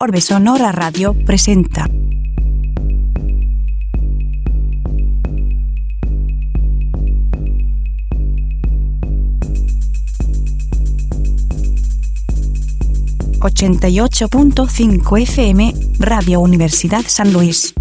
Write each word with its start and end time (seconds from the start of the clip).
Orbe 0.00 0.20
Sonora 0.20 0.70
Radio 0.70 1.12
presenta. 1.12 1.84
...88.5 13.40 15.20
FM, 15.20 15.74
Radio 15.98 16.38
Universidad 16.38 17.02
San 17.08 17.32
Luis. 17.32 17.74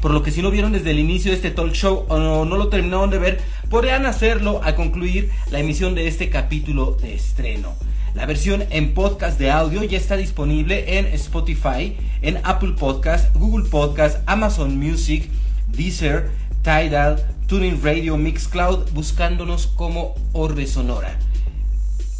Por 0.00 0.12
lo 0.12 0.22
que 0.22 0.30
si 0.30 0.42
no 0.42 0.52
vieron 0.52 0.70
desde 0.70 0.92
el 0.92 1.00
inicio 1.00 1.32
de 1.32 1.38
este 1.38 1.50
talk 1.50 1.72
show 1.72 2.06
o 2.08 2.20
no, 2.20 2.44
no 2.44 2.56
lo 2.56 2.68
terminaron 2.68 3.10
de 3.10 3.18
ver, 3.18 3.40
podrían 3.68 4.06
hacerlo 4.06 4.60
al 4.62 4.76
concluir 4.76 5.28
la 5.50 5.58
emisión 5.58 5.96
de 5.96 6.06
este 6.06 6.30
capítulo 6.30 6.96
de 7.02 7.14
estreno. 7.14 7.74
La 8.14 8.26
versión 8.26 8.64
en 8.68 8.92
podcast 8.92 9.38
de 9.38 9.50
audio 9.50 9.82
ya 9.84 9.96
está 9.96 10.18
disponible 10.18 10.98
en 10.98 11.06
Spotify, 11.06 11.96
en 12.20 12.38
Apple 12.44 12.74
Podcast, 12.78 13.34
Google 13.34 13.68
Podcast, 13.70 14.18
Amazon 14.26 14.78
Music, 14.78 15.30
Deezer, 15.68 16.30
Tidal, 16.62 17.24
Tuning 17.46 17.80
Radio, 17.82 18.18
Mixcloud, 18.18 18.90
buscándonos 18.92 19.66
como 19.66 20.14
Orbe 20.32 20.66
Sonora. 20.66 21.18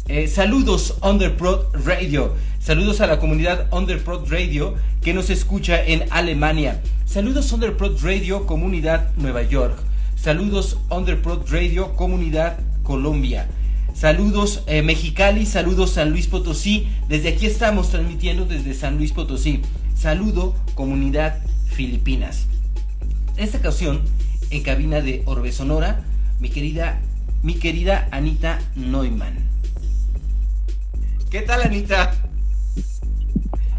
Eh, 0.07 0.27
saludos 0.27 0.95
Underprod 1.03 1.67
Radio. 1.85 2.33
Saludos 2.59 2.99
a 2.99 3.07
la 3.07 3.19
comunidad 3.19 3.67
Underprod 3.71 4.31
Radio 4.31 4.73
que 5.01 5.13
nos 5.13 5.29
escucha 5.29 5.85
en 5.85 6.05
Alemania. 6.09 6.81
Saludos 7.05 7.51
Underprod 7.53 8.03
Radio 8.03 8.47
Comunidad 8.47 9.11
Nueva 9.15 9.43
York. 9.43 9.77
Saludos 10.15 10.79
Underprod 10.89 11.47
Radio 11.51 11.95
Comunidad 11.95 12.57
Colombia. 12.81 13.47
Saludos 13.93 14.63
eh, 14.67 14.81
Mexicali, 14.81 15.45
saludos 15.45 15.91
San 15.91 16.09
Luis 16.09 16.27
Potosí. 16.27 16.87
Desde 17.07 17.29
aquí 17.29 17.45
estamos 17.45 17.89
transmitiendo 17.89 18.45
desde 18.45 18.73
San 18.73 18.97
Luis 18.97 19.13
Potosí. 19.13 19.61
Saludo 19.95 20.55
Comunidad 20.75 21.37
Filipinas. 21.67 22.47
En 23.37 23.43
esta 23.43 23.59
ocasión, 23.59 24.01
en 24.49 24.63
cabina 24.63 24.99
de 24.99 25.23
Orbe 25.25 25.51
Sonora, 25.51 26.01
mi 26.39 26.49
querida, 26.49 26.99
mi 27.43 27.55
querida 27.55 28.07
Anita 28.11 28.59
Neumann. 28.75 29.35
¿Qué 31.29 31.41
tal, 31.41 31.61
Anita? 31.61 32.13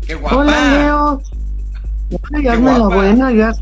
¡Qué 0.06 0.14
guapa! 0.14 0.36
Hola, 0.36 0.78
Leo. 0.78 1.22
Ay, 2.32 2.48
hazme 2.48 2.78
la 2.78 2.88
buena, 2.88 3.32
ya. 3.32 3.52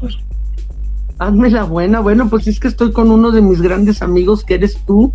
Hazme 1.19 1.50
la 1.50 1.65
buena. 1.65 2.00
Bueno, 2.00 2.28
pues 2.28 2.47
es 2.47 2.60
que 2.60 2.69
estoy 2.69 2.93
con 2.93 3.10
uno 3.10 3.31
de 3.31 3.43
mis 3.43 3.60
grandes 3.60 4.03
amigos, 4.03 4.44
que 4.44 4.54
eres 4.54 4.78
tú, 4.87 5.12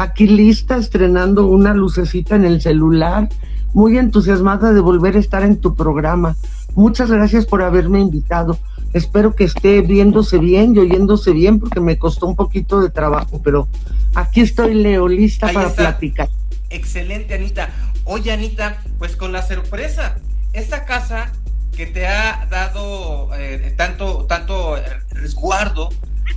aquí 0.00 0.26
lista, 0.26 0.76
estrenando 0.76 1.46
una 1.46 1.74
lucecita 1.74 2.34
en 2.34 2.46
el 2.46 2.62
celular, 2.62 3.28
muy 3.74 3.98
entusiasmada 3.98 4.72
de 4.72 4.80
volver 4.80 5.16
a 5.16 5.20
estar 5.20 5.42
en 5.42 5.60
tu 5.60 5.74
programa. 5.74 6.36
Muchas 6.74 7.10
gracias 7.10 7.44
por 7.44 7.62
haberme 7.62 8.00
invitado. 8.00 8.58
Espero 8.94 9.34
que 9.34 9.44
esté 9.44 9.82
viéndose 9.82 10.38
bien 10.38 10.74
y 10.74 10.78
oyéndose 10.78 11.32
bien, 11.32 11.60
porque 11.60 11.80
me 11.80 11.98
costó 11.98 12.26
un 12.26 12.34
poquito 12.34 12.80
de 12.80 12.90
trabajo, 12.90 13.40
pero 13.44 13.68
aquí 14.14 14.40
estoy, 14.40 14.74
Leo, 14.74 15.06
lista 15.06 15.48
Ahí 15.48 15.54
para 15.54 15.68
está. 15.68 15.82
platicar. 15.82 16.28
Excelente, 16.70 17.34
Anita. 17.34 17.68
Oye, 18.04 18.32
Anita, 18.32 18.78
pues 18.98 19.16
con 19.16 19.32
la 19.32 19.42
sorpresa, 19.42 20.16
esta 20.54 20.86
casa 20.86 21.30
que 21.76 21.86
te 21.86 22.06
ha 22.06 22.46
dado 22.50 23.28
eh, 23.36 23.74
tanto, 23.76 24.24
tanto 24.24 24.76
resguardo 25.12 25.90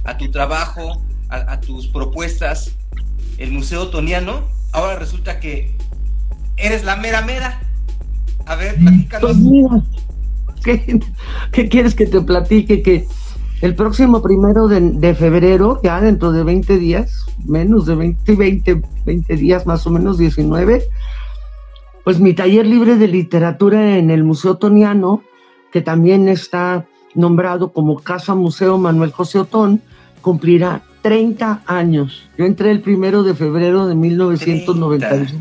a 0.04 0.18
tu 0.18 0.30
trabajo, 0.30 1.02
a, 1.30 1.54
a 1.54 1.62
tus 1.62 1.88
propuestas, 1.88 2.76
el 3.38 3.52
Museo 3.52 3.90
Toniano, 3.90 4.42
ahora 4.72 4.98
resulta 4.98 5.40
que 5.40 5.76
eres 6.58 6.84
la 6.84 6.96
mera 6.96 7.22
mera. 7.22 7.60
A 8.46 8.56
ver, 8.56 8.76
platícanos. 8.76 9.38
Pues 10.46 10.60
¿qué, 10.64 11.00
qué 11.52 11.70
quieres 11.70 11.96
que 11.96 12.06
te 12.06 12.22
platique? 12.22 12.82
Que 12.82 13.08
el 13.62 13.76
próximo 13.76 14.22
primero 14.22 14.68
de, 14.68 14.82
de 14.82 15.16
febrero, 15.16 15.80
ya 15.84 16.02
dentro 16.02 16.32
de 16.32 16.44
20 16.44 16.78
días, 16.78 17.26
menos 17.46 17.86
de 17.86 17.96
20, 17.96 18.36
20, 18.36 18.82
20 19.06 19.36
días, 19.36 19.66
más 19.66 19.88
o 19.88 19.90
menos 19.90 20.18
19, 20.18 20.84
pues 22.04 22.20
mi 22.20 22.34
taller 22.34 22.66
libre 22.66 22.98
de 22.98 23.08
literatura 23.08 23.98
en 23.98 24.12
el 24.12 24.24
Museo 24.24 24.58
Toniano, 24.58 25.24
que 25.72 25.82
también 25.82 26.28
está 26.28 26.86
nombrado 27.16 27.72
como 27.72 28.00
Casa 28.00 28.36
Museo 28.36 28.78
Manuel 28.78 29.12
José 29.12 29.40
Otón, 29.40 29.82
cumplirá 30.22 30.84
30 31.04 31.62
años. 31.68 32.28
Yo 32.36 32.46
entré 32.46 32.72
el 32.72 32.82
primero 32.82 33.22
de 33.22 33.36
febrero 33.36 33.86
de 33.86 33.94
1992 33.94 35.36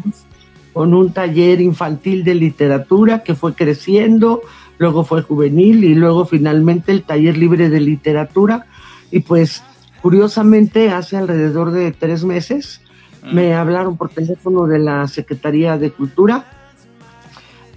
con 0.74 0.92
un 0.92 1.12
taller 1.14 1.62
infantil 1.62 2.24
de 2.24 2.34
literatura 2.34 3.22
que 3.22 3.34
fue 3.34 3.54
creciendo, 3.54 4.42
luego 4.76 5.04
fue 5.04 5.22
juvenil 5.22 5.84
y 5.84 5.94
luego 5.94 6.26
finalmente 6.26 6.92
el 6.92 7.02
taller 7.02 7.38
libre 7.38 7.70
de 7.70 7.80
literatura. 7.80 8.66
Y 9.10 9.20
pues 9.20 9.62
curiosamente 10.02 10.90
hace 10.90 11.16
alrededor 11.16 11.70
de 11.70 11.92
tres 11.92 12.24
meses 12.24 12.82
Mm. 13.22 13.34
me 13.34 13.54
hablaron 13.54 13.96
por 13.96 14.08
teléfono 14.08 14.66
de 14.66 14.78
la 14.78 15.06
Secretaría 15.06 15.78
de 15.78 15.90
Cultura 15.90 16.44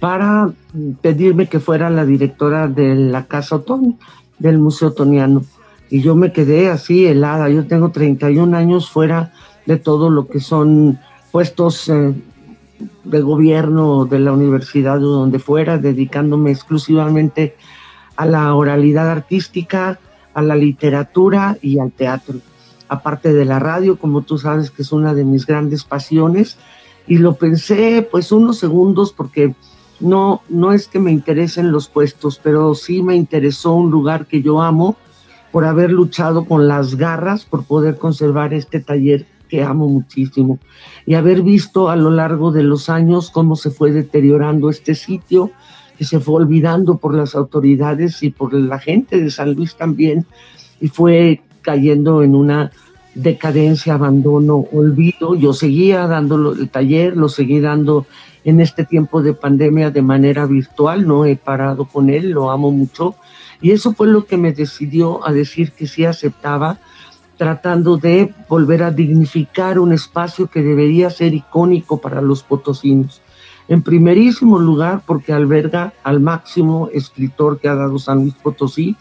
para 0.00 0.50
pedirme 1.00 1.48
que 1.48 1.60
fuera 1.60 1.88
la 1.88 2.04
directora 2.04 2.68
de 2.68 2.94
la 2.94 3.26
Casa 3.26 3.56
Otón, 3.56 3.98
del 4.38 4.58
Museo 4.58 4.88
Otoniano. 4.88 5.42
Y 5.88 6.00
yo 6.00 6.16
me 6.16 6.32
quedé 6.32 6.68
así 6.68 7.06
helada. 7.06 7.48
Yo 7.48 7.66
tengo 7.66 7.90
31 7.90 8.56
años 8.56 8.90
fuera 8.90 9.32
de 9.66 9.76
todo 9.76 10.10
lo 10.10 10.28
que 10.28 10.40
son 10.40 10.98
puestos 11.30 11.88
eh, 11.88 12.14
de 13.04 13.20
gobierno 13.20 14.04
de 14.04 14.20
la 14.20 14.32
universidad 14.32 15.02
o 15.02 15.08
donde 15.08 15.38
fuera, 15.38 15.78
dedicándome 15.78 16.50
exclusivamente 16.50 17.56
a 18.16 18.26
la 18.26 18.54
oralidad 18.54 19.10
artística, 19.10 19.98
a 20.34 20.42
la 20.42 20.56
literatura 20.56 21.56
y 21.62 21.78
al 21.78 21.92
teatro. 21.92 22.36
Aparte 22.88 23.32
de 23.32 23.44
la 23.44 23.58
radio, 23.58 23.98
como 23.98 24.22
tú 24.22 24.38
sabes 24.38 24.70
que 24.70 24.82
es 24.82 24.92
una 24.92 25.14
de 25.14 25.24
mis 25.24 25.46
grandes 25.46 25.84
pasiones, 25.84 26.56
y 27.06 27.18
lo 27.18 27.34
pensé 27.34 28.06
pues 28.10 28.32
unos 28.32 28.58
segundos 28.58 29.12
porque 29.12 29.54
no, 30.00 30.42
no 30.48 30.72
es 30.72 30.88
que 30.88 30.98
me 30.98 31.12
interesen 31.12 31.72
los 31.72 31.88
puestos, 31.88 32.40
pero 32.42 32.74
sí 32.74 33.02
me 33.02 33.16
interesó 33.16 33.72
un 33.74 33.90
lugar 33.90 34.26
que 34.26 34.42
yo 34.42 34.60
amo 34.60 34.96
por 35.56 35.64
haber 35.64 35.90
luchado 35.90 36.44
con 36.44 36.68
las 36.68 36.96
garras 36.96 37.46
por 37.46 37.64
poder 37.64 37.96
conservar 37.96 38.52
este 38.52 38.78
taller 38.78 39.24
que 39.48 39.62
amo 39.62 39.88
muchísimo 39.88 40.58
y 41.06 41.14
haber 41.14 41.40
visto 41.40 41.88
a 41.88 41.96
lo 41.96 42.10
largo 42.10 42.52
de 42.52 42.62
los 42.62 42.90
años 42.90 43.30
cómo 43.30 43.56
se 43.56 43.70
fue 43.70 43.90
deteriorando 43.90 44.68
este 44.68 44.94
sitio, 44.94 45.50
que 45.96 46.04
se 46.04 46.20
fue 46.20 46.34
olvidando 46.34 46.98
por 46.98 47.14
las 47.14 47.34
autoridades 47.34 48.22
y 48.22 48.28
por 48.28 48.52
la 48.52 48.78
gente 48.78 49.18
de 49.18 49.30
San 49.30 49.54
Luis 49.54 49.74
también, 49.76 50.26
y 50.78 50.88
fue 50.88 51.40
cayendo 51.62 52.22
en 52.22 52.34
una 52.34 52.70
decadencia, 53.14 53.94
abandono, 53.94 54.66
olvido. 54.72 55.36
Yo 55.36 55.54
seguía 55.54 56.06
dando 56.06 56.52
el 56.52 56.68
taller, 56.68 57.16
lo 57.16 57.30
seguí 57.30 57.60
dando 57.60 58.04
en 58.44 58.60
este 58.60 58.84
tiempo 58.84 59.22
de 59.22 59.32
pandemia 59.32 59.90
de 59.90 60.02
manera 60.02 60.44
virtual, 60.44 61.06
no 61.06 61.24
he 61.24 61.34
parado 61.34 61.86
con 61.86 62.10
él, 62.10 62.32
lo 62.32 62.50
amo 62.50 62.70
mucho. 62.70 63.14
Y 63.60 63.70
eso 63.70 63.92
fue 63.92 64.08
lo 64.08 64.26
que 64.26 64.36
me 64.36 64.52
decidió 64.52 65.26
a 65.26 65.32
decir 65.32 65.72
que 65.72 65.86
sí 65.86 66.04
aceptaba, 66.04 66.78
tratando 67.36 67.96
de 67.96 68.32
volver 68.48 68.82
a 68.82 68.90
dignificar 68.90 69.78
un 69.78 69.92
espacio 69.92 70.48
que 70.48 70.62
debería 70.62 71.10
ser 71.10 71.34
icónico 71.34 72.00
para 72.00 72.20
los 72.20 72.42
potosinos. 72.42 73.20
En 73.68 73.82
primerísimo 73.82 74.58
lugar, 74.58 75.02
porque 75.06 75.32
alberga 75.32 75.92
al 76.02 76.20
máximo 76.20 76.88
escritor 76.92 77.58
que 77.58 77.68
ha 77.68 77.74
dado 77.74 77.98
San 77.98 78.20
Luis 78.20 78.34
Potosí, 78.34 78.96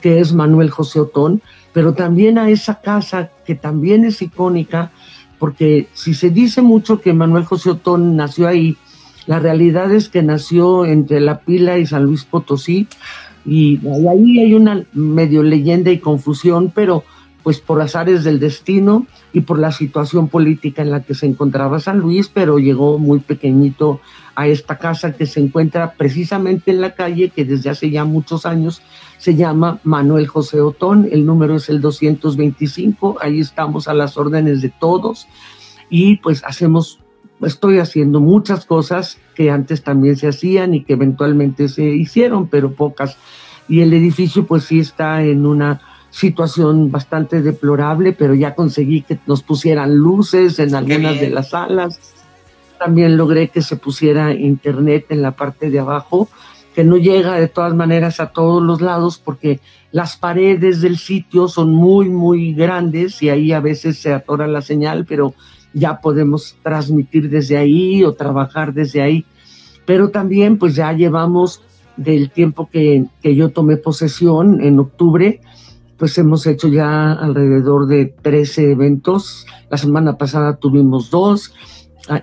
que 0.00 0.20
es 0.20 0.32
Manuel 0.32 0.70
José 0.70 1.00
Otón, 1.00 1.42
pero 1.72 1.92
también 1.94 2.38
a 2.38 2.48
esa 2.48 2.80
casa 2.80 3.30
que 3.44 3.54
también 3.54 4.04
es 4.04 4.22
icónica, 4.22 4.92
porque 5.38 5.88
si 5.92 6.14
se 6.14 6.30
dice 6.30 6.62
mucho 6.62 7.00
que 7.00 7.12
Manuel 7.12 7.44
José 7.44 7.70
Otón 7.70 8.16
nació 8.16 8.46
ahí, 8.48 8.76
la 9.26 9.40
realidad 9.40 9.92
es 9.92 10.08
que 10.08 10.22
nació 10.22 10.84
entre 10.84 11.20
La 11.20 11.40
Pila 11.40 11.78
y 11.78 11.86
San 11.86 12.04
Luis 12.04 12.24
Potosí, 12.24 12.86
y 13.46 13.80
ahí 14.08 14.40
hay 14.40 14.54
una 14.54 14.84
medio 14.92 15.42
leyenda 15.42 15.90
y 15.90 15.98
confusión, 15.98 16.72
pero 16.74 17.04
pues 17.42 17.60
por 17.60 17.80
azares 17.80 18.24
del 18.24 18.40
destino 18.40 19.06
y 19.32 19.42
por 19.42 19.60
la 19.60 19.70
situación 19.70 20.26
política 20.26 20.82
en 20.82 20.90
la 20.90 21.04
que 21.04 21.14
se 21.14 21.26
encontraba 21.26 21.78
San 21.78 22.00
Luis, 22.00 22.28
pero 22.28 22.58
llegó 22.58 22.98
muy 22.98 23.20
pequeñito 23.20 24.00
a 24.34 24.48
esta 24.48 24.78
casa 24.78 25.12
que 25.12 25.26
se 25.26 25.38
encuentra 25.38 25.92
precisamente 25.92 26.72
en 26.72 26.80
la 26.80 26.96
calle 26.96 27.30
que 27.30 27.44
desde 27.44 27.70
hace 27.70 27.90
ya 27.90 28.04
muchos 28.04 28.46
años 28.46 28.82
se 29.18 29.36
llama 29.36 29.78
Manuel 29.84 30.26
José 30.26 30.60
Otón, 30.60 31.08
el 31.10 31.24
número 31.24 31.54
es 31.54 31.68
el 31.68 31.80
225, 31.80 33.18
ahí 33.20 33.38
estamos 33.38 33.86
a 33.86 33.94
las 33.94 34.16
órdenes 34.16 34.60
de 34.60 34.70
todos 34.80 35.28
y 35.88 36.16
pues 36.16 36.42
hacemos, 36.44 36.98
estoy 37.42 37.78
haciendo 37.78 38.20
muchas 38.20 38.66
cosas 38.66 39.18
que 39.36 39.50
antes 39.50 39.84
también 39.84 40.16
se 40.16 40.28
hacían 40.28 40.74
y 40.74 40.82
que 40.82 40.94
eventualmente 40.94 41.68
se 41.68 41.84
hicieron, 41.84 42.48
pero 42.48 42.72
pocas. 42.72 43.16
Y 43.68 43.80
el 43.80 43.92
edificio 43.92 44.46
pues 44.46 44.64
sí 44.64 44.80
está 44.80 45.22
en 45.22 45.46
una 45.46 45.80
situación 46.10 46.90
bastante 46.90 47.42
deplorable, 47.42 48.12
pero 48.12 48.34
ya 48.34 48.54
conseguí 48.54 49.02
que 49.02 49.18
nos 49.26 49.42
pusieran 49.42 49.96
luces 49.96 50.58
en 50.58 50.74
algunas 50.74 51.20
de 51.20 51.30
las 51.30 51.50
salas. 51.50 52.00
También 52.78 53.16
logré 53.16 53.48
que 53.48 53.62
se 53.62 53.76
pusiera 53.76 54.32
internet 54.32 55.06
en 55.10 55.22
la 55.22 55.32
parte 55.32 55.70
de 55.70 55.78
abajo, 55.78 56.28
que 56.74 56.84
no 56.84 56.96
llega 56.96 57.34
de 57.34 57.48
todas 57.48 57.74
maneras 57.74 58.20
a 58.20 58.28
todos 58.28 58.62
los 58.62 58.80
lados 58.80 59.20
porque 59.22 59.60
las 59.92 60.16
paredes 60.16 60.80
del 60.80 60.98
sitio 60.98 61.48
son 61.48 61.72
muy, 61.72 62.08
muy 62.08 62.52
grandes 62.52 63.22
y 63.22 63.30
ahí 63.30 63.52
a 63.52 63.60
veces 63.60 63.98
se 63.98 64.12
atora 64.12 64.46
la 64.46 64.62
señal, 64.62 65.06
pero 65.06 65.34
ya 65.72 66.00
podemos 66.00 66.56
transmitir 66.62 67.28
desde 67.28 67.56
ahí 67.58 68.04
o 68.04 68.12
trabajar 68.12 68.72
desde 68.72 69.02
ahí. 69.02 69.24
Pero 69.84 70.10
también 70.10 70.58
pues 70.58 70.74
ya 70.74 70.92
llevamos 70.92 71.62
del 71.96 72.30
tiempo 72.30 72.68
que, 72.70 73.06
que 73.22 73.34
yo 73.34 73.50
tomé 73.50 73.76
posesión 73.76 74.60
en 74.60 74.78
octubre, 74.78 75.40
pues 75.96 76.16
hemos 76.18 76.46
hecho 76.46 76.68
ya 76.68 77.12
alrededor 77.12 77.86
de 77.86 78.06
13 78.06 78.72
eventos. 78.72 79.46
La 79.70 79.78
semana 79.78 80.18
pasada 80.18 80.56
tuvimos 80.56 81.10
dos, 81.10 81.52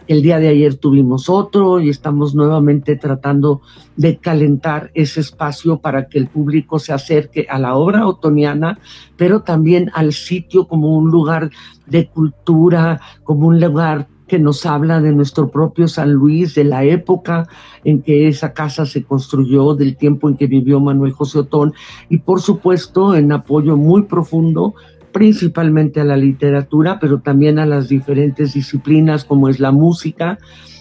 el 0.07 0.21
día 0.21 0.39
de 0.39 0.47
ayer 0.47 0.75
tuvimos 0.75 1.29
otro 1.29 1.81
y 1.81 1.89
estamos 1.89 2.33
nuevamente 2.35 2.95
tratando 2.95 3.61
de 3.97 4.17
calentar 4.17 4.91
ese 4.93 5.19
espacio 5.19 5.79
para 5.79 6.07
que 6.07 6.19
el 6.19 6.27
público 6.27 6.79
se 6.79 6.93
acerque 6.93 7.47
a 7.49 7.59
la 7.59 7.75
obra 7.75 8.07
otoniana, 8.07 8.79
pero 9.17 9.41
también 9.41 9.91
al 9.93 10.13
sitio 10.13 10.67
como 10.67 10.95
un 10.97 11.11
lugar 11.11 11.49
de 11.85 12.07
cultura, 12.07 13.01
como 13.23 13.47
un 13.47 13.59
lugar 13.59 14.07
que 14.33 14.39
nos 14.39 14.65
habla 14.65 14.99
de 14.99 15.11
nuestro 15.11 15.51
propio 15.51 15.87
San 15.87 16.11
Luis, 16.11 16.55
de 16.55 16.63
la 16.63 16.83
época 16.83 17.47
en 17.83 18.01
que 18.01 18.27
esa 18.27 18.51
casa 18.51 18.83
se 18.87 19.03
construyó, 19.03 19.75
del 19.75 19.95
tiempo 19.95 20.27
en 20.27 20.37
que 20.37 20.47
vivió 20.47 20.79
Manuel 20.79 21.11
José 21.11 21.37
Otón 21.37 21.71
y 22.09 22.17
por 22.17 22.41
supuesto 22.41 23.15
en 23.15 23.31
apoyo 23.31 23.77
muy 23.77 24.01
profundo 24.01 24.73
principalmente 25.11 26.01
a 26.01 26.03
la 26.03 26.17
literatura, 26.17 26.97
pero 26.99 27.19
también 27.19 27.59
a 27.59 27.67
las 27.67 27.89
diferentes 27.89 28.55
disciplinas 28.55 29.23
como 29.23 29.49
es 29.49 29.59
la 29.59 29.71
música. 29.71 30.39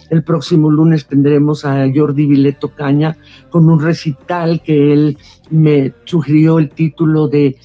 El 0.09 0.23
próximo 0.23 0.71
lunes 0.71 1.05
tendremos 1.05 1.63
a 1.63 1.85
Jordi 1.93 2.25
Vileto 2.25 2.69
Caña 2.69 3.17
con 3.51 3.69
un 3.69 3.79
recital 3.79 4.63
que 4.63 4.93
él 4.93 5.19
me 5.51 5.93
sugirió 6.05 6.57
el 6.57 6.71
título 6.71 7.27
de 7.27 7.55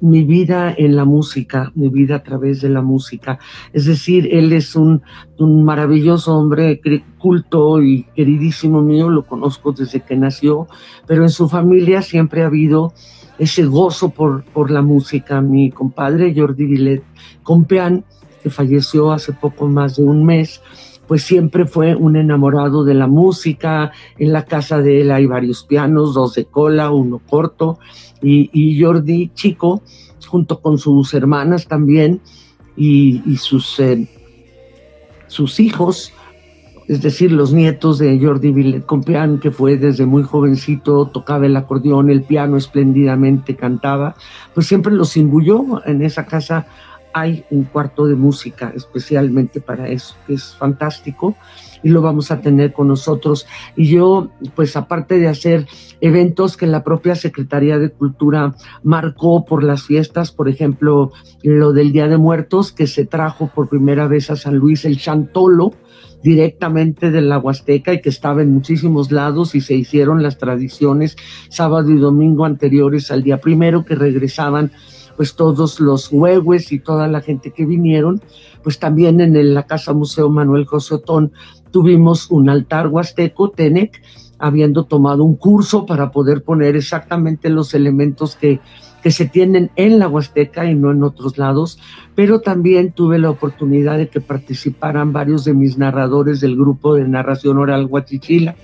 mi 0.00 0.24
vida 0.24 0.74
en 0.76 0.96
la 0.96 1.04
música, 1.04 1.72
mi 1.74 1.88
vida 1.88 2.16
a 2.16 2.22
través 2.22 2.60
de 2.60 2.68
la 2.68 2.82
música. 2.82 3.38
Es 3.72 3.86
decir, 3.86 4.28
él 4.32 4.52
es 4.52 4.76
un, 4.76 5.02
maravilloso 5.38 6.36
hombre 6.36 6.80
culto 7.18 7.82
y 7.82 8.04
queridísimo 8.14 8.82
mío, 8.82 9.10
lo 9.10 9.26
conozco 9.26 9.72
desde 9.72 10.00
que 10.00 10.16
nació, 10.16 10.66
pero 11.06 11.22
en 11.22 11.30
su 11.30 11.48
familia 11.48 12.02
siempre 12.02 12.42
ha 12.42 12.46
habido 12.46 12.92
ese 13.38 13.64
gozo 13.64 14.10
por, 14.10 14.44
por 14.44 14.70
la 14.70 14.82
música. 14.82 15.40
Mi 15.40 15.70
compadre 15.70 16.34
Jordi 16.36 16.66
Villet 16.66 17.02
Compeán, 17.42 18.04
que 18.42 18.50
falleció 18.50 19.10
hace 19.12 19.32
poco 19.32 19.66
más 19.66 19.96
de 19.96 20.04
un 20.04 20.24
mes, 20.24 20.60
pues 21.06 21.22
siempre 21.22 21.66
fue 21.66 21.94
un 21.94 22.16
enamorado 22.16 22.84
de 22.84 22.94
la 22.94 23.06
música. 23.06 23.92
En 24.18 24.32
la 24.32 24.44
casa 24.44 24.80
de 24.80 25.02
él 25.02 25.10
hay 25.10 25.26
varios 25.26 25.64
pianos, 25.64 26.14
dos 26.14 26.34
de 26.34 26.44
cola, 26.44 26.90
uno 26.90 27.20
corto, 27.28 27.78
y, 28.22 28.80
Jordi 28.82 29.30
Chico, 29.34 29.82
junto 30.26 30.60
con 30.60 30.78
sus 30.78 31.12
hermanas 31.12 31.66
también 31.66 32.20
y, 32.76 33.36
sus, 33.36 33.78
eh, 33.80 34.08
sus 35.26 35.60
hijos, 35.60 36.12
es 36.88 37.00
decir, 37.02 37.32
los 37.32 37.52
nietos 37.52 37.98
de 37.98 38.18
Jordi 38.18 38.50
Villet 38.50 38.84
Compeán, 38.84 39.40
que 39.40 39.50
fue 39.50 39.76
desde 39.76 40.04
muy 40.04 40.22
jovencito, 40.22 41.06
tocaba 41.06 41.46
el 41.46 41.56
acordeón, 41.56 42.10
el 42.10 42.22
piano 42.22 42.56
espléndidamente, 42.56 43.56
cantaba, 43.56 44.16
pues 44.54 44.66
siempre 44.66 44.92
los 44.92 45.16
imbuyó 45.16 45.84
en 45.86 46.02
esa 46.02 46.26
casa 46.26 46.66
hay 47.14 47.44
un 47.50 47.64
cuarto 47.64 48.06
de 48.06 48.16
música 48.16 48.72
especialmente 48.76 49.60
para 49.60 49.88
eso, 49.88 50.16
que 50.26 50.34
es 50.34 50.54
fantástico 50.56 51.36
y 51.82 51.90
lo 51.90 52.02
vamos 52.02 52.30
a 52.30 52.40
tener 52.40 52.72
con 52.72 52.88
nosotros. 52.88 53.46
Y 53.76 53.86
yo, 53.86 54.30
pues 54.56 54.76
aparte 54.76 55.18
de 55.18 55.28
hacer 55.28 55.66
eventos 56.00 56.56
que 56.56 56.66
la 56.66 56.82
propia 56.82 57.14
Secretaría 57.14 57.78
de 57.78 57.90
Cultura 57.90 58.54
marcó 58.82 59.44
por 59.44 59.62
las 59.62 59.84
fiestas, 59.84 60.32
por 60.32 60.48
ejemplo, 60.48 61.12
lo 61.42 61.72
del 61.72 61.92
Día 61.92 62.08
de 62.08 62.18
Muertos, 62.18 62.72
que 62.72 62.86
se 62.86 63.06
trajo 63.06 63.48
por 63.54 63.68
primera 63.68 64.08
vez 64.08 64.30
a 64.30 64.36
San 64.36 64.56
Luis 64.56 64.84
el 64.84 64.98
chantolo, 64.98 65.72
directamente 66.24 67.10
de 67.10 67.20
la 67.20 67.38
Huasteca 67.38 67.92
y 67.92 68.00
que 68.00 68.08
estaba 68.08 68.40
en 68.40 68.50
muchísimos 68.50 69.12
lados 69.12 69.54
y 69.54 69.60
se 69.60 69.74
hicieron 69.74 70.22
las 70.22 70.38
tradiciones 70.38 71.16
sábado 71.50 71.90
y 71.90 71.98
domingo 71.98 72.46
anteriores 72.46 73.10
al 73.10 73.22
día 73.22 73.42
primero 73.42 73.84
que 73.84 73.94
regresaban 73.94 74.72
pues 75.16 75.34
todos 75.34 75.80
los 75.80 76.12
huehues 76.12 76.72
y 76.72 76.78
toda 76.78 77.08
la 77.08 77.20
gente 77.20 77.52
que 77.52 77.66
vinieron, 77.66 78.20
pues 78.62 78.78
también 78.78 79.20
en 79.20 79.54
la 79.54 79.64
Casa 79.64 79.92
Museo 79.92 80.28
Manuel 80.30 80.66
José 80.66 80.94
Otón 80.96 81.32
tuvimos 81.70 82.30
un 82.30 82.48
altar 82.48 82.88
huasteco, 82.88 83.50
Tenec, 83.50 84.00
habiendo 84.38 84.84
tomado 84.84 85.24
un 85.24 85.36
curso 85.36 85.86
para 85.86 86.10
poder 86.10 86.42
poner 86.42 86.76
exactamente 86.76 87.48
los 87.48 87.74
elementos 87.74 88.36
que, 88.36 88.60
que 89.02 89.10
se 89.10 89.26
tienen 89.26 89.70
en 89.76 89.98
la 89.98 90.08
Huasteca 90.08 90.64
y 90.64 90.74
no 90.74 90.90
en 90.90 91.02
otros 91.02 91.38
lados, 91.38 91.78
pero 92.14 92.40
también 92.40 92.92
tuve 92.92 93.18
la 93.18 93.30
oportunidad 93.30 93.98
de 93.98 94.08
que 94.08 94.20
participaran 94.20 95.12
varios 95.12 95.44
de 95.44 95.54
mis 95.54 95.78
narradores 95.78 96.40
del 96.40 96.56
grupo 96.56 96.94
de 96.94 97.06
narración 97.06 97.58
oral 97.58 97.86
Huachichila, 97.86 98.56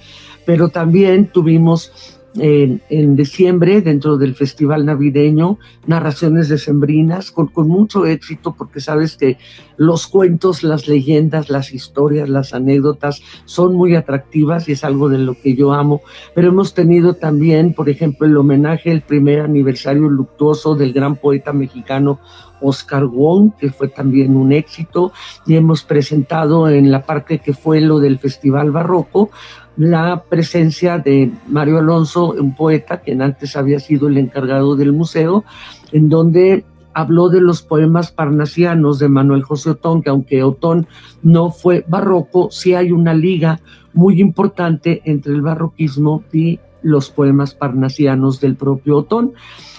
pero 0.47 0.71
también 0.71 1.31
tuvimos 1.31 2.20
en, 2.37 3.17
diciembre 3.17 3.81
dentro 3.83 4.17
del 4.17 4.35
festival 4.35 4.87
navideño, 4.87 5.59
narraciones 5.87 6.49
decembrinas 6.49 7.31
con, 7.31 7.49
con 7.49 7.69
mucho 7.69 8.07
éxito 8.07 8.55
porque 8.57 8.81
sabes 8.81 9.17
que 9.17 9.37
los 9.77 10.07
cuentos, 10.07 10.63
las 10.63 10.87
leyendas, 10.87 11.51
las 11.51 11.73
historias, 11.73 12.29
las 12.29 12.55
anécdotas 12.55 13.23
son 13.47 13.75
muy 13.75 13.97
atractivas 13.97 14.69
y 14.69 14.73
es 14.73 14.85
algo 14.85 15.09
de 15.09 15.19
lo 15.19 15.35
que 15.35 15.55
yo 15.55 15.73
amo. 15.73 16.03
Pero 16.35 16.49
hemos 16.49 16.75
tenido 16.75 17.15
también, 17.15 17.75
por 17.75 17.89
ejemplo, 17.89 18.27
el 18.27 18.37
homenaje 18.37 18.91
al 18.91 19.03
primer 19.03 19.41
aniversario 19.41 20.09
luctuoso 20.09 20.75
del 20.75 20.93
gran 20.93 21.17
poeta 21.17 21.53
mexicano 21.53 22.21
Oscar 22.61 23.07
Wong, 23.07 23.53
que 23.59 23.71
fue 23.71 23.89
también 23.89 24.37
un 24.37 24.53
éxito, 24.53 25.13
y 25.47 25.57
hemos 25.57 25.83
presentado 25.83 26.69
en 26.69 26.91
la 26.91 27.05
parte 27.05 27.39
que 27.39 27.55
fue 27.55 27.81
lo 27.81 27.99
del 27.99 28.19
Festival 28.19 28.71
Barroco 28.71 29.31
la 29.77 30.25
presencia 30.29 30.99
de 30.99 31.33
Mario 31.49 31.79
Alonso, 31.79 32.33
un 32.33 32.55
poeta 32.55 33.01
quien 33.01 33.23
antes 33.23 33.57
había 33.57 33.79
sido 33.81 34.09
el 34.09 34.19
encargado 34.19 34.77
del 34.77 34.93
museo, 34.93 35.45
en 35.93 36.09
donde 36.09 36.65
habló 36.93 37.29
de 37.29 37.41
los 37.41 37.63
poemas 37.63 38.11
parnasianos 38.11 38.99
de 38.99 39.09
Manuel 39.09 39.43
José 39.43 39.71
Otón, 39.71 40.03
que 40.03 40.11
aunque 40.11 40.43
Otón 40.43 40.87
no 41.23 41.51
fue 41.51 41.85
barroco, 41.87 42.49
sí 42.51 42.75
hay 42.75 42.93
una 42.93 43.15
liga 43.15 43.61
muy 43.93 44.21
importante 44.21 45.03
entre 45.05 45.33
el 45.33 45.43
barroquismo 45.43 46.25
y 46.33 46.59
los 46.83 47.11
poemas 47.11 47.55
parnasianos 47.55 48.41
del 48.41 48.57
propio 48.57 48.99
Otón. 48.99 49.33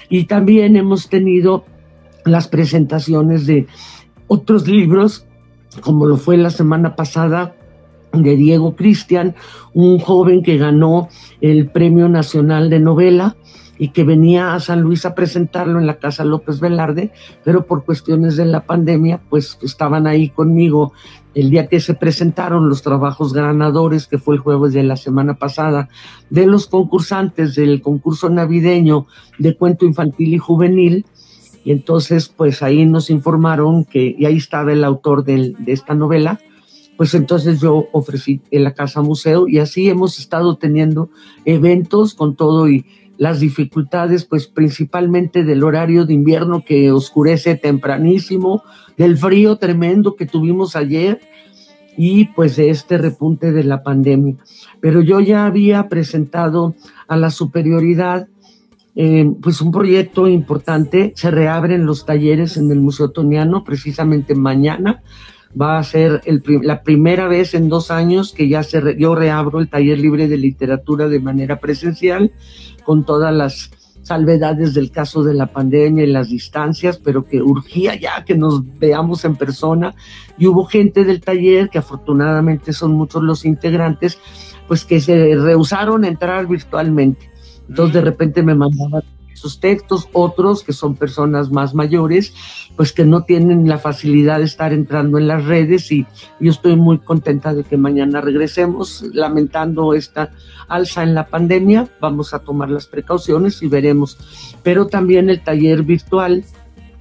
Y 0.10 0.26
también 0.26 0.76
hemos 0.76 1.10
tenido 1.10 1.66
las 2.26 2.48
presentaciones 2.48 3.46
de 3.46 3.68
otros 4.28 4.68
libros, 4.68 5.26
como 5.82 6.06
lo 6.06 6.18
fue 6.18 6.38
la 6.38 6.50
semana 6.50 6.96
pasada 6.96 7.56
de 8.14 8.36
Diego 8.36 8.76
Cristian, 8.76 9.36
un 9.74 10.00
joven 10.00 10.44
que 10.44 10.58
ganó 10.58 11.10
el 11.40 11.70
Premio 11.70 12.10
Nacional 12.10 12.70
de 12.70 12.80
Novela 12.80 13.36
y 13.78 13.90
que 13.90 14.04
venía 14.04 14.54
a 14.54 14.60
San 14.60 14.82
Luis 14.82 15.06
a 15.06 15.16
presentarlo 15.16 15.80
en 15.80 15.88
la 15.88 15.98
Casa 15.98 16.24
López 16.24 16.60
Velarde, 16.60 17.12
pero 17.44 17.66
por 17.66 17.84
cuestiones 17.84 18.36
de 18.38 18.46
la 18.46 18.66
pandemia, 18.66 19.20
pues 19.30 19.58
estaban 19.64 20.06
ahí 20.06 20.30
conmigo. 20.30 20.94
El 21.34 21.50
día 21.50 21.68
que 21.68 21.80
se 21.80 21.96
presentaron 21.96 22.70
los 22.70 22.84
trabajos 22.84 23.34
ganadores, 23.34 24.06
que 24.06 24.20
fue 24.20 24.36
el 24.36 24.42
jueves 24.42 24.74
de 24.74 24.84
la 24.84 24.98
semana 24.98 25.34
pasada, 25.34 25.90
de 26.30 26.46
los 26.46 26.68
concursantes 26.68 27.56
del 27.56 27.82
concurso 27.82 28.30
navideño 28.30 29.08
de 29.40 29.56
cuento 29.56 29.86
infantil 29.86 30.34
y 30.36 30.38
juvenil, 30.38 31.06
Y 31.64 31.72
entonces, 31.72 32.28
pues 32.28 32.64
ahí 32.64 32.86
nos 32.86 33.10
informaron 33.10 33.86
que, 33.86 34.16
y 34.18 34.26
ahí 34.26 34.38
estaba 34.38 34.74
el 34.74 34.84
autor 34.84 35.24
de 35.24 35.56
esta 35.68 35.94
novela, 35.94 36.40
pues 37.02 37.16
entonces 37.16 37.60
yo 37.60 37.88
ofrecí 37.94 38.42
en 38.52 38.64
la 38.64 38.76
Casa 38.76 39.02
Museo 39.02 39.48
y 39.48 39.58
así 39.58 39.90
hemos 39.90 40.20
estado 40.20 40.58
teniendo 40.58 41.10
eventos 41.46 42.14
con 42.14 42.36
todo 42.36 42.70
y 42.70 42.86
las 43.18 43.40
dificultades, 43.40 44.24
pues 44.24 44.46
principalmente 44.46 45.44
del 45.44 45.64
horario 45.64 46.06
de 46.06 46.14
invierno 46.14 46.64
que 46.64 46.92
oscurece 46.92 47.56
tempranísimo, 47.56 48.62
del 48.98 49.18
frío 49.18 49.56
tremendo 49.56 50.16
que 50.16 50.28
tuvimos 50.28 50.76
ayer 50.76 51.22
y 51.98 52.26
pues 52.26 52.56
de 52.58 52.70
este 52.70 53.00
repunte 53.00 53.52
de 53.52 53.64
la 53.64 53.82
pandemia. 53.82 54.36
Pero 54.80 55.02
yo 55.02 55.22
ya 55.22 55.48
había 55.48 55.90
presentado 55.90 56.76
a 57.08 57.18
la 57.18 57.32
superioridad 57.32 58.28
eh, 58.94 59.26
pues 59.42 59.60
un 59.60 59.72
proyecto 59.72 60.28
importante, 60.28 61.14
se 61.16 61.32
reabren 61.32 61.88
los 61.88 62.06
talleres 62.06 62.58
en 62.58 62.70
el 62.70 62.80
Museo 62.80 63.10
Toniano 63.10 63.64
precisamente 63.64 64.36
mañana, 64.36 65.02
va 65.60 65.78
a 65.78 65.84
ser 65.84 66.22
la 66.46 66.84
primera 66.84 67.28
vez 67.28 67.54
en 67.54 67.70
dos 67.70 67.92
años 67.92 68.34
que 68.34 68.48
ya 68.48 68.64
se 68.64 68.96
yo 68.98 69.16
reabro 69.16 69.60
el 69.60 69.70
taller 69.70 70.00
libre 70.00 70.28
de 70.28 70.38
literatura 70.38 71.08
de 71.08 71.20
manera 71.20 71.60
presencial 71.60 72.32
con 72.84 73.06
todas 73.06 73.34
las 73.34 73.72
salvedades 74.04 74.74
del 74.74 74.92
caso 74.92 75.24
de 75.24 75.34
la 75.34 75.48
pandemia 75.48 76.04
y 76.04 76.08
las 76.08 76.30
distancias, 76.30 76.98
pero 76.98 77.26
que 77.26 77.42
urgía 77.42 77.96
ya 77.96 78.24
que 78.26 78.36
nos 78.36 78.64
veamos 78.80 79.26
en 79.26 79.36
persona. 79.36 79.94
Y 80.38 80.48
hubo 80.48 80.66
gente 80.66 81.04
del 81.04 81.22
taller, 81.22 81.70
que 81.70 81.78
afortunadamente 81.78 82.74
son 82.74 82.94
muchos 82.94 83.24
los 83.24 83.46
integrantes, 83.46 84.18
pues 84.68 84.86
que 84.86 85.00
se 85.00 85.36
rehusaron 85.36 86.04
a 86.04 86.08
entrar 86.08 86.48
virtualmente. 86.48 87.30
Entonces 87.70 87.94
de 87.94 88.02
repente 88.02 88.42
me 88.42 88.56
mandaban 88.56 89.04
sus 89.42 89.60
textos, 89.60 90.08
otros 90.14 90.64
que 90.64 90.72
son 90.72 90.96
personas 90.96 91.50
más 91.50 91.74
mayores, 91.74 92.32
pues 92.76 92.94
que 92.94 93.06
no 93.06 93.24
tienen 93.24 93.68
la 93.68 93.80
facilidad 93.80 94.38
de 94.38 94.46
estar 94.46 94.72
entrando 94.72 95.18
en 95.18 95.28
las 95.28 95.46
redes 95.46 95.92
y 95.92 96.06
yo 96.40 96.52
estoy 96.52 96.76
muy 96.76 97.00
contenta 97.00 97.52
de 97.56 97.64
que 97.64 97.76
mañana 97.76 98.22
regresemos, 98.22 99.04
lamentando 99.14 99.96
esta 99.96 100.32
alza 100.68 101.02
en 101.02 101.16
la 101.16 101.26
pandemia, 101.26 101.90
vamos 102.00 102.36
a 102.36 102.40
tomar 102.40 102.70
las 102.70 102.86
precauciones 102.86 103.64
y 103.64 103.68
veremos. 103.68 104.20
Pero 104.62 104.86
también 104.86 105.32
el 105.32 105.42
taller 105.42 105.82
virtual 105.82 106.46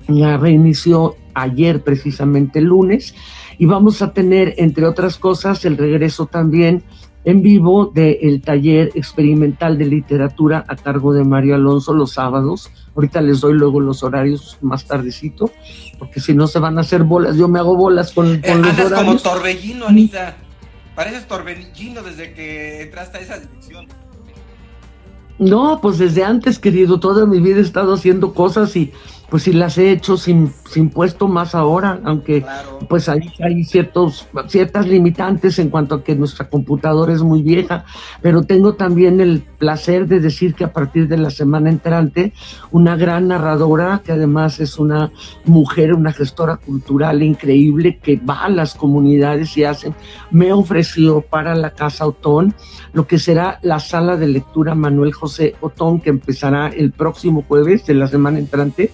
ya 0.09 0.39
reinició 0.39 1.17
ayer 1.35 1.83
precisamente 1.83 2.61
el 2.61 2.67
lunes 2.67 3.15
y 3.59 3.67
vamos 3.67 4.01
a 4.01 4.15
tener, 4.15 4.55
entre 4.57 4.87
otras 4.87 5.19
cosas, 5.19 5.67
el 5.67 5.77
regreso 5.77 6.25
también 6.25 6.85
en 7.25 7.43
vivo 7.43 7.87
del 7.87 8.41
taller 8.41 8.91
experimental 8.95 9.77
de 9.77 9.85
literatura 9.85 10.65
a 10.69 10.77
cargo 10.77 11.13
de 11.13 11.25
Mario 11.25 11.55
Alonso 11.55 11.93
los 11.93 12.13
sábados. 12.13 12.71
Ahorita 12.95 13.21
les 13.21 13.41
doy 13.41 13.55
luego 13.55 13.81
los 13.81 14.03
horarios 14.03 14.59
más 14.63 14.87
tardecito, 14.87 15.51
porque 15.99 16.21
si 16.21 16.35
no 16.35 16.47
se 16.47 16.59
van 16.59 16.79
a 16.79 16.81
hacer 16.81 17.05
bolas. 17.05 17.37
Yo 17.37 17.49
me 17.49 17.59
hago 17.59 17.77
bolas 17.77 18.13
con, 18.13 18.41
con 18.41 18.65
eh, 18.65 18.69
los 18.69 18.79
horarios. 18.79 19.23
como 19.23 19.35
torbellino, 19.35 19.87
Anita. 19.87 20.37
Pareces 20.95 21.27
torbellino 21.29 22.03
desde 22.03 22.33
que 22.33 22.83
entraste 22.83 23.19
a 23.19 23.21
esa 23.21 23.39
dirección. 23.39 23.87
No, 25.39 25.81
pues 25.81 25.97
desde 25.97 26.23
antes, 26.23 26.59
querido, 26.59 27.01
toda 27.01 27.25
mi 27.25 27.41
vida 27.41 27.59
he 27.59 27.63
estado 27.63 27.95
haciendo 27.95 28.35
cosas 28.35 28.77
y 28.77 28.93
pues 29.31 29.45
sí 29.45 29.53
las 29.53 29.79
he 29.79 29.93
hecho 29.93 30.17
sin, 30.17 30.53
sin 30.69 30.91
puesto 30.91 31.29
más 31.29 31.55
ahora, 31.55 32.01
aunque 32.05 32.45
pues 32.89 33.09
hay, 33.09 33.21
hay 33.43 33.65
ciertos, 33.65 34.27
ciertas 34.49 34.89
limitantes 34.89 35.59
en 35.59 35.71
cuanto 35.71 35.95
a 35.95 36.05
que 36.05 36.17
nuestra 36.17 36.49
computadora 36.49 37.13
es 37.13 37.23
muy 37.23 37.43
vieja, 37.43 37.85
pero 38.21 38.43
tengo 38.43 38.75
también 38.75 39.21
el 39.21 39.43
placer 39.59 40.09
de 40.09 40.21
decir 40.21 40.55
que 40.55 40.65
a 40.65 40.73
partir 40.73 41.07
de 41.07 41.17
la 41.17 41.31
semana 41.31 41.71
entrante, 41.71 42.33
una 42.73 42.97
gran 42.97 43.29
narradora, 43.29 44.03
que 44.05 44.13
además 44.13 44.59
es 44.59 44.79
una 44.79 45.13
mujer, 45.45 45.95
una 45.95 46.13
gestora 46.13 46.57
cultural 46.57 47.23
increíble, 47.23 47.99
que 48.03 48.17
va 48.17 48.45
a 48.45 48.49
las 48.49 48.75
comunidades 48.75 49.57
y 49.57 49.65
hace, 49.65 49.93
me 50.31 50.53
ofreció 50.53 51.21
para 51.21 51.55
la 51.55 51.71
Casa 51.71 52.07
Otón 52.07 52.55
lo 52.93 53.07
que 53.07 53.19
será 53.19 53.61
la 53.63 53.79
sala 53.79 54.17
de 54.17 54.27
lectura 54.27 54.75
Manuel 54.75 55.13
José 55.13 55.55
Otón, 55.61 56.01
que 56.01 56.11
empezará 56.11 56.69
el 56.69 56.91
próximo 56.91 57.45
jueves 57.47 57.87
de 57.87 57.95
la 57.95 58.09
semana 58.09 58.39
entrante 58.39 58.91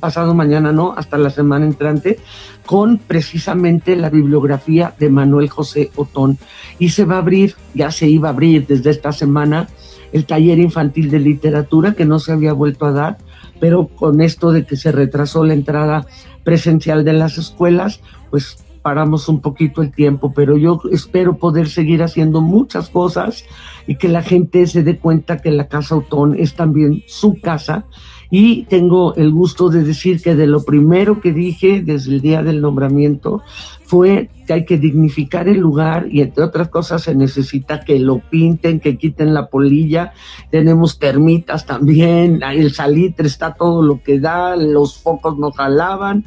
pasado 0.00 0.34
mañana 0.34 0.72
no, 0.72 0.94
hasta 0.96 1.18
la 1.18 1.30
semana 1.30 1.66
entrante, 1.66 2.18
con 2.66 2.98
precisamente 2.98 3.96
la 3.96 4.10
bibliografía 4.10 4.94
de 4.98 5.10
Manuel 5.10 5.48
José 5.48 5.90
Otón. 5.96 6.38
Y 6.78 6.90
se 6.90 7.04
va 7.04 7.16
a 7.16 7.18
abrir, 7.18 7.54
ya 7.74 7.90
se 7.90 8.08
iba 8.08 8.28
a 8.28 8.32
abrir 8.32 8.66
desde 8.66 8.90
esta 8.90 9.12
semana, 9.12 9.68
el 10.12 10.26
taller 10.26 10.58
infantil 10.58 11.10
de 11.10 11.18
literatura 11.18 11.94
que 11.94 12.04
no 12.04 12.18
se 12.18 12.32
había 12.32 12.52
vuelto 12.52 12.86
a 12.86 12.92
dar, 12.92 13.18
pero 13.60 13.86
con 13.88 14.20
esto 14.20 14.52
de 14.52 14.66
que 14.66 14.76
se 14.76 14.92
retrasó 14.92 15.44
la 15.44 15.54
entrada 15.54 16.06
presencial 16.44 17.04
de 17.04 17.14
las 17.14 17.38
escuelas, 17.38 18.00
pues 18.30 18.62
paramos 18.82 19.28
un 19.28 19.40
poquito 19.40 19.80
el 19.80 19.92
tiempo, 19.92 20.32
pero 20.34 20.56
yo 20.58 20.80
espero 20.90 21.38
poder 21.38 21.68
seguir 21.68 22.02
haciendo 22.02 22.40
muchas 22.40 22.90
cosas 22.90 23.44
y 23.86 23.96
que 23.96 24.08
la 24.08 24.22
gente 24.22 24.66
se 24.66 24.82
dé 24.82 24.98
cuenta 24.98 25.38
que 25.38 25.50
la 25.50 25.68
Casa 25.68 25.96
Otón 25.96 26.34
es 26.38 26.54
también 26.54 27.02
su 27.06 27.40
casa 27.40 27.86
y 28.34 28.64
tengo 28.64 29.14
el 29.16 29.30
gusto 29.30 29.68
de 29.68 29.84
decir 29.84 30.22
que 30.22 30.34
de 30.34 30.46
lo 30.46 30.64
primero 30.64 31.20
que 31.20 31.34
dije 31.34 31.82
desde 31.84 32.12
el 32.12 32.22
día 32.22 32.42
del 32.42 32.62
nombramiento 32.62 33.42
fue 33.84 34.30
que 34.46 34.54
hay 34.54 34.64
que 34.64 34.78
dignificar 34.78 35.48
el 35.48 35.58
lugar 35.58 36.06
y 36.10 36.22
entre 36.22 36.44
otras 36.44 36.70
cosas 36.70 37.02
se 37.02 37.14
necesita 37.14 37.80
que 37.80 37.98
lo 37.98 38.20
pinten, 38.20 38.80
que 38.80 38.96
quiten 38.96 39.34
la 39.34 39.48
polilla, 39.48 40.14
tenemos 40.50 40.98
termitas 40.98 41.66
también, 41.66 42.42
el 42.42 42.72
salitre 42.72 43.26
está 43.26 43.52
todo 43.52 43.82
lo 43.82 44.02
que 44.02 44.18
da, 44.18 44.56
los 44.56 44.96
focos 44.96 45.36
no 45.38 45.52
jalaban. 45.52 46.24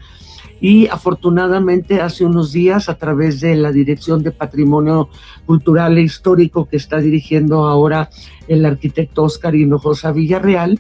Y 0.61 0.87
afortunadamente 0.87 2.01
hace 2.01 2.23
unos 2.23 2.51
días 2.51 2.87
a 2.87 2.99
través 2.99 3.41
de 3.41 3.55
la 3.55 3.71
Dirección 3.71 4.21
de 4.21 4.31
Patrimonio 4.31 5.09
Cultural 5.45 5.97
e 5.97 6.03
Histórico 6.03 6.65
que 6.65 6.77
está 6.77 6.99
dirigiendo 6.99 7.65
ahora 7.65 8.09
el 8.47 8.63
arquitecto 8.65 9.23
Oscar 9.23 9.55
Hinojosa 9.55 10.11
Villarreal, 10.11 10.79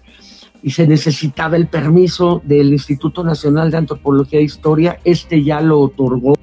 y 0.65 0.71
se 0.71 0.87
necesitaba 0.87 1.57
el 1.57 1.67
permiso 1.67 2.41
del 2.43 2.73
Instituto 2.73 3.23
Nacional 3.23 3.69
de 3.69 3.77
Antropología 3.77 4.39
e 4.39 4.41
Historia, 4.41 4.99
este 5.03 5.43
ya 5.43 5.61
lo 5.61 5.79
otorgó. 5.79 6.33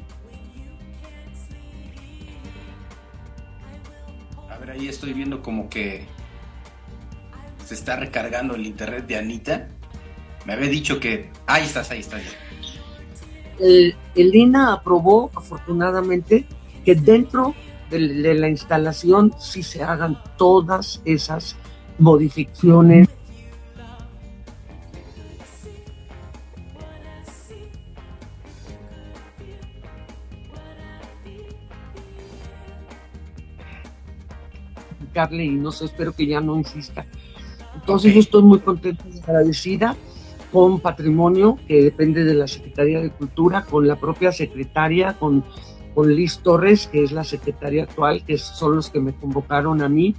A 4.49 4.59
ver, 4.59 4.71
ahí 4.71 4.87
estoy 4.87 5.13
viendo 5.13 5.43
como 5.43 5.69
que 5.69 6.07
se 7.65 7.75
está 7.75 7.97
recargando 7.97 8.55
el 8.55 8.65
internet 8.65 9.09
de 9.09 9.17
Anita. 9.17 9.69
Me 10.47 10.53
había 10.53 10.69
dicho 10.69 11.01
que 11.01 11.29
ahí 11.49 11.65
estás, 11.65 11.91
ahí 11.91 11.99
estás. 11.99 12.23
El, 13.59 13.97
el 14.15 14.35
INA 14.37 14.73
aprobó, 14.73 15.33
afortunadamente, 15.35 16.47
que 16.85 16.95
dentro 16.95 17.57
de 17.91 18.35
la 18.35 18.49
instalación 18.49 19.35
sí 19.41 19.65
se 19.65 19.83
hagan 19.83 20.17
todas 20.37 21.03
esas 21.05 21.57
modificaciones 21.99 23.09
y 35.31 35.51
no 35.51 35.73
sé, 35.73 35.87
espero 35.87 36.13
que 36.13 36.27
ya 36.27 36.41
no 36.41 36.57
insista. 36.57 37.07
Entonces 37.75 38.15
yo 38.15 38.21
estoy 38.21 38.43
muy 38.43 38.61
contenta 38.61 39.05
y 39.09 39.19
agradecida 39.19 39.97
con 40.53 40.81
Patrimonio, 40.81 41.59
que 41.67 41.83
depende 41.83 42.25
de 42.25 42.35
la 42.35 42.47
Secretaría 42.47 43.01
de 43.01 43.11
Cultura, 43.11 43.65
con 43.65 43.89
la 43.89 43.97
propia 43.97 44.33
secretaria, 44.33 45.15
con, 45.19 45.45
con 45.95 46.15
Liz 46.15 46.39
Torres, 46.39 46.87
que 46.87 47.03
es 47.03 47.13
la 47.13 47.25
secretaria 47.25 47.85
actual, 47.85 48.23
que 48.25 48.37
son 48.37 48.77
los 48.77 48.91
que 48.91 49.01
me 49.01 49.15
convocaron 49.15 49.83
a 49.83 49.89
mí, 49.89 50.15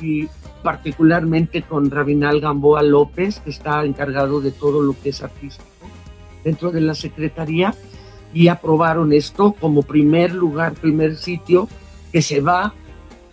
y 0.00 0.28
particularmente 0.62 1.62
con 1.62 1.90
Rabinal 1.90 2.40
Gamboa 2.40 2.82
López, 2.82 3.40
que 3.40 3.50
está 3.50 3.84
encargado 3.84 4.40
de 4.40 4.50
todo 4.50 4.82
lo 4.82 4.94
que 5.00 5.10
es 5.10 5.22
artístico 5.22 5.68
dentro 6.42 6.72
de 6.72 6.80
la 6.80 6.94
Secretaría, 6.94 7.74
y 8.34 8.48
aprobaron 8.48 9.12
esto 9.12 9.54
como 9.60 9.82
primer 9.82 10.34
lugar, 10.34 10.74
primer 10.74 11.16
sitio 11.16 11.68
que 12.12 12.20
se 12.20 12.40
va 12.40 12.74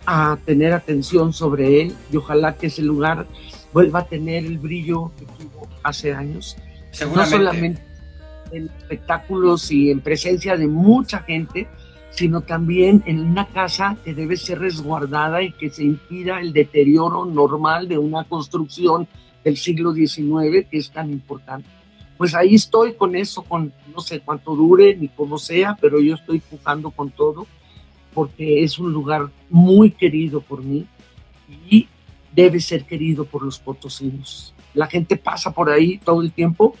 a 0.06 0.38
tener 0.44 0.72
atención 0.72 1.32
sobre 1.32 1.82
él 1.82 1.94
y 2.12 2.16
ojalá 2.16 2.56
que 2.56 2.68
ese 2.68 2.82
lugar 2.82 3.26
vuelva 3.72 4.00
a 4.00 4.06
tener 4.06 4.44
el 4.44 4.58
brillo 4.58 5.10
que 5.18 5.26
tuvo 5.26 5.68
hace 5.82 6.14
años. 6.14 6.56
No 7.14 7.26
solamente 7.26 7.82
en 8.52 8.70
espectáculos 8.78 9.70
y 9.70 9.90
en 9.90 10.00
presencia 10.00 10.56
de 10.56 10.68
mucha 10.68 11.20
gente, 11.20 11.66
sino 12.10 12.40
también 12.40 13.02
en 13.06 13.20
una 13.20 13.46
casa 13.48 13.96
que 14.04 14.14
debe 14.14 14.36
ser 14.36 14.60
resguardada 14.60 15.42
y 15.42 15.52
que 15.52 15.68
se 15.68 15.84
impida 15.84 16.40
el 16.40 16.52
deterioro 16.52 17.26
normal 17.26 17.88
de 17.88 17.98
una 17.98 18.24
construcción 18.24 19.06
del 19.44 19.56
siglo 19.56 19.92
XIX 19.92 20.66
que 20.70 20.78
es 20.78 20.90
tan 20.90 21.10
importante. 21.10 21.68
Pues 22.16 22.34
ahí 22.34 22.54
estoy 22.54 22.94
con 22.94 23.14
eso, 23.14 23.42
con 23.42 23.72
no 23.94 24.00
sé 24.00 24.20
cuánto 24.20 24.56
dure 24.56 24.96
ni 24.96 25.08
cómo 25.08 25.36
sea, 25.36 25.76
pero 25.78 26.00
yo 26.00 26.14
estoy 26.14 26.36
empujando 26.36 26.90
con 26.90 27.10
todo 27.10 27.46
porque 28.16 28.64
es 28.64 28.78
un 28.78 28.94
lugar 28.94 29.28
muy 29.50 29.90
querido 29.90 30.40
por 30.40 30.62
mí 30.62 30.86
y 31.68 31.86
debe 32.32 32.60
ser 32.60 32.84
querido 32.84 33.26
por 33.26 33.42
los 33.42 33.58
potosinos. 33.58 34.54
La 34.72 34.86
gente 34.86 35.18
pasa 35.18 35.50
por 35.50 35.68
ahí 35.68 35.98
todo 35.98 36.22
el 36.22 36.32
tiempo 36.32 36.74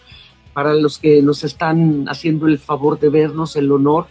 para 0.54 0.72
los 0.72 0.96
que 0.96 1.20
nos 1.20 1.44
están 1.44 2.06
haciendo 2.08 2.46
el 2.46 2.58
favor 2.58 2.98
de 2.98 3.10
vernos, 3.10 3.54
el 3.54 3.70
honor, 3.70 4.06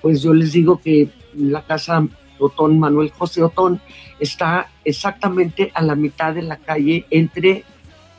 pues 0.00 0.22
yo 0.22 0.32
les 0.32 0.52
digo 0.52 0.80
que 0.80 1.08
la 1.34 1.62
casa 1.62 2.06
Otón, 2.38 2.78
Manuel 2.78 3.10
José 3.10 3.42
Otón, 3.42 3.80
está 4.20 4.70
exactamente 4.84 5.72
a 5.74 5.82
la 5.82 5.96
mitad 5.96 6.32
de 6.34 6.42
la 6.42 6.58
calle 6.58 7.04
entre 7.10 7.64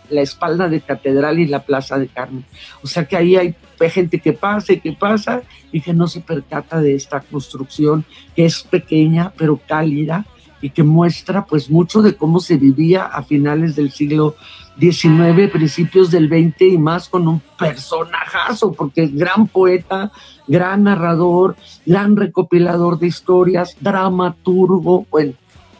la 0.10 0.24
espalda 0.24 0.68
de 0.68 0.82
Catedral 0.82 1.40
y 1.40 1.48
la 1.48 1.64
Plaza 1.64 1.98
de 1.98 2.10
Carmen. 2.10 2.44
O 2.84 2.88
sea 2.88 3.06
que 3.06 3.16
ahí 3.16 3.38
hay 3.38 3.56
gente 3.90 4.20
que 4.20 4.34
pasa 4.34 4.74
y 4.74 4.80
que 4.80 4.94
pasa 4.94 5.42
y 5.72 5.82
que 5.82 5.94
no 5.94 6.08
se 6.08 6.22
percata 6.22 6.82
de 6.82 6.96
esta 6.96 7.22
construcción 7.22 8.06
que 8.36 8.46
es 8.46 8.64
pequeña 8.64 9.34
pero 9.38 9.60
cálida 9.68 10.26
y 10.62 10.70
que 10.70 10.84
muestra 10.84 11.46
pues 11.46 11.70
mucho 11.70 12.02
de 12.02 12.16
cómo 12.16 12.40
se 12.40 12.58
vivía 12.58 13.06
a 13.06 13.24
finales 13.24 13.76
del 13.76 13.92
siglo 13.92 14.36
XIX, 14.80 15.50
principios 15.52 16.12
del 16.12 16.28
XX 16.30 16.62
y 16.74 16.78
más 16.78 17.10
con 17.10 17.28
un 17.28 17.42
personajazo, 17.58 18.72
porque 18.72 19.04
es 19.04 19.16
gran 19.16 19.48
poeta, 19.48 20.12
gran 20.48 20.84
narrador, 20.84 21.56
gran 21.86 22.16
recopilador 22.16 23.00
de 23.00 23.08
historias, 23.08 23.76
dramaturgo, 23.80 25.06
bueno, 25.10 25.34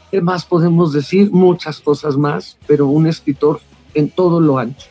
¿qué 0.10 0.22
más 0.22 0.46
podemos 0.46 0.94
decir? 0.94 1.32
Muchas 1.32 1.80
cosas 1.80 2.18
más, 2.18 2.58
pero 2.68 2.88
un 2.88 3.08
escritor 3.08 3.62
en 3.94 4.10
todo 4.10 4.40
lo 4.40 4.58
ancho. 4.58 4.88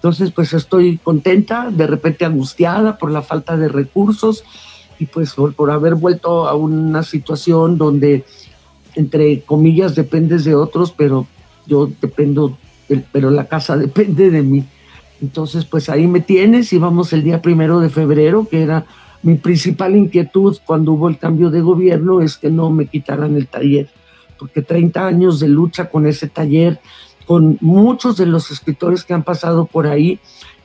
Entonces, 0.00 0.30
pues 0.30 0.54
estoy 0.54 0.96
contenta, 0.96 1.70
de 1.70 1.86
repente 1.86 2.24
angustiada 2.24 2.96
por 2.96 3.10
la 3.10 3.20
falta 3.20 3.58
de 3.58 3.68
recursos 3.68 4.44
y 4.98 5.04
pues 5.04 5.34
por, 5.34 5.70
haber 5.70 5.94
vuelto 5.94 6.48
a 6.48 6.54
una 6.54 7.02
situación 7.02 7.76
donde, 7.76 8.24
entre 8.94 9.42
comillas, 9.42 9.94
dependes 9.94 10.44
de 10.44 10.54
otros, 10.54 10.90
pero 10.90 11.26
yo 11.66 11.90
dependo, 12.00 12.56
pero 13.12 13.30
la 13.30 13.46
casa 13.46 13.76
depende 13.76 14.30
de 14.30 14.40
mí. 14.40 14.64
Entonces, 15.20 15.66
pues 15.66 15.90
ahí 15.90 16.06
me 16.06 16.20
tienes 16.20 16.72
y 16.72 16.78
vamos 16.78 17.12
el 17.12 17.22
día 17.22 17.42
primero 17.42 17.78
de 17.78 17.90
febrero, 17.90 18.48
que 18.50 18.62
era 18.62 18.86
mi 19.22 19.34
principal 19.34 19.96
inquietud 19.96 20.56
cuando 20.64 20.92
hubo 20.92 21.10
el 21.10 21.18
cambio 21.18 21.50
de 21.50 21.60
gobierno, 21.60 22.22
es 22.22 22.38
que 22.38 22.48
no 22.48 22.70
me 22.70 22.86
quitaran 22.86 23.36
el 23.36 23.48
taller, 23.48 23.90
porque 24.38 24.62
30 24.62 25.06
años 25.06 25.40
de 25.40 25.48
lucha 25.48 25.90
con 25.90 26.06
ese 26.06 26.26
taller, 26.26 26.80
con 27.30 27.58
muchos 27.60 28.16
de 28.16 28.26
los 28.26 28.50
escritores 28.50 29.04
que 29.04 29.14
han 29.14 29.22
pasado 29.22 29.64
por 29.64 29.86
ahí, 29.86 30.18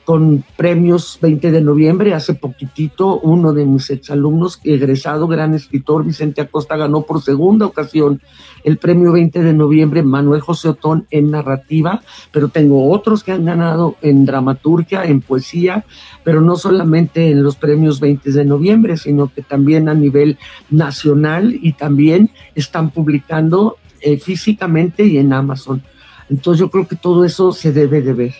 con 0.04 0.42
premios 0.56 1.16
20 1.22 1.52
de 1.52 1.60
noviembre, 1.60 2.12
hace 2.12 2.34
poquitito, 2.34 3.20
uno 3.20 3.52
de 3.52 3.64
mis 3.64 3.88
exalumnos, 3.88 4.58
egresado, 4.64 5.28
gran 5.28 5.54
escritor, 5.54 6.04
Vicente 6.04 6.40
Acosta, 6.40 6.76
ganó 6.76 7.02
por 7.02 7.22
segunda 7.22 7.66
ocasión 7.66 8.20
el 8.64 8.78
premio 8.78 9.12
20 9.12 9.44
de 9.44 9.52
noviembre, 9.52 10.02
Manuel 10.02 10.40
José 10.40 10.70
Otón, 10.70 11.06
en 11.12 11.30
narrativa, 11.30 12.02
pero 12.32 12.48
tengo 12.48 12.90
otros 12.90 13.22
que 13.22 13.30
han 13.30 13.44
ganado 13.44 13.94
en 14.02 14.26
dramaturgia, 14.26 15.04
en 15.04 15.20
poesía, 15.20 15.84
pero 16.24 16.40
no 16.40 16.56
solamente 16.56 17.30
en 17.30 17.44
los 17.44 17.54
premios 17.54 18.00
20 18.00 18.32
de 18.32 18.44
noviembre, 18.44 18.96
sino 18.96 19.32
que 19.32 19.42
también 19.42 19.88
a 19.88 19.94
nivel 19.94 20.36
nacional 20.68 21.56
y 21.62 21.74
también 21.74 22.30
están 22.56 22.90
publicando 22.90 23.76
eh, 24.00 24.18
físicamente 24.18 25.04
y 25.06 25.18
en 25.18 25.32
Amazon. 25.32 25.84
Entonces 26.28 26.60
yo 26.60 26.70
creo 26.70 26.86
que 26.86 26.96
todo 26.96 27.24
eso 27.24 27.52
se 27.52 27.72
debe 27.72 28.02
de 28.02 28.12
ver, 28.12 28.34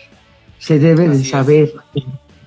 se 0.59 0.79
debe 0.79 1.07
de 1.07 1.23
saber 1.23 1.73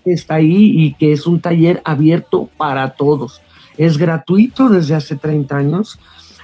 que 0.04 0.12
está 0.12 0.36
ahí 0.36 0.84
y 0.84 0.94
que 0.94 1.12
es 1.12 1.26
un 1.26 1.40
taller 1.40 1.80
abierto 1.84 2.48
para 2.56 2.90
todos. 2.90 3.40
Es 3.76 3.96
gratuito 3.96 4.68
desde 4.68 4.94
hace 4.94 5.16
30 5.16 5.56
años 5.56 5.98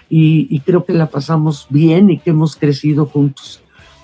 y, 0.08 0.60
creo 0.60 0.84
que 0.84 0.92
la 0.92 1.06
pasamos 1.06 1.66
bien 1.68 2.10
y 2.10 2.18
que 2.18 2.30
hemos 2.30 2.56
crecido 2.56 3.06
juntos. 3.06 3.60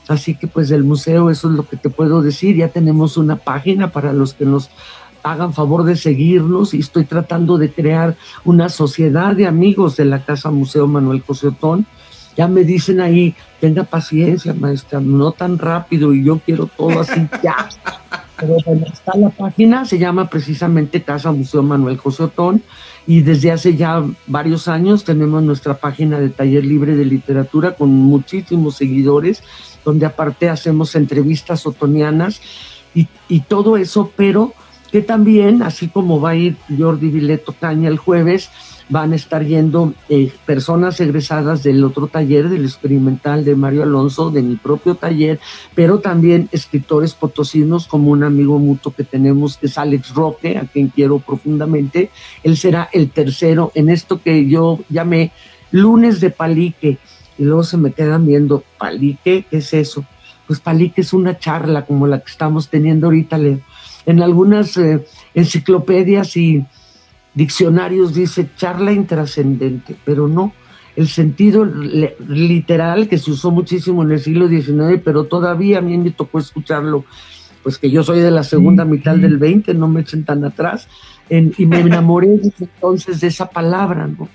Así 0.08 0.34
que 0.34 0.48
pues 0.48 0.68
del 0.68 0.84
museo 0.84 1.30
eso 1.30 1.48
es 1.48 1.54
lo 1.54 1.66
que 1.66 1.76
te 1.76 1.88
puedo 1.88 2.22
decir. 2.22 2.56
Ya 2.56 2.68
tenemos 2.68 3.16
una 3.16 3.36
página 3.36 3.92
para 3.92 4.12
los 4.12 4.34
que 4.34 4.44
nos 4.44 4.68
hagan 5.22 5.54
favor 5.54 5.84
de 5.84 5.96
seguirnos 5.96 6.74
y 6.74 6.80
estoy 6.80 7.04
tratando 7.04 7.56
de 7.56 7.70
crear 7.70 8.16
una 8.44 8.68
sociedad 8.68 9.36
de 9.36 9.46
amigos 9.46 9.96
de 9.96 10.04
la 10.04 10.24
Casa 10.24 10.50
Museo 10.50 10.88
Manuel 10.88 11.22
Cosetón 11.22 11.86
ya 12.36 12.48
me 12.48 12.64
dicen 12.64 13.00
ahí, 13.00 13.34
tenga 13.60 13.84
paciencia, 13.84 14.54
maestra, 14.54 15.00
no 15.00 15.32
tan 15.32 15.58
rápido 15.58 16.14
y 16.14 16.24
yo 16.24 16.40
quiero 16.44 16.66
todo 16.66 17.00
así 17.00 17.28
ya. 17.42 17.68
Pero 18.38 18.56
bueno, 18.66 18.86
está 18.92 19.16
la 19.16 19.30
página, 19.30 19.84
se 19.84 19.98
llama 19.98 20.28
precisamente 20.28 21.02
Casa 21.02 21.30
Museo 21.30 21.62
Manuel 21.62 21.96
José 21.96 22.24
Otón 22.24 22.62
y 23.06 23.20
desde 23.20 23.52
hace 23.52 23.76
ya 23.76 24.02
varios 24.26 24.68
años 24.68 25.04
tenemos 25.04 25.42
nuestra 25.42 25.74
página 25.74 26.18
de 26.18 26.28
taller 26.28 26.64
libre 26.64 26.96
de 26.96 27.04
literatura 27.04 27.74
con 27.74 27.90
muchísimos 27.90 28.76
seguidores, 28.76 29.42
donde 29.84 30.06
aparte 30.06 30.48
hacemos 30.48 30.94
entrevistas 30.94 31.66
otonianas 31.66 32.40
y, 32.94 33.08
y 33.28 33.40
todo 33.40 33.76
eso, 33.76 34.10
pero 34.16 34.54
que 34.90 35.00
también, 35.00 35.62
así 35.62 35.88
como 35.88 36.20
va 36.20 36.30
a 36.30 36.36
ir 36.36 36.56
Jordi 36.78 37.08
Vileto 37.08 37.54
Caña 37.58 37.88
el 37.88 37.98
jueves, 37.98 38.50
van 38.92 39.14
a 39.14 39.16
estar 39.16 39.42
yendo 39.42 39.94
eh, 40.10 40.30
personas 40.44 41.00
egresadas 41.00 41.62
del 41.62 41.82
otro 41.82 42.08
taller, 42.08 42.50
del 42.50 42.66
experimental 42.66 43.42
de 43.42 43.56
Mario 43.56 43.84
Alonso, 43.84 44.30
de 44.30 44.42
mi 44.42 44.56
propio 44.56 44.96
taller, 44.96 45.40
pero 45.74 46.00
también 46.00 46.50
escritores 46.52 47.14
potosinos 47.14 47.86
como 47.86 48.10
un 48.10 48.22
amigo 48.22 48.58
mutuo 48.58 48.92
que 48.94 49.02
tenemos, 49.02 49.56
que 49.56 49.66
es 49.66 49.78
Alex 49.78 50.14
Roque, 50.14 50.58
a 50.58 50.66
quien 50.66 50.88
quiero 50.88 51.20
profundamente. 51.20 52.10
Él 52.42 52.58
será 52.58 52.90
el 52.92 53.10
tercero 53.10 53.72
en 53.74 53.88
esto 53.88 54.20
que 54.20 54.46
yo 54.46 54.78
llamé 54.90 55.32
lunes 55.70 56.20
de 56.20 56.28
palique. 56.28 56.98
Y 57.38 57.44
luego 57.44 57.64
se 57.64 57.78
me 57.78 57.92
quedan 57.92 58.26
viendo, 58.26 58.62
palique, 58.78 59.46
¿qué 59.48 59.56
es 59.56 59.72
eso? 59.72 60.04
Pues 60.46 60.60
palique 60.60 61.00
es 61.00 61.14
una 61.14 61.38
charla 61.38 61.86
como 61.86 62.06
la 62.06 62.20
que 62.20 62.30
estamos 62.30 62.68
teniendo 62.68 63.06
ahorita 63.06 63.38
en 64.04 64.22
algunas 64.22 64.76
eh, 64.76 65.02
enciclopedias 65.32 66.36
y 66.36 66.62
diccionarios 67.34 68.14
dice 68.14 68.50
charla 68.56 68.92
intrascendente, 68.92 69.96
pero 70.04 70.28
no. 70.28 70.52
El 70.94 71.08
sentido 71.08 71.64
literal 71.64 73.08
que 73.08 73.16
se 73.16 73.30
usó 73.30 73.50
muchísimo 73.50 74.02
en 74.02 74.12
el 74.12 74.20
siglo 74.20 74.48
XIX, 74.48 75.00
pero 75.02 75.24
todavía 75.24 75.78
a 75.78 75.80
mí 75.80 75.96
me 75.96 76.10
tocó 76.10 76.38
escucharlo, 76.38 77.06
pues 77.62 77.78
que 77.78 77.90
yo 77.90 78.02
soy 78.02 78.20
de 78.20 78.30
la 78.30 78.44
segunda 78.44 78.84
mitad 78.84 79.16
del 79.16 79.38
20, 79.38 79.72
no 79.72 79.88
me 79.88 80.02
echen 80.02 80.24
tan 80.24 80.44
atrás, 80.44 80.88
y 81.30 81.64
me 81.64 81.80
enamoré 81.80 82.28
entonces 82.60 83.20
de 83.20 83.28
esa 83.28 83.48
palabra, 83.48 84.06
¿no? 84.06 84.28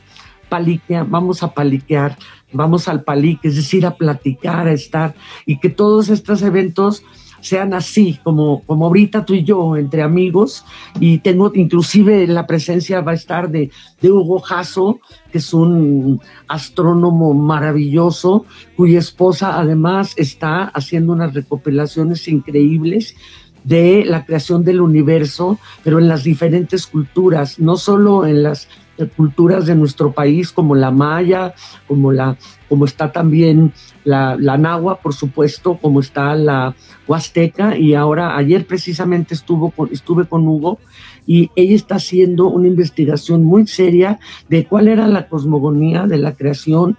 Paliquea, 0.50 1.04
vamos 1.04 1.44
a 1.44 1.54
paliquear, 1.54 2.18
vamos 2.52 2.88
al 2.88 3.04
palique, 3.04 3.50
es 3.50 3.58
decir, 3.58 3.86
a 3.86 3.96
platicar, 3.96 4.68
a 4.68 4.74
estar, 4.74 5.14
y 5.46 5.60
que 5.60 5.70
todos 5.70 6.10
estos 6.10 6.42
eventos 6.42 7.04
sean 7.42 7.74
así, 7.74 8.20
como, 8.24 8.62
como 8.64 8.88
ahorita 8.88 9.26
tú 9.26 9.34
y 9.34 9.44
yo, 9.44 9.76
entre 9.78 10.02
amigos, 10.02 10.66
y 11.00 11.20
tengo 11.20 11.52
inclusive 11.54 12.28
la 12.28 12.48
presencia 12.48 13.02
va 13.02 13.12
a 13.12 13.16
estar 13.16 13.50
de, 13.50 13.72
de 14.02 14.12
Hugo 14.12 14.40
Jasso, 14.40 15.00
que 15.32 15.38
es 15.40 15.54
un 15.54 16.20
astrónomo 16.48 17.34
maravilloso, 17.34 18.46
cuya 18.76 19.00
esposa 19.00 19.58
además 19.58 20.14
está 20.18 20.64
haciendo 20.64 21.14
unas 21.14 21.34
recopilaciones 21.34 22.28
increíbles 22.28 23.16
de 23.64 24.06
la 24.06 24.26
creación 24.26 24.64
del 24.64 24.80
universo, 24.80 25.60
pero 25.84 26.00
en 26.00 26.08
las 26.08 26.24
diferentes 26.24 26.88
culturas, 26.88 27.60
no 27.60 27.76
solo 27.76 28.26
en 28.26 28.44
las 28.44 28.70
culturas 29.16 29.66
de 29.66 29.76
nuestro 29.76 30.12
país 30.12 30.52
como 30.52 30.74
la 30.74 30.90
maya, 30.90 31.54
como 31.88 32.12
la 32.12 32.38
como 32.70 32.86
está 32.86 33.12
también 33.12 33.74
la, 34.04 34.36
la 34.40 34.58
nahua, 34.58 35.00
por 35.00 35.14
supuesto, 35.14 35.78
como 35.78 36.00
está 36.00 36.36
la 36.36 36.76
huasteca 37.08 37.78
y 37.78 37.94
ahora 37.94 38.38
ayer 38.38 38.66
precisamente 38.66 39.34
estuvo 39.34 39.74
estuve 39.92 40.26
con 40.26 40.48
Hugo 40.48 40.80
y 41.26 41.52
ella 41.56 41.76
está 41.76 41.96
haciendo 41.96 42.48
una 42.48 42.68
investigación 42.68 43.44
muy 43.44 43.68
seria 43.68 44.20
de 44.50 44.66
cuál 44.66 44.88
era 44.88 45.08
la 45.08 45.28
cosmogonía 45.28 46.08
de 46.08 46.18
la 46.18 46.34
creación 46.34 46.98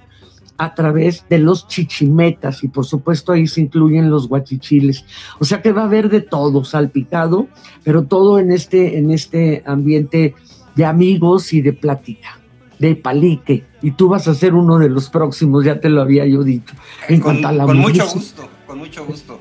a 0.58 0.74
través 0.74 1.24
de 1.30 1.38
los 1.38 1.68
chichimetas 1.68 2.64
y 2.64 2.68
por 2.68 2.84
supuesto 2.84 3.32
ahí 3.32 3.46
se 3.46 3.60
incluyen 3.60 4.10
los 4.10 4.28
guachichiles. 4.28 5.04
O 5.38 5.44
sea 5.44 5.62
que 5.62 5.72
va 5.72 5.82
a 5.82 5.86
haber 5.86 6.10
de 6.10 6.20
todo, 6.20 6.64
salpicado, 6.64 7.46
pero 7.84 8.04
todo 8.04 8.38
en 8.40 8.50
este, 8.50 8.98
en 8.98 9.12
este 9.12 9.62
ambiente 9.64 10.34
de 10.74 10.84
amigos 10.84 11.52
y 11.52 11.60
de 11.60 11.72
plática, 11.72 12.37
de 12.78 12.96
palique. 12.96 13.64
Y 13.82 13.92
tú 13.92 14.08
vas 14.08 14.28
a 14.28 14.34
ser 14.34 14.54
uno 14.54 14.78
de 14.78 14.88
los 14.88 15.08
próximos, 15.08 15.64
ya 15.64 15.80
te 15.80 15.88
lo 15.88 16.00
había 16.00 16.26
yo 16.26 16.42
dicho. 16.42 16.74
En 17.08 17.20
con, 17.20 17.32
cuanto 17.32 17.48
a 17.48 17.52
la 17.52 17.64
con 17.64 17.78
mucho 17.78 18.06
gusto, 18.08 18.48
con 18.66 18.78
mucho 18.78 19.04
gusto. 19.04 19.40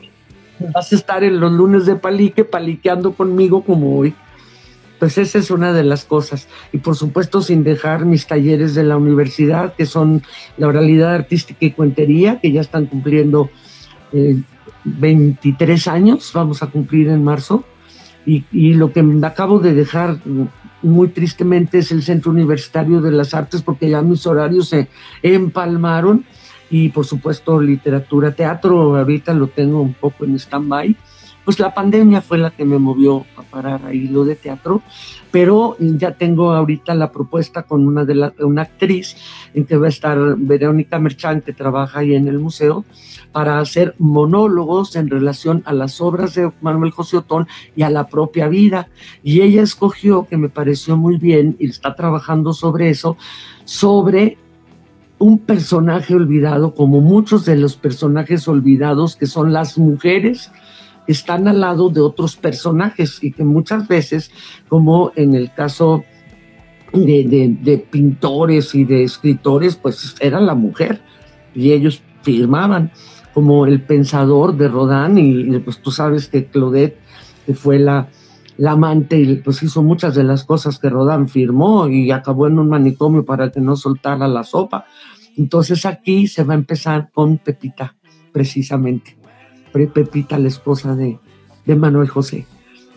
Vas 0.74 0.92
a 0.92 0.96
estar 0.96 1.24
en 1.24 1.40
los 1.40 1.52
lunes 1.52 1.86
de 1.86 1.96
palique, 1.96 2.44
paliqueando 2.44 3.14
conmigo 3.14 3.64
como 3.64 3.98
hoy. 3.98 4.14
Pues 5.00 5.20
esa 5.20 5.38
es 5.38 5.52
una 5.52 5.74
de 5.74 5.84
las 5.84 6.06
cosas. 6.06 6.48
Y 6.72 6.80
por 6.80 6.96
supuesto 6.96 7.42
sin 7.42 7.64
dejar 7.64 8.06
mis 8.06 8.26
talleres 8.26 8.74
de 8.74 8.84
la 8.84 8.98
universidad, 8.98 9.76
que 9.76 9.86
son 9.86 10.24
la 10.58 10.68
oralidad 10.68 11.14
artística 11.14 11.66
y 11.66 11.72
cuentería, 11.72 12.40
que 12.40 12.52
ya 12.52 12.62
están 12.62 12.88
cumpliendo 12.88 13.52
23 14.84 15.88
eh, 15.88 15.90
años, 15.92 16.32
vamos 16.34 16.64
a 16.64 16.68
cumplir 16.68 17.10
en 17.10 17.24
marzo. 17.24 17.64
Y, 18.26 18.44
y, 18.52 18.74
lo 18.74 18.92
que 18.92 19.06
acabo 19.24 19.60
de 19.60 19.74
dejar 19.74 20.18
muy 20.88 21.10
tristemente 21.10 21.80
es 21.80 21.92
el 21.92 22.02
Centro 22.02 22.32
Universitario 22.32 23.02
de 23.02 23.12
las 23.12 23.34
Artes 23.34 23.62
porque 23.62 23.90
ya 23.90 24.02
mis 24.02 24.26
horarios 24.26 24.70
se 24.70 24.88
empalmaron. 25.22 26.26
Y 26.70 26.90
por 26.90 27.06
supuesto 27.06 27.62
literatura, 27.62 28.34
teatro, 28.34 28.98
ahorita 28.98 29.34
lo 29.34 29.48
tengo 29.48 29.82
un 29.82 29.94
poco 29.94 30.26
en 30.26 30.36
stand-by, 30.36 30.98
pues 31.48 31.60
la 31.60 31.74
pandemia 31.74 32.20
fue 32.20 32.38
la 32.38 32.52
que 32.52 32.66
me 32.66 32.78
movió 32.78 33.26
a 33.38 33.42
parar 33.42 33.86
ahí 33.86 34.10
lo 34.10 34.26
de 34.26 34.36
teatro, 34.36 34.82
pero 35.32 35.78
ya 35.80 36.12
tengo 36.12 36.52
ahorita 36.52 36.94
la 36.94 37.10
propuesta 37.10 37.64
con 37.64 37.88
una 37.88 38.04
de 38.04 38.34
una 38.40 38.64
actriz 38.64 39.16
en 39.54 39.64
que 39.64 39.78
va 39.78 39.86
a 39.86 39.90
estar 39.90 40.36
Verónica 40.36 41.00
Merchán, 41.00 41.40
que 41.40 41.54
trabaja 41.54 42.00
ahí 42.00 42.16
en 42.16 42.28
el 42.28 42.38
museo, 42.38 42.84
para 43.32 43.60
hacer 43.60 43.96
monólogos 43.98 44.98
en 44.98 45.10
relación 45.10 45.64
a 45.66 45.72
las 45.72 46.02
obras 46.02 46.36
de 46.36 46.52
Manuel 46.60 46.92
José 46.92 47.16
Otón 47.16 47.48
y 47.78 47.84
a 47.84 47.90
la 47.90 48.10
propia 48.10 48.50
vida. 48.50 48.90
Y 49.24 49.40
ella 49.40 49.62
escogió, 49.62 50.28
que 50.28 50.36
me 50.36 50.50
pareció 50.50 50.98
muy 50.98 51.16
bien, 51.16 51.56
y 51.60 51.70
está 51.70 51.96
trabajando 51.96 52.52
sobre 52.52 52.90
eso, 52.90 53.16
sobre 53.64 54.38
un 55.18 55.40
personaje 55.40 56.14
olvidado, 56.14 56.76
como 56.76 57.00
muchos 57.00 57.46
de 57.46 57.56
los 57.56 57.78
personajes 57.78 58.50
olvidados, 58.50 59.16
que 59.16 59.28
son 59.28 59.54
las 59.54 59.78
mujeres, 59.78 60.52
están 61.08 61.48
al 61.48 61.62
lado 61.62 61.90
de 61.90 62.02
otros 62.02 62.36
personajes 62.36 63.24
y 63.24 63.32
que 63.32 63.44
muchas 63.44 63.88
veces, 63.88 64.32
como 64.68 65.12
en 65.16 65.36
el 65.36 65.54
caso 65.54 66.04
de, 66.94 67.58
de, 67.62 67.78
pintores 67.78 68.76
y 68.76 68.84
de 68.84 69.04
escritores, 69.04 69.76
pues 69.76 70.16
era 70.20 70.40
la 70.40 70.56
mujer 70.56 71.02
y 71.54 71.72
ellos 71.72 72.02
firmaban 72.22 72.92
como 73.34 73.66
el 73.66 73.82
pensador 73.82 74.56
de 74.58 74.68
Rodin 74.68 75.18
y 75.54 75.60
pues 75.60 75.82
tú 75.82 75.92
sabes 75.92 76.28
que 76.28 76.46
Claudette 76.46 76.98
fue 77.54 77.80
la, 77.80 78.10
la 78.58 78.72
amante 78.72 79.20
y 79.20 79.36
pues 79.36 79.62
hizo 79.64 79.84
muchas 79.84 80.16
de 80.16 80.24
las 80.24 80.44
cosas 80.44 80.80
que 80.80 80.90
Rodin 80.90 81.28
firmó 81.28 81.88
y 81.88 82.12
acabó 82.12 82.48
en 82.48 82.60
un 82.60 82.70
manicomio 82.70 83.26
para 83.26 83.52
que 83.52 83.62
no 83.62 83.76
soltara 83.76 84.28
la 84.28 84.44
sopa. 84.44 84.86
Entonces 85.38 85.86
aquí 85.86 86.28
se 86.28 86.44
va 86.44 86.54
a 86.54 86.58
empezar 86.58 87.12
con 87.14 87.38
Pepita, 87.38 87.96
precisamente. 88.32 89.17
Pepita, 89.72 90.40
la 90.40 90.48
esposa 90.48 90.96
de, 90.96 91.20
de 91.66 91.76
Manuel 91.76 92.10
José. 92.10 92.46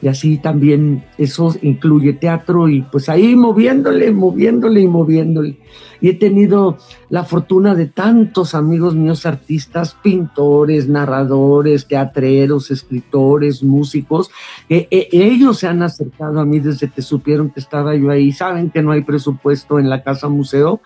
Y 0.03 0.09
así 0.09 0.39
también 0.39 1.05
eso 1.19 1.55
incluye 1.61 2.15
teatro 2.15 2.69
y 2.69 2.81
pues 2.81 3.11
ahí 3.11 3.37
moviéndole, 3.37 4.11
moviéndole 4.13 4.81
y 4.81 4.89
moviéndole. 4.89 5.59
Y 6.01 6.09
he 6.09 6.15
tenido 6.15 6.79
la 7.11 7.25
fortuna 7.25 7.75
de 7.75 7.85
tantos 7.85 8.55
amigos 8.55 8.95
míos 8.95 9.27
artistas, 9.27 9.95
pintores, 10.03 10.89
narradores, 10.89 11.87
teatreros, 11.87 12.71
escritores, 12.71 13.63
músicos, 13.63 14.31
que 14.67 14.89
ellos 14.91 15.59
se 15.59 15.67
han 15.67 15.83
acercado 15.83 16.41
a 16.41 16.47
mí 16.47 16.61
desde 16.61 16.89
que 16.89 17.03
supieron 17.03 17.51
que 17.51 17.61
estaba 17.61 17.95
yo 17.95 18.11
ahí. 18.11 18.33
Saben 18.33 18.71
que 18.71 18.81
no 18.81 18.93
hay 18.93 19.03
presupuesto 19.03 19.79
en 19.79 19.91
la 19.91 20.03
casa 20.03 20.29
museo 20.29 20.81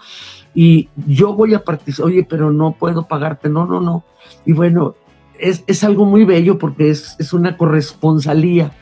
y 0.52 0.88
yo 1.06 1.34
voy 1.34 1.54
a 1.54 1.62
participar, 1.62 2.10
oye, 2.10 2.26
pero 2.28 2.52
no 2.52 2.72
puedo 2.72 3.06
pagarte, 3.06 3.48
no, 3.48 3.64
no, 3.64 3.80
no. 3.80 4.02
Y 4.44 4.52
bueno, 4.52 4.96
es, 5.44 5.62
es 5.66 5.84
algo 5.84 6.06
muy 6.06 6.24
bello 6.24 6.58
porque 6.58 6.90
es, 6.90 7.16
es 7.18 7.32
una 7.32 7.56
corresponsalía 7.56 8.72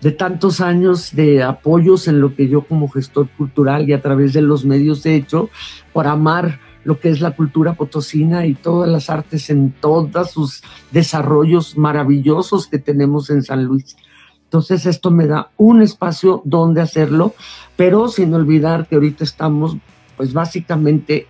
de 0.00 0.10
tantos 0.10 0.60
años 0.60 1.14
de 1.14 1.42
apoyos 1.42 2.08
en 2.08 2.20
lo 2.20 2.34
que 2.34 2.48
yo 2.48 2.62
como 2.62 2.88
gestor 2.88 3.28
cultural 3.36 3.88
y 3.88 3.92
a 3.92 4.02
través 4.02 4.32
de 4.32 4.42
los 4.42 4.64
medios 4.64 5.06
he 5.06 5.14
hecho 5.14 5.50
por 5.92 6.06
amar 6.06 6.58
lo 6.82 6.98
que 6.98 7.10
es 7.10 7.20
la 7.20 7.32
cultura 7.32 7.74
potosina 7.74 8.46
y 8.46 8.54
todas 8.54 8.88
las 8.88 9.08
artes 9.08 9.50
en 9.50 9.72
todos 9.72 10.32
sus 10.32 10.62
desarrollos 10.90 11.76
maravillosos 11.76 12.66
que 12.66 12.78
tenemos 12.78 13.30
en 13.30 13.42
San 13.42 13.64
Luis. 13.64 13.96
Entonces 14.44 14.86
esto 14.86 15.10
me 15.12 15.28
da 15.28 15.50
un 15.58 15.80
espacio 15.80 16.42
donde 16.44 16.80
hacerlo, 16.80 17.34
pero 17.76 18.08
sin 18.08 18.34
olvidar 18.34 18.88
que 18.88 18.96
ahorita 18.96 19.22
estamos 19.22 19.76
pues 20.16 20.32
básicamente 20.32 21.28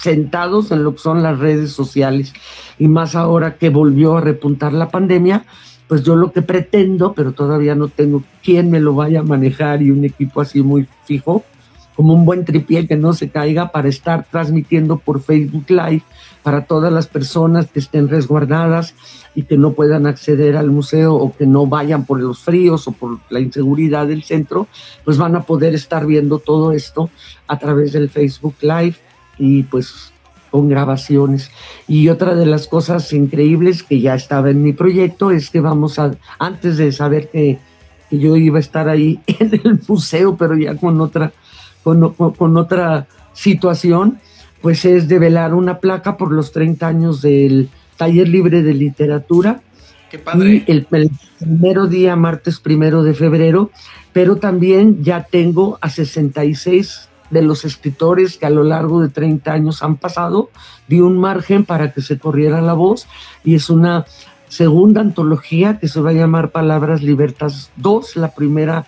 sentados 0.00 0.70
en 0.70 0.82
lo 0.82 0.94
que 0.94 1.00
son 1.00 1.22
las 1.22 1.38
redes 1.38 1.72
sociales 1.72 2.32
y 2.78 2.88
más 2.88 3.14
ahora 3.14 3.56
que 3.56 3.68
volvió 3.68 4.16
a 4.16 4.20
repuntar 4.22 4.72
la 4.72 4.88
pandemia, 4.88 5.44
pues 5.88 6.02
yo 6.02 6.16
lo 6.16 6.32
que 6.32 6.40
pretendo, 6.40 7.12
pero 7.12 7.32
todavía 7.32 7.74
no 7.74 7.88
tengo 7.88 8.22
quien 8.42 8.70
me 8.70 8.80
lo 8.80 8.94
vaya 8.94 9.20
a 9.20 9.24
manejar 9.24 9.82
y 9.82 9.90
un 9.90 10.04
equipo 10.04 10.40
así 10.40 10.62
muy 10.62 10.88
fijo, 11.04 11.44
como 11.96 12.14
un 12.14 12.24
buen 12.24 12.46
tripié 12.46 12.86
que 12.86 12.96
no 12.96 13.12
se 13.12 13.28
caiga 13.28 13.72
para 13.72 13.88
estar 13.88 14.24
transmitiendo 14.30 14.96
por 14.96 15.20
Facebook 15.20 15.66
Live 15.68 16.02
para 16.42 16.64
todas 16.64 16.90
las 16.90 17.06
personas 17.06 17.70
que 17.70 17.80
estén 17.80 18.08
resguardadas 18.08 18.94
y 19.34 19.42
que 19.42 19.58
no 19.58 19.72
puedan 19.72 20.06
acceder 20.06 20.56
al 20.56 20.70
museo 20.70 21.14
o 21.14 21.36
que 21.36 21.44
no 21.44 21.66
vayan 21.66 22.06
por 22.06 22.20
los 22.20 22.38
fríos 22.38 22.88
o 22.88 22.92
por 22.92 23.18
la 23.28 23.40
inseguridad 23.40 24.06
del 24.06 24.22
centro, 24.22 24.66
pues 25.04 25.18
van 25.18 25.36
a 25.36 25.42
poder 25.42 25.74
estar 25.74 26.06
viendo 26.06 26.38
todo 26.38 26.72
esto 26.72 27.10
a 27.46 27.58
través 27.58 27.92
del 27.92 28.08
Facebook 28.08 28.54
Live 28.62 28.96
y 29.40 29.64
pues 29.64 30.12
con 30.50 30.68
grabaciones. 30.68 31.50
Y 31.88 32.08
otra 32.08 32.34
de 32.34 32.46
las 32.46 32.68
cosas 32.68 33.12
increíbles 33.12 33.82
que 33.82 34.00
ya 34.00 34.14
estaba 34.14 34.50
en 34.50 34.62
mi 34.62 34.72
proyecto 34.72 35.30
es 35.30 35.50
que 35.50 35.60
vamos 35.60 35.98
a, 35.98 36.12
antes 36.38 36.76
de 36.76 36.92
saber 36.92 37.28
que, 37.30 37.58
yo 38.12 38.34
iba 38.34 38.56
a 38.56 38.60
estar 38.60 38.88
ahí 38.88 39.20
en 39.26 39.52
el 39.52 39.80
museo, 39.86 40.36
pero 40.36 40.56
ya 40.56 40.74
con 40.74 41.00
otra, 41.00 41.32
con, 41.84 42.12
con 42.12 42.56
otra 42.56 43.06
situación, 43.32 44.18
pues 44.60 44.84
es 44.84 45.06
develar 45.06 45.54
una 45.54 45.78
placa 45.78 46.16
por 46.16 46.32
los 46.32 46.50
30 46.50 46.88
años 46.88 47.22
del 47.22 47.68
taller 47.96 48.28
libre 48.28 48.62
de 48.62 48.74
literatura. 48.74 49.62
Qué 50.10 50.18
padre. 50.18 50.64
Y 50.66 50.70
el, 50.72 50.88
el 50.90 51.10
primero 51.38 51.86
día, 51.86 52.16
martes 52.16 52.58
primero 52.58 53.04
de 53.04 53.14
febrero, 53.14 53.70
pero 54.12 54.36
también 54.36 55.04
ya 55.04 55.22
tengo 55.22 55.78
a 55.80 55.88
66 55.88 57.09
de 57.30 57.42
los 57.42 57.64
escritores 57.64 58.36
que 58.36 58.46
a 58.46 58.50
lo 58.50 58.64
largo 58.64 59.00
de 59.00 59.08
30 59.08 59.52
años 59.52 59.82
han 59.82 59.96
pasado, 59.96 60.50
di 60.88 61.00
un 61.00 61.18
margen 61.18 61.64
para 61.64 61.92
que 61.92 62.02
se 62.02 62.18
corriera 62.18 62.60
la 62.60 62.74
voz 62.74 63.06
y 63.44 63.54
es 63.54 63.70
una 63.70 64.04
segunda 64.48 65.00
antología 65.00 65.78
que 65.78 65.88
se 65.88 66.00
va 66.00 66.10
a 66.10 66.14
llamar 66.14 66.50
Palabras 66.50 67.02
Libertas 67.02 67.70
2. 67.76 68.16
La 68.16 68.34
primera 68.34 68.84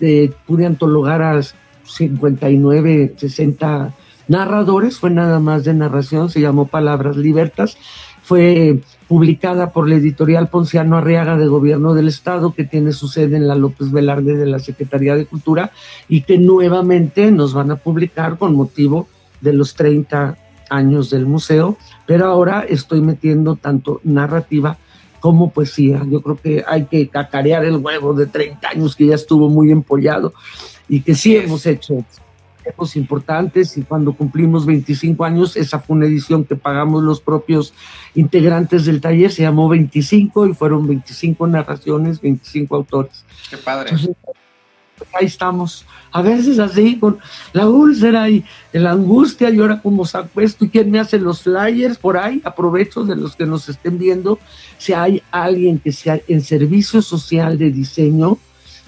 eh, 0.00 0.32
pude 0.46 0.66
antologar 0.66 1.22
a 1.22 1.40
59, 1.84 3.14
60 3.16 3.94
narradores, 4.26 4.98
fue 4.98 5.10
nada 5.10 5.38
más 5.38 5.64
de 5.64 5.74
narración, 5.74 6.30
se 6.30 6.40
llamó 6.40 6.66
Palabras 6.66 7.16
Libertas. 7.16 7.76
Fue 8.22 8.80
publicada 9.08 9.70
por 9.70 9.88
la 9.88 9.96
editorial 9.96 10.48
Ponciano 10.48 10.96
Arriaga 10.96 11.36
de 11.36 11.46
Gobierno 11.46 11.94
del 11.94 12.08
Estado, 12.08 12.54
que 12.54 12.64
tiene 12.64 12.92
su 12.92 13.08
sede 13.08 13.36
en 13.36 13.48
la 13.48 13.54
López 13.54 13.90
Velarde 13.90 14.36
de 14.36 14.46
la 14.46 14.58
Secretaría 14.58 15.16
de 15.16 15.26
Cultura, 15.26 15.72
y 16.08 16.22
que 16.22 16.38
nuevamente 16.38 17.30
nos 17.30 17.54
van 17.54 17.70
a 17.70 17.76
publicar 17.76 18.38
con 18.38 18.54
motivo 18.54 19.08
de 19.40 19.52
los 19.52 19.74
30 19.74 20.38
años 20.70 21.10
del 21.10 21.26
museo, 21.26 21.76
pero 22.06 22.26
ahora 22.26 22.64
estoy 22.68 23.00
metiendo 23.00 23.56
tanto 23.56 24.00
narrativa 24.04 24.78
como 25.20 25.50
poesía. 25.50 26.02
Yo 26.08 26.20
creo 26.20 26.36
que 26.36 26.64
hay 26.66 26.84
que 26.84 27.08
cacarear 27.08 27.64
el 27.64 27.76
huevo 27.76 28.14
de 28.14 28.26
30 28.26 28.68
años 28.68 28.96
que 28.96 29.06
ya 29.06 29.14
estuvo 29.14 29.48
muy 29.48 29.70
empollado 29.70 30.34
y 30.88 31.00
que 31.00 31.14
sí 31.14 31.36
hemos 31.36 31.64
hecho 31.66 32.04
importantes 32.96 33.76
y 33.76 33.82
cuando 33.82 34.12
cumplimos 34.14 34.66
25 34.66 35.24
años, 35.24 35.56
esa 35.56 35.78
fue 35.78 35.96
una 35.96 36.06
edición 36.06 36.44
que 36.44 36.56
pagamos 36.56 37.02
los 37.02 37.20
propios 37.20 37.72
integrantes 38.14 38.84
del 38.84 39.00
taller, 39.00 39.30
se 39.30 39.42
llamó 39.42 39.68
25 39.68 40.46
y 40.46 40.54
fueron 40.54 40.86
25 40.86 41.46
narraciones, 41.46 42.20
25 42.20 42.76
autores. 42.76 43.24
Qué 43.50 43.56
padre. 43.56 43.92
ahí 45.12 45.26
estamos, 45.26 45.84
a 46.12 46.22
veces 46.22 46.58
así 46.58 46.98
con 46.98 47.18
la 47.52 47.68
úlcera 47.68 48.28
y 48.30 48.44
la 48.72 48.92
angustia 48.92 49.50
y 49.50 49.58
ahora 49.58 49.80
como 49.80 50.04
saco 50.04 50.40
esto 50.40 50.64
y 50.64 50.68
quién 50.68 50.90
me 50.90 51.00
hace 51.00 51.18
los 51.18 51.42
flyers 51.42 51.98
por 51.98 52.16
ahí, 52.16 52.40
aprovecho 52.44 53.04
de 53.04 53.16
los 53.16 53.36
que 53.36 53.46
nos 53.46 53.68
estén 53.68 53.98
viendo, 53.98 54.38
si 54.78 54.92
hay 54.92 55.22
alguien 55.30 55.78
que 55.78 55.92
sea 55.92 56.20
en 56.28 56.40
servicio 56.42 57.02
social 57.02 57.58
de 57.58 57.70
diseño 57.70 58.38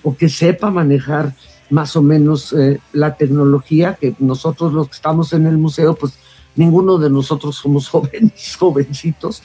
o 0.02 0.16
que 0.16 0.28
sepa 0.28 0.70
manejar 0.70 1.34
más 1.70 1.96
o 1.96 2.02
menos 2.02 2.52
eh, 2.52 2.80
la 2.92 3.16
tecnología, 3.16 3.94
que 3.94 4.14
nosotros 4.18 4.72
los 4.72 4.88
que 4.88 4.94
estamos 4.94 5.32
en 5.32 5.46
el 5.46 5.58
museo, 5.58 5.94
pues 5.94 6.14
ninguno 6.54 6.98
de 6.98 7.10
nosotros 7.10 7.56
somos 7.56 7.88
jóvenes, 7.90 8.56
jovencitos, 8.58 9.42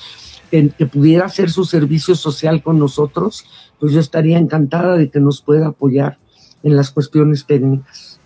que, 0.49 0.69
que 0.69 0.85
pudiera 0.85 1.25
hacer 1.25 1.49
su 1.49 1.65
servicio 1.65 2.15
social 2.15 2.61
con 2.61 2.77
nosotros, 2.77 3.45
pues 3.79 3.93
yo 3.93 3.99
estaría 3.99 4.37
encantada 4.37 4.97
de 4.97 5.09
que 5.09 5.19
nos 5.19 5.41
pueda 5.41 5.67
apoyar 5.67 6.19
en 6.63 6.75
las 6.75 6.91
cuestiones 6.91 7.45
técnicas. 7.45 8.19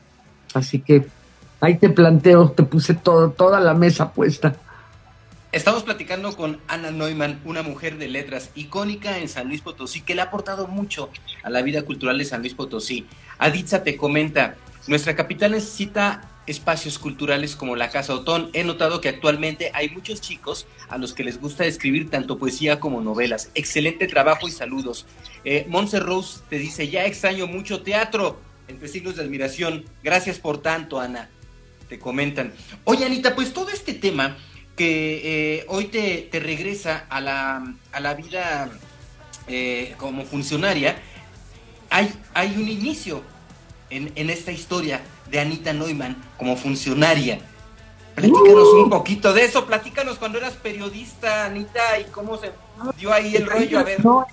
Así 0.54 0.80
que 0.80 1.08
ahí 1.62 1.78
te 1.78 1.90
planteo, 1.90 2.52
te 2.52 2.64
puse 2.64 2.94
todo, 2.94 3.32
toda 3.32 3.60
la 3.60 3.74
mesa 3.74 4.12
puesta. 4.12 4.56
Estamos 5.56 5.84
platicando 5.84 6.36
con 6.36 6.60
Ana 6.68 6.92
Neumann, 6.92 7.40
una 7.46 7.64
mujer 7.64 7.98
de 7.98 8.10
letras 8.10 8.50
icónica 8.56 9.20
en 9.20 9.30
San 9.30 9.48
Luis 9.48 9.62
Potosí, 9.62 10.02
que 10.02 10.14
le 10.14 10.20
ha 10.20 10.26
aportado 10.26 10.68
mucho 10.68 11.10
a 11.44 11.50
la 11.50 11.62
vida 11.62 11.84
cultural 11.84 12.18
de 12.18 12.26
San 12.26 12.42
Luis 12.42 12.54
Potosí. 12.54 13.06
Aditza 13.38 13.82
te 13.82 13.96
comenta, 13.96 14.58
nuestra 14.88 15.16
capital 15.16 15.52
necesita 15.52 16.30
espacios 16.46 17.00
culturales 17.00 17.56
como 17.56 17.78
la 17.78 17.90
Casa 17.90 18.16
Otón. 18.16 18.50
He 18.52 18.66
notado 18.66 19.00
que 19.00 19.08
actualmente 19.08 19.72
hay 19.74 19.88
muchos 19.92 20.20
chicos 20.20 20.68
a 20.90 20.98
los 20.98 21.14
que 21.14 21.24
les 21.24 21.40
gusta 21.40 21.66
escribir 21.66 22.10
tanto 22.10 22.38
poesía 22.38 22.82
como 22.82 23.00
novelas. 23.00 23.50
Excelente 23.56 24.08
trabajo 24.08 24.50
y 24.50 24.52
saludos. 24.52 25.06
Eh, 25.46 25.66
Rose 26.02 26.42
te 26.50 26.60
dice, 26.60 26.90
ya 26.90 27.06
extraño 27.06 27.48
mucho 27.48 27.82
teatro, 27.82 28.42
entre 28.68 28.90
siglos 28.90 29.16
de 29.16 29.24
admiración. 29.24 29.86
Gracias 30.04 30.38
por 30.38 30.58
tanto, 30.58 31.00
Ana. 31.00 31.30
Te 31.88 31.98
comentan. 31.98 32.52
Oye, 32.84 33.06
Anita, 33.06 33.36
pues 33.36 33.54
todo 33.54 33.70
este 33.70 33.94
tema 33.94 34.36
que 34.76 35.60
eh, 35.60 35.66
hoy 35.70 35.86
te, 35.86 36.30
regresa 36.40 37.06
a 37.10 37.22
la, 37.22 37.76
a 37.92 38.00
la 38.00 38.14
vida 38.14 38.70
eh, 39.48 39.96
como 39.98 40.26
funcionaria, 40.26 40.98
hay, 41.90 42.12
hay 42.34 42.56
un 42.58 42.68
inicio 42.68 43.22
en, 43.90 44.12
en, 44.16 44.30
esta 44.30 44.52
historia 44.52 45.02
de 45.30 45.40
Anita 45.40 45.72
Neumann 45.72 46.18
como 46.38 46.58
funcionaria. 46.58 47.40
Platícanos 48.16 48.74
un 48.74 48.90
poquito 48.90 49.34
de 49.34 49.46
eso, 49.46 49.66
platícanos 49.66 50.18
cuando 50.18 50.38
eras 50.38 50.54
periodista, 50.54 51.46
Anita, 51.46 52.00
y 52.00 52.06
cómo 52.06 52.38
se 52.38 52.52
dio 52.98 53.12
ahí 53.12 53.36
el 53.36 53.46
rollo, 53.46 53.80
a 53.80 53.84
ver. 53.84 54.04
No, 54.04 54.26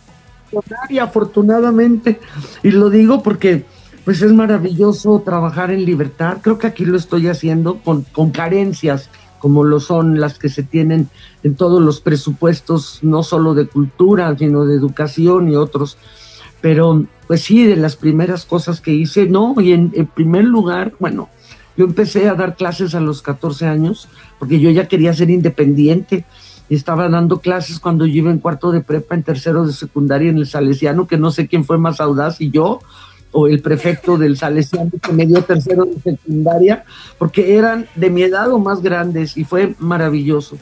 afortunadamente, 1.00 2.20
y 2.62 2.70
lo 2.70 2.90
digo 2.90 3.22
porque 3.22 3.64
pues 4.04 4.20
es 4.22 4.32
maravilloso 4.32 5.22
trabajar 5.24 5.70
en 5.70 5.84
libertad, 5.84 6.38
creo 6.42 6.58
que 6.58 6.66
aquí 6.66 6.84
lo 6.84 6.96
estoy 6.96 7.28
haciendo 7.28 7.78
con, 7.78 8.02
con 8.02 8.30
carencias, 8.30 9.08
como 9.42 9.64
lo 9.64 9.80
son 9.80 10.20
las 10.20 10.38
que 10.38 10.48
se 10.48 10.62
tienen 10.62 11.08
en 11.42 11.56
todos 11.56 11.82
los 11.82 12.00
presupuestos, 12.00 13.00
no 13.02 13.24
solo 13.24 13.54
de 13.54 13.66
cultura, 13.66 14.38
sino 14.38 14.64
de 14.64 14.76
educación 14.76 15.50
y 15.50 15.56
otros. 15.56 15.98
Pero, 16.60 17.04
pues 17.26 17.42
sí, 17.42 17.66
de 17.66 17.74
las 17.74 17.96
primeras 17.96 18.44
cosas 18.44 18.80
que 18.80 18.92
hice, 18.92 19.26
no, 19.26 19.56
y 19.58 19.72
en, 19.72 19.90
primer 20.14 20.44
lugar, 20.44 20.92
bueno, 21.00 21.28
yo 21.76 21.86
empecé 21.86 22.28
a 22.28 22.36
dar 22.36 22.54
clases 22.54 22.94
a 22.94 23.00
los 23.00 23.20
14 23.20 23.66
años, 23.66 24.08
porque 24.38 24.60
yo 24.60 24.70
ya 24.70 24.86
quería 24.86 25.12
ser 25.12 25.28
independiente. 25.28 26.24
Y 26.68 26.76
estaba 26.76 27.08
dando 27.08 27.40
clases 27.40 27.80
cuando 27.80 28.06
yo 28.06 28.18
iba 28.18 28.30
en 28.30 28.38
cuarto 28.38 28.70
de 28.70 28.80
prepa, 28.80 29.16
en 29.16 29.24
tercero 29.24 29.66
de 29.66 29.72
secundaria 29.72 30.30
en 30.30 30.38
el 30.38 30.46
Salesiano, 30.46 31.08
que 31.08 31.18
no 31.18 31.32
sé 31.32 31.48
quién 31.48 31.64
fue 31.64 31.78
más 31.78 32.00
audaz, 32.00 32.40
y 32.40 32.52
yo 32.52 32.78
o 33.32 33.48
el 33.48 33.60
prefecto 33.60 34.16
del 34.18 34.36
Salesiano 34.36 34.90
que 35.02 35.12
me 35.12 35.26
dio 35.26 35.42
tercero 35.42 35.84
de 35.84 36.00
secundaria, 36.00 36.84
porque 37.18 37.56
eran 37.56 37.86
de 37.96 38.10
mi 38.10 38.22
edad 38.22 38.50
o 38.52 38.58
más 38.58 38.82
grandes 38.82 39.36
y 39.36 39.44
fue 39.44 39.74
maravilloso. 39.78 40.56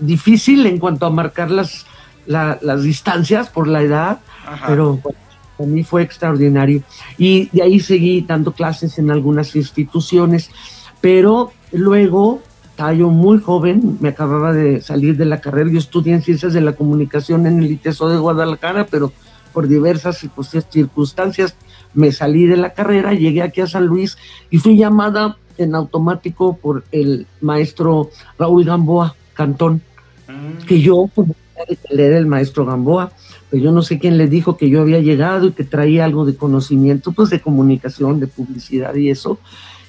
Difícil 0.00 0.66
en 0.66 0.78
cuanto 0.78 1.06
a 1.06 1.10
marcar 1.10 1.50
las, 1.50 1.86
las 2.26 2.82
distancias 2.82 3.48
por 3.48 3.68
la 3.68 3.82
edad, 3.82 4.20
pero 4.66 5.00
para 5.56 5.68
mí 5.68 5.82
fue 5.82 6.02
extraordinario. 6.02 6.82
Y 7.18 7.48
de 7.50 7.62
ahí 7.62 7.80
seguí 7.80 8.22
dando 8.22 8.52
clases 8.52 8.98
en 8.98 9.10
algunas 9.10 9.54
instituciones, 9.56 10.50
pero 11.00 11.52
luego 11.72 12.42
estaba 12.74 12.92
yo 12.92 13.08
muy 13.08 13.40
joven, 13.40 13.98
me 14.00 14.08
acababa 14.08 14.52
de 14.52 14.80
salir 14.80 15.16
de 15.16 15.24
la 15.24 15.40
carrera, 15.40 15.70
yo 15.70 15.78
estudié 15.78 16.12
en 16.12 16.22
Ciencias 16.22 16.52
de 16.52 16.60
la 16.60 16.72
Comunicación 16.72 17.46
en 17.46 17.60
el 17.60 17.70
ITESO 17.70 18.08
de 18.08 18.18
Guadalajara, 18.18 18.86
pero 18.90 19.12
por 19.54 19.68
diversas 19.68 20.26
circunstancias. 20.68 21.54
Me 21.94 22.12
salí 22.12 22.44
de 22.44 22.56
la 22.56 22.74
carrera, 22.74 23.14
llegué 23.14 23.40
aquí 23.40 23.60
a 23.60 23.66
San 23.66 23.86
Luis 23.86 24.18
y 24.50 24.58
fui 24.58 24.76
llamada 24.76 25.38
en 25.56 25.74
automático 25.74 26.56
por 26.56 26.84
el 26.90 27.26
maestro 27.40 28.10
Raúl 28.38 28.64
Gamboa 28.64 29.14
Cantón, 29.32 29.80
mm. 30.28 30.66
que 30.66 30.80
yo, 30.80 31.08
pues, 31.14 31.28
era 31.88 32.18
el 32.18 32.26
maestro 32.26 32.66
Gamboa, 32.66 33.12
pero 33.48 33.62
yo 33.62 33.72
no 33.72 33.82
sé 33.82 34.00
quién 34.00 34.18
le 34.18 34.26
dijo 34.26 34.56
que 34.56 34.68
yo 34.68 34.80
había 34.80 34.98
llegado 34.98 35.46
y 35.46 35.52
que 35.52 35.64
traía 35.64 36.04
algo 36.04 36.24
de 36.24 36.34
conocimiento, 36.34 37.12
pues 37.12 37.30
de 37.30 37.40
comunicación, 37.40 38.18
de 38.18 38.26
publicidad 38.26 38.94
y 38.96 39.10
eso, 39.10 39.38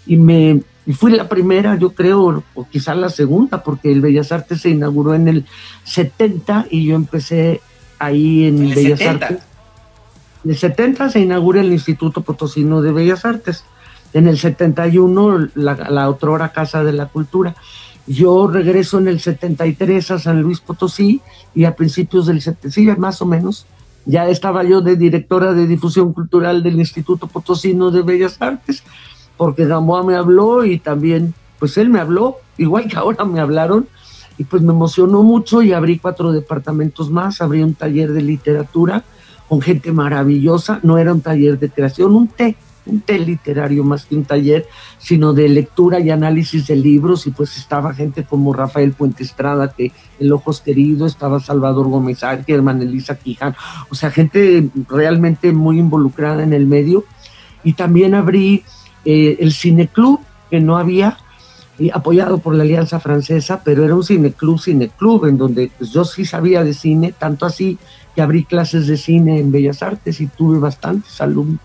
y 0.05 0.17
me 0.17 0.61
fui 0.93 1.11
la 1.11 1.27
primera, 1.27 1.75
yo 1.75 1.93
creo, 1.93 2.43
o 2.53 2.67
quizá 2.69 2.93
la 2.93 3.09
segunda, 3.09 3.63
porque 3.63 3.91
el 3.91 4.01
Bellas 4.01 4.31
Artes 4.31 4.61
se 4.61 4.69
inauguró 4.69 5.15
en 5.15 5.27
el 5.27 5.45
70 5.83 6.67
y 6.69 6.85
yo 6.85 6.95
empecé 6.95 7.61
ahí 7.97 8.45
en, 8.45 8.69
Bellas 8.69 9.01
Artes 9.01 9.39
en 10.45 10.51
el 10.51 10.57
70 10.57 11.09
se 11.09 11.19
inaugura 11.19 11.59
el 11.59 11.73
Instituto 11.73 12.21
Potosino 12.21 12.83
de 12.83 12.91
Bellas 12.91 13.25
Artes. 13.25 13.63
En 14.13 14.27
el 14.27 14.37
71 14.37 15.49
la, 15.55 15.73
la 15.73 16.07
otrora 16.07 16.49
Casa 16.49 16.83
de 16.83 16.93
la 16.93 17.07
Cultura. 17.07 17.55
Yo 18.05 18.47
regreso 18.47 18.99
en 18.99 19.07
el 19.07 19.19
73 19.19 20.11
a 20.11 20.19
San 20.19 20.43
Luis 20.43 20.59
Potosí 20.59 21.19
y 21.55 21.65
a 21.65 21.75
principios 21.75 22.27
del 22.27 22.41
70, 22.41 22.95
más 22.97 23.23
o 23.23 23.25
menos, 23.25 23.65
ya 24.05 24.29
estaba 24.29 24.63
yo 24.63 24.81
de 24.81 24.95
directora 24.95 25.53
de 25.53 25.65
difusión 25.65 26.13
cultural 26.13 26.61
del 26.61 26.79
Instituto 26.79 27.25
Potosino 27.25 27.89
de 27.89 28.03
Bellas 28.03 28.37
Artes, 28.39 28.83
porque 29.37 29.65
Gamboa 29.65 30.03
me 30.03 30.15
habló 30.15 30.63
y 30.63 30.77
también, 30.77 31.33
pues 31.57 31.77
él 31.79 31.89
me 31.89 31.99
habló, 31.99 32.37
igual 32.59 32.87
que 32.87 32.97
ahora 32.97 33.25
me 33.25 33.39
hablaron, 33.39 33.87
y 34.37 34.43
pues 34.43 34.61
me 34.61 34.73
emocionó 34.73 35.23
mucho 35.23 35.63
y 35.63 35.73
abrí 35.73 35.97
cuatro 35.97 36.31
departamentos 36.31 37.09
más, 37.09 37.41
abrí 37.41 37.63
un 37.63 37.73
taller 37.73 38.11
de 38.13 38.21
literatura, 38.21 39.03
con 39.47 39.61
gente 39.61 39.91
maravillosa, 39.91 40.79
no 40.83 40.97
era 40.97 41.13
un 41.13 41.21
taller 41.21 41.59
de 41.59 41.69
creación, 41.69 42.15
un 42.15 42.27
té, 42.27 42.55
un 42.85 43.01
té 43.01 43.19
literario 43.19 43.83
más 43.83 44.05
que 44.05 44.15
un 44.15 44.25
taller, 44.25 44.67
sino 44.97 45.33
de 45.33 45.49
lectura 45.49 45.99
y 45.99 46.09
análisis 46.09 46.67
de 46.67 46.75
libros, 46.75 47.27
y 47.27 47.31
pues 47.31 47.57
estaba 47.57 47.93
gente 47.93 48.23
como 48.23 48.53
Rafael 48.53 48.93
Puente 48.93 49.23
Estrada, 49.23 49.71
que 49.71 49.91
el 50.19 50.31
Ojos 50.31 50.61
Querido, 50.61 51.05
estaba 51.05 51.39
Salvador 51.39 51.87
Gómez 51.89 52.19
Germán 52.45 52.81
Elisa 52.81 53.15
Quiján, 53.15 53.55
o 53.89 53.95
sea, 53.95 54.11
gente 54.11 54.69
realmente 54.89 55.51
muy 55.51 55.79
involucrada 55.79 56.43
en 56.43 56.53
el 56.53 56.65
medio, 56.65 57.05
y 57.63 57.73
también 57.73 58.13
abrí 58.13 58.63
eh, 59.03 59.37
el 59.39 59.53
Cineclub, 59.53 60.19
que 60.49 60.59
no 60.59 60.77
había, 60.77 61.17
y 61.77 61.89
apoyado 61.89 62.37
por 62.37 62.55
la 62.55 62.63
Alianza 62.63 62.99
Francesa, 62.99 63.61
pero 63.63 63.83
era 63.83 63.95
un 63.95 64.03
cineclub, 64.03 64.59
cineclub, 64.59 65.25
en 65.25 65.37
donde 65.37 65.71
pues, 65.77 65.91
yo 65.91 66.05
sí 66.05 66.25
sabía 66.25 66.63
de 66.63 66.73
cine, 66.73 67.13
tanto 67.17 67.45
así 67.45 67.77
que 68.15 68.21
abrí 68.21 68.45
clases 68.45 68.87
de 68.87 68.97
cine 68.97 69.39
en 69.39 69.51
Bellas 69.51 69.83
Artes 69.83 70.21
y 70.21 70.27
tuve 70.27 70.57
bastantes 70.57 71.19
alumnos. 71.21 71.59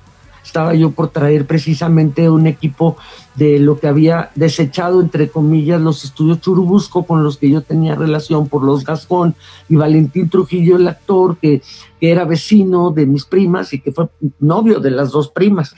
Estaba 0.45 0.75
yo 0.75 0.91
por 0.91 1.09
traer 1.09 1.47
precisamente 1.47 2.29
un 2.29 2.47
equipo 2.47 2.97
de 3.37 3.61
lo 3.61 3.79
que 3.79 3.87
había 3.87 4.31
desechado, 4.35 5.01
entre 5.01 5.29
comillas, 5.29 5.81
los 5.81 6.03
estudios 6.03 6.41
Churubusco 6.41 7.05
con 7.05 7.23
los 7.23 7.37
que 7.37 7.51
yo 7.51 7.63
tenía 7.63 7.95
relación 7.95 8.49
por 8.49 8.65
los 8.65 8.85
Gascón 8.85 9.37
y 9.69 9.77
Valentín 9.77 10.29
Trujillo, 10.29 10.77
el 10.77 10.89
actor, 10.89 11.37
que, 11.39 11.63
que 12.01 12.11
era 12.11 12.25
vecino 12.25 12.91
de 12.91 13.07
mis 13.07 13.25
primas 13.25 13.73
y 13.73 13.81
que 13.81 13.93
fue 13.93 14.09
novio 14.41 14.81
de 14.81 14.91
las 14.91 15.13
dos 15.13 15.29
primas. 15.29 15.75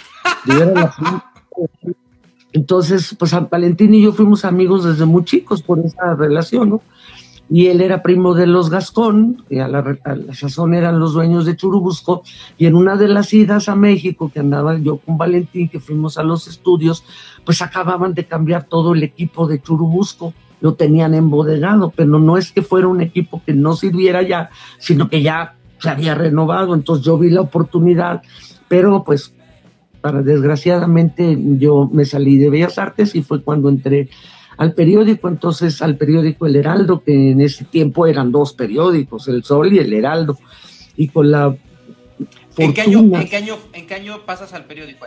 Entonces, 2.52 3.14
pues 3.18 3.34
Valentín 3.50 3.94
y 3.94 4.02
yo 4.02 4.12
fuimos 4.12 4.44
amigos 4.44 4.84
desde 4.84 5.04
muy 5.04 5.24
chicos 5.24 5.62
por 5.62 5.78
esa 5.80 6.14
relación, 6.14 6.70
¿no? 6.70 6.82
Y 7.50 7.66
él 7.66 7.80
era 7.80 8.02
primo 8.02 8.34
de 8.34 8.46
los 8.46 8.70
Gascón, 8.70 9.44
que 9.48 9.60
a 9.60 9.68
la, 9.68 9.84
sazón 10.32 10.74
eran 10.74 10.98
los 10.98 11.12
dueños 11.12 11.44
de 11.44 11.56
Churubusco, 11.56 12.22
y 12.56 12.66
en 12.66 12.74
una 12.74 12.96
de 12.96 13.08
las 13.08 13.32
idas 13.34 13.68
a 13.68 13.76
México, 13.76 14.30
que 14.32 14.40
andaba 14.40 14.78
yo 14.78 14.96
con 14.98 15.18
Valentín, 15.18 15.68
que 15.68 15.80
fuimos 15.80 16.18
a 16.18 16.22
los 16.22 16.48
estudios, 16.48 17.04
pues 17.44 17.60
acababan 17.60 18.14
de 18.14 18.24
cambiar 18.24 18.64
todo 18.64 18.94
el 18.94 19.02
equipo 19.02 19.46
de 19.46 19.60
Churubusco, 19.60 20.32
lo 20.60 20.74
tenían 20.74 21.14
embodegado, 21.14 21.92
pero 21.94 22.18
no 22.18 22.38
es 22.38 22.52
que 22.52 22.62
fuera 22.62 22.88
un 22.88 23.00
equipo 23.00 23.42
que 23.44 23.52
no 23.52 23.74
sirviera 23.74 24.22
ya, 24.22 24.50
sino 24.78 25.10
que 25.10 25.20
ya 25.20 25.56
se 25.78 25.90
había 25.90 26.14
renovado, 26.14 26.74
entonces 26.74 27.04
yo 27.04 27.18
vi 27.18 27.30
la 27.30 27.40
oportunidad, 27.40 28.22
pero 28.68 29.02
pues 29.02 29.34
para 30.00 30.22
desgraciadamente 30.22 31.38
yo 31.58 31.88
me 31.92 32.04
salí 32.04 32.36
de 32.36 32.50
Bellas 32.50 32.78
Artes 32.78 33.14
y 33.14 33.22
fue 33.22 33.42
cuando 33.42 33.68
entré 33.68 34.08
al 34.56 34.74
periódico, 34.74 35.28
entonces 35.28 35.80
al 35.82 35.96
periódico 35.96 36.46
El 36.46 36.56
Heraldo, 36.56 37.02
que 37.02 37.30
en 37.30 37.40
ese 37.40 37.64
tiempo 37.64 38.06
eran 38.06 38.32
dos 38.32 38.52
periódicos, 38.52 39.28
El 39.28 39.44
Sol 39.44 39.72
y 39.72 39.78
El 39.78 39.92
Heraldo, 39.92 40.38
y 40.96 41.08
con 41.08 41.30
la... 41.30 41.56
¿En 42.58 42.74
qué, 42.74 42.82
año, 42.82 43.00
¿en, 43.00 43.28
qué 43.28 43.36
año, 43.36 43.56
¿En 43.72 43.86
qué 43.86 43.94
año 43.94 44.26
pasas 44.26 44.52
al 44.52 44.66
periódico? 44.66 45.06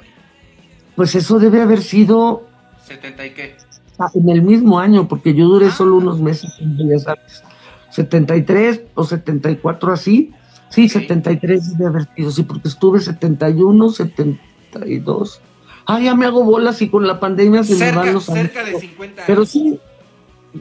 Pues 0.96 1.16
eso 1.16 1.40
debe 1.40 1.62
haber 1.62 1.82
sido... 1.82 2.48
¿70 2.88 3.28
y 3.28 3.30
qué? 3.32 3.56
Ah, 4.00 4.10
en 4.14 4.30
el 4.30 4.42
mismo 4.42 4.80
año, 4.80 5.08
porque 5.08 5.34
yo 5.34 5.48
duré 5.48 5.68
ah. 5.68 5.72
solo 5.72 5.96
unos 5.98 6.20
meses 6.20 6.52
en 6.60 6.78
Bellas 6.78 7.08
Artes. 7.08 7.44
73 7.92 8.82
o 8.96 9.04
74 9.06 9.94
así. 9.94 10.34
Sí, 10.70 10.90
73 10.90 11.78
debe 11.78 11.90
haber 11.90 12.08
sido, 12.16 12.32
sí, 12.32 12.44
porque 12.44 12.68
estuve 12.68 13.00
71, 13.00 13.90
72, 13.90 15.42
ah, 15.86 16.00
ya 16.00 16.16
me 16.16 16.26
hago 16.26 16.44
bolas 16.44 16.82
y 16.82 16.90
con 16.90 17.08
la 17.08 17.20
pandemia 17.20 17.64
se 17.64 17.76
me 17.76 17.92
van 17.92 18.14
los 18.14 18.26
Cerca 18.26 18.64
de 18.64 18.80
50 18.80 19.22
años. 19.22 19.24
Pero 19.28 19.46
sí, 19.46 19.80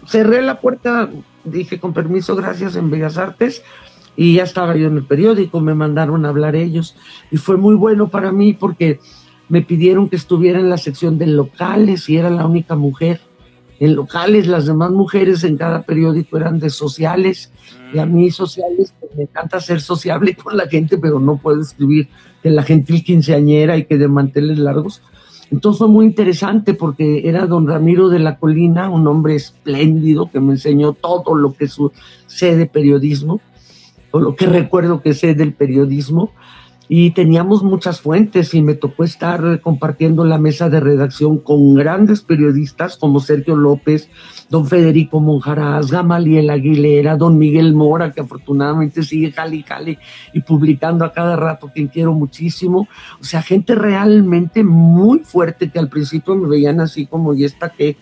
cerré 0.06 0.42
la 0.42 0.60
puerta, 0.60 1.10
dije 1.44 1.78
con 1.78 1.92
permiso, 1.92 2.36
gracias 2.36 2.76
en 2.76 2.90
Bellas 2.90 3.18
Artes, 3.18 3.62
y 4.16 4.34
ya 4.34 4.44
estaba 4.44 4.76
yo 4.76 4.86
en 4.86 4.96
el 4.96 5.04
periódico, 5.04 5.60
me 5.60 5.74
mandaron 5.74 6.24
a 6.24 6.28
hablar 6.28 6.56
ellos, 6.56 6.96
y 7.30 7.36
fue 7.36 7.56
muy 7.56 7.74
bueno 7.74 8.08
para 8.08 8.32
mí 8.32 8.52
porque 8.52 9.00
me 9.48 9.62
pidieron 9.62 10.08
que 10.08 10.16
estuviera 10.16 10.58
en 10.58 10.70
la 10.70 10.78
sección 10.78 11.18
de 11.18 11.26
locales 11.26 12.08
y 12.08 12.16
era 12.16 12.30
la 12.30 12.46
única 12.46 12.76
mujer. 12.76 13.20
En 13.80 13.96
locales, 13.96 14.46
las 14.46 14.66
demás 14.66 14.92
mujeres 14.92 15.42
en 15.44 15.56
cada 15.56 15.82
periódico 15.82 16.36
eran 16.36 16.60
de 16.60 16.70
sociales, 16.70 17.50
y 17.92 17.98
a 17.98 18.06
mí 18.06 18.30
sociales, 18.30 18.94
pues, 18.98 19.14
me 19.16 19.22
encanta 19.24 19.60
ser 19.60 19.80
sociable 19.80 20.34
con 20.42 20.56
la 20.56 20.68
gente, 20.68 20.96
pero 20.98 21.18
no 21.18 21.36
puedo 21.36 21.60
escribir 21.60 22.08
que 22.42 22.50
la 22.50 22.62
gentil 22.62 23.02
quinceañera 23.02 23.76
y 23.76 23.84
que 23.84 23.98
de 23.98 24.08
manteles 24.08 24.58
largos. 24.58 25.02
Entonces 25.50 25.78
fue 25.78 25.88
muy 25.88 26.06
interesante 26.06 26.74
porque 26.74 27.28
era 27.28 27.46
don 27.46 27.66
Ramiro 27.66 28.08
de 28.08 28.18
la 28.18 28.38
Colina, 28.38 28.90
un 28.90 29.06
hombre 29.06 29.34
espléndido 29.36 30.30
que 30.30 30.40
me 30.40 30.52
enseñó 30.52 30.92
todo 30.92 31.34
lo 31.34 31.52
que 31.54 31.68
sé 32.26 32.56
de 32.56 32.66
periodismo, 32.66 33.40
o 34.10 34.20
lo 34.20 34.36
que 34.36 34.46
recuerdo 34.46 35.02
que 35.02 35.14
sé 35.14 35.34
del 35.34 35.52
periodismo. 35.52 36.32
Y 36.88 37.12
teníamos 37.12 37.62
muchas 37.62 38.00
fuentes 38.00 38.52
y 38.52 38.62
me 38.62 38.74
tocó 38.74 39.04
estar 39.04 39.60
compartiendo 39.60 40.24
la 40.24 40.38
mesa 40.38 40.68
de 40.68 40.80
redacción 40.80 41.38
con 41.38 41.74
grandes 41.74 42.20
periodistas 42.20 42.96
como 42.96 43.20
Sergio 43.20 43.56
López, 43.56 44.10
don 44.50 44.66
Federico 44.66 45.20
Monjaraz, 45.20 45.90
Gamaliel 45.90 46.50
Aguilera, 46.50 47.16
don 47.16 47.38
Miguel 47.38 47.74
Mora, 47.74 48.12
que 48.12 48.20
afortunadamente 48.20 49.02
sigue 49.02 49.32
jali 49.32 49.62
jali 49.62 49.98
y 50.34 50.40
publicando 50.40 51.04
a 51.04 51.12
cada 51.12 51.36
rato, 51.36 51.70
quien 51.72 51.88
quiero 51.88 52.12
muchísimo. 52.12 52.86
O 53.20 53.24
sea, 53.24 53.40
gente 53.40 53.74
realmente 53.74 54.62
muy 54.62 55.20
fuerte 55.20 55.70
que 55.70 55.78
al 55.78 55.88
principio 55.88 56.34
me 56.34 56.48
veían 56.48 56.80
así 56.80 57.06
como, 57.06 57.32
¿y 57.34 57.44
esta 57.44 57.70
qué? 57.70 57.96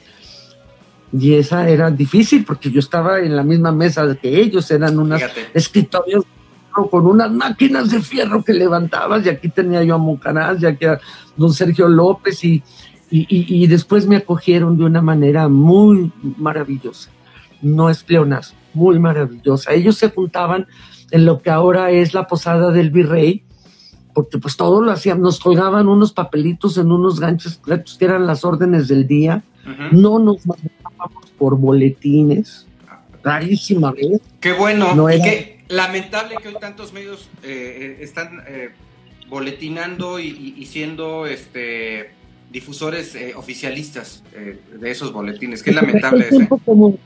Y 1.12 1.34
esa 1.34 1.68
era 1.68 1.90
difícil 1.90 2.44
porque 2.44 2.70
yo 2.70 2.80
estaba 2.80 3.20
en 3.20 3.36
la 3.36 3.44
misma 3.44 3.70
mesa 3.70 4.16
que 4.20 4.40
ellos, 4.40 4.70
eran 4.70 4.98
unas 4.98 5.22
escritorios 5.54 6.24
con 6.72 7.06
unas 7.06 7.30
máquinas 7.30 7.90
de 7.90 8.00
fierro 8.00 8.42
que 8.42 8.54
levantabas, 8.54 9.24
y 9.24 9.28
aquí 9.28 9.48
tenía 9.48 9.82
yo 9.84 9.94
a 9.94 9.98
Moncaraz, 9.98 10.62
y 10.62 10.66
aquí 10.66 10.86
a 10.86 10.98
don 11.36 11.52
Sergio 11.52 11.88
López, 11.88 12.42
y, 12.44 12.62
y, 13.10 13.66
después 13.66 14.06
me 14.06 14.16
acogieron 14.16 14.78
de 14.78 14.84
una 14.84 15.02
manera 15.02 15.48
muy 15.48 16.10
maravillosa. 16.38 17.10
No 17.60 17.90
es 17.90 18.02
pleonasmo, 18.02 18.58
muy 18.72 18.98
maravillosa. 18.98 19.72
Ellos 19.74 19.96
se 19.96 20.10
juntaban 20.10 20.66
en 21.10 21.26
lo 21.26 21.42
que 21.42 21.50
ahora 21.50 21.90
es 21.90 22.14
la 22.14 22.26
posada 22.26 22.72
del 22.72 22.90
virrey, 22.90 23.44
porque 24.14 24.38
pues 24.38 24.56
todo 24.56 24.80
lo 24.80 24.90
hacían, 24.90 25.20
nos 25.20 25.40
colgaban 25.40 25.88
unos 25.88 26.12
papelitos 26.12 26.78
en 26.78 26.90
unos 26.90 27.20
ganchos 27.20 27.60
que 27.98 28.04
eran 28.04 28.26
las 28.26 28.44
órdenes 28.44 28.88
del 28.88 29.06
día, 29.06 29.42
no 29.92 30.18
nos 30.18 30.46
mandábamos 30.46 31.30
por 31.38 31.56
boletines, 31.56 32.66
rarísima 33.22 33.92
vez. 33.92 34.20
Qué 34.40 34.52
bueno, 34.52 34.94
no 34.94 35.08
lamentable 35.72 36.36
que 36.40 36.48
hoy 36.48 36.56
tantos 36.60 36.92
medios 36.92 37.28
eh, 37.42 37.96
eh, 37.98 38.04
están 38.04 38.42
eh, 38.46 38.70
boletinando 39.28 40.20
y, 40.20 40.64
siendo 40.66 41.26
este 41.26 42.10
difusores 42.50 43.16
oficialistas 43.34 44.22
de 44.78 44.90
esos 44.90 45.10
boletines. 45.10 45.62
Qué 45.62 45.72
lamentable 45.72 46.28
eso. 46.28 46.60
Como, 46.66 46.98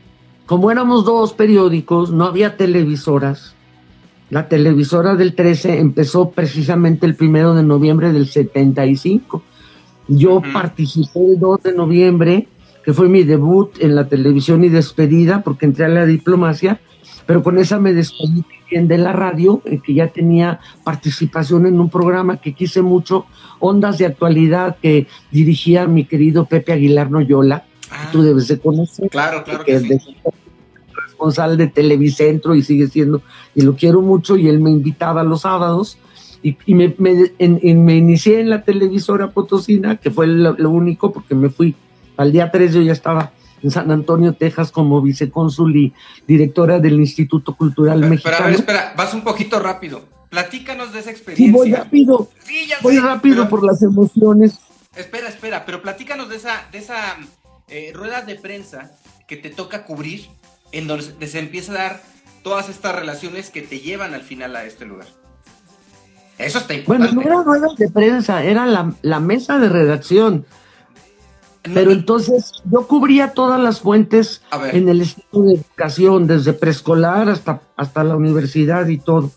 como 0.45 0.73
éramos 0.73 1.05
dos 1.05 1.35
periódicos, 1.35 2.11
no 2.11 2.25
había 2.25 2.57
televisoras. 2.57 3.55
La 4.29 4.49
televisora 4.49 5.15
del 5.15 5.37
13 5.37 5.79
empezó 5.79 6.31
precisamente 6.31 7.07
el 7.07 7.15
primero 7.15 7.55
de 7.55 7.63
noviembre 7.63 8.13
del 8.13 8.27
75. 8.27 9.41
Yo 10.09 10.43
participé 10.53 11.21
el 11.21 11.39
2 11.39 11.63
de 11.63 11.75
noviembre, 11.75 12.49
que 12.85 12.93
fue 12.93 13.09
mi 13.09 13.23
debut 13.23 13.71
en 13.79 13.95
la 13.95 14.09
televisión 14.09 14.65
y 14.65 14.69
despedida, 14.69 15.43
porque 15.45 15.67
entré 15.67 15.85
a 15.85 15.89
la 15.89 16.07
diplomacia, 16.07 16.81
pero 17.27 17.43
con 17.43 17.59
esa 17.59 17.79
me 17.79 17.93
despedí 17.93 18.45
de 18.71 18.99
la 18.99 19.13
radio, 19.13 19.63
eh, 19.65 19.81
que 19.83 19.95
ya 19.95 20.09
tenía 20.09 20.61
participación 20.83 21.67
en 21.67 21.79
un 21.81 21.89
programa 21.89 22.39
que 22.39 22.53
quise 22.53 22.83
mucho, 22.83 23.27
Ondas 23.61 23.99
de 23.99 24.07
Actualidad, 24.07 24.77
que 24.83 25.07
dirigía 25.31 25.87
mi 25.87 26.05
querido 26.05 26.47
Pepe 26.47 26.73
Aguilar 26.73 27.11
Noyola, 27.11 27.65
ah. 27.91 28.09
tú 28.13 28.23
debes 28.23 28.49
de 28.49 28.59
conocer. 28.59 29.09
Claro, 29.09 29.45
claro 29.45 29.65
que, 29.65 29.77
es 29.77 29.85
responsable 31.07 31.57
de 31.57 31.69
Televicentro 31.69 32.55
y 32.55 32.63
sigue 32.63 32.89
siendo, 32.89 33.23
y 33.55 33.63
lo 33.63 33.77
quiero 33.77 34.03
mucho, 34.03 34.37
y 34.37 34.49
él 34.49 34.61
me 34.61 34.71
invitaba 34.71 35.23
los 35.23 35.43
sábados. 35.43 35.99
Y, 36.43 36.75
me, 36.75 36.95
me, 36.99 37.33
me 37.75 37.97
inicié 37.97 38.39
en 38.39 38.51
la 38.51 38.63
televisora 38.63 39.31
Potosina, 39.31 39.97
que 39.97 40.13
fue 40.13 40.29
lo, 40.29 40.53
lo 40.53 40.71
único, 40.71 41.11
porque 41.11 41.35
me 41.35 41.49
fui 41.49 41.75
al 42.17 42.31
día 42.31 42.53
3 42.53 42.75
yo 42.75 42.83
ya 42.83 42.93
estaba 42.93 43.33
en 43.67 43.73
San 43.73 43.91
Antonio, 43.91 44.33
Texas, 44.33 44.71
como 44.71 45.03
vicecónsul 45.03 45.77
y 45.77 45.95
directora 46.27 46.79
del 46.79 47.01
Instituto 47.01 47.57
Cultural 47.57 47.99
pero, 47.99 48.11
Mexicano. 48.11 48.37
Pero 48.37 48.47
a 48.47 48.51
ver, 48.51 48.61
espera, 48.61 48.95
vas 48.97 49.13
un 49.13 49.23
poquito 49.23 49.59
rápido. 49.59 50.05
Platícanos 50.31 50.93
de 50.93 51.01
esa 51.01 51.11
experiencia. 51.11 51.47
Sí, 51.47 51.53
voy 51.53 51.73
rápido. 51.73 52.31
Sí, 52.45 52.67
ya 52.69 52.77
voy 52.81 52.99
rápido 52.99 53.49
por 53.49 53.65
las 53.65 53.83
emociones. 53.83 54.61
Espera, 54.95 55.29
espera, 55.29 55.65
pero 55.67 55.83
platícanos 55.83 56.29
de 56.29 56.37
esa, 56.37 56.63
de 56.71 56.79
esa 56.79 57.17
eh, 57.69 57.91
rueda 57.93 58.23
de 58.23 58.37
prensa 58.37 58.93
que 59.27 59.37
te 59.37 59.51
toca 59.51 59.85
cubrir, 59.85 60.29
en 60.71 60.87
donde 60.87 61.27
se 61.27 61.39
empieza 61.39 61.73
a 61.73 61.75
dar 61.75 62.03
todas 62.45 62.69
estas 62.69 62.95
relaciones 62.95 63.51
que 63.51 63.63
te 63.63 63.81
llevan 63.81 64.15
al 64.15 64.23
final 64.23 64.55
a 64.55 64.65
este 64.65 64.85
lugar. 64.85 65.09
Eso 66.39 66.59
está 66.59 66.75
importante. 66.75 67.15
Bueno, 67.15 67.29
no 67.29 67.35
era 67.35 67.43
ruedas 67.43 67.77
de 67.77 67.91
prensa, 67.91 68.45
era 68.45 68.67
la, 68.67 68.95
la 69.03 69.19
mesa 69.19 69.59
de 69.59 69.69
redacción. 69.69 70.47
Pero 71.73 71.93
entonces 71.93 72.53
yo 72.71 72.87
cubría 72.87 73.33
todas 73.33 73.61
las 73.61 73.81
fuentes 73.81 74.43
en 74.73 74.89
el 74.89 75.03
estado 75.03 75.45
de 75.45 75.55
educación, 75.55 76.27
desde 76.27 76.53
preescolar 76.53 77.29
hasta, 77.29 77.61
hasta 77.77 78.05
la 78.05 78.17
universidad 78.17 78.87
y 78.89 78.99
todo. 78.99 79.31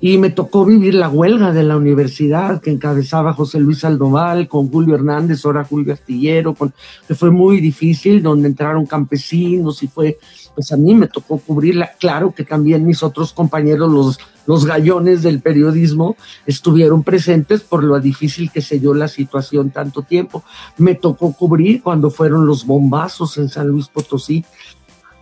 Y 0.00 0.18
me 0.18 0.30
tocó 0.30 0.64
vivir 0.64 0.94
la 0.94 1.08
huelga 1.08 1.52
de 1.52 1.64
la 1.64 1.76
universidad 1.76 2.60
que 2.60 2.70
encabezaba 2.70 3.32
José 3.32 3.58
Luis 3.58 3.84
Aldoval 3.84 4.46
con 4.46 4.70
Julio 4.70 4.94
Hernández, 4.94 5.44
ahora 5.44 5.64
Julio 5.64 5.92
Astillero, 5.92 6.54
con, 6.54 6.72
que 7.08 7.14
fue 7.16 7.30
muy 7.32 7.60
difícil, 7.60 8.22
donde 8.22 8.48
entraron 8.48 8.86
campesinos 8.86 9.82
y 9.82 9.88
fue 9.88 10.18
pues 10.58 10.72
a 10.72 10.76
mí 10.76 10.92
me 10.92 11.06
tocó 11.06 11.38
cubrirla. 11.38 11.92
Claro 12.00 12.32
que 12.32 12.42
también 12.42 12.84
mis 12.84 13.04
otros 13.04 13.32
compañeros, 13.32 13.92
los, 13.92 14.18
los 14.44 14.66
gallones 14.66 15.22
del 15.22 15.40
periodismo, 15.40 16.16
estuvieron 16.46 17.04
presentes 17.04 17.60
por 17.60 17.84
lo 17.84 18.00
difícil 18.00 18.50
que 18.50 18.60
se 18.60 18.80
dio 18.80 18.92
la 18.92 19.06
situación 19.06 19.70
tanto 19.70 20.02
tiempo. 20.02 20.42
Me 20.76 20.96
tocó 20.96 21.32
cubrir 21.32 21.80
cuando 21.80 22.10
fueron 22.10 22.44
los 22.44 22.66
bombazos 22.66 23.38
en 23.38 23.48
San 23.48 23.68
Luis 23.68 23.86
Potosí. 23.86 24.44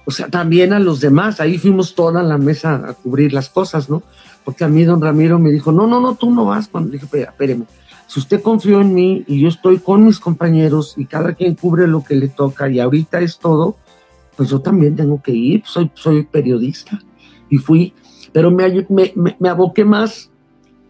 O 0.07 0.11
sea, 0.11 0.29
también 0.29 0.73
a 0.73 0.79
los 0.79 1.01
demás, 1.01 1.39
ahí 1.39 1.59
fuimos 1.59 1.95
toda 1.95 2.23
la 2.23 2.39
mesa 2.39 2.77
a 2.77 2.95
cubrir 2.95 3.35
las 3.35 3.51
cosas, 3.51 3.91
¿no? 3.91 4.03
Porque 4.43 4.65
a 4.65 4.69
mí 4.69 4.85
don 4.85 5.03
Ramiro 5.03 5.39
me 5.39 5.51
dijo, 5.51 5.71
no, 5.71 5.87
no, 5.87 6.01
no, 6.01 6.15
tú 6.15 6.31
no 6.31 6.47
vas. 6.47 6.69
Cuando 6.69 6.93
dije, 6.93 7.05
espéreme, 7.13 7.67
si 8.07 8.21
usted 8.21 8.41
confió 8.41 8.81
en 8.81 8.95
mí 8.95 9.23
y 9.27 9.39
yo 9.39 9.49
estoy 9.49 9.81
con 9.81 10.07
mis 10.07 10.19
compañeros 10.19 10.95
y 10.97 11.05
cada 11.05 11.35
quien 11.35 11.57
cubre 11.57 11.87
lo 11.87 12.03
que 12.03 12.15
le 12.15 12.29
toca 12.29 12.71
y 12.71 12.81
ahorita 12.81 13.21
es 13.21 13.39
todo, 13.39 13.77
pues 14.37 14.51
yo 14.51 14.61
también 14.61 14.97
tengo 14.97 15.23
que 15.23 15.33
ir, 15.33 15.63
soy, 15.65 15.91
soy 15.95 16.25
periodista 16.25 17.01
y 17.49 17.59
fui, 17.59 17.93
pero 18.33 18.51
me, 18.51 18.87
me, 18.89 19.37
me, 19.39 19.49
aboqué 19.49 19.85
más 19.85 20.31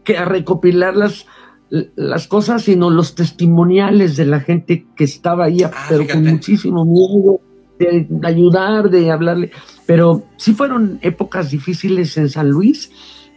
que 0.04 0.16
a 0.16 0.24
recopilar 0.24 0.96
las, 0.96 1.26
las 1.70 2.26
cosas, 2.26 2.62
sino 2.62 2.90
los 2.90 3.14
testimoniales 3.14 4.16
de 4.16 4.26
la 4.26 4.40
gente 4.40 4.86
que 4.96 5.04
estaba 5.04 5.44
ahí, 5.44 5.62
ah, 5.62 5.70
pero 5.88 6.06
con 6.06 6.24
muchísimo 6.24 6.84
miedo 6.84 7.40
de, 7.78 8.06
ayudar, 8.22 8.90
de 8.90 9.10
hablarle. 9.10 9.50
Pero 9.86 10.24
sí 10.36 10.54
fueron 10.54 10.98
épocas 11.02 11.50
difíciles 11.50 12.16
en 12.16 12.28
San 12.28 12.50
Luis, 12.50 12.90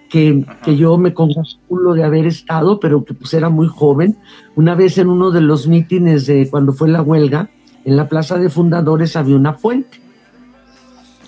que, 0.10 0.44
que, 0.64 0.76
yo 0.76 0.98
me 0.98 1.14
congratulo 1.14 1.94
de 1.94 2.04
haber 2.04 2.26
estado, 2.26 2.80
pero 2.80 3.06
que 3.06 3.14
pues 3.14 3.34
era 3.36 3.50
muy 3.50 3.68
joven. 3.68 4.18
Una 4.56 4.74
vez 4.74 4.98
en 4.98 5.08
uno 5.08 5.30
de 5.30 5.42
los 5.42 5.68
mítines 5.68 6.26
de 6.26 6.50
cuando 6.50 6.74
fue 6.74 6.90
la 6.90 7.04
huelga, 7.04 7.52
en 7.90 7.98
la 7.98 8.08
Plaza 8.08 8.38
de 8.38 8.50
Fundadores 8.50 9.16
había 9.16 9.36
una 9.36 9.54
fuente. 9.54 10.00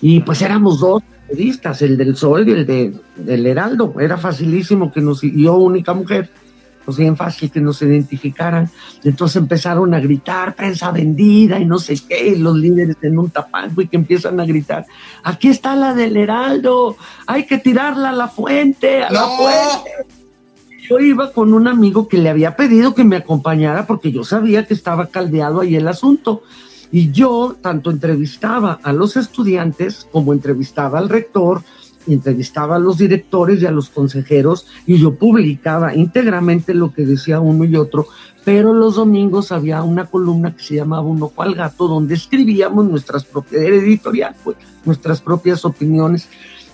Y 0.00 0.20
pues 0.20 0.42
éramos 0.42 0.78
dos 0.78 1.02
periodistas, 1.28 1.82
el 1.82 1.96
del 1.96 2.16
Sol 2.16 2.48
y 2.48 2.52
el 2.52 2.66
de, 2.66 2.94
del 3.16 3.46
Heraldo. 3.46 3.94
Era 3.98 4.16
facilísimo 4.16 4.92
que 4.92 5.00
nos, 5.00 5.24
y 5.24 5.42
yo 5.42 5.56
única 5.56 5.92
mujer, 5.92 6.30
pues 6.84 6.96
bien 6.96 7.16
fácil 7.16 7.50
que 7.50 7.60
nos 7.60 7.82
identificaran. 7.82 8.70
Entonces 9.02 9.36
empezaron 9.36 9.92
a 9.92 9.98
gritar, 9.98 10.54
prensa 10.54 10.92
vendida 10.92 11.58
y 11.58 11.64
no 11.64 11.78
sé 11.78 11.96
qué, 12.08 12.36
los 12.36 12.56
líderes 12.56 12.96
en 13.02 13.18
un 13.18 13.30
tapanco 13.30 13.82
y 13.82 13.88
que 13.88 13.96
empiezan 13.96 14.38
a 14.38 14.44
gritar, 14.44 14.86
aquí 15.24 15.48
está 15.48 15.74
la 15.74 15.94
del 15.94 16.16
Heraldo, 16.16 16.96
hay 17.26 17.44
que 17.44 17.58
tirarla 17.58 18.10
a 18.10 18.12
la 18.12 18.28
fuente, 18.28 19.02
a 19.02 19.10
la 19.10 19.26
fuente 19.26 20.21
yo 20.92 21.00
iba 21.00 21.32
con 21.32 21.54
un 21.54 21.68
amigo 21.68 22.06
que 22.06 22.18
le 22.18 22.28
había 22.28 22.54
pedido 22.54 22.94
que 22.94 23.04
me 23.04 23.16
acompañara 23.16 23.86
porque 23.86 24.12
yo 24.12 24.24
sabía 24.24 24.66
que 24.66 24.74
estaba 24.74 25.06
caldeado 25.06 25.60
ahí 25.60 25.76
el 25.76 25.88
asunto. 25.88 26.42
Y 26.90 27.10
yo 27.12 27.56
tanto 27.62 27.90
entrevistaba 27.90 28.78
a 28.82 28.92
los 28.92 29.16
estudiantes 29.16 30.06
como 30.12 30.34
entrevistaba 30.34 30.98
al 30.98 31.08
rector, 31.08 31.62
entrevistaba 32.06 32.76
a 32.76 32.78
los 32.78 32.98
directores 32.98 33.62
y 33.62 33.66
a 33.66 33.70
los 33.70 33.88
consejeros 33.88 34.66
y 34.86 34.98
yo 34.98 35.14
publicaba 35.14 35.94
íntegramente 35.94 36.74
lo 36.74 36.92
que 36.92 37.06
decía 37.06 37.40
uno 37.40 37.64
y 37.64 37.76
otro, 37.76 38.08
pero 38.44 38.74
los 38.74 38.96
domingos 38.96 39.50
había 39.50 39.82
una 39.82 40.04
columna 40.04 40.54
que 40.54 40.62
se 40.62 40.74
llamaba 40.74 41.06
Un 41.06 41.22
ojo 41.22 41.42
al 41.42 41.54
gato 41.54 41.88
donde 41.88 42.14
escribíamos 42.14 42.86
nuestras 42.86 43.24
propias, 43.24 43.62
editorial, 43.62 44.36
pues, 44.44 44.58
nuestras 44.84 45.22
propias 45.22 45.64
opiniones 45.64 46.28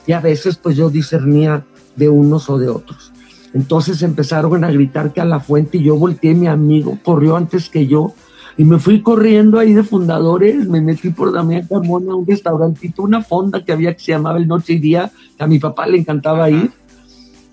y 0.09 0.13
a 0.13 0.21
veces 0.21 0.57
pues 0.57 0.77
yo 0.77 0.91
discernía 0.91 1.65
de 1.95 2.09
unos 2.09 2.51
o 2.51 2.59
de 2.59 2.69
otros. 2.69 3.13
Entonces 3.55 4.03
empezaron 4.03 4.65
a 4.65 4.71
gritar 4.71 5.13
que 5.13 5.21
a 5.21 5.25
la 5.25 5.41
fuente 5.41 5.79
y 5.79 5.85
yo 5.85 5.97
volteé, 5.97 6.35
mi 6.35 6.47
amigo 6.47 6.99
corrió 7.03 7.37
antes 7.37 7.69
que 7.69 7.87
yo 7.87 8.15
y 8.59 8.65
me 8.65 8.81
fui 8.81 9.03
corriendo 9.03 9.61
ahí 9.61 9.73
de 9.73 9.85
fundadores, 9.85 10.69
me 10.69 10.81
metí 10.81 11.11
por 11.11 11.33
Damián 11.33 11.67
Carmona 11.69 12.13
a 12.13 12.17
un 12.17 12.27
restaurantito, 12.27 13.05
una 13.05 13.23
fonda 13.23 13.65
que 13.65 13.71
había 13.71 13.95
que 13.95 14.01
se 14.01 14.13
llamaba 14.13 14.39
El 14.39 14.49
Noche 14.49 14.75
y 14.75 14.79
Día, 14.81 15.13
que 15.37 15.45
a 15.45 15.47
mi 15.47 15.61
papá 15.61 15.87
le 15.87 15.99
encantaba 15.99 16.51
ir. 16.51 16.69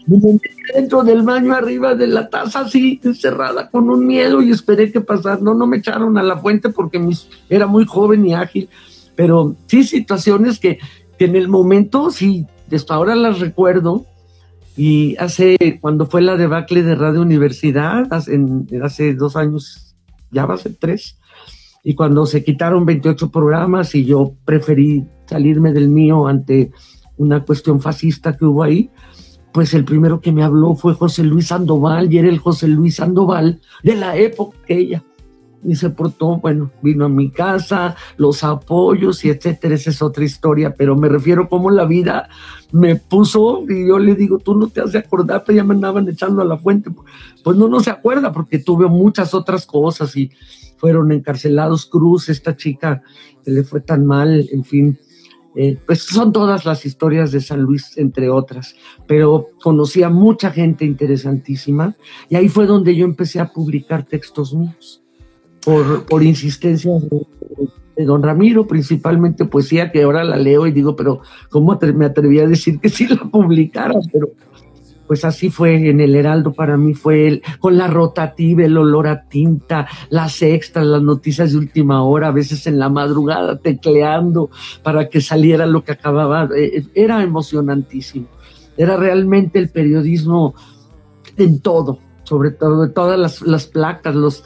Me 0.07 0.17
metí 0.17 0.49
dentro 0.73 1.03
del 1.03 1.21
baño 1.21 1.53
arriba 1.53 1.93
de 1.93 2.07
la 2.07 2.27
taza 2.27 2.61
así, 2.61 2.99
encerrada, 3.03 3.69
con 3.69 3.87
un 3.91 4.05
miedo 4.05 4.41
y 4.41 4.49
esperé 4.49 4.91
que 4.91 4.99
pasara. 4.99 5.37
No, 5.39 5.53
no 5.53 5.67
me 5.67 5.77
echaron 5.77 6.17
a 6.17 6.23
la 6.23 6.37
fuente 6.37 6.69
porque 6.69 6.97
mis, 6.97 7.27
era 7.49 7.67
muy 7.67 7.85
joven 7.85 8.25
y 8.25 8.33
ágil, 8.33 8.67
pero 9.15 9.55
sí 9.67 9.83
situaciones 9.83 10.59
que, 10.59 10.79
que 11.19 11.25
en 11.25 11.35
el 11.35 11.49
momento, 11.49 12.09
sí, 12.09 12.47
hasta 12.71 12.95
ahora 12.95 13.13
las 13.15 13.39
recuerdo, 13.39 14.07
Y 14.77 15.15
hace, 15.17 15.79
cuando 15.79 16.05
fue 16.05 16.21
la 16.21 16.35
debacle 16.35 16.83
de 16.83 16.95
Radio 16.95 17.21
Universidad, 17.21 18.07
hace, 18.11 18.39
hace 18.83 19.13
dos 19.13 19.35
años, 19.35 19.95
ya 20.31 20.45
va 20.45 20.55
a 20.55 20.57
ser 20.57 20.75
tres, 20.77 21.17
y 21.83 21.93
cuando 21.93 22.25
se 22.25 22.43
quitaron 22.43 22.85
28 22.85 23.29
programas 23.29 23.93
y 23.95 24.05
yo 24.05 24.33
preferí 24.43 25.05
salirme 25.27 25.71
del 25.71 25.87
mío 25.87 26.27
ante 26.27 26.71
una 27.17 27.43
cuestión 27.45 27.79
fascista 27.79 28.35
que 28.35 28.45
hubo 28.45 28.63
ahí, 28.63 28.89
pues 29.53 29.73
el 29.73 29.85
primero 29.85 30.19
que 30.19 30.31
me 30.31 30.43
habló 30.43 30.75
fue 30.75 30.95
José 30.95 31.23
Luis 31.23 31.47
Sandoval 31.47 32.11
y 32.11 32.17
era 32.17 32.27
el 32.27 32.39
José 32.39 32.67
Luis 32.67 32.95
Sandoval 32.95 33.61
de 33.83 33.95
la 33.95 34.17
época 34.17 34.57
ella. 34.67 35.03
Y 35.65 35.75
se 35.75 35.89
portó, 35.89 36.37
bueno, 36.37 36.71
vino 36.81 37.05
a 37.05 37.09
mi 37.09 37.31
casa, 37.31 37.95
los 38.17 38.43
apoyos 38.43 39.25
y 39.25 39.29
etcétera, 39.29 39.75
esa 39.75 39.89
es 39.89 40.01
otra 40.01 40.23
historia, 40.23 40.75
pero 40.75 40.95
me 40.95 41.09
refiero 41.09 41.49
cómo 41.49 41.71
la 41.71 41.85
vida 41.85 42.29
me 42.71 42.95
puso 42.95 43.63
y 43.67 43.87
yo 43.87 43.97
le 43.97 44.15
digo, 44.15 44.37
tú 44.37 44.55
no 44.55 44.67
te 44.67 44.81
has 44.81 44.91
de 44.91 44.99
acordar, 44.99 45.43
pero 45.45 45.55
ya 45.55 45.63
me 45.63 45.73
andaban 45.73 46.07
echando 46.07 46.41
a 46.41 46.45
la 46.45 46.57
fuente. 46.57 46.91
Pues 47.43 47.57
no, 47.57 47.67
no 47.67 47.79
se 47.79 47.89
acuerda 47.89 48.31
porque 48.31 48.59
tuve 48.59 48.87
muchas 48.87 49.33
otras 49.33 49.65
cosas 49.65 50.15
y 50.15 50.31
fueron 50.77 51.11
encarcelados 51.11 51.85
Cruz, 51.85 52.29
esta 52.29 52.55
chica 52.55 53.01
que 53.43 53.51
le 53.51 53.63
fue 53.63 53.81
tan 53.81 54.05
mal, 54.05 54.47
en 54.51 54.63
fin, 54.63 54.99
eh, 55.55 55.77
pues 55.85 56.01
son 56.01 56.33
todas 56.33 56.65
las 56.65 56.85
historias 56.85 57.31
de 57.31 57.39
San 57.39 57.61
Luis, 57.61 57.97
entre 57.97 58.29
otras, 58.29 58.75
pero 59.07 59.51
conocí 59.63 60.03
a 60.03 60.09
mucha 60.09 60.51
gente 60.51 60.83
interesantísima 60.83 61.95
y 62.27 62.35
ahí 62.35 62.49
fue 62.49 62.65
donde 62.65 62.93
yo 62.93 63.05
empecé 63.05 63.39
a 63.39 63.53
publicar 63.53 64.03
textos 64.03 64.53
míos, 64.53 65.01
por, 65.65 66.05
por 66.05 66.23
insistencia 66.23 66.91
de, 67.95 68.05
don 68.05 68.21
Ramiro, 68.21 68.67
principalmente 68.67 69.45
poesía 69.45 69.91
que 69.91 70.03
ahora 70.03 70.23
la 70.23 70.37
leo 70.37 70.67
y 70.67 70.71
digo, 70.71 70.95
pero 70.95 71.21
¿cómo 71.49 71.77
me 71.95 72.05
atreví 72.05 72.39
a 72.39 72.47
decir 72.47 72.79
que 72.79 72.89
sí 72.89 73.07
la 73.07 73.17
publicara? 73.29 73.95
Pero 74.13 74.29
pues 75.07 75.23
así 75.23 75.49
fue 75.49 75.89
en 75.89 76.01
el 76.01 76.15
Heraldo 76.15 76.53
para 76.53 76.77
mí 76.77 76.93
fue 76.93 77.27
el, 77.27 77.43
con 77.59 77.77
la 77.77 77.87
rotativa, 77.87 78.63
el 78.63 78.77
olor 78.77 79.07
a 79.07 79.23
tinta, 79.27 79.87
las 80.09 80.41
extras, 80.41 80.85
las 80.85 81.01
noticias 81.01 81.51
de 81.51 81.59
última 81.59 82.03
hora, 82.03 82.29
a 82.29 82.31
veces 82.31 82.65
en 82.67 82.79
la 82.79 82.89
madrugada 82.89 83.59
tecleando 83.59 84.49
para 84.83 85.07
que 85.09 85.21
saliera 85.21 85.65
lo 85.65 85.83
que 85.83 85.91
acababa, 85.91 86.49
eh, 86.55 86.77
eh, 86.77 86.85
era 86.95 87.21
emocionantísimo. 87.21 88.27
Era 88.77 88.97
realmente 88.97 89.59
el 89.59 89.69
periodismo 89.69 90.53
en 91.37 91.59
todo, 91.59 91.99
sobre 92.25 92.51
todo 92.51 92.81
de 92.81 92.89
todas 92.89 93.17
las, 93.17 93.41
las 93.41 93.67
placas, 93.67 94.15
los 94.15 94.43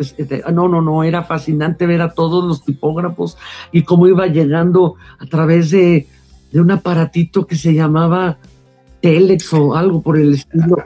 no, 0.54 0.68
no, 0.68 0.82
no, 0.82 1.04
era 1.04 1.24
fascinante 1.24 1.88
ver 1.88 2.02
a 2.02 2.14
todos 2.14 2.44
los 2.44 2.64
tipógrafos 2.64 3.38
y 3.72 3.84
cómo 3.84 4.08
iba 4.08 4.28
llegando 4.28 4.96
a 5.18 5.26
través 5.26 5.72
de, 5.72 6.08
de 6.52 6.62
un 6.62 6.72
aparatito 6.72 7.48
que 7.48 7.56
se 7.56 7.74
llamaba 7.74 8.38
Telex 9.02 9.54
o 9.54 9.76
algo 9.76 10.02
por 10.02 10.18
el 10.18 10.34
estilo. 10.34 10.78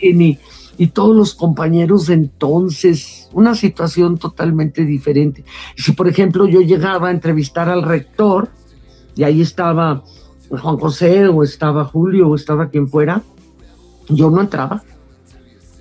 Y, 0.00 0.38
y, 0.78 0.86
todos 0.88 1.16
los 1.16 1.34
compañeros 1.34 2.06
de 2.06 2.14
entonces, 2.14 3.28
una 3.32 3.54
situación 3.54 4.16
totalmente 4.18 4.84
diferente. 4.84 5.44
Si, 5.76 5.92
por 5.92 6.08
ejemplo, 6.08 6.46
yo 6.46 6.60
llegaba 6.60 7.08
a 7.08 7.10
entrevistar 7.10 7.68
al 7.68 7.82
rector 7.82 8.48
y 9.16 9.24
ahí 9.24 9.40
estaba 9.40 10.04
Juan 10.48 10.78
José 10.78 11.26
o 11.26 11.42
estaba 11.42 11.84
Julio 11.84 12.28
o 12.28 12.34
estaba 12.34 12.68
quien 12.68 12.88
fuera, 12.88 13.22
yo 14.08 14.30
no 14.30 14.40
entraba. 14.40 14.82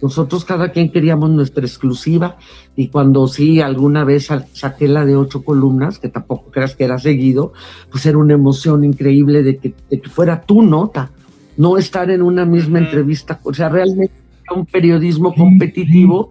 Nosotros 0.02 0.44
cada 0.44 0.74
quien 0.74 0.92
queríamos 0.92 1.30
nuestra 1.30 1.66
exclusiva 1.66 2.36
y 2.76 2.90
cuando 2.90 3.26
sí 3.28 3.62
alguna 3.62 4.04
vez 4.04 4.28
saqué 4.52 4.90
la 4.90 5.06
de 5.06 5.16
ocho 5.16 5.46
columnas, 5.46 5.98
que 5.98 6.10
tampoco 6.10 6.52
creas 6.52 6.76
que 6.76 6.84
era 6.84 7.00
seguido, 7.00 7.54
pues 7.90 8.06
era 8.06 8.18
una 8.18 8.34
emoción 8.34 8.84
increíble 8.84 9.44
de 9.44 9.58
que, 9.58 9.74
fuera 10.10 10.42
tu 10.42 10.62
nota, 10.62 11.12
no 11.56 11.78
estar 11.78 12.10
en 12.10 12.22
una 12.22 12.46
misma 12.46 12.80
entrevista, 12.80 13.40
o 13.44 13.54
sea, 13.54 13.70
realmente 13.70 14.14
era 14.44 14.60
un 14.60 14.66
periodismo 14.66 15.34
competitivo 15.34 16.30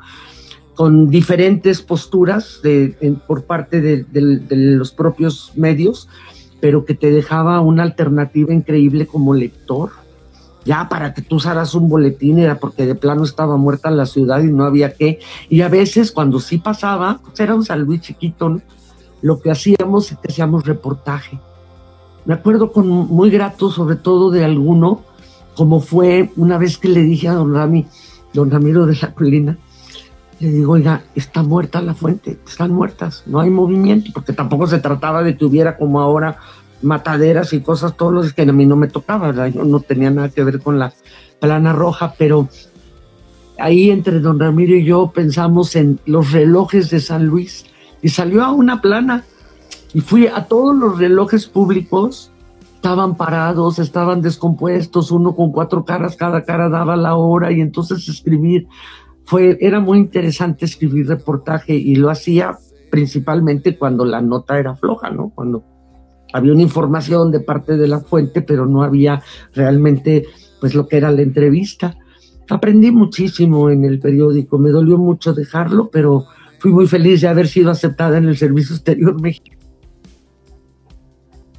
con 0.74 1.08
diferentes 1.08 1.80
posturas 1.80 2.60
de, 2.62 2.94
por 3.26 3.44
parte 3.44 3.80
de 3.80 4.06
los 4.50 4.92
propios 4.92 5.52
medios, 5.56 6.08
pero 6.60 6.84
que 6.84 6.94
te 6.94 7.10
dejaba 7.10 7.60
una 7.62 7.84
alternativa 7.84 8.52
increíble 8.52 9.06
como 9.06 9.32
lector 9.32 10.01
ya 10.64 10.88
para 10.88 11.14
que 11.14 11.22
tú 11.22 11.36
usaras 11.36 11.74
un 11.74 11.88
boletín 11.88 12.38
era 12.38 12.58
porque 12.58 12.86
de 12.86 12.94
plano 12.94 13.24
estaba 13.24 13.56
muerta 13.56 13.90
la 13.90 14.06
ciudad 14.06 14.40
y 14.42 14.52
no 14.52 14.64
había 14.64 14.94
qué. 14.94 15.18
Y 15.48 15.62
a 15.62 15.68
veces 15.68 16.12
cuando 16.12 16.40
sí 16.40 16.58
pasaba, 16.58 17.20
pues 17.22 17.38
era 17.40 17.54
un 17.54 17.64
San 17.64 17.82
Luis 17.82 18.00
chiquito, 18.00 18.60
lo 19.22 19.40
que 19.40 19.50
hacíamos 19.50 20.12
es 20.12 20.18
que 20.18 20.32
hacíamos 20.32 20.64
reportaje. 20.64 21.38
Me 22.24 22.34
acuerdo 22.34 22.72
con 22.72 22.88
muy 22.88 23.30
grato 23.30 23.70
sobre 23.70 23.96
todo 23.96 24.30
de 24.30 24.44
alguno, 24.44 25.02
como 25.54 25.80
fue 25.80 26.30
una 26.36 26.58
vez 26.58 26.78
que 26.78 26.88
le 26.88 27.02
dije 27.02 27.28
a 27.28 27.34
don 27.34 27.54
Rami, 27.54 27.86
don 28.32 28.50
Ramiro 28.50 28.86
de 28.86 28.96
la 28.96 29.14
le 30.42 30.50
digo, 30.50 30.72
oiga, 30.72 31.04
está 31.14 31.44
muerta 31.44 31.80
la 31.80 31.94
fuente, 31.94 32.36
están 32.44 32.72
muertas, 32.72 33.22
no 33.26 33.38
hay 33.38 33.48
movimiento, 33.48 34.10
porque 34.12 34.32
tampoco 34.32 34.66
se 34.66 34.80
trataba 34.80 35.22
de 35.22 35.36
que 35.36 35.44
hubiera 35.44 35.76
como 35.76 36.00
ahora 36.00 36.38
mataderas 36.82 37.52
y 37.52 37.60
cosas, 37.60 37.96
todos 37.96 38.12
los 38.12 38.32
que 38.32 38.42
a 38.42 38.52
mí 38.52 38.66
no 38.66 38.76
me 38.76 38.88
tocaba, 38.88 39.48
yo 39.48 39.64
no 39.64 39.80
tenía 39.80 40.10
nada 40.10 40.28
que 40.28 40.44
ver 40.44 40.60
con 40.60 40.78
la 40.78 40.92
plana 41.40 41.72
roja, 41.72 42.14
pero 42.18 42.48
ahí 43.58 43.90
entre 43.90 44.20
don 44.20 44.38
Ramiro 44.38 44.74
y 44.74 44.84
yo 44.84 45.12
pensamos 45.14 45.76
en 45.76 46.00
los 46.06 46.32
relojes 46.32 46.90
de 46.90 47.00
San 47.00 47.26
Luis 47.26 47.66
y 48.02 48.08
salió 48.08 48.42
a 48.44 48.52
una 48.52 48.80
plana 48.80 49.24
y 49.94 50.00
fui 50.00 50.26
a 50.26 50.46
todos 50.46 50.76
los 50.76 50.98
relojes 50.98 51.46
públicos, 51.46 52.30
estaban 52.74 53.16
parados, 53.16 53.78
estaban 53.78 54.22
descompuestos, 54.22 55.10
uno 55.10 55.36
con 55.36 55.52
cuatro 55.52 55.84
caras, 55.84 56.16
cada 56.16 56.44
cara 56.44 56.68
daba 56.68 56.96
la 56.96 57.14
hora 57.14 57.52
y 57.52 57.60
entonces 57.60 58.08
escribir 58.08 58.66
fue, 59.24 59.56
era 59.60 59.80
muy 59.80 59.98
interesante 59.98 60.64
escribir 60.64 61.06
reportaje 61.06 61.74
y 61.74 61.94
lo 61.94 62.10
hacía 62.10 62.58
principalmente 62.90 63.78
cuando 63.78 64.04
la 64.04 64.20
nota 64.20 64.58
era 64.58 64.74
floja, 64.74 65.10
¿no? 65.10 65.30
Cuando 65.34 65.64
había 66.32 66.52
una 66.52 66.62
información 66.62 67.30
de 67.30 67.40
parte 67.40 67.76
de 67.76 67.88
la 67.88 68.00
fuente, 68.00 68.42
pero 68.42 68.66
no 68.66 68.82
había 68.82 69.22
realmente 69.54 70.26
pues 70.60 70.74
lo 70.74 70.86
que 70.88 70.96
era 70.96 71.10
la 71.10 71.22
entrevista. 71.22 71.96
Aprendí 72.48 72.90
muchísimo 72.90 73.70
en 73.70 73.84
el 73.84 73.98
periódico, 73.98 74.58
me 74.58 74.70
dolió 74.70 74.98
mucho 74.98 75.32
dejarlo, 75.32 75.90
pero 75.90 76.26
fui 76.58 76.70
muy 76.70 76.86
feliz 76.86 77.20
de 77.20 77.28
haber 77.28 77.48
sido 77.48 77.70
aceptada 77.70 78.18
en 78.18 78.28
el 78.28 78.36
Servicio 78.36 78.76
Exterior 78.76 79.20
México. 79.20 79.56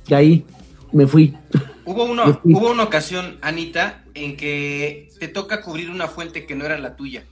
Y 0.08 0.14
ahí 0.14 0.46
me 0.92 1.08
fui. 1.08 1.36
Hubo, 1.86 2.06
uno, 2.06 2.40
hubo 2.44 2.72
una 2.72 2.84
ocasión, 2.84 3.38
Anita, 3.42 4.04
en 4.14 4.38
que 4.38 5.10
te 5.20 5.28
toca 5.28 5.62
cubrir 5.62 5.90
una 5.90 6.08
fuente 6.08 6.46
que 6.46 6.56
no 6.56 6.66
era 6.66 6.78
la 6.78 6.96
tuya. 6.96 7.24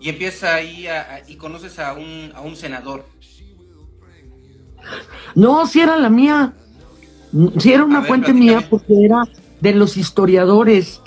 Y 0.00 0.08
empieza 0.08 0.54
ahí 0.54 0.86
y 1.28 1.36
conoces 1.36 1.78
a 1.78 1.92
un, 1.92 2.32
a 2.34 2.40
un 2.40 2.56
senador. 2.56 3.04
No, 5.34 5.66
si 5.66 5.80
era 5.80 5.98
la 5.98 6.08
mía. 6.08 6.54
Sí, 7.58 7.72
era 7.72 7.84
una 7.84 8.02
fuente 8.02 8.32
mía 8.32 8.66
porque 8.68 9.04
era 9.04 9.22
de 9.60 9.74
los 9.74 9.96
historiadores. 9.96 11.00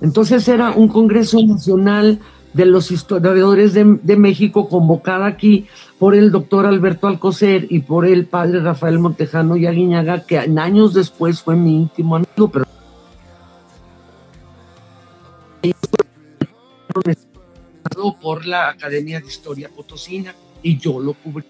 Entonces 0.00 0.48
era 0.48 0.70
un 0.70 0.88
Congreso 0.88 1.42
Nacional 1.44 2.20
de 2.52 2.64
los 2.64 2.90
Historiadores 2.90 3.74
de, 3.74 4.16
México 4.16 4.68
convocada 4.68 5.26
aquí 5.26 5.66
por 5.98 6.14
el 6.14 6.32
doctor 6.32 6.64
Alberto 6.64 7.06
Alcocer 7.06 7.66
y 7.68 7.80
por 7.80 8.06
el 8.06 8.26
padre 8.26 8.60
Rafael 8.60 8.98
Montejano 8.98 9.56
y 9.56 9.66
Aguiñaga, 9.66 10.24
que 10.24 10.38
años 10.38 10.94
después 10.94 11.42
fue 11.42 11.54
mi 11.54 11.76
íntimo 11.76 12.16
amigo, 12.16 12.50
pero 12.50 12.64
por 18.20 18.46
la 18.46 18.70
Academia 18.70 19.20
de 19.20 19.26
Historia 19.26 19.68
Potosina 19.68 20.34
y 20.62 20.78
yo 20.78 20.98
lo 20.98 21.14
cubría. 21.14 21.46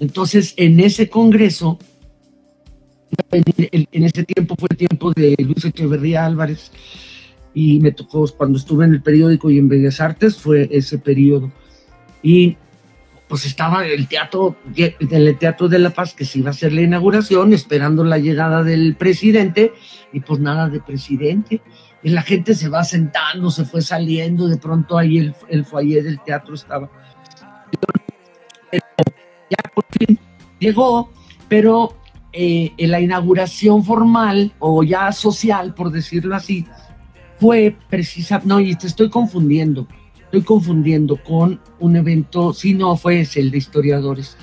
Entonces, 0.00 0.54
en 0.56 0.80
ese 0.80 1.08
congreso, 1.08 1.78
en 3.30 4.04
ese 4.04 4.24
tiempo 4.24 4.54
fue 4.58 4.68
el 4.70 4.76
tiempo 4.76 5.12
de 5.12 5.34
Luis 5.38 5.64
Echeverría 5.64 6.24
Álvarez, 6.24 6.70
y 7.54 7.80
me 7.80 7.92
tocó 7.92 8.26
cuando 8.36 8.58
estuve 8.58 8.84
en 8.84 8.94
el 8.94 9.02
periódico 9.02 9.50
y 9.50 9.58
en 9.58 9.68
Bellas 9.68 10.00
Artes, 10.00 10.36
fue 10.36 10.68
ese 10.70 10.98
periodo. 10.98 11.50
Y 12.22 12.56
pues 13.26 13.44
estaba 13.44 13.84
el 13.86 14.08
teatro, 14.08 14.56
en 14.74 14.94
el 15.10 15.36
Teatro 15.36 15.68
de 15.68 15.78
la 15.78 15.90
Paz, 15.90 16.14
que 16.14 16.24
se 16.24 16.38
iba 16.38 16.48
a 16.48 16.52
hacer 16.52 16.72
la 16.72 16.82
inauguración, 16.82 17.52
esperando 17.52 18.04
la 18.04 18.18
llegada 18.18 18.62
del 18.62 18.96
presidente, 18.96 19.72
y 20.12 20.20
pues 20.20 20.40
nada 20.40 20.68
de 20.68 20.80
presidente. 20.80 21.60
Y 22.02 22.10
la 22.10 22.22
gente 22.22 22.54
se 22.54 22.68
va 22.68 22.84
sentando, 22.84 23.50
se 23.50 23.64
fue 23.64 23.82
saliendo, 23.82 24.46
de 24.46 24.56
pronto 24.56 24.96
ahí 24.96 25.18
el, 25.18 25.34
el 25.48 25.64
foyer 25.64 26.04
del 26.04 26.22
teatro 26.22 26.54
estaba 26.54 26.88
por 29.78 29.84
fin 29.98 30.18
llegó, 30.58 31.10
pero 31.48 31.94
eh, 32.32 32.72
en 32.76 32.90
la 32.90 33.00
inauguración 33.00 33.84
formal 33.84 34.52
o 34.58 34.82
ya 34.82 35.12
social, 35.12 35.74
por 35.74 35.92
decirlo 35.92 36.34
así, 36.34 36.66
fue 37.38 37.76
precisa, 37.88 38.42
no, 38.44 38.58
y 38.58 38.74
te 38.74 38.88
estoy 38.88 39.08
confundiendo, 39.08 39.86
estoy 40.20 40.42
confundiendo 40.42 41.16
con 41.22 41.60
un 41.78 41.96
evento, 41.96 42.52
si 42.52 42.74
no 42.74 42.96
fue 42.96 43.20
ese, 43.20 43.40
el 43.40 43.50
de 43.52 43.58
historiadores. 43.58 44.36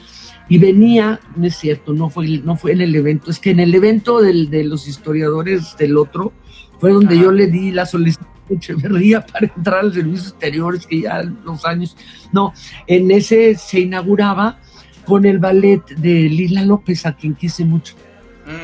y 0.48 0.58
venía, 0.58 1.20
no 1.36 1.48
es 1.48 1.58
cierto, 1.58 1.92
no 1.92 2.10
fue, 2.10 2.28
no 2.28 2.56
fue 2.56 2.72
en 2.72 2.82
el 2.82 2.96
evento, 2.96 3.32
es 3.32 3.40
que 3.40 3.50
en 3.50 3.60
el 3.60 3.76
evento 3.76 4.22
del, 4.22 4.50
de 4.50 4.64
los 4.64 4.88
historiadores 4.88 5.76
del 5.78 5.98
otro 5.98 6.32
fue 6.80 6.92
donde 6.92 7.18
yo 7.18 7.32
le 7.32 7.48
di 7.48 7.72
la 7.72 7.86
solicitud 7.86 8.26
a 8.50 8.54
Echeverría 8.54 9.26
para 9.32 9.52
entrar 9.58 9.80
al 9.80 9.94
servicios 9.94 10.30
exteriores, 10.30 10.88
que 10.88 11.02
ya 11.02 11.24
los 11.24 11.66
años, 11.66 11.98
no, 12.32 12.54
en 12.88 13.12
ese 13.12 13.56
se 13.56 13.82
inauguraba 13.82 14.60
con 15.06 15.26
el 15.26 15.40
ballet 15.40 15.84
de 15.98 16.30
Lila 16.30 16.64
López, 16.64 17.06
a 17.06 17.16
quien 17.16 17.36
quise 17.36 17.64
mucho. 17.66 17.96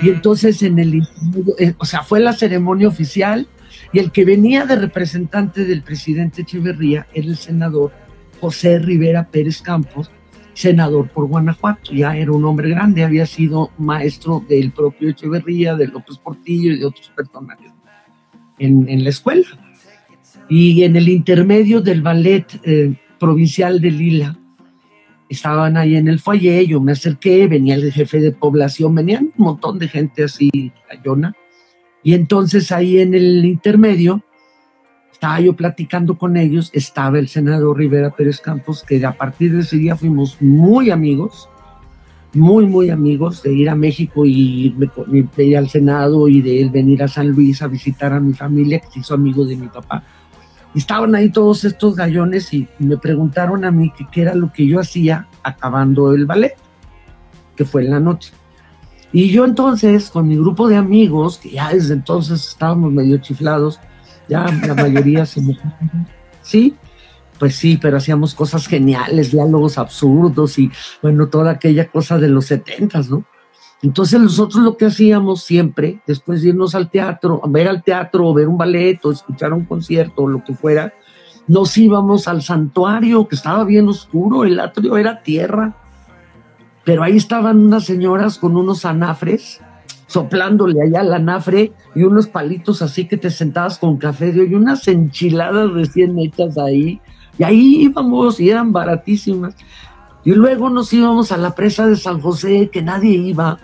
Y 0.01 0.07
mm. 0.07 0.13
entonces 0.13 0.61
en 0.63 0.79
el, 0.79 1.01
eh, 1.57 1.73
o 1.77 1.85
sea, 1.85 2.03
fue 2.03 2.19
la 2.19 2.33
ceremonia 2.33 2.87
oficial 2.87 3.47
y 3.93 3.99
el 3.99 4.11
que 4.11 4.25
venía 4.25 4.65
de 4.65 4.75
representante 4.75 5.65
del 5.65 5.83
presidente 5.83 6.43
Echeverría 6.43 7.07
era 7.13 7.27
el 7.27 7.37
senador 7.37 7.91
José 8.39 8.79
Rivera 8.79 9.27
Pérez 9.27 9.61
Campos, 9.61 10.09
senador 10.53 11.09
por 11.09 11.27
Guanajuato, 11.27 11.93
ya 11.93 12.15
era 12.15 12.31
un 12.31 12.45
hombre 12.45 12.69
grande, 12.69 13.03
había 13.03 13.25
sido 13.25 13.71
maestro 13.77 14.43
del 14.47 14.71
propio 14.71 15.09
Echeverría, 15.09 15.75
de 15.75 15.87
López 15.87 16.17
Portillo 16.17 16.71
y 16.73 16.79
de 16.79 16.85
otros 16.85 17.11
personajes 17.15 17.71
en, 18.59 19.03
la 19.03 19.09
escuela. 19.09 19.47
Y 20.49 20.83
en 20.83 20.95
el 20.95 21.09
intermedio 21.09 21.81
del 21.81 22.01
ballet 22.01 22.45
eh, 22.63 22.93
provincial 23.19 23.79
de 23.79 23.91
Lila, 23.91 24.37
estaban 25.31 25.77
ahí 25.77 25.95
en 25.95 26.07
el 26.07 26.19
foyer, 26.19 26.65
yo 26.65 26.81
me 26.81 26.91
acerqué, 26.91 27.47
venía 27.47 27.75
el 27.75 27.91
jefe 27.91 28.19
de 28.19 28.31
población, 28.33 28.93
venían 28.93 29.31
un 29.37 29.45
montón 29.45 29.79
de 29.79 29.87
gente 29.87 30.25
así, 30.25 30.71
Ayona, 30.89 31.33
y 32.03 32.13
entonces 32.15 32.71
ahí 32.71 32.99
en 32.99 33.13
el 33.13 33.45
intermedio 33.45 34.23
estaba 35.11 35.39
yo 35.39 35.55
platicando 35.55 36.17
con 36.17 36.35
ellos, 36.35 36.69
estaba 36.73 37.17
el 37.17 37.29
senador 37.29 37.77
Rivera 37.77 38.09
Pérez 38.09 38.41
Campos, 38.41 38.83
que 38.83 39.05
a 39.05 39.13
partir 39.13 39.53
de 39.53 39.61
ese 39.61 39.77
día 39.77 39.95
fuimos 39.95 40.41
muy 40.41 40.89
amigos, 40.89 41.47
muy, 42.33 42.65
muy 42.65 42.89
amigos, 42.89 43.41
de 43.43 43.53
ir 43.53 43.69
a 43.69 43.75
México 43.75 44.25
y 44.25 44.75
de 45.35 45.45
ir 45.45 45.57
al 45.57 45.69
Senado 45.69 46.27
y 46.27 46.41
de 46.41 46.61
él 46.61 46.71
venir 46.71 47.03
a 47.03 47.07
San 47.07 47.29
Luis 47.29 47.61
a 47.61 47.67
visitar 47.67 48.11
a 48.11 48.19
mi 48.19 48.33
familia, 48.33 48.79
que 48.79 48.87
se 48.87 48.99
hizo 48.99 49.13
amigo 49.13 49.45
de 49.45 49.55
mi 49.55 49.67
papá. 49.67 50.03
Estaban 50.75 51.15
ahí 51.15 51.29
todos 51.29 51.65
estos 51.65 51.95
gallones 51.95 52.53
y 52.53 52.67
me 52.79 52.97
preguntaron 52.97 53.65
a 53.65 53.71
mí 53.71 53.91
qué 54.11 54.21
era 54.21 54.33
lo 54.35 54.51
que 54.53 54.65
yo 54.67 54.79
hacía 54.79 55.27
acabando 55.43 56.13
el 56.13 56.25
ballet, 56.25 56.55
que 57.55 57.65
fue 57.65 57.83
en 57.83 57.91
la 57.91 57.99
noche. 57.99 58.31
Y 59.11 59.29
yo 59.29 59.43
entonces, 59.43 60.09
con 60.09 60.27
mi 60.27 60.37
grupo 60.37 60.69
de 60.69 60.77
amigos, 60.77 61.37
que 61.37 61.51
ya 61.51 61.73
desde 61.73 61.95
entonces 61.95 62.47
estábamos 62.47 62.93
medio 62.93 63.17
chiflados, 63.17 63.79
ya 64.29 64.45
la 64.45 64.75
mayoría 64.75 65.25
se 65.25 65.41
me... 65.41 65.57
Sí, 66.43 66.75
pues 67.37 67.55
sí, 67.55 67.77
pero 67.79 67.97
hacíamos 67.97 68.33
cosas 68.33 68.67
geniales, 68.67 69.31
diálogos 69.31 69.77
absurdos 69.77 70.57
y 70.57 70.71
bueno, 71.03 71.27
toda 71.27 71.51
aquella 71.51 71.89
cosa 71.89 72.17
de 72.17 72.27
los 72.27 72.45
setentas, 72.45 73.09
¿no? 73.09 73.25
Entonces 73.83 74.19
nosotros 74.19 74.63
lo 74.63 74.77
que 74.77 74.85
hacíamos 74.85 75.43
siempre, 75.43 76.01
después 76.05 76.41
de 76.41 76.49
irnos 76.49 76.75
al 76.75 76.89
teatro, 76.89 77.41
ver 77.47 77.67
al 77.67 77.83
teatro, 77.83 78.27
o 78.27 78.33
ver 78.33 78.47
un 78.47 78.57
ballet, 78.57 79.03
o 79.03 79.11
escuchar 79.11 79.53
un 79.53 79.65
concierto, 79.65 80.23
o 80.23 80.27
lo 80.27 80.43
que 80.43 80.53
fuera, 80.53 80.93
nos 81.47 81.75
íbamos 81.77 82.27
al 82.27 82.43
santuario, 82.43 83.27
que 83.27 83.35
estaba 83.35 83.63
bien 83.63 83.87
oscuro, 83.87 84.43
el 84.43 84.59
atrio 84.59 84.97
era 84.97 85.23
tierra, 85.23 85.75
pero 86.83 87.03
ahí 87.03 87.17
estaban 87.17 87.65
unas 87.65 87.85
señoras 87.85 88.37
con 88.37 88.55
unos 88.55 88.85
anafres, 88.85 89.59
soplándole 90.07 90.81
allá 90.81 91.01
al 91.01 91.13
anafre 91.13 91.71
y 91.95 92.03
unos 92.03 92.27
palitos 92.27 92.81
así 92.81 93.07
que 93.07 93.17
te 93.17 93.29
sentabas 93.29 93.79
con 93.79 93.97
café 93.97 94.33
y 94.35 94.53
unas 94.53 94.87
enchiladas 94.87 95.71
recién 95.71 96.19
hechas 96.19 96.57
ahí. 96.57 96.99
Y 97.37 97.43
ahí 97.43 97.83
íbamos 97.83 98.39
y 98.39 98.49
eran 98.49 98.73
baratísimas. 98.73 99.55
Y 100.23 100.31
luego 100.33 100.69
nos 100.69 100.91
íbamos 100.91 101.31
a 101.31 101.37
la 101.37 101.55
presa 101.55 101.87
de 101.87 101.95
San 101.95 102.19
José, 102.19 102.69
que 102.71 102.81
nadie 102.81 103.11
iba, 103.11 103.57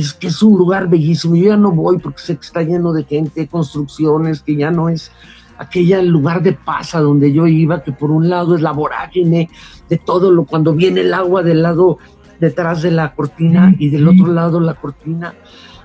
es, 0.00 0.14
que 0.14 0.28
es 0.28 0.42
un 0.42 0.58
lugar 0.58 0.88
bellísimo. 0.88 1.36
Yo 1.36 1.48
ya 1.48 1.56
no 1.56 1.70
voy 1.70 1.98
porque 1.98 2.20
sé 2.20 2.36
que 2.36 2.46
está 2.46 2.62
lleno 2.62 2.92
de 2.92 3.04
gente, 3.04 3.46
construcciones, 3.46 4.42
que 4.42 4.56
ya 4.56 4.70
no 4.70 4.88
es 4.88 5.10
aquella 5.58 6.02
lugar 6.02 6.42
de 6.42 6.52
paz 6.52 6.94
a 6.94 7.00
donde 7.00 7.32
yo 7.32 7.46
iba, 7.46 7.82
que 7.82 7.92
por 7.92 8.10
un 8.10 8.28
lado 8.28 8.54
es 8.54 8.62
la 8.62 8.72
vorágine 8.72 9.48
de 9.88 9.98
todo 9.98 10.30
lo, 10.30 10.44
cuando 10.44 10.74
viene 10.74 11.02
el 11.02 11.14
agua 11.14 11.42
del 11.42 11.62
lado 11.62 11.98
detrás 12.40 12.82
de 12.82 12.90
la 12.90 13.14
cortina 13.14 13.74
y 13.78 13.90
del 13.90 14.08
otro 14.08 14.26
lado 14.26 14.58
la 14.58 14.74
cortina 14.74 15.34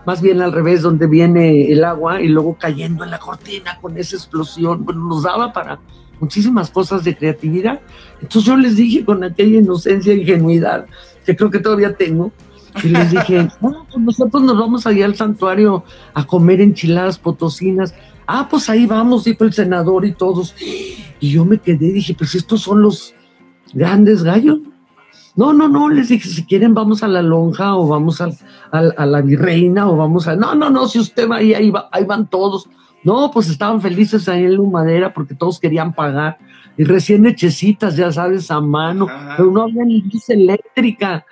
más 0.08 0.22
bien 0.22 0.42
al 0.42 0.54
revés, 0.54 0.84
donde 0.84 1.06
viene 1.06 1.70
el 1.70 1.84
agua 1.84 2.22
y 2.22 2.30
luego 2.30 2.56
cayendo 2.58 3.04
en 3.04 3.12
la 3.12 3.20
cortina 3.20 3.78
con 3.82 3.98
esa 3.98 4.16
explosión, 4.16 4.86
bueno, 4.86 5.06
nos 5.06 5.24
daba 5.24 5.52
para 5.52 5.82
muchísimas 6.22 6.72
cosas 6.72 7.04
de 7.04 7.14
creatividad. 7.14 7.82
Entonces 8.22 8.46
yo 8.46 8.56
les 8.56 8.78
dije 8.78 9.04
con 9.04 9.22
aquella 9.26 9.60
inocencia 9.60 10.14
e 10.14 10.20
ingenuidad, 10.20 10.86
que 11.26 11.36
creo 11.36 11.52
que 11.52 11.60
todavía 11.60 11.94
tengo, 11.98 12.32
y 12.84 12.90
les 12.90 13.12
dije, 13.12 13.48
no, 13.62 13.86
pues 13.92 13.98
nosotros 13.98 14.44
nos 14.44 14.58
vamos 14.58 14.86
allá 14.86 15.06
al 15.06 15.16
santuario 15.16 15.84
a 16.14 16.26
comer 16.26 16.62
enchiladas 16.62 17.18
potosinas. 17.18 17.94
Ah, 18.28 18.48
pues 18.50 18.70
ahí 18.70 18.86
vamos, 18.86 19.24
dijo 19.24 19.44
el 19.44 19.54
senador 19.54 20.06
y 20.06 20.14
todos. 20.14 20.56
Y 21.20 21.32
yo 21.32 21.46
me 21.46 21.58
quedé, 21.58 21.92
dije, 21.92 22.14
pues 22.14 22.36
estos 22.36 22.62
son 22.62 22.82
los 22.82 23.14
grandes 23.74 24.24
gallos. 24.24 24.60
No, 25.36 25.54
no, 25.54 25.70
no, 25.70 25.90
les 25.90 26.10
dije, 26.10 26.28
si 26.28 26.44
quieren 26.46 26.74
vamos 26.74 27.04
a 27.04 27.08
la 27.08 27.22
lonja 27.22 27.76
o 27.76 27.88
vamos 27.88 28.22
a, 28.22 28.30
la 29.06 29.22
virreina 29.22 29.88
o 29.88 29.96
vamos 29.96 30.28
a... 30.28 30.36
No, 30.36 30.56
no, 30.56 30.70
no, 30.70 30.88
si 30.88 31.00
usted 31.00 31.30
va 31.30 31.38
ahí, 31.38 31.54
ahí, 31.54 31.72
ahí 31.92 32.06
van 32.06 32.28
todos. 32.28 32.68
No, 33.04 33.30
pues 33.32 33.50
estaban 33.50 33.80
felices 33.80 34.28
ahí 34.28 34.46
en 34.46 34.56
Lumadera 34.56 35.14
porque 35.14 35.36
todos 35.36 35.60
querían 35.60 35.94
pagar. 35.94 36.40
Y 36.76 36.84
recién 36.84 37.26
hechecitas, 37.26 37.96
ya 37.96 38.12
sabes, 38.12 38.52
a 38.52 38.62
mano, 38.62 39.08
pero 39.38 39.52
no 39.52 39.64
había 39.64 39.86
ni 39.86 40.02
luz 40.02 40.30
eléctrica. 40.30 41.26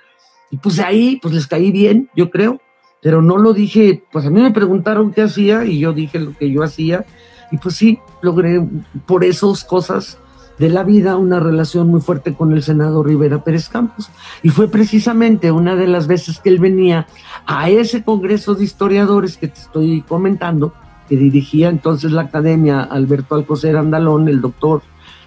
Y 0.50 0.58
pues 0.58 0.78
ahí, 0.78 1.18
pues 1.20 1.34
les 1.34 1.46
caí 1.46 1.72
bien, 1.72 2.08
yo 2.14 2.30
creo. 2.30 2.60
Pero 3.02 3.22
no 3.22 3.36
lo 3.38 3.52
dije, 3.52 4.02
pues 4.10 4.26
a 4.26 4.30
mí 4.30 4.40
me 4.40 4.50
preguntaron 4.50 5.12
qué 5.12 5.22
hacía 5.22 5.64
y 5.64 5.78
yo 5.78 5.92
dije 5.92 6.18
lo 6.18 6.36
que 6.36 6.50
yo 6.50 6.62
hacía. 6.62 7.04
Y 7.52 7.58
pues 7.58 7.76
sí, 7.76 7.98
logré 8.22 8.66
por 9.06 9.24
esas 9.24 9.64
cosas 9.64 10.18
de 10.58 10.70
la 10.70 10.82
vida 10.82 11.16
una 11.16 11.38
relación 11.38 11.88
muy 11.88 12.00
fuerte 12.00 12.34
con 12.34 12.52
el 12.52 12.62
senador 12.62 13.06
Rivera 13.06 13.44
Pérez 13.44 13.68
Campos. 13.68 14.10
Y 14.42 14.48
fue 14.48 14.68
precisamente 14.68 15.52
una 15.52 15.76
de 15.76 15.86
las 15.86 16.06
veces 16.06 16.40
que 16.40 16.48
él 16.48 16.58
venía 16.58 17.06
a 17.46 17.68
ese 17.68 18.02
Congreso 18.02 18.54
de 18.54 18.64
Historiadores 18.64 19.36
que 19.36 19.48
te 19.48 19.60
estoy 19.60 20.02
comentando, 20.02 20.72
que 21.08 21.16
dirigía 21.16 21.68
entonces 21.68 22.12
la 22.12 22.22
Academia 22.22 22.82
Alberto 22.82 23.34
Alcocer 23.34 23.76
Andalón, 23.76 24.28
el 24.28 24.40
doctor 24.40 24.82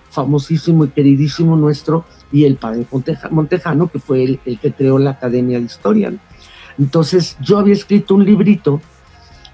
famosísimo 0.10 0.86
y 0.86 0.90
queridísimo 0.90 1.56
nuestro, 1.56 2.06
y 2.32 2.46
el 2.46 2.56
padre 2.56 2.86
Montejano, 3.32 3.88
que 3.88 4.00
fue 4.00 4.24
el, 4.24 4.40
el 4.46 4.60
que 4.60 4.72
creó 4.72 5.00
la 5.00 5.12
Academia 5.12 5.60
de 5.60 5.66
Historia. 5.66 6.14
Entonces 6.78 7.38
yo 7.42 7.58
había 7.58 7.74
escrito 7.74 8.16
un 8.16 8.26
librito, 8.26 8.82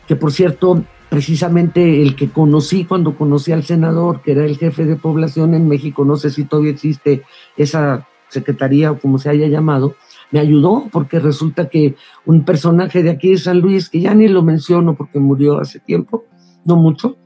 que 0.08 0.16
por 0.16 0.32
cierto 0.32 0.84
precisamente 1.10 2.02
el 2.02 2.16
que 2.16 2.30
conocí 2.30 2.86
cuando 2.86 3.16
conocí 3.16 3.52
al 3.52 3.64
senador, 3.64 4.22
que 4.22 4.34
era 4.34 4.46
el 4.46 4.58
jefe 4.58 4.86
de 4.86 4.96
población 4.96 5.54
en 5.54 5.68
México, 5.68 6.04
no 6.04 6.16
sé 6.18 6.30
si 6.30 6.44
todavía 6.44 6.72
existe 6.72 7.24
esa 7.58 8.08
secretaría 8.28 8.92
o 8.92 9.00
como 9.00 9.18
se 9.18 9.30
haya 9.30 9.48
llamado, 9.48 9.96
me 10.32 10.40
ayudó 10.40 10.90
porque 10.92 11.20
resulta 11.20 11.70
que 11.70 11.96
un 12.26 12.44
personaje 12.44 13.04
de 13.04 13.12
aquí 13.12 13.32
de 13.32 13.38
San 13.38 13.60
Luis, 13.60 13.90
que 13.90 14.02
ya 14.02 14.14
ni 14.14 14.28
lo 14.28 14.42
menciono 14.42 14.96
porque 14.96 15.20
murió 15.20 15.60
hace 15.60 15.80
tiempo, 15.80 16.26
no 16.66 16.76
mucho, 16.76 17.18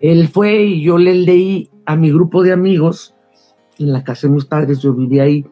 él 0.00 0.28
fue 0.28 0.64
y 0.64 0.82
yo 0.82 0.98
le 0.98 1.14
leí 1.14 1.70
a 1.86 1.96
mi 1.96 2.10
grupo 2.10 2.42
de 2.42 2.52
amigos, 2.52 3.14
en 3.80 3.92
la 3.92 4.04
casa 4.04 4.28
de 4.28 4.34
mis 4.34 4.44
padres, 4.44 4.80
yo 4.80 4.94
vivía 4.94 5.24
ahí, 5.24 5.44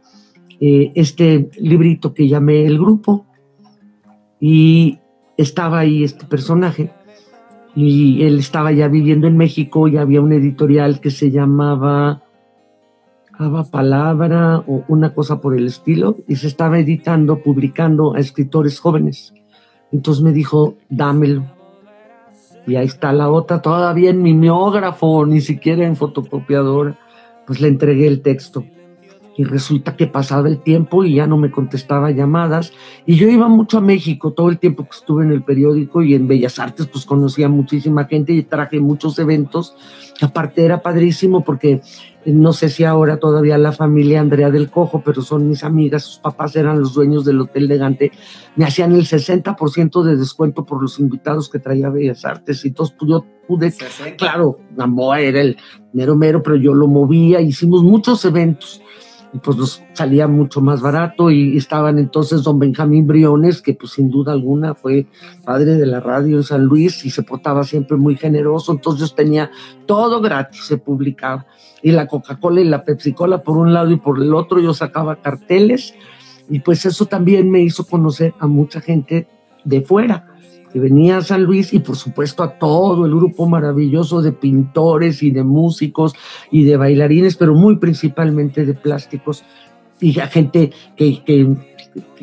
eh, 0.61 0.93
este 0.95 1.51
librito 1.59 2.14
que 2.14 2.29
llamé 2.29 2.66
El 2.66 2.79
Grupo, 2.79 3.26
y 4.41 4.99
estaba 5.37 5.81
ahí 5.81 6.05
este 6.05 6.26
personaje 6.26 6.91
y 7.74 8.24
él 8.24 8.39
estaba 8.39 8.72
ya 8.72 8.89
viviendo 8.89 9.26
en 9.26 9.37
México 9.37 9.89
y 9.89 9.97
había 9.97 10.20
un 10.20 10.33
editorial 10.33 11.01
que 11.01 11.11
se 11.11 11.31
llamaba 11.31 12.22
Aba 13.35 13.64
Palabra 13.64 14.64
o 14.66 14.85
una 14.89 15.14
cosa 15.14 15.41
por 15.41 15.57
el 15.57 15.66
estilo 15.66 16.16
y 16.26 16.37
se 16.37 16.49
estaba 16.49 16.79
editando, 16.79 17.43
publicando 17.43 18.14
a 18.14 18.18
escritores 18.18 18.81
jóvenes. 18.81 19.33
Entonces 19.93 20.22
me 20.22 20.33
dijo, 20.33 20.74
dámelo. 20.89 21.45
Y 22.66 22.76
ahí 22.76 22.87
está 22.87 23.12
la 23.12 23.31
otra, 23.31 23.62
todavía 23.62 24.11
en 24.11 24.22
mimeógrafo, 24.22 25.24
ni 25.24 25.41
siquiera 25.41 25.87
en 25.87 25.97
fotocopiadora. 25.97 26.99
Pues 27.49 27.62
le 27.62 27.68
entregué 27.68 28.07
el 28.07 28.20
texto 28.20 28.66
y 29.39 29.45
resulta 29.45 29.97
que 29.97 30.09
pasaba 30.09 30.49
el 30.49 30.59
tiempo 30.59 31.05
y 31.05 31.14
ya 31.14 31.28
no 31.28 31.36
me 31.36 31.53
contestaba 31.53 32.11
llamadas. 32.11 32.72
Y 33.07 33.14
yo 33.14 33.28
iba 33.28 33.47
mucho 33.47 33.78
a 33.78 33.80
México 33.80 34.32
todo 34.32 34.49
el 34.49 34.59
tiempo 34.59 34.82
que 34.82 34.97
estuve 34.97 35.24
en 35.24 35.30
el 35.30 35.45
periódico 35.45 36.03
y 36.03 36.14
en 36.14 36.26
Bellas 36.26 36.59
Artes 36.59 36.89
pues 36.89 37.05
conocía 37.05 37.49
muchísima 37.49 38.07
gente 38.07 38.32
y 38.32 38.43
traje 38.43 38.80
muchos 38.80 39.16
eventos. 39.20 39.76
Aparte 40.20 40.64
era 40.64 40.82
padrísimo 40.82 41.45
porque 41.45 41.80
eh, 42.24 42.32
no 42.32 42.53
sé 42.53 42.68
si 42.68 42.82
ahora 42.82 43.18
todavía 43.18 43.57
la 43.59 43.70
familia 43.70 44.20
Andrea 44.20 44.51
del 44.51 44.70
Cojo 44.70 45.03
pero 45.05 45.22
son 45.22 45.49
mis 45.49 45.62
amigas 45.62 46.03
sus 46.03 46.18
papás 46.18 46.57
eran 46.57 46.80
los 46.80 46.95
dueños 46.95 47.24
del 47.24 47.41
Hotel 47.41 47.68
de 47.68 47.78
Gante 47.78 48.11
me 48.57 48.64
hacían 48.64 48.91
el 48.91 49.07
60% 49.07 50.03
de 50.03 50.16
descuento 50.16 50.66
por 50.66 50.82
los 50.82 50.99
invitados 50.99 51.49
que 51.49 51.61
traía 51.61 51.91
Bellas 51.91 52.24
Artes. 52.24 52.64
Y 52.64 52.68
entonces 52.68 52.97
pues, 52.99 53.09
yo 53.09 53.24
pude 53.47 53.72
claro 54.16 54.59
Gamboa 54.76 55.20
era 55.20 55.41
el 55.41 55.57
mero 55.93 56.16
mero 56.16 56.43
pero 56.43 56.57
yo 56.57 56.74
lo 56.74 56.89
movía. 56.89 57.41
Hicimos 57.41 57.84
muchos 57.84 58.24
eventos 58.24 58.82
y 59.33 59.39
pues 59.39 59.57
nos 59.57 59.83
salía 59.93 60.26
mucho 60.26 60.61
más 60.61 60.81
barato 60.81 61.31
y 61.31 61.57
estaban 61.57 61.99
entonces 61.99 62.43
don 62.43 62.59
Benjamín 62.59 63.07
Briones, 63.07 63.61
que 63.61 63.74
pues 63.74 63.93
sin 63.93 64.11
duda 64.11 64.33
alguna 64.33 64.74
fue 64.74 65.07
padre 65.45 65.74
de 65.74 65.87
la 65.87 66.01
radio 66.01 66.37
en 66.37 66.43
San 66.43 66.64
Luis 66.64 67.05
y 67.05 67.11
se 67.11 67.22
portaba 67.22 67.64
siempre 67.64 67.97
muy 67.97 68.16
generoso, 68.16 68.72
entonces 68.72 69.14
tenía 69.14 69.51
todo 69.87 70.20
gratis, 70.20 70.64
se 70.64 70.79
publicaba. 70.79 71.47
Y 71.83 71.93
la 71.93 72.07
Coca-Cola 72.07 72.61
y 72.61 72.64
la 72.64 72.85
Pepsi-Cola 72.85 73.43
por 73.43 73.57
un 73.57 73.72
lado 73.72 73.91
y 73.91 73.97
por 73.97 74.20
el 74.20 74.35
otro, 74.35 74.59
yo 74.59 74.74
sacaba 74.74 75.20
carteles 75.20 75.95
y 76.49 76.61
pues 76.61 76.87
eso 76.87 77.07
también 77.07 77.51
me 77.51 77.61
hizo 77.61 77.87
conocer 77.87 78.35
a 78.41 78.47
mucha 78.47 78.81
gente 78.81 79.29
de 79.64 79.83
fuera 79.83 80.28
que 80.72 80.80
venía 80.80 81.18
a 81.18 81.22
San 81.22 81.44
Luis 81.44 81.72
y 81.72 81.78
por 81.78 81.96
supuesto 81.96 82.42
a 82.42 82.58
todo 82.58 83.06
el 83.06 83.14
grupo 83.14 83.48
maravilloso 83.48 84.22
de 84.22 84.32
pintores 84.32 85.22
y 85.22 85.30
de 85.30 85.44
músicos 85.44 86.14
y 86.50 86.64
de 86.64 86.76
bailarines, 86.76 87.36
pero 87.36 87.54
muy 87.54 87.76
principalmente 87.76 88.64
de 88.64 88.74
plásticos 88.74 89.44
y 90.00 90.18
a 90.20 90.26
gente 90.26 90.72
que, 90.96 91.22
que, 91.24 91.56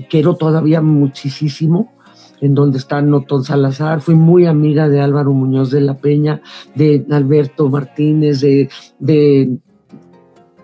quiero 0.09 0.35
todavía 0.35 0.81
muchísimo, 0.81 1.93
en 2.41 2.53
donde 2.53 2.77
está 2.77 3.01
Notón 3.01 3.43
Salazar, 3.43 4.01
fui 4.01 4.15
muy 4.15 4.45
amiga 4.45 4.87
de 4.89 5.01
Álvaro 5.01 5.31
Muñoz 5.31 5.71
de 5.71 5.81
la 5.81 5.97
Peña, 5.97 6.41
de 6.75 7.05
Alberto 7.09 7.69
Martínez, 7.69 8.41
de 8.41 9.59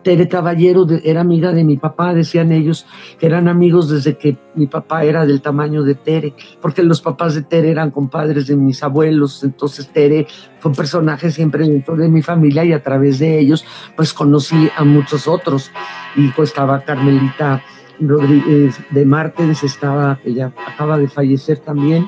Tere 0.03 0.27
Caballero 0.27 0.87
era 1.03 1.21
amiga 1.21 1.51
de 1.51 1.63
mi 1.63 1.77
papá, 1.77 2.13
decían 2.13 2.51
ellos 2.51 2.85
que 3.19 3.25
eran 3.25 3.47
amigos 3.47 3.89
desde 3.89 4.17
que 4.17 4.37
mi 4.55 4.67
papá 4.67 5.03
era 5.03 5.25
del 5.25 5.41
tamaño 5.41 5.83
de 5.83 5.95
Tere, 5.95 6.33
porque 6.61 6.83
los 6.83 7.01
papás 7.01 7.35
de 7.35 7.43
Tere 7.43 7.69
eran 7.69 7.91
compadres 7.91 8.47
de 8.47 8.55
mis 8.55 8.83
abuelos, 8.83 9.43
entonces 9.43 9.87
Tere 9.87 10.27
fue 10.59 10.71
un 10.71 10.75
personaje 10.75 11.31
siempre 11.31 11.67
dentro 11.67 11.95
de 11.95 12.09
mi 12.09 12.21
familia 12.21 12.63
y 12.65 12.73
a 12.73 12.83
través 12.83 13.19
de 13.19 13.39
ellos 13.39 13.65
pues 13.95 14.13
conocí 14.13 14.69
a 14.75 14.83
muchos 14.83 15.27
otros. 15.27 15.71
Y 16.15 16.27
pues 16.29 16.49
estaba 16.49 16.81
Carmelita 16.83 17.63
Rodríguez 17.99 18.79
de 18.89 19.05
Martens, 19.05 19.63
estaba, 19.63 20.19
ella 20.25 20.51
acaba 20.67 20.97
de 20.97 21.07
fallecer 21.07 21.59
también, 21.59 22.07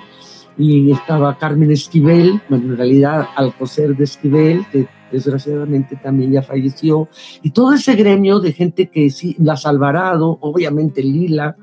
y 0.58 0.92
estaba 0.92 1.38
Carmen 1.38 1.72
Esquivel, 1.72 2.42
bueno, 2.50 2.72
en 2.72 2.78
realidad 2.78 3.28
Alcocer 3.36 3.96
de 3.96 4.04
Esquivel, 4.04 4.66
que 4.72 4.88
desgraciadamente 5.12 5.96
también 5.96 6.32
ya 6.32 6.42
falleció, 6.42 7.08
y 7.42 7.52
todo 7.52 7.74
ese 7.74 7.96
gremio 7.96 8.40
de 8.40 8.52
gente 8.52 8.90
que 8.90 9.10
sí, 9.10 9.36
las 9.40 9.66
Alvarado, 9.66 10.38
obviamente 10.42 11.04
Lila, 11.04 11.56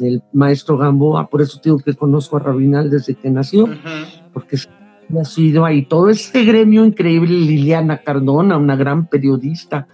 el 0.00 0.22
maestro 0.32 0.76
Gamboa, 0.76 1.28
por 1.28 1.42
eso 1.42 1.60
digo 1.62 1.78
que 1.78 1.94
conozco 1.94 2.36
a 2.36 2.40
Rabinal 2.40 2.90
desde 2.90 3.14
que 3.14 3.30
nació, 3.30 3.68
porque 4.32 4.58
ha 5.18 5.24
sido 5.24 5.64
ahí. 5.64 5.86
Todo 5.86 6.10
ese 6.10 6.44
gremio 6.44 6.84
increíble, 6.84 7.32
Liliana 7.32 7.98
Cardona, 7.98 8.56
una 8.56 8.76
gran 8.76 9.06
periodista, 9.06 9.86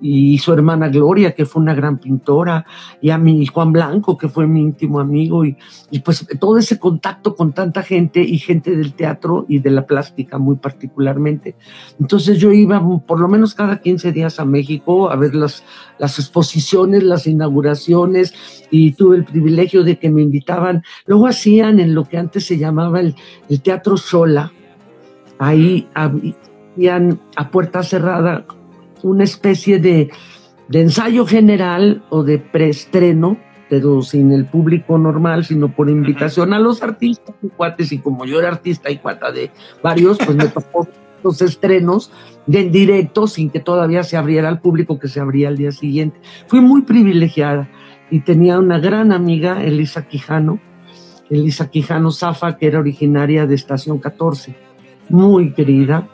y 0.00 0.38
su 0.38 0.52
hermana 0.52 0.88
Gloria, 0.88 1.34
que 1.34 1.44
fue 1.44 1.62
una 1.62 1.74
gran 1.74 1.98
pintora, 1.98 2.64
y 3.00 3.10
a 3.10 3.18
mi 3.18 3.46
Juan 3.46 3.72
Blanco, 3.72 4.16
que 4.16 4.28
fue 4.28 4.46
mi 4.46 4.60
íntimo 4.60 5.00
amigo, 5.00 5.44
y, 5.44 5.56
pues 6.04 6.26
todo 6.38 6.58
ese 6.58 6.78
contacto 6.78 7.34
con 7.34 7.52
tanta 7.52 7.82
gente 7.82 8.20
y 8.22 8.38
gente 8.38 8.74
del 8.76 8.94
teatro 8.94 9.44
y 9.48 9.58
de 9.58 9.70
la 9.70 9.86
plástica 9.86 10.38
muy 10.38 10.56
particularmente. 10.56 11.56
Entonces 11.98 12.38
yo 12.38 12.52
iba 12.52 12.80
por 13.06 13.20
lo 13.20 13.28
menos 13.28 13.54
cada 13.54 13.80
15 13.80 14.12
días 14.12 14.40
a 14.40 14.44
México 14.44 15.10
a 15.10 15.16
ver 15.16 15.34
las, 15.34 15.64
las 15.98 16.18
exposiciones, 16.18 17.02
las 17.02 17.26
inauguraciones, 17.26 18.34
y 18.70 18.92
tuve 18.92 19.16
el 19.16 19.24
privilegio 19.24 19.84
de 19.84 19.98
que 19.98 20.10
me 20.10 20.22
invitaban. 20.22 20.82
Luego 21.06 21.26
hacían 21.26 21.80
en 21.80 21.94
lo 21.94 22.04
que 22.04 22.18
antes 22.18 22.46
se 22.46 22.56
llamaba 22.56 23.00
el, 23.00 23.14
el 23.48 23.60
Teatro 23.60 23.96
Sola, 23.96 24.52
ahí 25.38 25.88
habían 25.94 27.18
a 27.36 27.50
puerta 27.50 27.82
cerrada 27.82 28.44
una 29.02 29.24
especie 29.24 29.78
de, 29.78 30.10
ensayo 30.72 31.26
general 31.26 32.02
o 32.10 32.22
de 32.22 32.38
preestreno, 32.38 33.38
pero 33.68 34.02
sin 34.02 34.32
el 34.32 34.46
público 34.46 34.98
normal, 34.98 35.44
sino 35.44 35.74
por 35.74 35.88
invitación 35.88 36.52
a 36.52 36.58
los 36.58 36.82
artistas 36.82 37.34
y 37.42 37.48
cuates, 37.48 37.92
y 37.92 37.98
como 37.98 38.24
yo 38.24 38.38
era 38.38 38.48
artista 38.48 38.90
y 38.90 38.98
cuata 38.98 39.30
de 39.30 39.50
varios, 39.82 40.18
pues 40.18 40.36
me 40.36 40.48
tocó 40.48 40.88
los 41.22 41.42
estrenos 41.42 42.10
de 42.46 42.60
en 42.60 42.72
directo 42.72 43.26
sin 43.26 43.50
que 43.50 43.60
todavía 43.60 44.02
se 44.02 44.16
abriera 44.16 44.48
al 44.48 44.60
público 44.60 44.98
que 44.98 45.08
se 45.08 45.20
abría 45.20 45.48
al 45.48 45.56
día 45.56 45.72
siguiente. 45.72 46.18
Fui 46.46 46.60
muy 46.60 46.82
privilegiada 46.82 47.68
y 48.10 48.20
tenía 48.20 48.58
una 48.58 48.78
gran 48.78 49.12
amiga, 49.12 49.62
Elisa 49.62 50.08
Quijano, 50.08 50.60
Elisa 51.28 51.70
Quijano 51.70 52.10
Zafa, 52.10 52.56
que 52.56 52.66
era 52.66 52.80
originaria 52.80 53.46
de 53.46 53.54
Estación 53.54 53.98
14 53.98 54.69
muy 55.10 55.52
querida, 55.52 56.08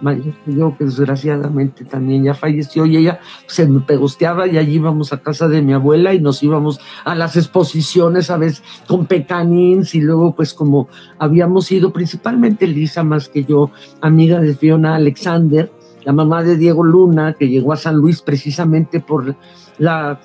yo 0.47 0.76
que 0.76 0.84
desgraciadamente 0.84 1.84
también 1.84 2.24
ya 2.24 2.34
falleció 2.34 2.86
y 2.86 2.97
ella 2.97 3.20
se 3.47 3.68
me 3.68 3.80
pegosteaba 3.80 4.47
y 4.47 4.57
allí 4.57 4.76
íbamos 4.76 5.12
a 5.12 5.20
casa 5.20 5.49
de 5.49 5.61
mi 5.61 5.74
abuela 5.74 6.14
y 6.14 6.20
nos 6.20 6.42
íbamos 6.42 6.80
a 7.05 7.14
las 7.14 7.36
exposiciones 7.36 8.30
a 8.30 8.38
veces 8.38 8.62
con 8.88 9.07
pecanins 9.07 9.94
y 9.94 10.01
luego 10.01 10.34
pues 10.34 10.55
como 10.55 10.88
habíamos 11.18 11.70
ido 11.70 11.92
principalmente 11.92 12.66
Lisa 12.66 13.05
más 13.05 13.28
que 13.28 13.44
yo, 13.44 13.70
amiga 14.01 14.40
de 14.40 14.55
Fiona 14.55 14.97
Alexander, 14.97 15.70
la 16.05 16.12
mamá 16.12 16.42
de 16.42 16.57
Diego 16.57 16.82
Luna, 16.82 17.34
que 17.34 17.49
llegó 17.49 17.74
a 17.74 17.76
San 17.76 17.97
Luis 17.97 18.22
precisamente 18.22 19.01
por 19.01 19.36
la 19.78 20.20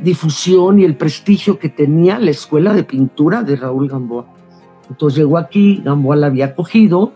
difusión 0.00 0.80
y 0.80 0.84
el 0.84 0.96
prestigio 0.96 1.58
que 1.58 1.68
tenía 1.68 2.18
la 2.18 2.30
escuela 2.30 2.72
de 2.72 2.84
pintura 2.84 3.42
de 3.42 3.56
Raúl 3.56 3.88
Gamboa. 3.88 4.26
Entonces 4.88 5.18
llegó 5.18 5.38
aquí, 5.38 5.82
Gamboa 5.84 6.16
la 6.16 6.26
había 6.28 6.54
cogido, 6.54 7.12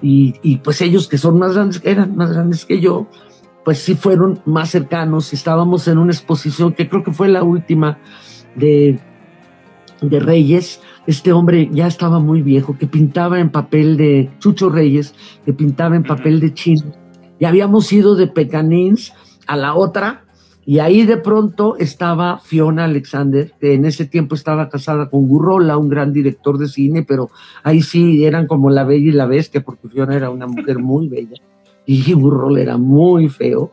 y, 0.00 0.56
pues 0.58 0.80
ellos 0.80 1.08
que 1.08 1.18
son 1.18 1.38
más 1.38 1.54
grandes, 1.54 1.80
eran 1.84 2.16
más 2.16 2.32
grandes 2.32 2.64
que 2.64 2.80
yo, 2.80 3.08
pues 3.64 3.78
sí 3.78 3.94
fueron 3.94 4.40
más 4.46 4.70
cercanos. 4.70 5.32
Estábamos 5.32 5.88
en 5.88 5.98
una 5.98 6.12
exposición 6.12 6.72
que 6.72 6.88
creo 6.88 7.02
que 7.02 7.12
fue 7.12 7.28
la 7.28 7.42
última 7.42 7.98
de, 8.54 8.98
de 10.00 10.20
Reyes. 10.20 10.80
Este 11.06 11.32
hombre 11.32 11.68
ya 11.72 11.86
estaba 11.86 12.20
muy 12.20 12.42
viejo, 12.42 12.76
que 12.78 12.86
pintaba 12.86 13.40
en 13.40 13.50
papel 13.50 13.96
de 13.96 14.30
Chucho 14.38 14.68
Reyes, 14.68 15.14
que 15.44 15.52
pintaba 15.52 15.96
en 15.96 16.04
papel 16.04 16.40
de 16.40 16.54
chino. 16.54 16.92
Y 17.38 17.44
habíamos 17.44 17.92
ido 17.92 18.14
de 18.14 18.26
Pecanins 18.26 19.12
a 19.46 19.56
la 19.56 19.74
otra, 19.74 20.24
y 20.68 20.80
ahí 20.80 21.06
de 21.06 21.16
pronto 21.16 21.78
estaba 21.78 22.40
Fiona 22.40 22.84
Alexander, 22.84 23.50
que 23.58 23.72
en 23.72 23.86
ese 23.86 24.04
tiempo 24.04 24.34
estaba 24.34 24.68
casada 24.68 25.08
con 25.08 25.26
Gurrola, 25.26 25.78
un 25.78 25.88
gran 25.88 26.12
director 26.12 26.58
de 26.58 26.68
cine, 26.68 27.06
pero 27.08 27.30
ahí 27.62 27.80
sí 27.80 28.26
eran 28.26 28.46
como 28.46 28.68
la 28.68 28.84
bella 28.84 29.08
y 29.08 29.12
la 29.12 29.24
bestia, 29.24 29.62
porque 29.62 29.88
Fiona 29.88 30.14
era 30.14 30.28
una 30.28 30.46
mujer 30.46 30.78
muy 30.78 31.08
bella 31.08 31.40
y 31.86 32.12
Gurrola 32.12 32.60
era 32.60 32.76
muy 32.76 33.30
feo. 33.30 33.72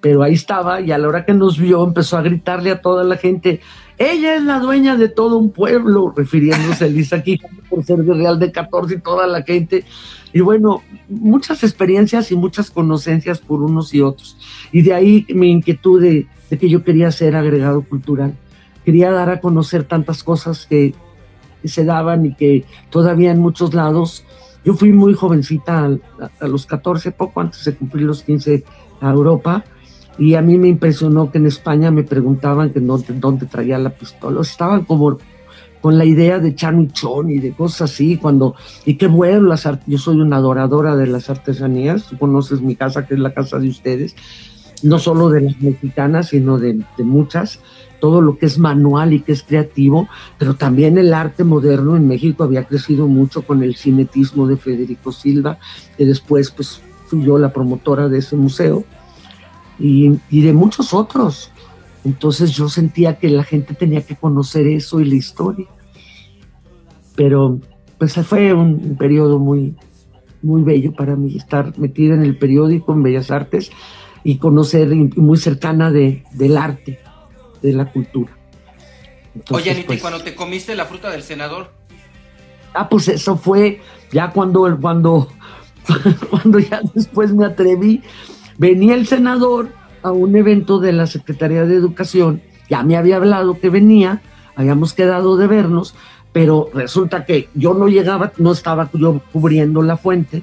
Pero 0.00 0.24
ahí 0.24 0.34
estaba 0.34 0.80
y 0.80 0.90
a 0.90 0.98
la 0.98 1.06
hora 1.06 1.24
que 1.24 1.32
nos 1.32 1.60
vio 1.60 1.84
empezó 1.84 2.16
a 2.16 2.22
gritarle 2.22 2.72
a 2.72 2.80
toda 2.80 3.04
la 3.04 3.18
gente, 3.18 3.60
ella 3.96 4.34
es 4.34 4.42
la 4.42 4.58
dueña 4.58 4.96
de 4.96 5.08
todo 5.08 5.38
un 5.38 5.52
pueblo, 5.52 6.12
refiriéndose 6.16 6.86
a 6.86 6.88
Elisa 6.88 7.16
aquí 7.16 7.40
por 7.70 7.84
ser 7.84 7.98
de 7.98 8.14
Real 8.14 8.40
de 8.40 8.50
14 8.50 8.96
y 8.96 9.00
toda 9.00 9.28
la 9.28 9.44
gente 9.44 9.84
y 10.36 10.40
bueno, 10.42 10.82
muchas 11.08 11.64
experiencias 11.64 12.30
y 12.30 12.36
muchas 12.36 12.70
conocencias 12.70 13.38
por 13.38 13.62
unos 13.62 13.94
y 13.94 14.02
otros. 14.02 14.36
Y 14.70 14.82
de 14.82 14.92
ahí 14.92 15.26
mi 15.30 15.50
inquietud 15.50 16.02
de, 16.02 16.26
que 16.50 16.68
yo 16.68 16.84
quería 16.84 17.10
ser 17.10 17.34
agregado 17.34 17.80
cultural. 17.80 18.36
Quería 18.84 19.10
dar 19.10 19.30
a 19.30 19.40
conocer 19.40 19.84
tantas 19.84 20.22
cosas 20.22 20.66
que, 20.66 20.92
se 21.64 21.86
daban 21.86 22.26
y 22.26 22.34
que 22.34 22.66
todavía 22.90 23.30
en 23.30 23.40
muchos 23.40 23.72
lados. 23.72 24.26
Yo 24.62 24.74
fui 24.74 24.92
muy 24.92 25.14
jovencita 25.14 25.90
a, 26.38 26.46
los 26.46 26.66
14, 26.66 27.12
poco 27.12 27.40
antes 27.40 27.64
de 27.64 27.74
cumplir 27.74 28.04
los 28.04 28.22
15 28.22 28.62
a 29.00 29.10
Europa. 29.10 29.64
Y 30.18 30.34
a 30.34 30.42
mí 30.42 30.58
me 30.58 30.68
impresionó 30.68 31.30
que 31.32 31.38
en 31.38 31.46
España 31.46 31.90
me 31.90 32.02
preguntaban 32.02 32.74
que 32.74 32.80
dónde, 32.80 33.14
dónde 33.14 33.46
traía 33.46 33.78
la 33.78 33.88
pistola. 33.88 34.42
Estaban 34.42 34.84
como 34.84 35.16
con 35.86 35.98
la 35.98 36.04
idea 36.04 36.40
de 36.40 36.52
chon 36.52 36.90
y 37.30 37.38
de 37.38 37.52
cosas 37.52 37.92
así, 37.92 38.16
cuando, 38.16 38.56
y 38.84 38.94
qué 38.96 39.06
bueno, 39.06 39.42
las 39.42 39.68
yo 39.86 39.98
soy 39.98 40.20
una 40.20 40.38
adoradora 40.38 40.96
de 40.96 41.06
las 41.06 41.30
artesanías, 41.30 42.06
tú 42.06 42.18
conoces 42.18 42.60
mi 42.60 42.74
casa, 42.74 43.06
que 43.06 43.14
es 43.14 43.20
la 43.20 43.32
casa 43.32 43.60
de 43.60 43.68
ustedes, 43.68 44.16
no 44.82 44.98
solo 44.98 45.28
de 45.28 45.42
las 45.42 45.62
mexicanas, 45.62 46.30
sino 46.30 46.58
de, 46.58 46.82
de 46.98 47.04
muchas, 47.04 47.60
todo 48.00 48.20
lo 48.20 48.36
que 48.36 48.46
es 48.46 48.58
manual 48.58 49.12
y 49.12 49.20
que 49.20 49.30
es 49.30 49.44
creativo, 49.44 50.08
pero 50.38 50.54
también 50.54 50.98
el 50.98 51.14
arte 51.14 51.44
moderno 51.44 51.94
en 51.94 52.08
México 52.08 52.42
había 52.42 52.64
crecido 52.64 53.06
mucho 53.06 53.42
con 53.42 53.62
el 53.62 53.76
cinetismo 53.76 54.48
de 54.48 54.56
Federico 54.56 55.12
Silva, 55.12 55.56
que 55.96 56.04
después 56.04 56.50
pues 56.50 56.80
fui 57.06 57.22
yo 57.22 57.38
la 57.38 57.52
promotora 57.52 58.08
de 58.08 58.18
ese 58.18 58.34
museo, 58.34 58.82
y, 59.78 60.18
y 60.30 60.40
de 60.40 60.52
muchos 60.52 60.92
otros. 60.92 61.52
Entonces 62.04 62.50
yo 62.50 62.68
sentía 62.68 63.20
que 63.20 63.28
la 63.28 63.44
gente 63.44 63.74
tenía 63.74 64.00
que 64.00 64.16
conocer 64.16 64.66
eso 64.66 65.00
y 65.00 65.04
la 65.04 65.14
historia 65.14 65.66
pero 67.16 67.58
pues 67.98 68.14
fue 68.14 68.52
un, 68.52 68.96
periodo 68.96 69.38
muy, 69.38 69.74
muy 70.42 70.62
bello 70.62 70.92
para 70.92 71.16
mí 71.16 71.36
estar 71.36 71.76
metida 71.78 72.14
en 72.14 72.22
el 72.22 72.36
periódico, 72.38 72.92
en 72.92 73.02
Bellas 73.02 73.30
Artes 73.30 73.70
y 74.22 74.38
conocer 74.38 74.94
muy 74.94 75.38
cercana 75.38 75.90
de, 75.90 76.24
del 76.32 76.56
arte, 76.56 77.00
de 77.62 77.72
la 77.72 77.90
cultura. 77.90 78.32
Oye, 79.50 79.70
Anita, 79.70 79.84
¿y 79.84 79.86
pues 79.86 80.00
cuando 80.00 80.22
te 80.22 80.34
comiste 80.34 80.74
la 80.74 80.86
fruta 80.86 81.10
del 81.10 81.22
senador? 81.22 81.72
Ah, 82.74 82.88
pues 82.88 83.08
eso 83.08 83.36
fue 83.36 83.80
ya 84.12 84.30
cuando, 84.30 84.78
cuando, 84.80 85.28
cuando 86.30 86.58
ya 86.58 86.80
después 86.94 87.32
me 87.32 87.46
atreví. 87.46 88.02
Venía 88.58 88.94
el 88.94 89.06
senador 89.06 89.70
a 90.02 90.12
un 90.12 90.36
evento 90.36 90.78
de 90.78 90.92
la 90.92 91.06
Secretaría 91.06 91.64
de 91.64 91.74
Educación, 91.74 92.42
ya 92.68 92.82
me 92.82 92.96
había 92.96 93.16
hablado 93.16 93.58
que 93.58 93.70
venía, 93.70 94.22
habíamos 94.54 94.92
quedado 94.92 95.36
de 95.36 95.46
vernos, 95.46 95.94
pero 96.36 96.68
resulta 96.74 97.24
que 97.24 97.48
yo 97.54 97.72
no 97.72 97.88
llegaba, 97.88 98.30
no 98.36 98.52
estaba 98.52 98.90
yo 98.92 99.22
cubriendo 99.32 99.80
la 99.80 99.96
fuente, 99.96 100.42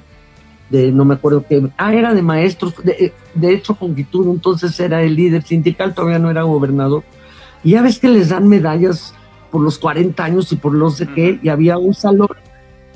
de 0.68 0.90
no 0.90 1.04
me 1.04 1.14
acuerdo 1.14 1.44
qué, 1.48 1.70
ah, 1.76 1.94
era 1.94 2.12
de 2.12 2.20
maestros, 2.20 2.74
de, 2.82 3.12
de 3.32 3.54
hecho 3.54 3.76
con 3.76 3.94
entonces 3.96 4.80
era 4.80 5.04
el 5.04 5.14
líder 5.14 5.44
sindical, 5.44 5.94
todavía 5.94 6.18
no 6.18 6.32
era 6.32 6.42
gobernador, 6.42 7.04
y 7.62 7.70
ya 7.70 7.82
ves 7.82 8.00
que 8.00 8.08
les 8.08 8.30
dan 8.30 8.48
medallas 8.48 9.14
por 9.52 9.62
los 9.62 9.78
40 9.78 10.24
años 10.24 10.50
y 10.50 10.56
por 10.56 10.74
los 10.74 10.98
de 10.98 11.06
qué, 11.06 11.38
y 11.40 11.48
había 11.48 11.78
un 11.78 11.94
salón, 11.94 12.26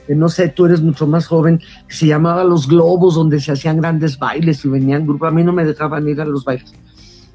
que 0.08 0.16
no 0.16 0.28
sé, 0.28 0.48
tú 0.48 0.66
eres 0.66 0.82
mucho 0.82 1.06
más 1.06 1.28
joven, 1.28 1.60
que 1.86 1.94
se 1.94 2.08
llamaba 2.08 2.42
Los 2.42 2.66
Globos, 2.66 3.14
donde 3.14 3.38
se 3.38 3.52
hacían 3.52 3.76
grandes 3.76 4.18
bailes 4.18 4.64
y 4.64 4.68
venían 4.70 5.06
grupos, 5.06 5.28
a 5.28 5.30
mí 5.30 5.44
no 5.44 5.52
me 5.52 5.64
dejaban 5.64 6.08
ir 6.08 6.20
a 6.20 6.24
los 6.24 6.44
bailes, 6.44 6.72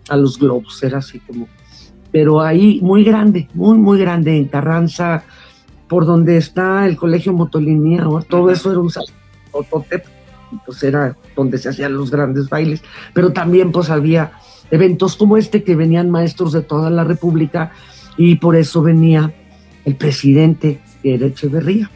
a 0.09 0.17
los 0.17 0.37
globos, 0.37 0.83
era 0.83 0.97
así 0.97 1.19
como, 1.19 1.47
pero 2.11 2.41
ahí 2.41 2.81
muy 2.81 3.05
grande, 3.05 3.47
muy, 3.53 3.77
muy 3.77 3.97
grande, 3.97 4.35
en 4.35 4.49
Carranza, 4.49 5.23
por 5.93 6.07
donde 6.07 6.37
está 6.37 6.87
el 6.87 6.97
colegio 6.97 7.33
Motolinía, 7.33 8.03
todo 8.27 8.49
eso 8.49 8.71
era 8.71 8.79
un 8.79 8.89
Ototep, 9.51 10.03
pues 10.65 10.81
era 10.81 11.15
donde 11.35 11.59
se 11.59 11.69
hacían 11.69 11.93
los 11.93 12.09
grandes 12.09 12.49
bailes, 12.49 12.81
pero 13.13 13.31
también 13.31 13.71
pues 13.71 13.91
había 13.91 14.31
eventos 14.71 15.15
como 15.15 15.37
este 15.37 15.63
que 15.63 15.75
venían 15.75 16.09
maestros 16.09 16.51
de 16.51 16.63
toda 16.63 16.89
la 16.89 17.03
República 17.03 17.73
y 18.17 18.37
por 18.37 18.55
eso 18.55 18.81
venía 18.81 19.35
el 19.85 19.95
presidente, 19.95 20.81
que 21.03 21.13
era 21.13 21.27
Echeverría, 21.27 21.91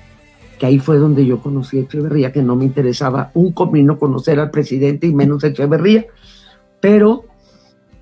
que 0.59 0.67
ahí 0.67 0.77
fue 0.77 0.99
donde 0.99 1.25
yo 1.25 1.39
conocí 1.39 1.79
a 1.79 1.81
Echeverría, 1.81 2.31
que 2.31 2.43
no 2.43 2.55
me 2.55 2.65
interesaba 2.65 3.31
un 3.33 3.51
comino 3.51 3.97
conocer 3.97 4.39
al 4.39 4.51
presidente 4.51 5.07
y 5.07 5.13
menos 5.15 5.43
a 5.43 5.47
Echeverría, 5.47 6.05
pero 6.79 7.25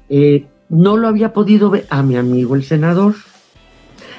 eh, 0.10 0.46
no 0.68 0.98
lo 0.98 1.08
había 1.08 1.32
podido 1.32 1.70
ver 1.70 1.88
a 1.90 2.04
mi 2.04 2.18
amigo 2.18 2.54
el 2.54 2.66
senador. 2.66 3.16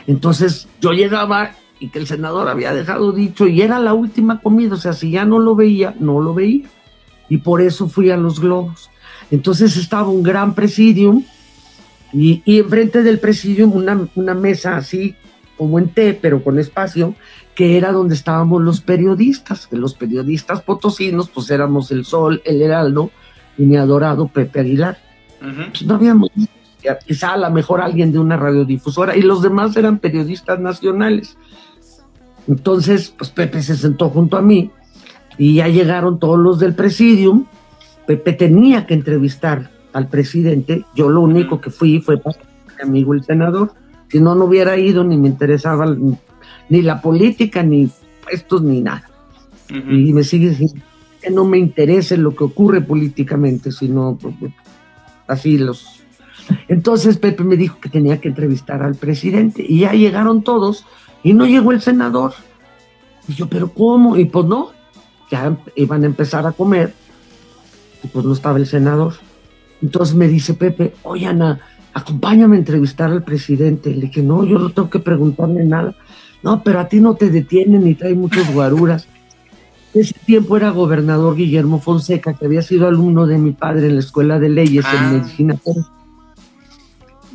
Entonces 0.07 0.69
yo 0.81 0.93
llegaba 0.93 1.51
y 1.79 1.89
que 1.89 1.99
el 1.99 2.07
senador 2.07 2.49
había 2.49 2.73
dejado 2.73 3.13
dicho 3.13 3.47
y 3.47 3.61
era 3.63 3.79
la 3.79 3.95
última 3.95 4.41
comida, 4.41 4.75
o 4.75 4.79
sea, 4.79 4.93
si 4.93 5.11
ya 5.11 5.25
no 5.25 5.39
lo 5.39 5.55
veía, 5.55 5.95
no 5.99 6.21
lo 6.21 6.35
veía. 6.35 6.69
Y 7.29 7.39
por 7.39 7.61
eso 7.61 7.89
fui 7.89 8.11
a 8.11 8.17
los 8.17 8.41
globos. 8.41 8.91
Entonces 9.31 9.77
estaba 9.77 10.09
un 10.09 10.23
gran 10.23 10.55
presidium 10.55 11.25
y, 12.13 12.43
y 12.45 12.61
enfrente 12.61 13.03
del 13.03 13.19
presidium 13.19 13.75
una, 13.75 14.09
una 14.15 14.35
mesa 14.35 14.77
así 14.77 15.17
como 15.57 15.79
en 15.79 15.89
T, 15.89 16.19
pero 16.21 16.45
con 16.45 16.59
espacio, 16.59 17.15
que 17.55 17.77
era 17.77 17.93
donde 17.93 18.15
estábamos 18.15 18.63
los 18.63 18.81
periodistas, 18.81 19.67
que 19.67 19.77
los 19.77 19.95
periodistas 19.95 20.63
potosinos, 20.63 21.31
pues 21.31 21.51
éramos 21.51 21.91
el 21.91 22.05
Sol, 22.05 22.43
el 22.45 22.61
Heraldo 22.61 23.11
y 23.57 23.63
mi 23.63 23.77
adorado 23.77 24.29
Pepe 24.29 24.61
Aguilar. 24.61 24.99
pues 25.41 25.83
no 25.85 25.95
habíamos 25.95 26.31
quizá 27.07 27.33
a 27.33 27.37
lo 27.37 27.51
mejor 27.51 27.81
alguien 27.81 28.13
de 28.13 28.19
una 28.19 28.37
radiodifusora, 28.37 29.17
y 29.17 29.23
los 29.23 29.43
demás 29.43 29.77
eran 29.77 29.99
periodistas 29.99 30.61
nacionales. 30.61 31.37
Entonces, 32.49 33.13
pues 33.17 33.31
Pepe 33.31 33.63
se 33.63 33.77
sentó 33.77 34.11
junto 34.11 34.37
a 34.37 34.43
mí 34.43 34.71
y 35.39 35.55
ya 35.55 35.69
llegaron 35.69 36.19
todos 36.19 36.39
los 36.39 36.59
del 36.59 36.75
presidium. 36.75 37.47
Pepe 38.07 38.33
tenía 38.33 38.87
que 38.87 38.95
entrevistar 38.95 39.71
al 39.93 40.09
presidente. 40.09 40.85
Yo 40.95 41.09
lo 41.09 41.21
único 41.21 41.61
que 41.61 41.71
fui 41.71 42.01
fue 42.01 42.19
para 42.19 42.39
mi 42.79 42.83
amigo 42.83 43.15
el 43.15 43.25
senador. 43.25 43.73
Si 44.09 44.21
no, 44.21 44.35
no 44.35 44.45
hubiera 44.45 44.77
ido 44.77 45.03
ni 45.03 45.17
me 45.17 45.29
interesaba 45.29 45.87
ni 46.69 46.83
la 46.83 47.01
política, 47.01 47.63
ni 47.63 47.91
puestos, 48.23 48.63
ni 48.63 48.81
nada. 48.81 49.11
Y 49.69 50.13
me 50.13 50.23
sigue 50.23 50.51
diciendo 50.51 50.81
que 51.21 51.31
no 51.31 51.45
me 51.45 51.59
interese 51.59 52.17
lo 52.17 52.37
que 52.37 52.45
ocurre 52.45 52.81
políticamente, 52.81 53.73
sino 53.73 54.17
pues, 54.21 54.53
así 55.27 55.59
los 55.59 55.97
entonces 56.69 57.19
Pepe 57.19 57.45
me 57.45 57.57
dijo 57.57 57.81
que 57.81 57.89
tenía 57.89 58.21
que 58.21 58.29
entrevistar 58.29 58.83
al 58.83 58.95
presidente 58.95 59.65
y 59.67 59.81
ya 59.81 59.93
llegaron 59.93 60.43
todos 60.43 60.85
y 61.27 61.33
no 61.33 61.45
llegó 61.45 61.73
el 61.73 61.81
senador. 61.81 62.35
Y 63.27 63.35
yo, 63.35 63.49
pero 63.49 63.69
¿cómo? 63.73 64.17
Y 64.17 64.27
pues 64.27 64.47
no, 64.47 64.71
ya 65.29 65.57
iban 65.75 66.05
a 66.05 66.07
empezar 66.07 66.47
a 66.47 66.53
comer 66.53 66.95
y 68.05 68.07
pues 68.07 68.25
no 68.25 68.33
estaba 68.33 68.59
el 68.59 68.67
senador. 68.67 69.15
Entonces 69.83 70.15
me 70.15 70.29
dice 70.29 70.55
Pepe, 70.55 70.95
oye 71.03 71.27
Ana, 71.27 71.59
acompáñame 71.95 72.55
a 72.55 72.61
entrevistar 72.61 73.11
al 73.11 73.25
presidente. 73.25 73.93
Le 73.93 74.03
dije, 74.03 74.23
no, 74.23 74.45
yo 74.45 74.57
no 74.57 74.71
tengo 74.71 74.89
que 74.89 75.01
preguntarle 75.01 75.65
nada. 75.65 75.97
No, 76.45 76.63
pero 76.63 76.79
a 76.79 76.87
ti 76.87 77.01
no 77.01 77.17
te 77.17 77.29
detienen 77.29 77.89
y 77.89 77.97
trae 77.97 78.15
muchos 78.15 78.49
guaruras. 78.55 79.09
Ese 79.95 80.15
tiempo 80.27 80.57
era 80.57 80.71
gobernador 80.71 81.35
Guillermo 81.35 81.81
Fonseca, 81.81 82.35
que 82.35 82.47
había 82.47 82.63
sido 82.63 82.87
alumno 82.87 83.27
de 83.27 83.39
mi 83.39 83.51
padre 83.51 83.89
en 83.89 83.95
la 83.95 84.01
Escuela 84.01 84.39
de 84.39 84.51
Leyes 84.51 84.85
en 84.93 84.99
ah. 85.05 85.11
Medicina 85.11 85.61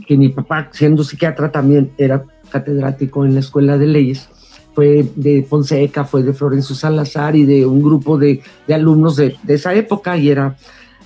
que 0.08 0.16
mi 0.16 0.30
papá, 0.30 0.70
siendo 0.72 1.04
psiquiatra, 1.04 1.52
también 1.52 1.92
era 1.98 2.24
catedrático 2.52 3.26
en 3.26 3.34
la 3.34 3.40
Escuela 3.40 3.78
de 3.78 3.88
Leyes. 3.88 4.30
Fue 4.74 5.06
de 5.16 5.44
Fonseca, 5.44 6.06
fue 6.06 6.24
de 6.24 6.34
Florencio 6.34 6.76
Salazar 6.76 7.36
y 7.36 7.46
de 7.46 7.66
un 7.66 7.82
grupo 7.82 8.18
de, 8.18 8.42
alumnos 8.70 9.16
de, 9.16 9.38
esa 9.48 9.74
época. 9.74 10.18
Y 10.18 10.30
era, 10.30 10.56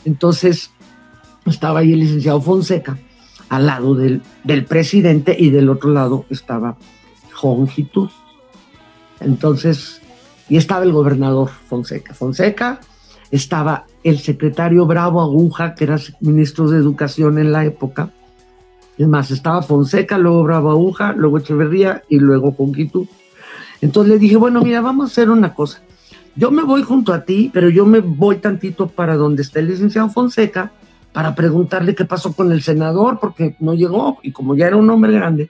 entonces, 0.04 0.72
estaba 1.46 1.80
ahí 1.80 1.94
el 1.94 2.00
licenciado 2.00 2.42
Fonseca 2.42 2.98
al 3.50 3.68
lado 3.68 3.96
del, 3.96 4.22
presidente 4.68 5.36
y 5.38 5.50
del 5.50 5.70
otro 5.70 5.92
lado 5.92 6.26
estaba 6.30 6.78
Jongitud. 7.34 8.10
Entonces, 9.20 10.02
y 10.50 10.58
estaba 10.58 10.84
el 10.84 10.92
gobernador 10.92 11.50
Fonseca. 11.50 12.14
Fonseca, 12.14 12.80
estaba 13.32 13.86
el 14.04 14.20
secretario 14.20 14.86
Bravo 14.86 15.22
Aguja, 15.22 15.76
que 15.76 15.86
era 15.86 15.98
ministro 16.22 16.70
de 16.70 16.78
Educación 16.78 17.38
en 17.38 17.52
la 17.52 17.66
época, 17.66 18.12
es 18.98 19.08
más, 19.08 19.32
estaba 19.32 19.62
Fonseca, 19.62 20.18
luego 20.18 20.44
Bravo 20.44 20.72
Aguja, 20.72 21.14
luego 21.14 21.38
Echeverría 21.38 22.04
y 22.10 22.20
luego 22.20 22.56
Conquitú. 22.56 23.08
Entonces 23.82 24.14
le 24.14 24.20
dije, 24.20 24.38
bueno, 24.38 24.62
mira, 24.62 24.82
vamos 24.82 25.06
a 25.06 25.12
hacer 25.12 25.30
una 25.30 25.54
cosa. 25.54 25.82
Yo 26.36 26.52
me 26.52 26.64
voy 26.64 26.84
junto 26.84 27.14
a 27.14 27.24
ti, 27.24 27.50
pero 27.54 27.70
yo 27.70 27.86
me 27.86 28.00
voy 28.00 28.38
tantito 28.38 28.88
para 28.88 29.16
donde 29.16 29.42
está 29.42 29.60
el 29.60 29.68
licenciado 29.68 30.10
Fonseca 30.10 30.72
para 31.14 31.34
preguntarle 31.34 31.96
qué 31.96 32.04
pasó 32.04 32.34
con 32.34 32.52
el 32.52 32.62
senador, 32.62 33.20
porque 33.20 33.56
no 33.60 33.74
llegó 33.74 34.20
y 34.22 34.32
como 34.32 34.56
ya 34.56 34.68
era 34.68 34.76
un 34.76 34.90
hombre 34.90 35.14
grande. 35.14 35.50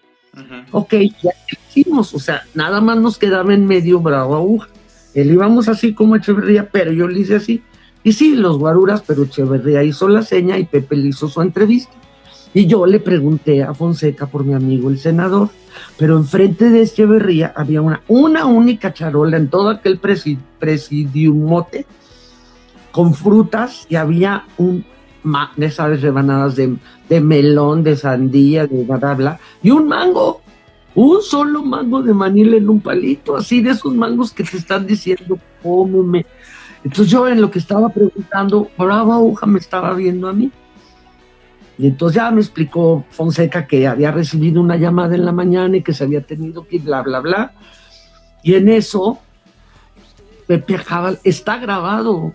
Ok, 0.72 0.94
ya 1.24 1.32
hicimos, 1.70 2.14
o 2.14 2.20
sea, 2.20 2.44
nada 2.54 2.82
más 2.82 2.98
nos 2.98 3.18
quedaba 3.18 3.54
en 3.54 3.66
medio 3.66 4.00
Bravo 4.00 4.36
Aguja. 4.36 4.68
Él 5.14 5.32
íbamos 5.32 5.68
así 5.70 5.94
como 5.94 6.16
Echeverría, 6.16 6.70
pero 6.70 6.92
yo 6.92 7.08
le 7.08 7.22
hice 7.22 7.36
así. 7.36 7.64
Y 8.04 8.14
sí, 8.14 8.36
los 8.36 8.60
guaruras, 8.60 9.02
pero 9.08 9.24
Echeverría 9.24 9.82
hizo 9.82 10.08
la 10.08 10.22
seña 10.22 10.60
y 10.60 10.66
Pepe 10.66 10.98
le 10.98 11.08
hizo 11.08 11.28
su 11.30 11.42
entrevista. 11.42 11.94
Y 12.56 12.68
yo 12.68 12.86
le 12.86 13.02
pregunté 13.02 13.64
a 13.64 13.74
Fonseca 13.74 14.28
por 14.28 14.46
mi 14.46 14.54
amigo 14.54 14.90
el 14.90 14.98
senador, 14.98 15.50
pero 15.98 16.16
enfrente 16.16 16.70
de 16.70 16.84
Echeverría 16.84 17.54
había 17.54 17.82
una, 17.82 18.02
una 18.08 18.46
única 18.46 18.94
charola 18.94 19.36
en 19.36 19.50
todo 19.50 19.70
aquel 19.70 20.00
presidiumote 20.00 21.86
con 22.94 23.14
frutas 23.14 23.86
y 23.90 23.98
había 23.98 24.46
un, 24.58 24.86
de 25.58 25.66
esas 25.66 26.02
rebanadas 26.02 26.56
de, 26.56 26.78
de 27.10 27.20
melón, 27.20 27.84
de 27.84 27.98
sandía, 27.98 28.66
de 28.68 28.84
bla, 28.86 29.38
y 29.62 29.72
un 29.72 29.90
mango 29.90 30.42
un 30.96 31.22
solo 31.22 31.62
mango 31.62 32.02
de 32.02 32.14
manila 32.14 32.56
en 32.56 32.70
un 32.70 32.80
palito, 32.80 33.36
así 33.36 33.62
de 33.62 33.72
esos 33.72 33.94
mangos 33.94 34.32
que 34.32 34.46
te 34.46 34.56
están 34.56 34.88
diciendo, 34.88 35.38
cómeme. 35.62 36.26
Entonces 36.86 37.12
yo 37.12 37.28
en 37.28 37.42
lo 37.42 37.52
que 37.52 37.60
estaba 37.60 37.90
preguntando, 37.90 38.70
brava 38.78 39.16
aguja 39.16 39.46
me 39.46 39.60
estaba 39.60 39.94
viendo 39.94 40.30
a 40.30 40.34
mí. 40.34 40.54
Y 41.78 41.88
entonces 41.88 42.16
ya 42.16 42.32
me 42.32 42.42
explicó 42.42 43.06
Fonseca 43.10 43.68
que 43.68 43.88
había 43.88 44.12
recibido 44.12 44.62
una 44.62 44.78
llamada 44.78 45.16
en 45.16 45.26
la 45.26 45.32
mañana 45.32 45.78
y 45.78 45.84
que 45.84 45.94
se 45.94 46.04
había 46.04 46.22
tenido 46.22 46.68
que 46.68 46.80
bla, 46.80 47.02
bla, 47.02 47.20
bla. 47.20 47.54
Y 48.44 48.56
en 48.56 48.70
eso, 48.70 49.20
Pepe 50.48 50.76
acaba, 50.76 51.14
está 51.24 51.58
grabado. 51.58 52.34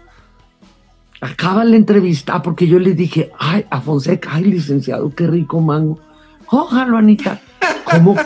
Acaba 1.22 1.64
la 1.64 1.76
entrevista 1.76 2.42
porque 2.42 2.66
yo 2.66 2.78
le 2.78 2.92
dije, 2.92 3.30
ay, 3.38 3.64
a 3.70 3.80
Fonseca, 3.80 4.30
ay, 4.32 4.44
licenciado, 4.44 5.10
qué 5.14 5.26
rico 5.26 5.60
mango. 5.60 5.98
Ojalá, 6.46 6.98
Anita. 6.98 7.40
¿Cómo? 7.84 8.16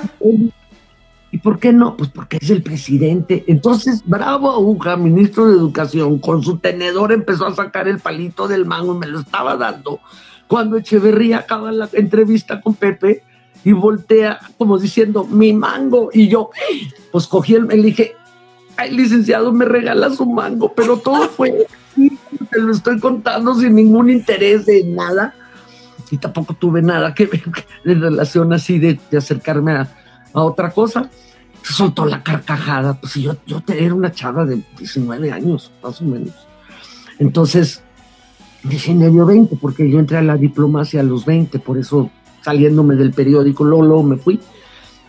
¿Y 1.31 1.39
por 1.39 1.59
qué 1.59 1.73
no? 1.73 1.97
Pues 1.97 2.11
porque 2.11 2.39
es 2.41 2.51
el 2.51 2.63
presidente. 2.63 3.45
Entonces, 3.49 4.03
bravo 4.07 4.51
aguja, 4.53 4.97
ministro 4.97 5.47
de 5.47 5.55
Educación, 5.55 6.21
con 6.21 6.43
su 6.43 6.59
tenedor 6.59 7.13
empezó 7.13 7.47
a 7.47 7.55
sacar 7.55 7.89
el 7.89 7.99
palito 7.99 8.47
del 8.47 8.67
mango 8.67 8.95
y 8.95 8.99
me 8.99 9.07
lo 9.09 9.21
estaba 9.21 9.57
dando 9.57 10.01
cuando 10.49 10.77
Echeverría 10.77 11.39
acaba 11.39 11.73
la 11.73 11.89
entrevista 11.93 12.61
con 12.61 12.75
Pepe 12.75 13.23
y 13.65 13.73
voltea 13.73 14.39
como 14.59 14.79
diciendo, 14.79 15.25
mi 15.25 15.53
mango. 15.53 16.11
Y 16.13 16.29
yo, 16.29 16.51
pues 17.11 17.27
cogí 17.27 17.55
el, 17.55 17.67
le 17.67 17.77
dije, 17.77 18.15
ay, 18.77 18.91
licenciado, 18.91 19.53
me 19.53 19.65
regala 19.65 20.11
su 20.11 20.27
mango, 20.27 20.73
pero 20.75 20.99
todo 20.99 21.29
fue, 21.37 21.67
te 22.51 22.61
lo 22.61 22.73
estoy 22.73 23.01
contando 23.01 23.55
sin 23.55 23.75
ningún 23.75 24.11
interés 24.11 24.67
de 24.67 24.85
nada. 24.85 25.35
Y 26.11 26.19
tampoco 26.19 26.55
tuve 26.55 26.83
nada 26.83 27.15
que 27.15 27.27
ver 27.27 27.43
en 27.85 28.01
relación 28.01 28.53
así 28.53 28.79
de, 28.79 29.01
acercarme 29.17 29.73
a, 29.73 29.89
otra 30.33 30.71
cosa. 30.71 31.11
Soltó 31.63 32.05
la 32.05 32.23
carcajada, 32.23 33.01
pues 33.01 33.15
yo, 33.15 33.37
yo 33.47 33.63
era 33.69 33.95
una 33.95 34.13
chava 34.13 34.45
de 34.45 34.63
19 34.77 35.33
años, 35.33 35.73
más 35.83 36.03
o 36.03 36.05
menos. 36.05 36.35
Entonces, 37.19 37.83
dio 38.65 39.27
20, 39.27 39.57
porque 39.57 39.89
yo 39.91 39.99
entré 39.99 40.17
a 40.19 40.23
la 40.23 40.37
diplomacia 40.37 41.01
a 41.01 41.05
los 41.05 41.25
20, 41.25 41.59
por 41.59 41.79
eso 41.79 42.11
saliéndome 42.43 42.97
del 42.97 43.13
periódico, 43.13 43.65
luego 43.65 44.03
me 44.03 44.17
fui. 44.17 44.41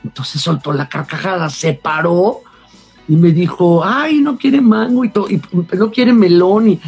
Entonces 0.04 0.42
soltó 0.42 0.72
la 0.74 0.88
carcajada, 0.88 1.50
se 1.50 1.74
paró 1.74 2.42
y 3.08 3.16
me 3.16 3.32
dijo, 3.32 3.84
ay, 3.84 4.20
no 4.20 4.38
quiere 4.38 4.62
mango 4.62 5.06
y, 5.06 5.12
y 5.30 5.42
no 5.78 5.92
quiere 5.92 6.14
melón 6.14 6.70
y, 6.70 6.80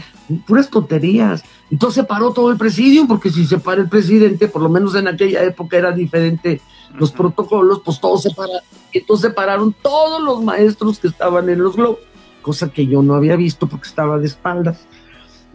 puras 0.46 0.70
tonterías. 0.70 1.44
Entonces 1.72 2.02
se 2.02 2.04
paró 2.04 2.34
todo 2.34 2.52
el 2.52 2.58
presidio, 2.58 3.08
porque 3.08 3.30
si 3.30 3.46
se 3.46 3.60
para 3.60 3.82
el 3.82 3.90
presidente, 3.90 4.48
por 4.48 4.62
lo 4.62 4.70
menos 4.70 4.96
en 4.96 5.08
aquella 5.08 5.44
época 5.44 5.78
era 5.78 5.92
diferente 5.92 6.62
los 6.98 7.12
protocolos, 7.12 7.82
pues 7.84 8.00
todos 8.00 8.24
se 8.24 8.32
pararon. 8.32 8.62
Y 8.92 9.00
entonces 9.00 9.30
se 9.30 9.34
pararon 9.34 9.74
todos 9.82 10.22
los 10.22 10.44
maestros 10.44 11.00
que 11.00 11.08
estaban 11.08 11.50
en 11.50 11.62
los 11.64 11.76
globos, 11.76 12.00
cosa 12.42 12.70
que 12.70 12.88
yo 12.88 13.02
no 13.02 13.16
había 13.16 13.36
visto 13.36 13.68
porque 13.68 13.88
estaba 13.88 14.18
de 14.18 14.28
espaldas. 14.28 14.86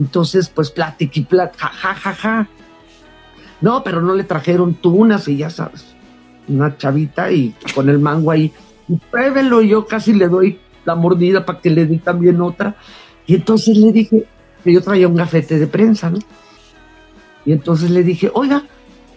Entonces, 0.03 0.48
pues 0.48 0.72
plática 0.72 1.12
y 1.14 1.22
plática, 1.22 1.68
ja, 1.68 1.94
ja, 1.94 2.12
ja. 2.12 2.48
No, 3.61 3.84
pero 3.84 4.03
no 4.03 4.16
le 4.16 4.24
trajeron 4.24 4.74
tunas 4.74 5.28
y 5.28 5.36
ya 5.36 5.48
sabes, 5.48 5.94
una 6.48 6.76
chavita 6.76 7.30
y 7.30 7.55
con 7.72 7.88
el 7.88 8.00
mango 8.00 8.32
ahí. 8.32 8.53
Y 8.88 8.96
pruébelo, 8.96 9.62
y 9.62 9.68
yo 9.68 9.86
casi 9.86 10.12
le 10.12 10.26
doy 10.26 10.59
la 10.84 10.96
mordida 10.96 11.46
para 11.46 11.61
que 11.61 11.70
le 11.70 11.86
dé 11.86 11.98
también 11.98 12.40
otra. 12.40 12.74
Y 13.28 13.36
entonces 13.36 13.76
le 13.76 13.92
dije, 13.92 14.26
que 14.64 14.72
yo 14.72 14.82
traía 14.82 15.07
un 15.07 15.14
gafete 15.14 15.61
de 15.61 15.68
prensa, 15.68 16.11
¿no? 16.11 16.18
Y 17.44 17.53
entonces 17.53 17.88
le 17.88 18.03
dije, 18.03 18.28
oiga, 18.34 18.64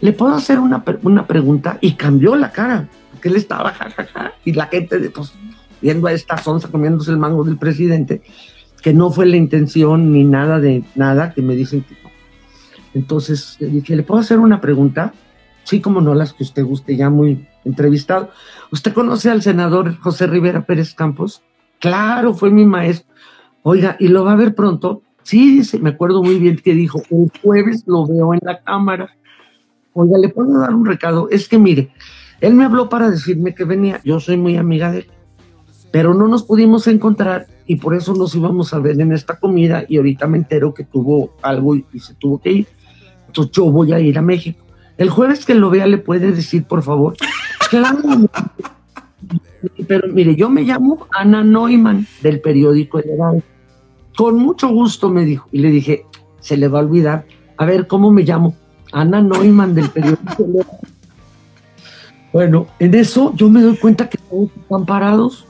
¿le 0.02 0.14
puedo 0.14 0.36
hacer 0.36 0.60
una, 0.60 0.84
una 1.02 1.26
pregunta? 1.26 1.80
Y 1.82 1.94
cambió 1.94 2.36
la 2.36 2.52
cara, 2.52 2.88
porque 3.10 3.30
él 3.30 3.38
estaba 3.38 3.74
jajaja, 3.74 4.34
y 4.46 4.54
la 4.54 4.68
gente, 4.68 5.00
pues, 5.10 5.34
viendo 5.82 6.06
a 6.06 6.14
esta 6.14 6.38
sonza 6.38 6.68
comiéndose 6.68 7.10
el 7.10 7.18
mango 7.18 7.44
del 7.44 7.58
presidente, 7.58 8.22
que 8.86 8.94
no 8.94 9.10
fue 9.10 9.26
la 9.26 9.36
intención 9.36 10.12
ni 10.12 10.24
nada 10.24 10.60
de 10.60 10.84
nada, 10.94 11.34
que 11.34 11.42
me 11.42 11.56
dicen 11.56 11.82
que 11.82 11.96
no. 12.04 12.12
Entonces 12.94 13.58
le 13.60 13.70
dije, 13.70 13.96
¿le 13.96 14.04
puedo 14.04 14.22
hacer 14.22 14.38
una 14.38 14.62
pregunta? 14.62 15.12
Sí, 15.64 15.82
como 15.82 16.02
no, 16.02 16.14
las 16.14 16.34
que 16.34 16.44
usted 16.44 16.64
guste, 16.64 16.96
ya 16.96 17.10
muy 17.10 17.48
entrevistado. 17.64 18.30
¿Usted 18.72 18.94
conoce 18.94 19.32
al 19.32 19.42
senador 19.42 19.98
José 19.98 20.28
Rivera 20.28 20.68
Pérez 20.68 20.94
Campos? 20.94 21.42
Claro, 21.80 22.36
fue 22.36 22.52
mi 22.52 22.64
maestro. 22.64 23.12
Oiga, 23.64 23.98
¿y 24.00 24.08
lo 24.08 24.24
va 24.24 24.34
a 24.34 24.36
ver 24.36 24.54
pronto? 24.54 25.02
Sí, 25.24 25.58
dice, 25.58 25.80
me 25.80 25.90
acuerdo 25.90 26.22
muy 26.22 26.38
bien 26.38 26.58
que 26.64 26.76
dijo, 26.76 27.02
el 27.10 27.32
jueves 27.42 27.86
lo 27.88 28.06
veo 28.06 28.36
en 28.36 28.40
la 28.44 28.62
cámara. 28.62 29.10
Oiga, 29.94 30.20
¿le 30.20 30.30
puedo 30.30 30.60
dar 30.60 30.76
un 30.76 30.86
recado? 30.86 31.28
Es 31.32 31.50
que 31.50 31.58
mire, 31.58 31.90
él 32.40 32.54
me 32.54 32.66
habló 32.66 32.88
para 32.88 33.10
decirme 33.10 33.56
que 33.56 33.64
venía, 33.64 34.00
yo 34.04 34.20
soy 34.20 34.38
muy 34.38 34.58
amiga 34.58 34.92
de 34.92 35.00
él, 35.00 35.08
pero 35.96 36.14
no 36.14 36.28
nos 36.28 36.44
pudimos 36.44 36.88
encontrar 36.88 37.48
y 37.66 37.78
por 37.78 37.96
eso 37.96 38.14
nos 38.16 38.36
íbamos 38.36 38.74
a 38.74 38.80
ver 38.80 39.00
en 39.00 39.14
esta 39.14 39.40
comida 39.40 39.86
y 39.88 39.96
ahorita 39.96 40.28
me 40.28 40.40
entero 40.40 40.74
que 40.74 40.84
tuvo 40.84 41.30
algo 41.42 41.78
y, 41.78 41.86
se 42.02 42.14
tuvo 42.16 42.42
que 42.42 42.52
ir. 42.52 42.68
Entonces 43.28 43.54
yo 43.54 43.72
voy 43.72 43.94
a 43.94 44.00
ir 44.02 44.18
a 44.18 44.22
México. 44.22 44.62
El 44.98 45.10
jueves 45.10 45.46
que 45.46 45.56
lo 45.56 45.70
vea 45.70 45.88
le 45.88 45.98
puede 45.98 46.34
decir, 46.34 46.66
por 46.66 46.84
favor. 46.84 47.16
Claro. 47.70 47.98
Pero 49.88 50.10
mire, 50.10 50.36
yo 50.36 50.50
me 50.50 50.64
llamo 50.64 51.08
Ana 51.12 51.46
Neumann 51.46 52.06
del 52.22 52.42
periódico 52.42 53.00
El 53.00 53.12
Heraldo. 53.12 53.44
Con 54.18 54.36
mucho 54.36 54.68
gusto 54.68 55.10
me 55.10 55.24
dijo. 55.24 55.48
Y 55.54 55.60
le 55.60 55.70
dije, 55.70 56.06
se 56.42 56.58
le 56.58 56.68
va 56.68 56.80
a 56.80 56.82
olvidar. 56.82 57.26
A 57.56 57.64
ver, 57.66 57.88
¿cómo 57.88 58.12
me 58.12 58.24
llamo? 58.24 58.54
Ana 58.92 59.22
Neumann 59.22 59.74
del 59.74 59.90
periódico. 59.90 60.46
bueno, 62.34 62.68
en 62.80 62.94
eso 62.96 63.32
yo 63.38 63.50
me 63.50 63.62
doy 63.62 63.78
cuenta 63.78 64.10
que 64.10 64.18
todos 64.18 64.50
están 64.58 64.86
parados. 64.86 65.46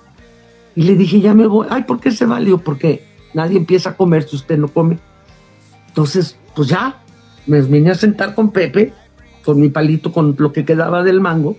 Y 0.76 0.84
le 0.84 0.96
dije, 0.96 1.22
ya 1.22 1.34
me 1.34 1.48
voy. 1.48 1.68
Ay, 1.70 1.84
¿por 1.84 2.00
qué 2.00 2.12
se 2.12 2.26
valió? 2.26 2.58
Porque 2.58 3.06
nadie 3.34 3.58
empieza 3.58 3.92
a 3.92 3.98
comer 3.98 4.24
si 4.28 4.36
usted 4.36 4.58
no 4.58 4.68
come. 4.68 5.00
Entonces, 5.88 6.38
pues 6.56 6.68
ya, 6.68 7.02
me 7.48 7.62
vine 7.62 7.92
a 7.92 7.96
sentar 7.96 8.36
con 8.36 8.52
Pepe, 8.52 8.94
con 9.44 9.60
mi 9.60 9.70
palito, 9.70 10.12
con 10.12 10.36
lo 10.38 10.52
que 10.52 10.66
quedaba 10.66 11.04
del 11.04 11.22
mango. 11.22 11.56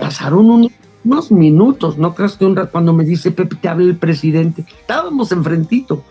Pasaron 0.00 0.70
unos, 1.04 1.30
minutos, 1.30 1.96
no 1.96 2.14
creas 2.14 2.36
que 2.36 2.44
un 2.44 2.56
rato 2.56 2.72
cuando 2.72 2.92
me 2.92 3.04
dice 3.04 3.30
Pepe, 3.30 3.56
te 3.56 3.68
habla 3.68 3.86
el 3.86 3.96
presidente. 3.96 4.64
Estábamos 4.80 5.32
enfrentito 5.32 6.04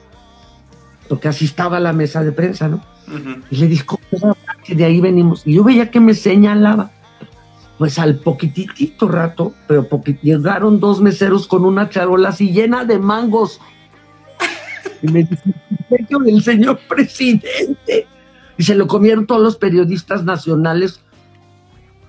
porque 1.10 1.28
así 1.28 1.46
estaba 1.46 1.80
la 1.80 1.92
mesa 1.92 2.24
de 2.24 2.32
prensa, 2.32 2.70
¿no? 2.70 2.82
Y 3.50 3.58
le 3.58 3.68
dijo, 3.68 4.00
que 4.64 4.76
de 4.76 4.86
ahí 4.86 5.02
venimos. 5.02 5.42
Y 5.46 5.56
yo 5.56 5.64
veía 5.64 5.90
que 5.90 6.00
me 6.00 6.14
señalaba. 6.14 6.92
Pues 7.80 7.98
al 7.98 8.18
poquitito 8.18 9.08
rato, 9.08 9.54
pero 9.68 9.88
llegaron 10.22 10.80
dos 10.80 11.02
meseros 11.02 11.48
con 11.48 11.66
una 11.66 11.90
charola 11.90 12.30
así 12.30 12.52
llena 12.52 12.86
de 12.86 13.00
mangos. 13.00 13.60
Y 15.02 15.08
me 15.08 15.24
dice, 15.24 15.56
el 16.28 16.44
señor 16.44 16.80
presidente. 16.88 18.06
Y 18.58 18.64
se 18.64 18.76
lo 18.76 18.86
comieron 18.86 19.26
todos 19.26 19.42
los 19.42 19.56
periodistas 19.56 20.24
nacionales. 20.26 21.00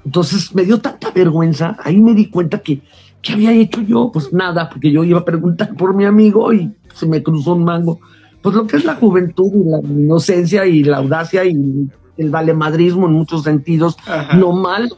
Entonces 0.05 0.55
me 0.55 0.65
dio 0.65 0.79
tanta 0.79 1.11
vergüenza, 1.13 1.77
ahí 1.83 1.99
me 1.99 2.15
di 2.15 2.29
cuenta 2.29 2.59
que, 2.59 2.83
¿qué 3.23 3.35
había 3.35 3.53
hecho 3.53 3.81
yo? 3.81 4.11
Pues 4.13 4.33
nada, 4.33 4.69
porque 4.69 4.91
yo 4.91 5.05
iba 5.05 5.21
a 5.21 5.25
preguntar 5.25 5.75
por 5.77 5.95
mi 5.95 6.05
amigo 6.05 6.53
y 6.53 6.75
se 6.95 7.07
me 7.07 7.23
cruzó 7.23 7.55
un 7.55 7.65
mango 7.65 8.01
pues 8.43 8.55
lo 8.55 8.67
que 8.67 8.77
es 8.77 8.85
la 8.85 8.97
juventud 8.97 9.53
y 9.55 9.69
la 9.69 9.81
inocencia 9.81 10.67
y 10.67 10.83
la 10.83 10.99
audacia 10.99 11.45
y 11.45 11.89
el 12.17 12.31
valemadrismo 12.31 13.07
en 13.07 13.15
muchos 13.15 13.45
sentidos, 13.45 13.97
no 14.37 14.53
mal 14.53 14.93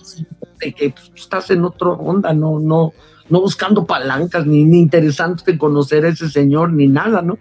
que 0.70 0.90
pues, 0.90 1.10
estás 1.16 1.50
en 1.50 1.64
otra 1.64 1.88
onda, 1.88 2.32
no, 2.32 2.60
no, 2.60 2.92
no 3.28 3.40
buscando 3.40 3.84
palancas, 3.84 4.46
ni, 4.46 4.64
ni 4.64 4.78
interesante 4.78 5.58
conocer 5.58 6.04
a 6.04 6.10
ese 6.10 6.30
señor, 6.30 6.72
ni 6.72 6.86
nada, 6.86 7.22
¿no? 7.22 7.38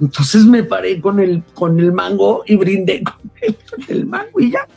Entonces 0.00 0.44
me 0.44 0.62
paré 0.62 1.00
con 1.00 1.18
el, 1.18 1.42
con 1.54 1.80
el 1.80 1.90
mango 1.90 2.44
y 2.46 2.54
brindé 2.54 3.02
con 3.02 3.84
el, 3.88 4.06
mango 4.06 4.38
y 4.38 4.52
ya. 4.52 4.68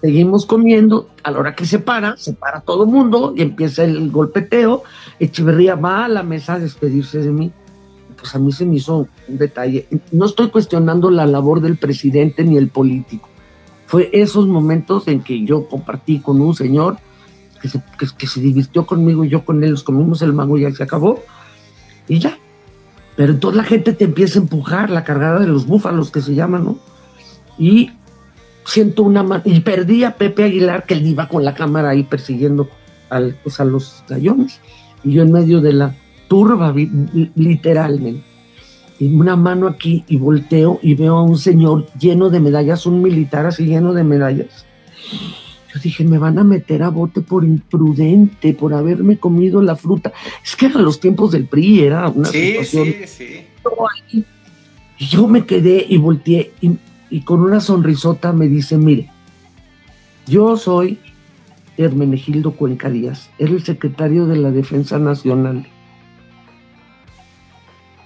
Seguimos 0.00 0.46
comiendo, 0.46 1.08
a 1.22 1.30
la 1.30 1.38
hora 1.40 1.54
que 1.54 1.66
se 1.66 1.78
para, 1.78 2.16
se 2.16 2.32
para 2.32 2.60
todo 2.60 2.84
el 2.84 2.90
mundo 2.90 3.34
y 3.36 3.42
empieza 3.42 3.84
el 3.84 4.10
golpeteo. 4.10 4.84
Echeverría 5.18 5.74
va 5.74 6.04
a 6.04 6.08
la 6.08 6.22
mesa 6.22 6.54
a 6.54 6.58
despedirse 6.58 7.18
de 7.18 7.30
mí 7.30 7.52
pues 8.24 8.34
a 8.34 8.38
mí 8.38 8.52
se 8.52 8.64
me 8.64 8.76
hizo 8.76 9.06
un 9.28 9.36
detalle. 9.36 9.86
No 10.10 10.24
estoy 10.24 10.48
cuestionando 10.48 11.10
la 11.10 11.26
labor 11.26 11.60
del 11.60 11.76
presidente 11.76 12.42
ni 12.42 12.56
el 12.56 12.68
político. 12.68 13.28
Fue 13.94 14.10
esos 14.12 14.48
momentos 14.48 15.06
en 15.06 15.22
que 15.22 15.44
yo 15.44 15.68
compartí 15.68 16.18
con 16.18 16.40
un 16.40 16.56
señor 16.56 16.96
que 17.62 17.68
se, 17.68 17.80
que, 18.18 18.26
se 18.26 18.40
divirtió 18.40 18.86
conmigo 18.86 19.24
y 19.24 19.28
yo 19.28 19.44
con 19.44 19.62
él, 19.62 19.70
nos 19.70 19.84
comimos 19.84 20.20
el 20.22 20.32
mango 20.32 20.58
y 20.58 20.62
ya 20.62 20.72
se 20.72 20.82
acabó. 20.82 21.22
Y 22.08 22.18
ya. 22.18 22.36
Pero 23.14 23.34
entonces 23.34 23.56
la 23.56 23.62
gente 23.62 23.92
te 23.92 24.02
empieza 24.02 24.40
a 24.40 24.42
empujar, 24.42 24.90
la 24.90 25.04
cargada 25.04 25.38
de 25.38 25.46
los 25.46 25.68
búfalos 25.68 26.10
que 26.10 26.22
se 26.22 26.34
llaman, 26.34 26.64
¿no? 26.64 26.78
Y 27.56 27.92
siento 28.64 29.04
una 29.04 29.22
mano, 29.22 29.44
y 29.44 29.60
perdí 29.60 30.02
a 30.02 30.16
Pepe 30.16 30.42
Aguilar, 30.42 30.86
que 30.86 30.94
él 30.94 31.06
iba 31.06 31.28
con 31.28 31.44
la 31.44 31.54
cámara 31.54 31.90
ahí 31.90 32.02
persiguiendo 32.02 32.68
al, 33.10 33.36
pues, 33.44 33.60
a 33.60 33.64
los 33.64 34.02
gallones. 34.08 34.58
Y 35.04 35.12
yo 35.12 35.22
en 35.22 35.30
medio 35.30 35.60
de 35.60 35.72
la 35.72 35.94
turba, 36.26 36.74
literalmente. 37.36 38.24
Y 38.98 39.12
una 39.12 39.36
mano 39.36 39.66
aquí 39.66 40.04
y 40.08 40.16
volteo 40.16 40.78
y 40.82 40.94
veo 40.94 41.16
a 41.16 41.22
un 41.22 41.36
señor 41.36 41.86
lleno 41.98 42.30
de 42.30 42.40
medallas, 42.40 42.86
un 42.86 43.02
militar 43.02 43.46
así 43.46 43.66
lleno 43.66 43.92
de 43.92 44.04
medallas. 44.04 44.64
Yo 45.72 45.80
dije, 45.82 46.04
me 46.04 46.18
van 46.18 46.38
a 46.38 46.44
meter 46.44 46.84
a 46.84 46.90
bote 46.90 47.20
por 47.20 47.44
imprudente, 47.44 48.54
por 48.54 48.72
haberme 48.72 49.18
comido 49.18 49.60
la 49.60 49.74
fruta. 49.74 50.12
Es 50.44 50.54
que 50.54 50.66
eran 50.66 50.84
los 50.84 51.00
tiempos 51.00 51.32
del 51.32 51.46
PRI, 51.46 51.82
era 51.82 52.08
una 52.08 52.28
situación. 52.28 52.94
Y 54.12 54.24
yo 54.98 55.26
me 55.26 55.44
quedé 55.44 55.84
y 55.88 55.96
volteé 55.96 56.52
y, 56.60 56.78
y 57.10 57.22
con 57.22 57.40
una 57.40 57.58
sonrisota 57.58 58.32
me 58.32 58.46
dice, 58.46 58.78
mire, 58.78 59.10
yo 60.26 60.56
soy 60.56 60.98
Hermenegildo 61.76 62.52
Cuenca 62.52 62.88
Díaz, 62.88 63.28
era 63.38 63.50
el 63.50 63.64
secretario 63.64 64.26
de 64.26 64.36
la 64.36 64.52
Defensa 64.52 64.98
Nacional 64.98 65.66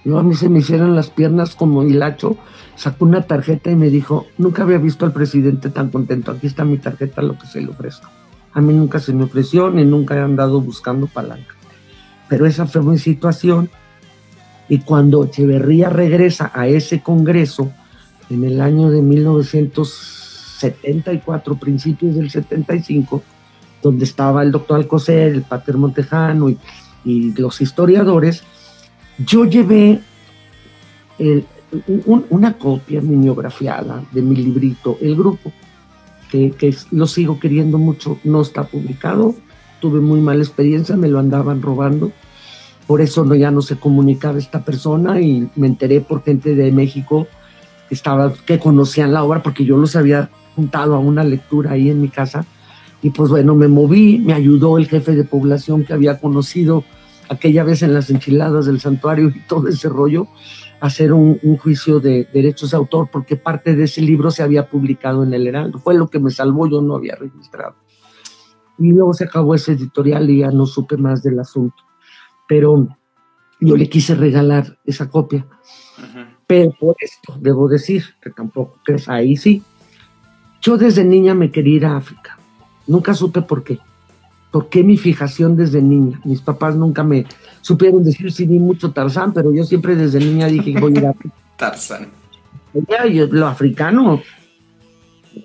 yo 0.05 0.17
a 0.17 0.23
mí 0.23 0.33
se 0.35 0.47
me 0.49 0.59
hicieron 0.59 0.95
las 0.95 1.09
piernas 1.09 1.55
como 1.55 1.83
hilacho, 1.83 2.37
sacó 2.75 3.03
una 3.05 3.23
tarjeta 3.23 3.69
y 3.69 3.75
me 3.75 3.89
dijo, 3.89 4.27
nunca 4.37 4.63
había 4.63 4.77
visto 4.77 5.05
al 5.05 5.11
presidente 5.11 5.69
tan 5.69 5.89
contento, 5.89 6.31
aquí 6.31 6.47
está 6.47 6.63
mi 6.63 6.77
tarjeta, 6.77 7.21
lo 7.21 7.37
que 7.37 7.47
se 7.47 7.59
le 7.61 7.67
ofrezca. 7.69 8.09
A 8.53 8.61
mí 8.61 8.73
nunca 8.73 8.99
se 8.99 9.11
me 9.13 9.25
ofreció 9.25 9.69
ni 9.69 9.83
nunca 9.85 10.15
he 10.15 10.21
andado 10.21 10.61
buscando 10.61 11.07
palanca. 11.07 11.55
Pero 12.27 12.45
esa 12.45 12.65
fue 12.65 12.81
mi 12.81 12.97
situación. 12.97 13.69
Y 14.67 14.79
cuando 14.79 15.23
Echeverría 15.25 15.89
regresa 15.89 16.51
a 16.53 16.67
ese 16.67 17.01
congreso 17.01 17.71
en 18.29 18.43
el 18.43 18.59
año 18.61 18.89
de 18.89 19.01
1974, 19.01 21.55
principios 21.55 22.15
del 22.15 22.29
75, 22.29 23.23
donde 23.81 24.03
estaba 24.05 24.43
el 24.43 24.51
doctor 24.51 24.77
Alcocer, 24.77 25.33
el 25.33 25.41
Pater 25.41 25.77
Montejano 25.77 26.49
y, 26.49 26.59
y 27.03 27.33
los 27.33 27.61
historiadores, 27.61 28.43
yo 29.25 29.45
llevé 29.45 30.01
una 31.97 32.53
copia 32.53 33.01
mimeografiada 33.01 34.03
de 34.11 34.21
mi 34.21 34.35
librito, 34.35 34.97
El 35.01 35.15
Grupo, 35.15 35.51
que, 36.29 36.75
lo 36.91 37.07
sigo 37.07 37.39
queriendo 37.39 37.77
mucho, 37.77 38.19
no 38.23 38.41
está 38.41 38.63
publicado, 38.63 39.35
tuve 39.79 39.99
muy 39.99 40.21
mala 40.21 40.43
experiencia, 40.43 40.95
me 40.95 41.07
lo 41.07 41.19
andaban 41.19 41.61
robando, 41.61 42.11
por 42.87 43.01
eso 43.01 43.23
no, 43.23 43.35
ya 43.35 43.51
no 43.51 43.61
se 43.61 43.77
comunicaba 43.77 44.39
esta 44.39 44.63
persona 44.63 45.21
y 45.21 45.49
me 45.55 45.67
enteré 45.67 46.01
por 46.01 46.23
gente 46.23 46.55
de 46.55 46.71
México 46.71 47.27
que, 47.87 47.95
estaba, 47.95 48.33
que 48.45 48.59
conocían 48.59 49.13
la 49.13 49.23
obra, 49.23 49.43
porque 49.43 49.65
yo 49.65 49.77
los 49.77 49.95
había 49.95 50.29
juntado 50.55 50.95
a 50.95 50.99
una 50.99 51.23
lectura 51.23 51.71
ahí 51.71 51.89
en 51.89 52.01
mi 52.01 52.09
casa. 52.09 52.45
Y 53.01 53.11
pues 53.11 53.29
bueno, 53.29 53.55
me 53.55 53.67
moví, 53.67 54.17
me 54.17 54.33
ayudó 54.33 54.77
el 54.77 54.87
jefe 54.87 55.15
de 55.15 55.23
población 55.23 55.85
que 55.85 55.93
había 55.93 56.19
conocido 56.19 56.83
aquella 57.29 57.63
vez 57.63 57.81
en 57.83 57.93
las 57.93 58.09
enchiladas 58.09 58.65
del 58.65 58.79
santuario 58.79 59.29
y 59.29 59.39
todo 59.41 59.67
ese 59.67 59.87
rollo, 59.87 60.27
hacer 60.81 61.13
un, 61.13 61.39
un, 61.43 61.57
juicio 61.57 61.99
de 61.99 62.27
derechos 62.33 62.71
de 62.71 62.77
autor, 62.77 63.09
porque 63.11 63.35
parte 63.35 63.75
de 63.75 63.83
ese 63.83 64.01
libro 64.01 64.31
se 64.31 64.43
había 64.43 64.69
publicado 64.69 65.23
en 65.23 65.33
el 65.33 65.47
Heraldo. 65.47 65.79
Fue 65.79 65.93
lo 65.93 66.09
que 66.09 66.19
me 66.19 66.31
salvó, 66.31 66.67
yo 66.67 66.81
no 66.81 66.95
había 66.95 67.15
registrado. 67.15 67.75
Y 68.77 68.91
luego 68.91 69.13
se 69.13 69.25
acabó 69.25 69.55
ese 69.55 69.73
editorial 69.73 70.29
y 70.29 70.39
ya 70.39 70.51
no 70.51 70.65
supe 70.65 70.97
más 70.97 71.21
del 71.21 71.39
asunto. 71.39 71.83
Pero 72.47 72.87
yo 73.59 73.75
le 73.75 73.89
quise 73.89 74.15
regalar 74.15 74.77
esa 74.85 75.09
copia. 75.09 75.45
Pero 76.47 76.71
por 76.79 76.95
esto, 76.99 77.37
debo 77.39 77.67
decir, 77.67 78.03
que 78.21 78.31
tampoco 78.31 78.79
crees, 78.83 79.07
ahí 79.09 79.35
sí. 79.35 79.61
Yo 80.61 80.77
desde 80.77 81.03
niña 81.03 81.35
me 81.35 81.51
quería 81.51 81.75
ir 81.75 81.85
a 81.85 81.97
África. 81.97 82.39
Nunca 82.87 83.13
supe 83.13 83.41
por 83.41 83.63
qué. 83.63 83.79
¿Por 84.51 84.69
qué 84.69 84.83
mi 84.83 84.97
fijación 84.97 85.55
desde 85.55 85.81
niña? 85.81 86.19
Mis 86.25 86.41
papás 86.41 86.75
nunca 86.75 87.03
me 87.03 87.25
supieron 87.61 88.03
decir 88.03 88.31
si 88.31 88.45
vi 88.45 88.57
mucho 88.57 88.91
Tarzán, 88.91 89.33
pero 89.33 89.53
yo 89.53 89.63
siempre 89.63 89.95
desde 89.95 90.19
niña 90.19 90.47
dije 90.47 90.79
voy 90.79 90.95
a 90.95 90.99
ir 90.99 91.05
a. 91.05 91.13
Tarzán. 91.57 92.07
yo, 92.73 93.27
lo 93.27 93.47
africano, 93.47 94.21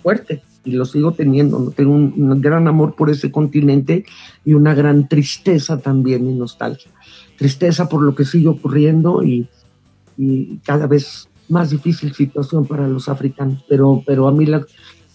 fuerte, 0.03 0.43
y 0.65 0.73
lo 0.73 0.85
sigo 0.85 1.13
teniendo. 1.13 1.59
¿no? 1.59 1.71
Tengo 1.71 1.93
un, 1.93 2.15
un, 2.17 2.41
gran 2.41 2.67
amor 2.67 2.95
por 2.95 3.11
ese 3.11 3.31
continente 3.31 4.05
y 4.45 4.55
una 4.55 4.75
gran 4.75 5.09
tristeza 5.09 5.79
también 5.79 6.27
y 6.29 6.35
nostalgia. 6.35 6.91
Tristeza 7.37 7.89
por 7.89 8.03
lo 8.03 8.15
que 8.15 8.25
sigue 8.25 8.49
ocurriendo 8.49 9.23
y, 9.23 9.49
y 10.17 10.59
cada 10.59 10.87
vez 10.87 11.29
más 11.49 11.71
difícil 11.71 12.15
situación 12.15 12.65
para 12.65 12.89
los 12.89 13.09
africanos. 13.09 13.65
Pero, 13.69 14.03
pero 14.07 14.29
a 14.29 14.33
mí 14.33 14.47
la, 14.47 14.65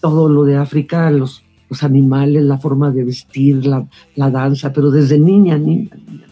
todo 0.00 0.28
lo 0.28 0.44
de 0.44 0.56
África, 0.56 1.10
los, 1.10 1.42
los 1.70 1.82
animales, 1.82 2.42
la 2.42 2.58
forma 2.58 2.90
de 2.90 3.04
vestir, 3.04 3.64
la, 3.64 3.86
la, 4.16 4.30
danza, 4.30 4.72
pero 4.72 4.90
desde 4.90 5.18
niña, 5.18 5.56
niña, 5.56 5.96
niña. 5.96 6.26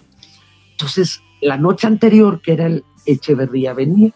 Entonces, 0.72 1.22
la 1.40 1.56
noche 1.56 1.86
anterior, 1.86 2.40
que 2.42 2.52
era 2.52 2.66
el 2.66 2.84
Echeverría, 3.06 3.72
venía. 3.72 4.12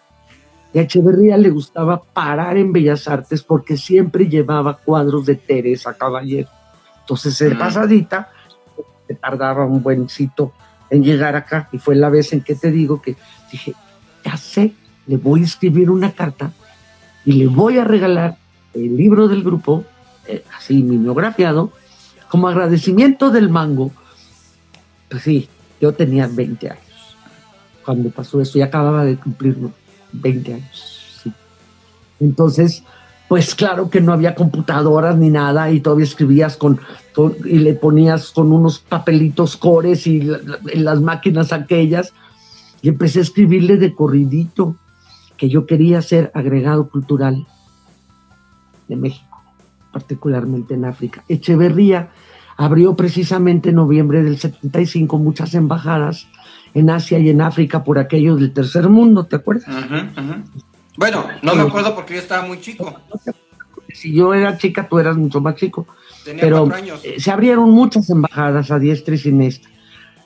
Y 0.75 0.79
a 0.79 0.83
Echeverría 0.83 1.37
le 1.37 1.51
gustaba 1.51 2.03
parar 2.03 2.57
en 2.57 2.73
Bellas 2.73 3.09
Artes 3.09 3.43
porque 3.43 3.77
siempre 3.77 4.29
llevaba 4.29 4.77
cuadros 4.77 5.25
de 5.27 5.37
Teresa 5.37 5.95
Caballero. 5.95 6.49
Entonces, 7.01 7.39
de 7.39 7.55
pasadita, 7.55 8.31
se 9.07 9.15
tardaba 9.15 9.65
un 9.65 9.83
buencito 9.83 10.53
en 10.91 11.03
llegar 11.03 11.37
acá. 11.37 11.69
Y 11.73 11.79
fue 11.79 11.95
la 11.95 12.09
vez 12.09 12.33
en 12.33 12.43
que 12.43 12.55
te 12.55 12.71
digo 12.71 13.01
que 13.01 13.17
dije, 13.51 13.75
ya 14.25 14.37
sé, 14.37 14.75
le 15.07 15.17
voy 15.17 15.43
a 15.43 15.45
escribir 15.45 15.91
una 15.91 16.13
carta 16.13 16.53
y 17.25 17.33
le 17.33 17.47
voy 17.47 17.79
a 17.79 17.85
regalar 17.85 18.37
el 18.75 18.97
libro 18.97 19.29
del 19.29 19.43
grupo, 19.43 19.85
eh, 20.27 20.45
así 20.57 20.83
mimeografiado, 20.83 21.73
como 22.29 22.49
agradecimiento 22.49 23.31
del 23.31 23.49
mango. 23.49 23.91
Pues 25.09 25.23
sí, 25.23 25.49
yo 25.81 25.93
tenía 25.93 26.27
20 26.27 26.71
años 26.71 27.17
cuando 27.85 28.11
pasó 28.11 28.41
eso 28.41 28.59
y 28.59 28.63
acababa 28.63 29.05
de 29.05 29.17
cumplir 29.17 29.57
20 30.13 30.55
años. 30.55 31.21
Sí. 31.23 31.33
Entonces, 32.21 32.85
pues 33.29 33.55
claro 33.55 33.91
que 33.91 34.01
no 34.01 34.13
había 34.13 34.35
computadoras 34.35 35.17
ni 35.17 35.31
nada 35.31 35.71
y 35.71 35.81
todavía 35.81 36.05
escribías 36.05 36.57
con, 36.57 36.81
y 37.45 37.59
le 37.59 37.75
ponías 37.75 38.31
con 38.31 38.53
unos 38.53 38.79
papelitos 38.79 39.57
cores 39.57 40.07
y 40.07 40.21
la, 40.21 40.39
en 40.69 40.85
las 40.85 41.01
máquinas 41.01 41.53
aquellas 41.53 42.13
y 42.83 42.89
empecé 42.89 43.21
a 43.21 43.23
escribirle 43.23 43.77
de 43.77 43.95
corridito 43.95 44.77
que 45.37 45.49
yo 45.49 45.67
quería 45.67 46.03
ser 46.03 46.31
agregado 46.35 46.89
cultural 46.89 47.47
de 48.89 48.97
México, 48.97 49.32
particularmente 49.93 50.75
en 50.75 50.85
África. 50.85 51.23
Echeverría 51.29 52.11
abrió 52.57 52.95
precisamente 52.97 53.71
en 53.71 53.77
noviembre 53.77 54.23
del 54.23 54.39
75 54.39 55.19
muchas 55.19 55.55
embajadas 55.55 56.27
en 56.75 56.91
Asia 56.91 57.19
y 57.19 57.29
en 57.29 57.41
África 57.41 57.85
por 57.85 57.99
aquello 57.99 58.37
del 58.37 58.53
tercer 58.53 58.89
mundo, 58.89 59.25
¿te 59.25 59.37
acuerdas? 59.37 59.67
Bueno, 60.97 61.27
no 61.43 61.55
me 61.55 61.63
acuerdo 61.63 61.95
porque 61.95 62.15
yo 62.15 62.21
estaba 62.21 62.47
muy 62.47 62.61
chico. 62.61 62.95
Si 63.93 64.13
yo 64.13 64.33
era 64.35 64.57
chica, 64.57 64.89
tú 64.89 64.99
eras 64.99 65.17
mucho 65.17 65.41
más 65.41 65.57
chico. 65.57 65.87
Tenía 66.25 66.43
Pero 66.43 66.71
eh, 67.03 67.17
se 67.19 67.31
abrieron 67.31 67.71
muchas 67.71 68.09
embajadas 68.11 68.71
a 68.71 68.79
diestra 68.79 69.15
y 69.15 69.19
siniestra. 69.19 69.71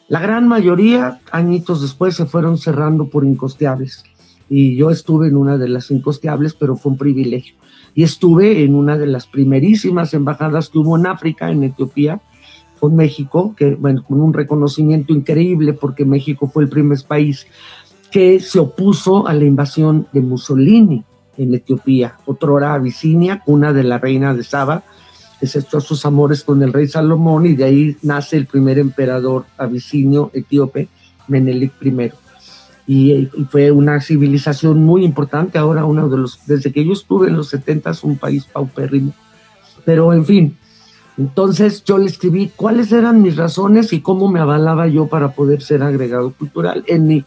La 0.08 0.20
gran 0.20 0.46
mayoría, 0.46 1.20
añitos 1.32 1.82
después, 1.82 2.14
se 2.14 2.26
fueron 2.26 2.58
cerrando 2.58 3.08
por 3.08 3.24
incosteables. 3.24 4.04
Y 4.48 4.76
yo 4.76 4.90
estuve 4.90 5.26
en 5.26 5.36
una 5.36 5.58
de 5.58 5.68
las 5.68 5.90
incosteables, 5.90 6.54
pero 6.54 6.76
fue 6.76 6.92
un 6.92 6.98
privilegio. 6.98 7.56
Y 7.96 8.02
estuve 8.02 8.62
en 8.62 8.74
una 8.74 8.98
de 8.98 9.06
las 9.06 9.26
primerísimas 9.26 10.12
embajadas 10.12 10.68
que 10.68 10.78
hubo 10.78 10.98
en 10.98 11.06
África, 11.06 11.50
en 11.50 11.64
Etiopía, 11.64 12.20
con 12.78 12.94
México, 12.94 13.54
que, 13.56 13.74
bueno, 13.74 14.04
con 14.06 14.20
un 14.20 14.34
reconocimiento 14.34 15.14
increíble, 15.14 15.72
porque 15.72 16.04
México 16.04 16.48
fue 16.52 16.64
el 16.64 16.68
primer 16.68 16.98
país 17.08 17.46
que 18.12 18.38
se 18.38 18.58
opuso 18.58 19.26
a 19.26 19.32
la 19.32 19.44
invasión 19.44 20.06
de 20.12 20.20
Mussolini 20.20 21.04
en 21.38 21.54
Etiopía, 21.54 22.16
otrora 22.26 22.74
Abisinia, 22.74 23.42
cuna 23.42 23.72
de 23.72 23.82
la 23.82 23.98
reina 23.98 24.34
de 24.34 24.44
Saba, 24.44 24.84
que 25.40 25.46
se 25.46 25.60
echó 25.60 25.80
sus 25.80 26.04
amores 26.04 26.44
con 26.44 26.62
el 26.62 26.74
rey 26.74 26.88
Salomón 26.88 27.46
y 27.46 27.54
de 27.54 27.64
ahí 27.64 27.96
nace 28.02 28.36
el 28.36 28.44
primer 28.44 28.78
emperador 28.78 29.46
abisinio 29.56 30.30
etíope, 30.34 30.88
Menelik 31.28 31.72
I. 31.82 32.10
Y, 32.86 33.28
fue 33.50 33.70
una 33.70 34.00
civilización 34.00 34.84
muy 34.84 35.04
importante, 35.04 35.58
ahora 35.58 35.84
uno 35.84 36.08
de 36.08 36.18
los, 36.18 36.46
desde 36.46 36.72
que 36.72 36.84
yo 36.84 36.92
estuve 36.92 37.28
en 37.28 37.36
los 37.36 37.48
70 37.48 37.90
es 37.90 38.04
un 38.04 38.16
país 38.16 38.44
paupérrimo. 38.44 39.12
Pero 39.84 40.12
en 40.12 40.24
fin, 40.24 40.56
entonces 41.16 41.82
yo 41.84 41.98
le 41.98 42.06
escribí 42.06 42.52
cuáles 42.54 42.92
eran 42.92 43.22
mis 43.22 43.36
razones 43.36 43.92
y 43.92 44.00
cómo 44.00 44.28
me 44.28 44.40
avalaba 44.40 44.86
yo 44.86 45.06
para 45.06 45.32
poder 45.32 45.62
ser 45.62 45.82
agregado 45.82 46.32
cultural 46.32 46.84
en 46.86 47.06
mi 47.06 47.24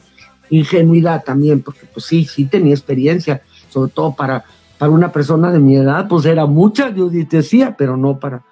ingenuidad 0.49 1.24
también, 1.24 1.62
porque 1.62 1.82
pues 1.93 2.05
sí, 2.05 2.26
sí 2.26 2.45
tenía 2.45 2.74
experiencia, 2.74 3.41
sobre 3.70 3.91
todo 3.91 4.16
para 4.16 4.45
para 4.80 4.91
una 4.91 5.12
persona 5.12 5.51
de 5.51 5.60
mi 5.60 5.76
edad, 5.76 6.07
pues 6.07 6.26
era 6.26 6.45
mucha, 6.45 6.89
yo 6.89 7.10
decía, 7.10 7.76
pero 7.78 7.97
no 7.97 8.18
para. 8.18 8.43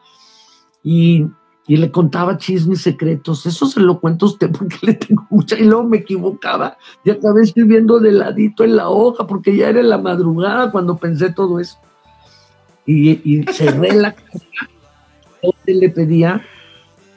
Y, 0.84 1.26
y, 1.68 1.78
le 1.78 1.92
contaba 1.92 2.38
chismes 2.38 2.82
secretos, 2.82 3.46
eso 3.46 3.66
se 3.66 3.80
lo 3.80 4.00
cuento 4.00 4.26
a 4.26 4.30
usted 4.30 4.52
porque 4.52 4.78
le 4.82 4.94
tengo 4.94 5.26
mucha, 5.30 5.58
y 5.58 5.64
luego 5.64 5.84
me 5.84 5.98
equivocaba, 5.98 6.78
ya 7.06 7.14
acabé 7.14 7.44
escribiendo 7.44 8.00
de 8.00 8.12
ladito 8.12 8.64
en 8.64 8.76
la 8.76 8.90
hoja, 8.90 9.28
porque 9.28 9.56
ya 9.56 9.70
era 9.70 9.80
en 9.80 9.90
la 9.90 9.98
madrugada 9.98 10.72
cuando 10.72 10.98
pensé 10.98 11.32
todo 11.32 11.60
eso. 11.60 11.78
Y, 12.86 13.20
y 13.24 13.44
cerré 13.52 13.94
la 13.96 14.14
carta, 14.14 14.40
donde 15.44 15.82
le 15.82 15.90
pedía, 15.90 16.42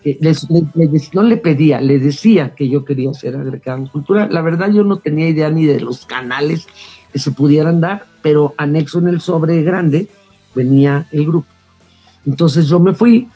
le, 0.04 0.18
le, 0.20 0.68
le, 0.74 1.00
no 1.12 1.22
le 1.22 1.36
pedía, 1.36 1.80
le 1.80 1.98
decía 1.98 2.54
que 2.54 2.68
yo 2.68 2.84
quería 2.84 3.12
ser 3.14 3.36
agregado 3.36 3.78
en 3.78 3.86
cultura. 3.86 4.28
La 4.30 4.42
verdad 4.42 4.70
yo 4.72 4.82
no 4.82 4.96
tenía 4.96 5.28
idea 5.28 5.50
ni 5.50 5.66
de 5.66 5.80
los 5.80 6.06
canales 6.06 6.66
que 7.12 7.18
se 7.18 7.30
pudieran 7.30 7.80
dar, 7.80 8.06
pero 8.22 8.54
anexo 8.56 8.98
en 8.98 9.08
el 9.08 9.20
sobre 9.20 9.62
grande 9.62 10.08
venía 10.54 11.06
el 11.12 11.26
grupo. 11.26 11.48
Entonces 12.26 12.68
yo 12.68 12.80
me 12.80 12.94
fui, 12.94 13.28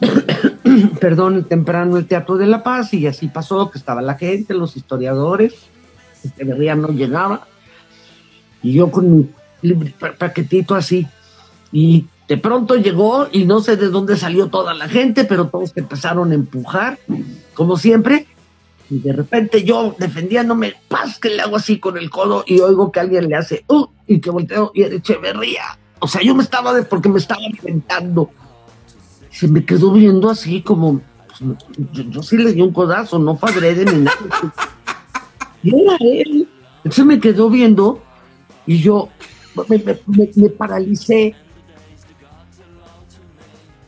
perdón, 1.00 1.44
temprano 1.44 1.96
el 1.96 2.06
Teatro 2.06 2.36
de 2.36 2.46
la 2.46 2.62
Paz 2.62 2.94
y 2.94 3.06
así 3.06 3.28
pasó, 3.28 3.70
que 3.70 3.78
estaba 3.78 4.02
la 4.02 4.16
gente, 4.16 4.54
los 4.54 4.76
historiadores, 4.76 5.54
que 6.36 6.44
de 6.44 6.74
no 6.76 6.88
llegaba, 6.88 7.46
y 8.62 8.72
yo 8.72 8.90
con 8.90 9.30
mi 9.62 9.84
paquetito 10.18 10.74
así, 10.74 11.06
y 11.72 12.06
de 12.28 12.36
pronto 12.36 12.76
llegó 12.76 13.28
y 13.32 13.44
no 13.44 13.60
sé 13.60 13.76
de 13.76 13.88
dónde 13.88 14.16
salió 14.16 14.48
toda 14.48 14.74
la 14.74 14.88
gente, 14.88 15.24
pero 15.24 15.48
todos 15.48 15.72
empezaron 15.76 16.30
a 16.30 16.34
empujar, 16.34 16.98
como 17.54 17.76
siempre, 17.76 18.26
y 18.90 18.98
de 18.98 19.12
repente 19.12 19.62
yo 19.62 19.94
defendiéndome, 19.98 20.74
paz 20.88 21.18
que 21.18 21.30
le 21.30 21.42
hago 21.42 21.56
así 21.56 21.78
con 21.78 21.96
el 21.96 22.10
codo 22.10 22.44
y 22.46 22.60
oigo 22.60 22.90
que 22.90 23.00
alguien 23.00 23.28
le 23.28 23.36
hace, 23.36 23.64
uh, 23.68 23.86
y 24.06 24.20
que 24.20 24.30
volteo 24.30 24.72
y 24.74 24.82
era 24.82 24.96
Echeverría. 24.96 25.78
O 26.00 26.08
sea, 26.08 26.22
yo 26.22 26.34
me 26.34 26.42
estaba 26.42 26.72
de, 26.74 26.82
porque 26.82 27.08
me 27.08 27.18
estaba 27.18 27.42
inventando. 27.42 28.30
Se 29.40 29.48
me 29.48 29.64
quedó 29.64 29.90
viendo 29.90 30.28
así 30.28 30.60
como, 30.60 31.00
pues, 31.26 31.40
yo, 31.92 32.02
yo, 32.02 32.22
sí 32.22 32.36
le 32.36 32.52
di 32.52 32.60
un 32.60 32.74
codazo, 32.74 33.18
no 33.18 33.36
fue 33.36 33.50
adrede 33.50 33.86
ni 33.86 34.02
nada. 34.02 34.18
Y 35.62 35.74
era 35.74 35.96
él. 36.00 36.48
Entonces 36.84 37.04
me 37.06 37.20
quedó 37.20 37.48
viendo 37.48 38.02
y 38.66 38.80
yo 38.80 39.08
me, 39.66 39.78
me, 39.78 39.98
me, 40.06 40.30
me 40.34 40.48
paralicé. 40.50 41.34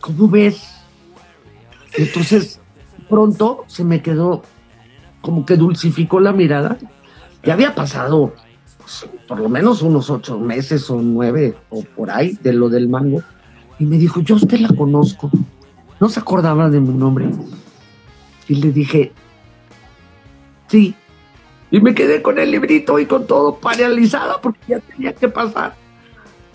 ¿Cómo 0.00 0.26
ves? 0.28 0.62
Entonces, 1.98 2.58
pronto 3.10 3.64
se 3.66 3.84
me 3.84 4.00
quedó 4.00 4.42
como 5.20 5.44
que 5.44 5.58
dulcificó 5.58 6.18
la 6.18 6.32
mirada. 6.32 6.78
Ya 7.44 7.52
había 7.52 7.74
pasado 7.74 8.32
pues, 8.78 9.06
por 9.28 9.38
lo 9.38 9.50
menos 9.50 9.82
unos 9.82 10.08
ocho 10.08 10.38
meses 10.38 10.88
o 10.88 10.96
nueve 11.02 11.56
o 11.68 11.82
por 11.82 12.10
ahí 12.10 12.38
de 12.42 12.54
lo 12.54 12.70
del 12.70 12.88
mango. 12.88 13.22
Y 13.82 13.84
me 13.84 13.98
dijo, 13.98 14.20
yo 14.20 14.36
usted 14.36 14.60
la 14.60 14.68
conozco. 14.68 15.28
No 15.98 16.08
se 16.08 16.20
acordaba 16.20 16.70
de 16.70 16.78
mi 16.78 16.94
nombre. 16.94 17.28
Y 18.46 18.54
le 18.54 18.70
dije, 18.70 19.10
sí, 20.68 20.94
Y 21.72 21.80
me 21.80 21.92
quedé 21.92 22.22
con 22.22 22.38
el 22.38 22.52
librito 22.52 23.00
y 23.00 23.06
con 23.06 23.26
todo 23.26 23.56
paralizada 23.56 24.40
porque 24.40 24.60
ya 24.68 24.78
tenía 24.78 25.12
que 25.12 25.28
pasar. 25.28 25.74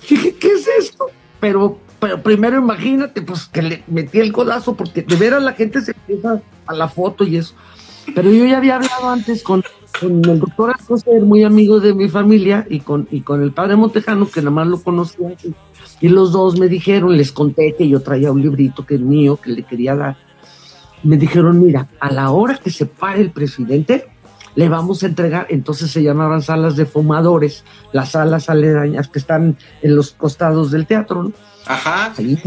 Dije, 0.09 0.35
¿qué 0.35 0.47
es 0.47 0.69
esto? 0.79 1.07
Pero, 1.41 1.77
pero 1.99 2.23
primero 2.23 2.59
imagínate, 2.59 3.21
pues 3.21 3.47
que 3.47 3.61
le 3.61 3.83
metí 3.87 4.19
el 4.19 4.31
codazo 4.31 4.77
porque 4.77 5.01
de 5.01 5.15
veras 5.17 5.43
la 5.43 5.51
gente 5.51 5.81
se 5.81 5.91
empieza 5.91 6.41
a 6.65 6.73
la 6.73 6.87
foto 6.87 7.25
y 7.25 7.35
eso. 7.35 7.55
Pero 8.15 8.31
yo 8.31 8.45
ya 8.45 8.55
había 8.55 8.77
hablado 8.77 9.09
antes 9.09 9.43
con, 9.43 9.65
con 9.99 10.23
el 10.25 10.39
doctor 10.39 10.71
Alcocer, 10.71 11.21
muy 11.21 11.43
amigo 11.43 11.79
de 11.79 11.93
mi 11.93 12.09
familia, 12.09 12.65
y 12.69 12.79
con, 12.79 13.07
y 13.11 13.21
con 13.21 13.41
el 13.41 13.51
padre 13.51 13.75
Montejano, 13.75 14.27
que 14.29 14.41
nada 14.41 14.51
más 14.51 14.67
lo 14.67 14.81
conocía. 14.81 15.35
Y, 15.43 15.55
y 16.05 16.09
los 16.09 16.31
dos 16.31 16.59
me 16.59 16.67
dijeron, 16.67 17.15
les 17.17 17.31
conté 17.31 17.75
que 17.75 17.87
yo 17.87 18.01
traía 18.01 18.31
un 18.31 18.41
librito 18.41 18.85
que 18.85 18.95
es 18.95 19.01
mío, 19.01 19.37
que 19.37 19.51
le 19.51 19.63
quería 19.63 19.95
dar. 19.95 20.17
Me 21.03 21.17
dijeron, 21.17 21.59
mira, 21.59 21.87
a 21.99 22.11
la 22.11 22.31
hora 22.31 22.57
que 22.57 22.69
se 22.69 22.85
pare 22.85 23.21
el 23.21 23.31
presidente, 23.31 24.07
le 24.55 24.69
vamos 24.69 25.03
a 25.03 25.07
entregar, 25.07 25.45
entonces 25.49 25.91
se 25.91 26.01
llamaban 26.01 26.41
salas 26.41 26.75
de 26.75 26.85
fumadores, 26.85 27.63
las 27.93 28.11
salas 28.11 28.49
aledañas 28.49 29.07
que 29.07 29.19
están 29.19 29.57
en 29.81 29.95
los 29.95 30.11
costados 30.11 30.71
del 30.71 30.87
teatro, 30.87 31.23
¿no? 31.23 31.31
Ajá. 31.67 32.13
Ahí 32.17 32.39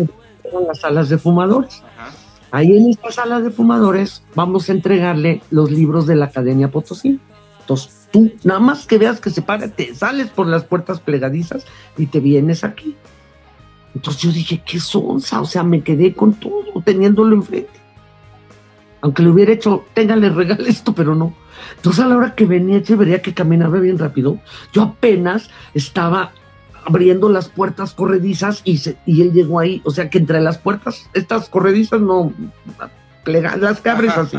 eran 0.44 0.66
las 0.66 0.80
salas 0.80 1.08
de 1.08 1.18
fumadores. 1.18 1.82
Ajá. 1.96 2.10
Ahí 2.52 2.76
en 2.76 2.90
esta 2.90 3.12
sala 3.12 3.40
de 3.40 3.50
fumadores 3.50 4.24
vamos 4.34 4.68
a 4.68 4.72
entregarle 4.72 5.40
los 5.50 5.70
libros 5.70 6.06
de 6.06 6.16
la 6.16 6.26
Academia 6.26 6.70
Potosí. 6.70 7.20
Tú, 8.10 8.32
nada 8.42 8.60
más 8.60 8.86
que 8.86 8.98
veas 8.98 9.20
que 9.20 9.30
se 9.30 9.42
para, 9.42 9.68
te 9.68 9.94
sales 9.94 10.28
por 10.30 10.46
las 10.46 10.64
puertas 10.64 11.00
plegadizas 11.00 11.64
y 11.96 12.06
te 12.06 12.20
vienes 12.20 12.64
aquí. 12.64 12.96
Entonces 13.94 14.22
yo 14.22 14.32
dije, 14.32 14.62
qué 14.64 14.80
sonza, 14.80 15.40
o 15.40 15.44
sea, 15.44 15.62
me 15.62 15.82
quedé 15.82 16.14
con 16.14 16.34
todo, 16.34 16.82
teniéndolo 16.84 17.36
enfrente. 17.36 17.70
Aunque 19.00 19.22
le 19.22 19.30
hubiera 19.30 19.52
hecho, 19.52 19.84
téngale, 19.94 20.30
regale 20.30 20.68
esto, 20.68 20.94
pero 20.94 21.14
no. 21.14 21.34
Entonces 21.76 22.04
a 22.04 22.08
la 22.08 22.16
hora 22.16 22.34
que 22.34 22.46
venía 22.46 22.82
vería 22.96 23.22
que 23.22 23.34
caminaba 23.34 23.78
bien 23.78 23.98
rápido, 23.98 24.38
yo 24.72 24.82
apenas 24.82 25.50
estaba 25.74 26.32
abriendo 26.84 27.28
las 27.28 27.48
puertas 27.48 27.94
corredizas 27.94 28.62
y, 28.64 28.78
se, 28.78 28.96
y 29.06 29.22
él 29.22 29.32
llegó 29.32 29.60
ahí, 29.60 29.82
o 29.84 29.90
sea 29.90 30.08
que 30.10 30.18
entre 30.18 30.40
las 30.40 30.58
puertas, 30.58 31.08
estas 31.14 31.48
corredizas 31.48 32.00
no, 32.00 32.32
plega, 33.24 33.56
las 33.56 33.80
que 33.80 33.90
abres 33.90 34.16
así. 34.16 34.38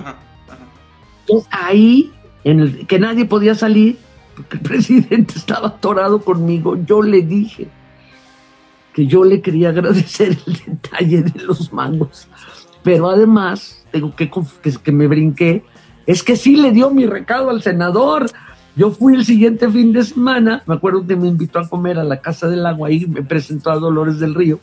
Entonces 1.22 1.50
ahí, 1.52 2.12
en 2.44 2.86
que 2.88 3.00
nadie 3.00 3.26
podía 3.26 3.56
salir, 3.56 3.98
porque 4.36 4.58
el 4.58 4.64
presidente 4.70 5.34
estaba 5.36 5.70
atorado 5.70 6.22
conmigo, 6.22 6.78
yo 6.86 7.02
le 7.02 7.22
dije 7.22 7.68
que 8.94 9.08
yo 9.08 9.24
le 9.24 9.42
quería 9.42 9.70
agradecer 9.70 10.38
el 10.46 10.54
detalle 10.66 11.24
de 11.24 11.44
los 11.44 11.72
mangos, 11.72 12.28
pero 12.84 13.10
además, 13.10 13.86
tengo 13.92 14.16
que, 14.16 14.30
que, 14.30 14.72
que 14.84 14.92
me 14.92 15.08
brinqué, 15.08 15.64
es 16.06 16.24
que 16.24 16.36
sí 16.36 16.56
le 16.56 16.72
dio 16.72 16.90
mi 16.90 17.06
recado 17.06 17.50
al 17.50 17.62
senador. 17.62 18.26
Yo 18.76 18.92
fui 18.92 19.16
el 19.16 19.26
siguiente 19.26 19.70
fin 19.70 19.94
de 19.94 20.04
semana, 20.04 20.64
me 20.66 20.76
acuerdo 20.76 21.06
que 21.06 21.16
me 21.16 21.28
invitó 21.28 21.60
a 21.60 21.70
comer 21.70 22.00
a 22.00 22.04
la 22.04 22.22
Casa 22.22 22.48
del 22.48 22.66
Agua 22.66 22.92
y 22.92 23.06
me 23.06 23.22
presentó 23.22 23.70
a 23.72 23.78
Dolores 23.78 24.20
del 24.20 24.34
Río, 24.34 24.60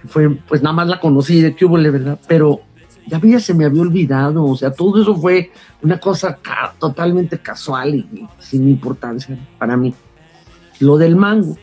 que 0.00 0.08
fue, 0.08 0.30
pues 0.30 0.62
nada 0.62 0.74
más 0.74 0.88
la 0.88 1.00
conocí 1.00 1.40
de 1.40 1.56
hubo, 1.64 1.74
¿verdad? 1.74 2.18
Pero 2.28 2.60
ya 3.06 3.18
había, 3.18 3.38
se 3.40 3.54
me 3.54 3.64
había 3.64 3.82
olvidado, 3.82 4.44
o 4.44 4.56
sea, 4.56 4.72
todo 4.72 5.00
eso 5.00 5.16
fue 5.16 5.52
una 5.82 5.98
cosa 6.00 6.38
ca 6.40 6.74
totalmente 6.78 7.38
casual 7.38 7.94
y, 7.94 8.26
sin 8.38 8.68
importancia 8.68 9.38
para 9.58 9.76
mí. 9.76 9.94
Lo 10.80 10.96
del 10.96 11.16
mango 11.16 11.56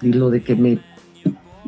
y 0.00 0.12
lo 0.12 0.30
de 0.30 0.42
que 0.42 0.56
me, 0.56 0.80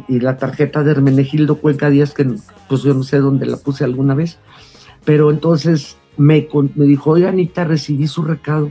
y 0.09 0.21
la 0.21 0.37
tarjeta 0.37 0.83
de 0.83 0.93
Hermenegildo 0.93 1.57
Cuenca 1.57 1.91
Díaz, 1.91 2.13
que 2.13 2.29
pues 2.69 2.83
yo 2.83 2.95
no 2.95 3.03
sé 3.03 3.19
dónde 3.19 3.47
la 3.47 3.57
puse 3.57 3.85
alguna 3.85 4.15
vez, 4.15 4.39
pero 5.05 5.31
entonces 5.31 5.97
me, 6.17 6.49
me 6.75 6.87
dijo, 6.87 7.11
oiga 7.11 7.29
Anita, 7.29 7.65
recibí 7.65 8.07
su 8.07 8.23
recado. 8.23 8.71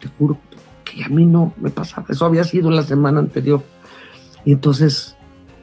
Te 0.00 0.08
juro 0.18 0.38
que 0.84 1.04
a 1.04 1.08
mí 1.08 1.26
no 1.26 1.52
me 1.60 1.70
pasaba. 1.70 2.06
Eso 2.08 2.26
había 2.26 2.44
sido 2.44 2.70
la 2.70 2.82
semana 2.82 3.20
anterior. 3.20 3.62
Y 4.44 4.52
entonces, 4.52 5.16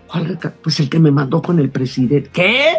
¿cuál 0.09 0.25
recado? 0.25 0.55
Pues 0.61 0.79
el 0.79 0.89
que 0.89 0.99
me 0.99 1.11
mandó 1.11 1.41
con 1.41 1.59
el 1.59 1.69
presidente. 1.69 2.29
¿Qué? 2.31 2.73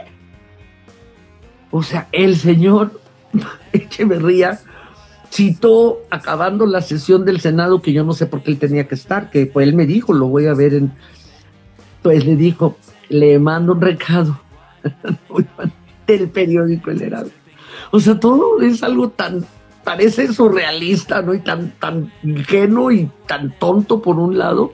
O 1.70 1.82
sea, 1.82 2.08
el 2.12 2.36
señor 2.36 3.00
Echeverría 3.72 4.60
citó, 5.30 6.00
acabando 6.10 6.66
la 6.66 6.80
sesión 6.82 7.24
del 7.24 7.40
Senado, 7.40 7.80
que 7.80 7.92
yo 7.92 8.04
no 8.04 8.12
sé 8.12 8.26
por 8.26 8.42
qué 8.42 8.50
él 8.50 8.58
tenía 8.58 8.88
que 8.88 8.96
estar, 8.96 9.30
que 9.30 9.46
pues 9.46 9.68
él 9.68 9.74
me 9.74 9.86
dijo, 9.86 10.12
lo 10.12 10.26
voy 10.26 10.46
a 10.46 10.54
ver 10.54 10.74
en... 10.74 10.92
Pues 12.02 12.24
le 12.24 12.34
dijo, 12.34 12.76
le 13.08 13.38
mando 13.38 13.72
un 13.72 13.80
recado 13.80 14.40
del 16.06 16.28
periódico 16.30 16.90
El 16.90 17.02
Heraldo. 17.02 17.30
O 17.90 18.00
sea, 18.00 18.18
todo 18.18 18.60
es 18.60 18.82
algo 18.82 19.10
tan, 19.10 19.44
parece 19.84 20.32
surrealista, 20.32 21.22
¿no? 21.22 21.34
Y 21.34 21.40
tan, 21.40 21.72
tan 21.78 22.12
ingenuo 22.22 22.90
y 22.90 23.08
tan 23.26 23.56
tonto 23.58 24.00
por 24.00 24.18
un 24.18 24.38
lado. 24.38 24.72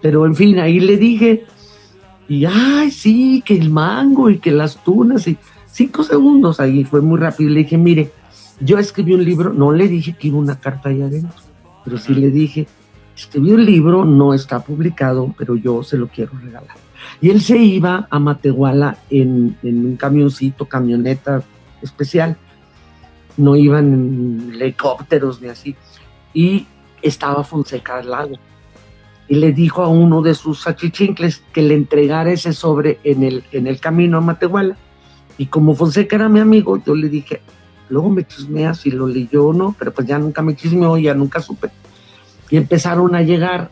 Pero 0.00 0.26
en 0.26 0.34
fin, 0.34 0.58
ahí 0.58 0.80
le 0.80 0.96
dije, 0.96 1.46
y 2.32 2.46
ay, 2.46 2.90
sí, 2.90 3.42
que 3.44 3.58
el 3.58 3.68
mango 3.68 4.30
y 4.30 4.38
que 4.38 4.50
las 4.52 4.82
tunas, 4.82 5.28
y 5.28 5.36
cinco 5.66 6.02
segundos 6.02 6.60
ahí, 6.60 6.82
fue 6.82 7.02
muy 7.02 7.20
rápido. 7.20 7.50
Le 7.50 7.60
dije, 7.60 7.76
mire, 7.76 8.10
yo 8.58 8.78
escribí 8.78 9.12
un 9.12 9.22
libro, 9.22 9.52
no 9.52 9.70
le 9.70 9.86
dije 9.86 10.14
que 10.14 10.28
iba 10.28 10.38
una 10.38 10.58
carta 10.58 10.88
ahí 10.88 11.02
adentro, 11.02 11.42
pero 11.84 11.98
sí 11.98 12.14
le 12.14 12.30
dije, 12.30 12.66
escribí 13.14 13.52
un 13.52 13.66
libro, 13.66 14.06
no 14.06 14.32
está 14.32 14.60
publicado, 14.60 15.34
pero 15.36 15.56
yo 15.56 15.82
se 15.82 15.98
lo 15.98 16.08
quiero 16.08 16.32
regalar. 16.42 16.74
Y 17.20 17.28
él 17.28 17.42
se 17.42 17.58
iba 17.58 18.06
a 18.08 18.18
Matehuala 18.18 18.96
en, 19.10 19.54
en 19.62 19.84
un 19.84 19.96
camioncito, 19.96 20.64
camioneta 20.64 21.42
especial. 21.82 22.38
No 23.36 23.56
iban 23.56 23.92
en 23.92 24.52
helicópteros 24.54 25.42
ni 25.42 25.48
así. 25.48 25.76
Y 26.32 26.66
estaba 27.02 27.44
Fonseca 27.44 27.98
al 27.98 28.10
lado. 28.10 28.38
Y 29.32 29.36
le 29.36 29.54
dijo 29.54 29.80
a 29.80 29.88
uno 29.88 30.20
de 30.20 30.34
sus 30.34 30.66
achichincles 30.66 31.42
que 31.54 31.62
le 31.62 31.72
entregara 31.72 32.30
ese 32.30 32.52
sobre 32.52 32.98
en 33.02 33.22
el, 33.22 33.42
en 33.52 33.66
el 33.66 33.80
camino 33.80 34.18
a 34.18 34.20
Matehuala. 34.20 34.76
Y 35.38 35.46
como 35.46 35.74
Fonseca 35.74 36.16
era 36.16 36.28
mi 36.28 36.38
amigo, 36.38 36.76
yo 36.84 36.94
le 36.94 37.08
dije, 37.08 37.40
luego 37.88 38.10
me 38.10 38.26
chismea 38.26 38.74
si 38.74 38.90
lo 38.90 39.06
leyó 39.06 39.46
o 39.46 39.52
no, 39.54 39.74
pero 39.78 39.90
pues 39.90 40.06
ya 40.06 40.18
nunca 40.18 40.42
me 40.42 40.54
chismeó, 40.54 40.98
ya 40.98 41.14
nunca 41.14 41.40
supe. 41.40 41.70
Y 42.50 42.58
empezaron 42.58 43.14
a 43.14 43.22
llegar. 43.22 43.70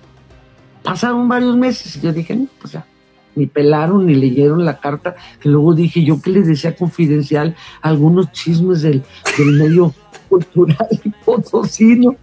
Pasaron 0.83 1.29
varios 1.29 1.55
meses 1.55 1.95
y 1.95 2.01
yo 2.01 2.11
dije, 2.15 2.35
no, 2.35 2.47
pues 2.59 2.73
ya, 2.73 2.87
ni 3.35 3.45
pelaron 3.45 4.07
ni 4.07 4.15
leyeron 4.15 4.65
la 4.65 4.81
carta, 4.81 5.15
que 5.41 5.51
luego 5.51 5.75
dije 5.75 6.03
yo 6.03 6.23
que 6.23 6.31
les 6.31 6.47
decía 6.47 6.75
confidencial 6.75 7.55
algunos 7.83 8.33
chismes 8.33 8.81
del, 8.81 9.03
del 9.37 9.53
medio 9.59 9.93
cultural 10.31 10.89
potosino. 11.27 12.17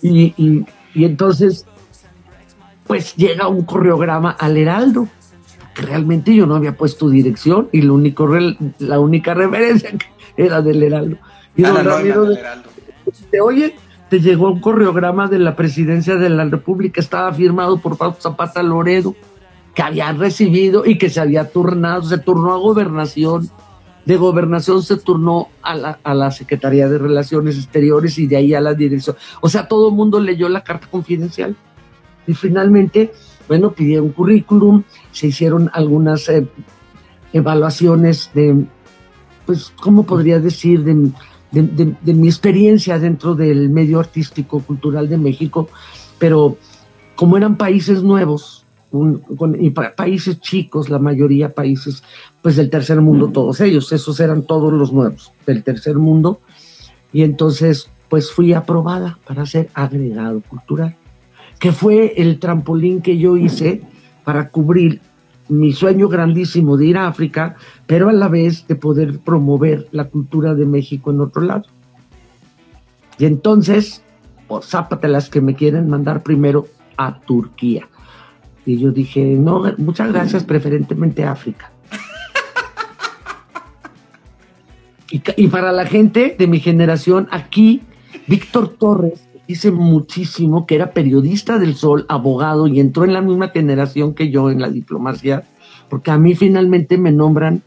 Y, 0.00 0.32
y, 0.38 0.64
y, 0.94 1.04
entonces, 1.04 1.66
pues 2.88 3.14
llega 3.14 3.46
un 3.46 3.64
correograma 3.64 4.32
al 4.32 4.56
Heraldo, 4.56 5.06
que 5.74 5.82
realmente 5.82 6.34
yo 6.34 6.46
no 6.46 6.56
había 6.56 6.76
puesto 6.76 7.08
dirección 7.08 7.68
y 7.70 7.82
lo 7.82 7.94
único, 7.94 8.28
la 8.78 8.98
única 8.98 9.34
referencia 9.34 9.90
era 10.36 10.62
del 10.62 10.82
Heraldo. 10.82 11.18
Y 11.54 11.62
don 11.62 11.84
Ramiro, 11.84 12.24
no, 12.24 12.32
Heraldo. 12.32 12.70
¿te 13.30 13.40
oye? 13.40 13.76
Te 14.08 14.20
llegó 14.20 14.50
un 14.50 14.60
correograma 14.60 15.28
de 15.28 15.38
la 15.38 15.54
presidencia 15.54 16.16
de 16.16 16.30
la 16.30 16.46
República, 16.46 17.00
estaba 17.00 17.32
firmado 17.32 17.78
por 17.78 17.96
Fausto 17.96 18.22
Zapata 18.22 18.62
Loredo 18.62 19.14
que 19.74 19.82
habían 19.82 20.18
recibido 20.18 20.84
y 20.84 20.98
que 20.98 21.10
se 21.10 21.20
había 21.20 21.52
turnado, 21.52 22.02
se 22.02 22.18
turnó 22.18 22.52
a 22.52 22.56
gobernación, 22.56 23.48
de 24.06 24.16
gobernación 24.16 24.82
se 24.82 24.96
turnó 24.96 25.50
a 25.62 25.76
la, 25.76 25.98
a 26.02 26.14
la 26.14 26.30
Secretaría 26.30 26.88
de 26.88 26.98
Relaciones 26.98 27.56
Exteriores 27.58 28.18
y 28.18 28.26
de 28.26 28.38
ahí 28.38 28.54
a 28.54 28.60
la 28.60 28.74
dirección. 28.74 29.14
O 29.42 29.48
sea, 29.48 29.68
todo 29.68 29.90
el 29.90 29.94
mundo 29.94 30.18
leyó 30.18 30.48
la 30.48 30.64
carta 30.64 30.88
confidencial. 30.90 31.54
Y 32.28 32.34
finalmente, 32.34 33.12
bueno, 33.48 33.72
pidieron 33.72 34.10
currículum, 34.10 34.84
se 35.10 35.26
hicieron 35.28 35.68
algunas 35.72 36.28
eh, 36.28 36.46
evaluaciones 37.32 38.30
de, 38.34 38.64
pues, 39.46 39.72
¿cómo 39.80 40.04
podría 40.04 40.38
decir? 40.38 40.84
De, 40.84 41.10
de, 41.50 41.62
de, 41.62 41.94
de 42.00 42.14
mi 42.14 42.28
experiencia 42.28 42.98
dentro 42.98 43.34
del 43.34 43.70
medio 43.70 43.98
artístico 43.98 44.60
cultural 44.60 45.08
de 45.08 45.16
México, 45.16 45.68
pero 46.18 46.58
como 47.16 47.36
eran 47.36 47.56
países 47.56 48.02
nuevos, 48.02 48.66
un, 48.90 49.18
con, 49.18 49.60
y 49.60 49.70
pa 49.70 49.94
países 49.94 50.40
chicos, 50.40 50.88
la 50.88 50.98
mayoría 50.98 51.54
países 51.54 52.02
pues 52.42 52.56
del 52.56 52.70
tercer 52.70 53.00
mundo, 53.00 53.28
todos 53.28 53.60
ellos, 53.60 53.90
esos 53.92 54.20
eran 54.20 54.42
todos 54.42 54.72
los 54.72 54.92
nuevos 54.92 55.32
del 55.46 55.62
tercer 55.62 55.96
mundo, 55.96 56.40
y 57.12 57.22
entonces 57.22 57.90
pues 58.08 58.30
fui 58.30 58.52
aprobada 58.52 59.18
para 59.26 59.44
ser 59.46 59.68
agregado 59.74 60.42
cultural, 60.48 60.96
que 61.58 61.72
fue 61.72 62.14
el 62.16 62.38
trampolín 62.38 63.02
que 63.02 63.18
yo 63.18 63.36
hice 63.36 63.82
para 64.24 64.50
cubrir 64.50 65.00
mi 65.48 65.72
sueño 65.72 66.08
grandísimo 66.08 66.76
de 66.76 66.86
ir 66.86 66.96
a 66.98 67.08
África, 67.08 67.56
pero 67.86 68.08
a 68.08 68.12
la 68.12 68.28
vez 68.28 68.66
de 68.68 68.74
poder 68.74 69.18
promover 69.18 69.88
la 69.92 70.04
cultura 70.04 70.54
de 70.54 70.66
México 70.66 71.10
en 71.10 71.20
otro 71.20 71.42
lado. 71.42 71.64
Y 73.18 73.24
entonces, 73.24 74.02
pues, 74.46 74.66
zápatelas 74.66 75.28
que 75.28 75.40
me 75.40 75.54
quieren 75.54 75.88
mandar 75.88 76.22
primero 76.22 76.66
a 76.96 77.20
Turquía. 77.20 77.88
Y 78.64 78.78
yo 78.78 78.90
dije, 78.90 79.24
no, 79.24 79.64
muchas 79.78 80.12
gracias, 80.12 80.44
preferentemente 80.44 81.24
África. 81.24 81.72
Y, 85.10 85.48
para 85.48 85.72
la 85.72 85.86
gente 85.86 86.36
de 86.38 86.46
mi 86.46 86.60
generación, 86.60 87.28
aquí, 87.30 87.80
Víctor 88.26 88.68
Torres 88.78 89.26
dice 89.48 89.72
muchísimo 89.72 90.66
que 90.66 90.74
era 90.74 90.92
periodista 90.92 91.58
del 91.58 91.74
Sol, 91.74 92.04
abogado, 92.10 92.68
y 92.68 92.80
entró 92.80 93.04
en 93.04 93.14
la 93.14 93.22
misma 93.22 93.48
generación 93.48 94.14
que 94.14 94.30
yo 94.30 94.50
en 94.50 94.60
la 94.60 94.68
diplomacia, 94.68 95.44
porque 95.88 96.10
a 96.10 96.18
mí 96.18 96.34
finalmente 96.34 96.98
me 96.98 97.10
nombran 97.10 97.62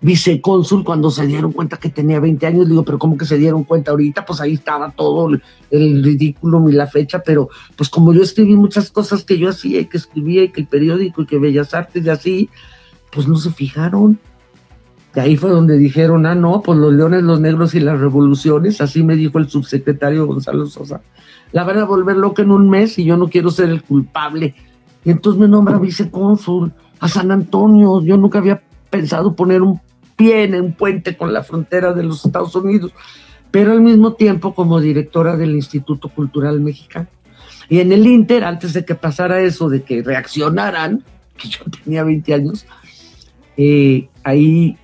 vicecónsul 0.00 0.82
cuando 0.82 1.10
se 1.10 1.26
dieron 1.26 1.52
cuenta 1.52 1.76
que 1.76 1.90
tenía 1.90 2.20
20 2.20 2.46
años. 2.46 2.68
Digo, 2.68 2.84
pero 2.84 2.98
¿cómo 2.98 3.18
que 3.18 3.26
se 3.26 3.36
dieron 3.36 3.64
cuenta 3.64 3.90
ahorita? 3.90 4.24
Pues 4.24 4.40
ahí 4.40 4.54
estaba 4.54 4.90
todo 4.90 5.28
el, 5.70 6.02
ridículo 6.02 6.66
y 6.70 6.72
la 6.72 6.86
fecha, 6.86 7.22
pero 7.24 7.50
pues 7.76 7.90
como 7.90 8.14
yo 8.14 8.22
escribí 8.22 8.54
muchas 8.54 8.90
cosas 8.90 9.22
que 9.22 9.38
yo 9.38 9.50
hacía 9.50 9.80
y 9.80 9.86
que 9.86 9.98
escribía 9.98 10.44
y 10.44 10.48
que 10.48 10.62
el 10.62 10.66
periódico 10.66 11.22
y 11.22 11.26
que 11.26 11.38
Bellas 11.38 11.74
Artes 11.74 12.04
y 12.04 12.08
así, 12.08 12.50
pues 13.12 13.28
no 13.28 13.36
se 13.36 13.50
fijaron. 13.50 14.18
Y 15.16 15.20
ahí 15.20 15.36
fue 15.38 15.48
donde 15.48 15.78
dijeron, 15.78 16.26
ah, 16.26 16.34
no, 16.34 16.60
pues 16.60 16.78
los 16.78 16.92
leones, 16.92 17.22
los 17.22 17.40
negros 17.40 17.74
y 17.74 17.80
las 17.80 17.98
revoluciones, 17.98 18.82
así 18.82 19.02
me 19.02 19.16
dijo 19.16 19.38
el 19.38 19.48
subsecretario 19.48 20.26
Gonzalo 20.26 20.66
Sosa. 20.66 21.00
La 21.52 21.64
van 21.64 21.78
a 21.78 21.84
volver 21.84 22.18
loca 22.18 22.42
en 22.42 22.50
un 22.50 22.68
mes 22.68 22.98
y 22.98 23.04
yo 23.04 23.16
no 23.16 23.30
quiero 23.30 23.50
ser 23.50 23.70
el 23.70 23.82
culpable. 23.82 24.54
Y 25.06 25.10
entonces 25.10 25.40
me 25.40 25.48
nombra 25.48 25.78
vicecónsul 25.78 26.70
a 27.00 27.08
San 27.08 27.30
Antonio. 27.30 28.02
Yo 28.02 28.18
nunca 28.18 28.40
había 28.40 28.62
pensado 28.90 29.34
poner 29.34 29.62
un 29.62 29.80
pie 30.16 30.44
en 30.44 30.60
un 30.60 30.74
puente 30.74 31.16
con 31.16 31.32
la 31.32 31.42
frontera 31.42 31.94
de 31.94 32.02
los 32.02 32.26
Estados 32.26 32.54
Unidos, 32.54 32.92
pero 33.50 33.72
al 33.72 33.80
mismo 33.80 34.12
tiempo 34.12 34.54
como 34.54 34.82
directora 34.82 35.38
del 35.38 35.54
Instituto 35.54 36.10
Cultural 36.10 36.60
Mexicano. 36.60 37.08
Y 37.70 37.80
en 37.80 37.90
el 37.90 38.06
Inter, 38.06 38.44
antes 38.44 38.74
de 38.74 38.84
que 38.84 38.94
pasara 38.94 39.40
eso, 39.40 39.70
de 39.70 39.82
que 39.82 40.02
reaccionaran, 40.02 41.02
que 41.38 41.48
yo 41.48 41.60
tenía 41.82 42.04
20 42.04 42.34
años, 42.34 42.66
eh, 43.56 44.10
ahí 44.22 44.76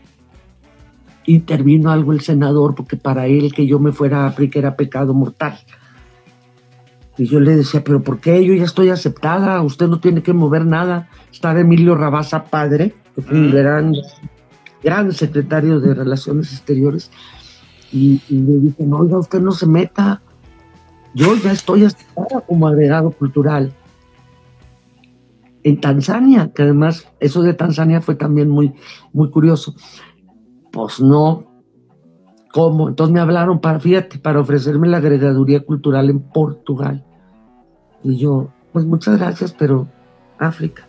intervino 1.27 1.91
algo 1.91 2.13
el 2.13 2.21
senador, 2.21 2.75
porque 2.75 2.97
para 2.97 3.27
él 3.27 3.53
que 3.53 3.67
yo 3.67 3.79
me 3.79 3.93
fuera 3.93 4.25
a 4.25 4.27
África 4.27 4.59
era 4.59 4.77
pecado 4.77 5.15
mortal. 5.15 5.59
Y 7.19 7.27
yo 7.27 7.41
le 7.41 7.57
decía, 7.57 7.85
pero 7.85 8.03
¿por 8.03 8.21
qué? 8.21 8.45
Yo 8.45 8.55
ya 8.55 8.65
estoy 8.65 8.89
aceptada, 8.89 9.61
usted 9.63 9.87
no 9.89 10.01
tiene 10.01 10.23
que 10.23 10.33
mover 10.33 10.65
nada. 10.65 11.09
Estaba 11.31 11.61
Emilio 11.61 11.95
Rabasa, 11.95 12.45
padre, 12.45 12.95
que 13.15 13.23
fue 13.23 13.37
un 13.37 13.51
gran, 13.51 13.95
gran 14.83 15.13
secretario 15.13 15.79
de 15.81 15.95
Relaciones 15.95 16.53
Exteriores, 16.53 17.11
y, 17.93 18.23
le 18.31 18.59
dije, 18.59 18.85
no, 18.85 18.99
oiga, 18.99 19.19
usted 19.19 19.41
no 19.41 19.53
se 19.53 19.67
meta, 19.67 20.23
yo 21.15 21.37
ya 21.37 21.53
estoy 21.53 21.85
aceptada 21.85 22.41
como 22.41 22.67
agregado 22.67 23.11
cultural. 23.11 23.75
En 25.63 25.81
Tanzania, 25.81 26.51
que 26.55 26.63
además 26.63 27.07
eso 27.21 27.43
de 27.43 27.53
Tanzania 27.53 28.01
fue 28.01 28.15
también 28.15 28.49
muy, 28.49 28.73
muy 29.13 29.31
curioso. 29.31 29.75
Pues 30.73 31.01
no, 31.01 31.53
¿Cómo? 32.53 32.89
Entonces 32.89 33.15
me 33.15 33.21
hablaron 33.21 33.61
para, 33.61 33.81
fíjate, 33.81 34.19
para 34.19 34.41
ofrecerme 34.41 34.87
la 34.87 34.99
agregaduría 34.99 35.61
cultural 35.61 36.11
en 36.11 36.21
Portugal. 36.21 37.03
Y 38.05 38.19
yo, 38.19 38.51
pues 38.73 38.85
muchas 38.85 39.19
gracias, 39.19 39.55
pero 39.59 39.89
África. 40.39 40.87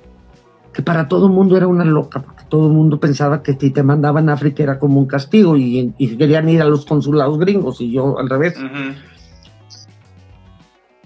Que 0.73 0.81
para 0.81 1.07
todo 1.07 1.27
el 1.27 1.31
mundo 1.31 1.55
era 1.55 1.67
una 1.67 1.85
loca, 1.85 2.21
porque 2.21 2.43
todo 2.49 2.67
el 2.67 2.73
mundo 2.73 2.99
pensaba 2.99 3.41
que 3.41 3.53
si 3.53 3.69
te 3.69 3.81
mandaban 3.81 4.27
a 4.27 4.33
África 4.33 4.61
era 4.61 4.77
como 4.77 4.99
un 4.99 5.05
castigo 5.05 5.55
y, 5.55 5.93
querían 5.97 6.49
ir 6.49 6.61
a 6.61 6.65
los 6.65 6.85
consulados 6.85 7.39
gringos 7.39 7.79
y 7.79 7.91
yo 7.91 8.19
al 8.19 8.29
revés. 8.29 8.55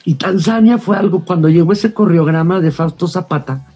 Y 0.05 0.15
Tanzania 0.15 0.79
fue 0.79 0.97
algo, 0.97 1.23
cuando 1.23 1.49
llegó 1.49 1.73
ese 1.73 1.93
coreograma 1.93 2.61
de 2.61 2.71
Fausto 2.71 3.07
Zapata, 3.07 3.67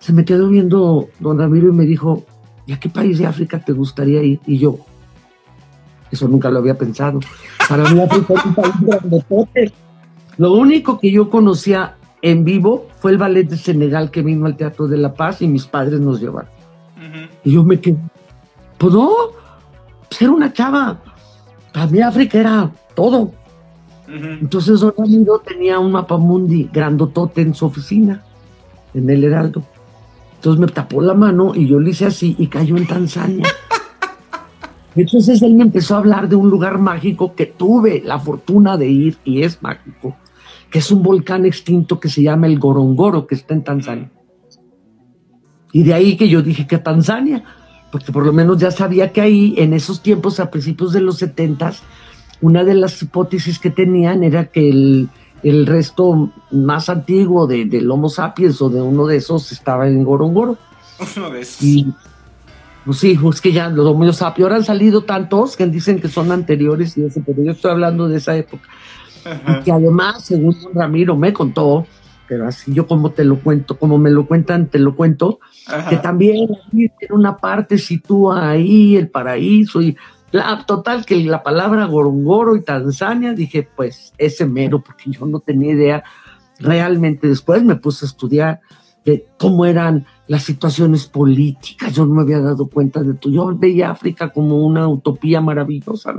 se 0.00 0.12
me 0.12 0.26
quedó 0.26 0.48
viendo 0.48 1.08
don 1.20 1.38
Ramiro 1.38 1.68
y 1.68 1.72
me 1.72 1.86
dijo, 1.86 2.24
¿y 2.68 2.72
a 2.74 2.78
qué 2.78 2.90
país 2.90 3.18
de 3.18 3.26
África 3.26 3.58
te 3.58 3.72
gustaría 3.72 4.22
ir? 4.22 4.40
Y 4.46 4.58
yo, 4.58 4.78
eso 6.12 6.28
nunca 6.28 6.50
lo 6.50 6.58
había 6.58 6.76
pensado. 6.76 7.18
Para 7.66 7.88
mí 7.90 7.98
África 7.98 8.34
es 8.34 8.44
un 8.44 8.54
país 8.54 8.74
grandote. 8.82 9.72
Lo 10.36 10.52
único 10.52 11.00
que 11.00 11.10
yo 11.10 11.30
conocía 11.30 11.96
en 12.20 12.44
vivo 12.44 12.86
fue 12.98 13.12
el 13.12 13.18
ballet 13.18 13.48
de 13.48 13.56
Senegal 13.56 14.10
que 14.10 14.20
vino 14.20 14.44
al 14.44 14.58
Teatro 14.58 14.86
de 14.86 14.98
la 14.98 15.14
Paz 15.14 15.40
y 15.40 15.48
mis 15.48 15.64
padres 15.64 15.98
nos 15.98 16.20
llevaron. 16.20 16.50
Y 17.42 17.52
yo 17.52 17.64
me 17.64 17.80
quedé, 17.80 17.96
pues 18.76 18.92
no, 18.92 19.12
pues 20.06 20.20
era 20.20 20.30
una 20.30 20.52
chava. 20.52 21.00
Para 21.72 21.86
mí 21.86 22.02
África 22.02 22.38
era 22.38 22.70
todo. 22.94 23.32
Entonces 24.06 24.80
Don 24.80 24.92
Ramiro 24.96 25.38
tenía 25.38 25.78
un 25.78 25.92
mapamundi 25.92 26.68
grandotote 26.70 27.40
en 27.40 27.54
su 27.54 27.64
oficina, 27.64 28.22
en 28.92 29.08
el 29.08 29.24
Heraldo. 29.24 29.62
Entonces 30.38 30.60
me 30.60 30.68
tapó 30.68 31.02
la 31.02 31.14
mano 31.14 31.52
y 31.52 31.66
yo 31.66 31.80
le 31.80 31.90
hice 31.90 32.06
así 32.06 32.36
y 32.38 32.46
cayó 32.46 32.76
en 32.76 32.86
Tanzania. 32.86 33.44
Entonces 34.94 35.42
él 35.42 35.54
me 35.54 35.64
empezó 35.64 35.96
a 35.96 35.98
hablar 35.98 36.28
de 36.28 36.36
un 36.36 36.48
lugar 36.48 36.78
mágico 36.78 37.34
que 37.34 37.46
tuve 37.46 38.02
la 38.04 38.20
fortuna 38.20 38.76
de 38.76 38.88
ir 38.88 39.18
y 39.24 39.42
es 39.42 39.60
mágico, 39.62 40.16
que 40.70 40.78
es 40.78 40.92
un 40.92 41.02
volcán 41.02 41.44
extinto 41.44 41.98
que 41.98 42.08
se 42.08 42.22
llama 42.22 42.46
el 42.46 42.60
Gorongoro, 42.60 43.26
que 43.26 43.34
está 43.34 43.52
en 43.52 43.64
Tanzania. 43.64 44.10
Y 45.72 45.82
de 45.82 45.94
ahí 45.94 46.16
que 46.16 46.28
yo 46.28 46.40
dije 46.40 46.68
que 46.68 46.78
Tanzania, 46.78 47.42
porque 47.90 48.12
por 48.12 48.24
lo 48.24 48.32
menos 48.32 48.58
ya 48.58 48.70
sabía 48.70 49.12
que 49.12 49.20
ahí, 49.20 49.54
en 49.56 49.72
esos 49.72 50.02
tiempos, 50.02 50.38
a 50.38 50.52
principios 50.52 50.92
de 50.92 51.00
los 51.00 51.18
setentas, 51.18 51.82
una 52.40 52.62
de 52.62 52.74
las 52.74 53.02
hipótesis 53.02 53.58
que 53.58 53.70
tenían 53.70 54.22
era 54.22 54.46
que 54.46 54.68
el, 54.68 55.08
resto 55.66 56.30
más 56.50 56.88
antiguo 56.88 57.46
de, 57.46 57.64
del 57.64 57.90
Homo 57.90 58.08
sapiens 58.08 58.60
o 58.62 58.68
de 58.68 58.80
uno 58.80 59.06
de 59.06 59.16
esos 59.16 59.52
estaba 59.52 59.86
en 59.86 60.04
Gorongoro. 60.04 60.56
Uno 61.16 61.30
de 61.30 61.40
esos. 61.40 61.94
Pues 62.88 63.00
sí, 63.00 63.18
es 63.22 63.40
que 63.42 63.52
ya 63.52 63.68
los 63.68 63.84
dominios 63.84 64.16
sapio 64.16 64.46
ahora 64.46 64.56
han 64.56 64.64
salido 64.64 65.02
tantos 65.02 65.58
que 65.58 65.66
dicen 65.66 66.00
que 66.00 66.08
son 66.08 66.32
anteriores 66.32 66.96
y 66.96 67.04
eso, 67.04 67.20
pero 67.26 67.42
yo 67.42 67.52
estoy 67.52 67.70
hablando 67.70 68.08
de 68.08 68.16
esa 68.16 68.34
época. 68.34 68.66
Y 69.46 69.62
que 69.62 69.70
además, 69.70 70.24
según 70.24 70.56
Ramiro 70.72 71.14
me 71.14 71.34
contó, 71.34 71.86
pero 72.26 72.48
así 72.48 72.72
yo 72.72 72.86
como 72.86 73.10
te 73.10 73.24
lo 73.24 73.40
cuento, 73.40 73.78
como 73.78 73.98
me 73.98 74.10
lo 74.10 74.26
cuentan, 74.26 74.68
te 74.68 74.78
lo 74.78 74.96
cuento, 74.96 75.38
que 75.90 75.98
también 75.98 76.48
tiene 76.70 76.94
una 77.10 77.36
parte 77.36 77.76
sitúa 77.76 78.48
ahí 78.48 78.96
el 78.96 79.10
paraíso 79.10 79.82
y 79.82 79.94
la, 80.30 80.64
total 80.66 81.06
que 81.06 81.16
la 81.24 81.42
palabra 81.42 81.86
Gorongoro 81.86 82.56
y 82.56 82.62
Tanzania, 82.62 83.32
dije 83.32 83.68
pues 83.74 84.12
ese 84.18 84.46
mero, 84.46 84.82
porque 84.82 85.10
yo 85.10 85.26
no 85.26 85.40
tenía 85.40 85.72
idea 85.72 86.04
realmente. 86.58 87.28
Después 87.28 87.64
me 87.64 87.76
puse 87.76 88.04
a 88.04 88.08
estudiar 88.08 88.60
de 89.04 89.26
cómo 89.38 89.64
eran 89.64 90.06
las 90.26 90.42
situaciones 90.42 91.06
políticas. 91.06 91.94
Yo 91.94 92.04
no 92.04 92.14
me 92.14 92.22
había 92.22 92.40
dado 92.40 92.66
cuenta 92.68 93.02
de 93.02 93.14
todo. 93.14 93.32
Yo 93.32 93.56
veía 93.56 93.90
África 93.90 94.30
como 94.30 94.66
una 94.66 94.86
utopía 94.86 95.40
maravillosa. 95.40 96.14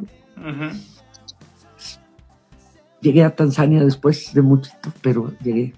Llegué 3.02 3.24
a 3.24 3.36
Tanzania 3.36 3.84
después 3.84 4.34
de 4.34 4.42
mucho, 4.42 4.72
pero 5.02 5.32
llegué. 5.44 5.74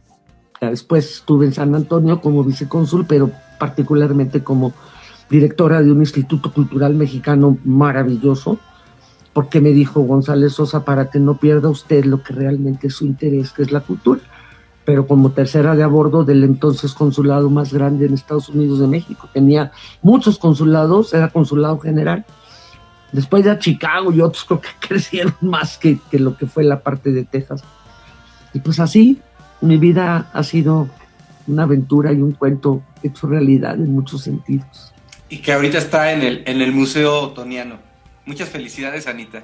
después 0.62 1.16
estuve 1.16 1.48
en 1.48 1.53
San 1.53 1.76
Antonio 1.76 2.22
como 2.22 2.44
vicecónsul, 2.44 3.06
pero 3.06 3.30
particularmente 3.60 4.41
como 4.41 4.74
directora 5.32 5.82
de 5.82 5.91
un 5.91 6.02
instituto 6.02 6.53
cultural 6.53 6.94
mexicano 6.94 7.58
maravilloso, 7.64 8.60
porque 9.34 9.62
me 9.62 9.70
dijo 9.70 10.02
González 10.02 10.53
Sosa, 10.53 10.86
para 10.86 11.10
que 11.10 11.20
no 11.20 11.38
pierda 11.38 11.70
usted 11.70 12.06
lo 12.06 12.22
que 12.22 12.34
realmente 12.34 12.88
es 12.88 12.95
su 12.95 13.06
interés, 13.06 13.52
que 13.52 13.64
es 13.64 13.72
la 13.72 13.80
cultura 13.80 14.22
pero 14.86 15.08
como 15.08 15.32
tercera 15.32 15.76
de 15.76 15.84
a 15.84 15.88
bordo 15.88 16.24
del 16.24 16.44
entonces 16.44 16.94
consulado 16.94 17.49
más 17.49 17.74
grande 17.74 18.06
en 18.06 18.14
Estados 18.14 18.49
Unidos 18.49 18.80
de 18.80 18.88
México. 18.88 19.30
Tenía 19.32 19.72
muchos 20.02 20.40
consulados, 20.40 21.14
era 21.14 21.30
consulado 21.30 21.80
general. 21.80 22.26
Después 23.12 23.45
ya 23.45 23.60
Chicago 23.60 24.12
y 24.12 24.22
otros 24.22 24.44
creo 24.48 24.62
que 24.62 24.70
crecieron 24.80 25.36
más 25.41 25.78
que, 25.78 25.99
que 26.10 26.20
lo 26.20 26.36
que 26.36 26.48
fue 26.48 26.64
la 26.64 26.82
parte 26.82 27.12
de 27.12 27.24
Texas. 27.24 27.64
Y 28.53 28.60
pues 28.60 28.80
así, 28.80 29.22
mi 29.62 29.78
vida 29.78 30.30
ha 30.34 30.44
sido 30.44 30.88
una 31.48 31.64
aventura 31.64 32.12
y 32.12 32.22
un 32.22 32.34
cuento 32.34 32.82
hecho 33.03 33.28
realidad 33.28 33.76
en 33.76 33.94
muchos 33.94 34.22
sentidos. 34.22 34.94
Y 35.32 35.38
que 35.38 35.53
ahorita 35.53 35.78
está 35.78 36.12
en 36.12 36.22
el, 36.22 36.44
en 36.45 36.62
el 36.62 36.74
Museo 36.74 37.22
Otoniano. 37.22 37.78
Muchas 38.26 38.49
felicidades, 38.49 39.08
Anita. 39.08 39.41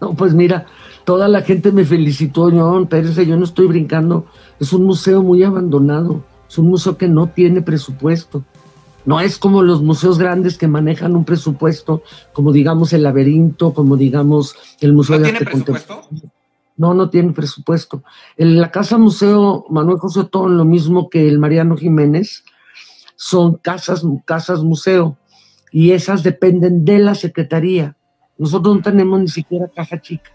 No, 0.00 0.14
pues 0.14 0.34
mira, 0.34 0.66
toda 1.04 1.28
la 1.28 1.42
gente 1.42 1.70
me 1.70 1.84
felicitó, 1.84 2.50
no, 2.50 2.86
Pérez, 2.88 3.16
yo 3.16 3.36
no 3.36 3.44
estoy 3.44 3.68
brincando, 3.68 4.26
es 4.58 4.72
un 4.72 4.84
museo 4.84 5.22
muy 5.22 5.44
abandonado, 5.44 6.24
es 6.48 6.58
un 6.58 6.66
museo 6.66 6.98
que 6.98 7.06
no 7.06 7.28
tiene 7.28 7.62
presupuesto. 7.62 8.44
No 9.04 9.20
es 9.20 9.38
como 9.38 9.62
los 9.62 9.80
museos 9.80 10.18
grandes 10.18 10.58
que 10.58 10.66
manejan 10.66 11.14
un 11.14 11.24
presupuesto, 11.24 12.02
como 12.32 12.52
digamos 12.52 12.92
el 12.92 13.04
laberinto, 13.04 13.72
como 13.72 13.96
digamos 13.96 14.56
el 14.80 14.92
Museo 14.92 15.18
¿No 15.18 15.24
de 15.24 15.30
tiene 15.30 15.46
presupuesto? 15.46 16.02
No, 16.76 16.94
no 16.94 17.10
tiene 17.10 17.32
presupuesto. 17.32 18.02
En 18.36 18.60
la 18.60 18.70
Casa 18.70 18.98
Museo 18.98 19.64
Manuel 19.70 19.98
José 19.98 20.20
Otón, 20.20 20.58
lo 20.58 20.64
mismo 20.64 21.08
que 21.08 21.28
el 21.28 21.38
Mariano 21.38 21.76
Jiménez, 21.76 22.44
son 23.22 23.56
casas, 23.56 24.02
casas 24.24 24.62
museo, 24.62 25.18
y 25.72 25.92
esas 25.92 26.22
dependen 26.22 26.84
de 26.84 26.98
la 26.98 27.14
Secretaría 27.14 27.96
nosotros 28.40 28.76
no 28.76 28.82
tenemos 28.82 29.20
ni 29.20 29.28
siquiera 29.28 29.68
caja 29.68 30.00
chica. 30.00 30.30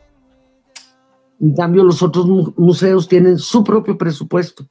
En 1.42 1.56
cambio, 1.56 1.84
los 1.84 2.04
otros 2.04 2.28
museos 2.56 3.08
tienen 3.08 3.40
su 3.40 3.64
propio 3.64 3.98
presupuesto. 3.98 4.68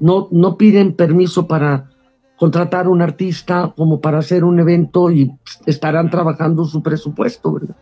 No, 0.00 0.26
no 0.32 0.56
piden 0.56 0.96
permiso 0.96 1.46
para 1.46 1.88
contratar 2.36 2.88
un 2.88 3.02
artista 3.02 3.72
como 3.76 4.00
para 4.00 4.18
hacer 4.18 4.42
un 4.42 4.58
evento 4.58 5.12
y 5.12 5.30
estarán 5.64 6.10
trabajando 6.10 6.64
su 6.64 6.82
presupuesto, 6.82 7.52
¿verdad? 7.52 7.76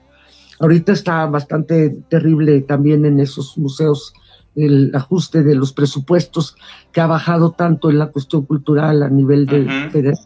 Ahorita 0.60 0.92
está 0.92 1.24
bastante 1.24 1.88
terrible 2.10 2.60
también 2.60 3.06
en 3.06 3.20
esos 3.20 3.56
museos 3.56 4.12
el 4.54 4.90
ajuste 4.94 5.42
de 5.42 5.54
los 5.54 5.72
presupuestos 5.72 6.56
que 6.92 7.00
ha 7.00 7.06
bajado 7.06 7.52
tanto 7.52 7.90
en 7.90 7.98
la 7.98 8.06
cuestión 8.06 8.42
cultural 8.42 9.02
a 9.02 9.08
nivel 9.08 9.46
de 9.46 9.90
federal. 9.90 10.18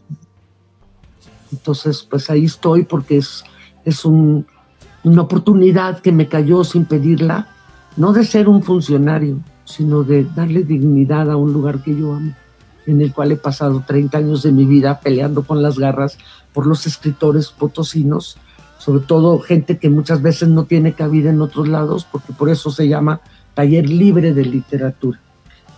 Entonces, 1.51 2.05
pues 2.09 2.29
ahí 2.29 2.45
estoy 2.45 2.83
porque 2.83 3.17
es, 3.17 3.43
es 3.85 4.05
un, 4.05 4.47
una 5.03 5.21
oportunidad 5.21 5.99
que 5.99 6.11
me 6.11 6.27
cayó 6.27 6.63
sin 6.63 6.85
pedirla, 6.85 7.47
no 7.95 8.11
de 8.13 8.25
ser 8.25 8.49
un 8.49 8.63
funcionario, 8.63 9.39
sino 9.65 10.03
de 10.03 10.25
darle 10.35 10.63
dignidad 10.63 11.29
a 11.29 11.37
un 11.37 11.53
lugar 11.53 11.83
que 11.83 11.95
yo 11.95 12.13
amo, 12.13 12.33
en 12.87 13.01
el 13.01 13.13
cual 13.13 13.31
he 13.31 13.37
pasado 13.37 13.83
30 13.85 14.17
años 14.17 14.43
de 14.43 14.51
mi 14.51 14.65
vida 14.65 14.99
peleando 14.99 15.43
con 15.43 15.61
las 15.61 15.77
garras 15.77 16.17
por 16.53 16.65
los 16.65 16.87
escritores 16.87 17.49
potosinos, 17.49 18.37
sobre 18.77 19.05
todo 19.05 19.39
gente 19.39 19.77
que 19.77 19.89
muchas 19.89 20.21
veces 20.21 20.49
no 20.49 20.65
tiene 20.65 20.93
cabida 20.93 21.29
en 21.29 21.41
otros 21.41 21.67
lados, 21.67 22.07
porque 22.11 22.33
por 22.33 22.49
eso 22.49 22.71
se 22.71 22.87
llama 22.87 23.21
taller 23.53 23.89
libre 23.89 24.33
de 24.33 24.45
literatura. 24.45 25.19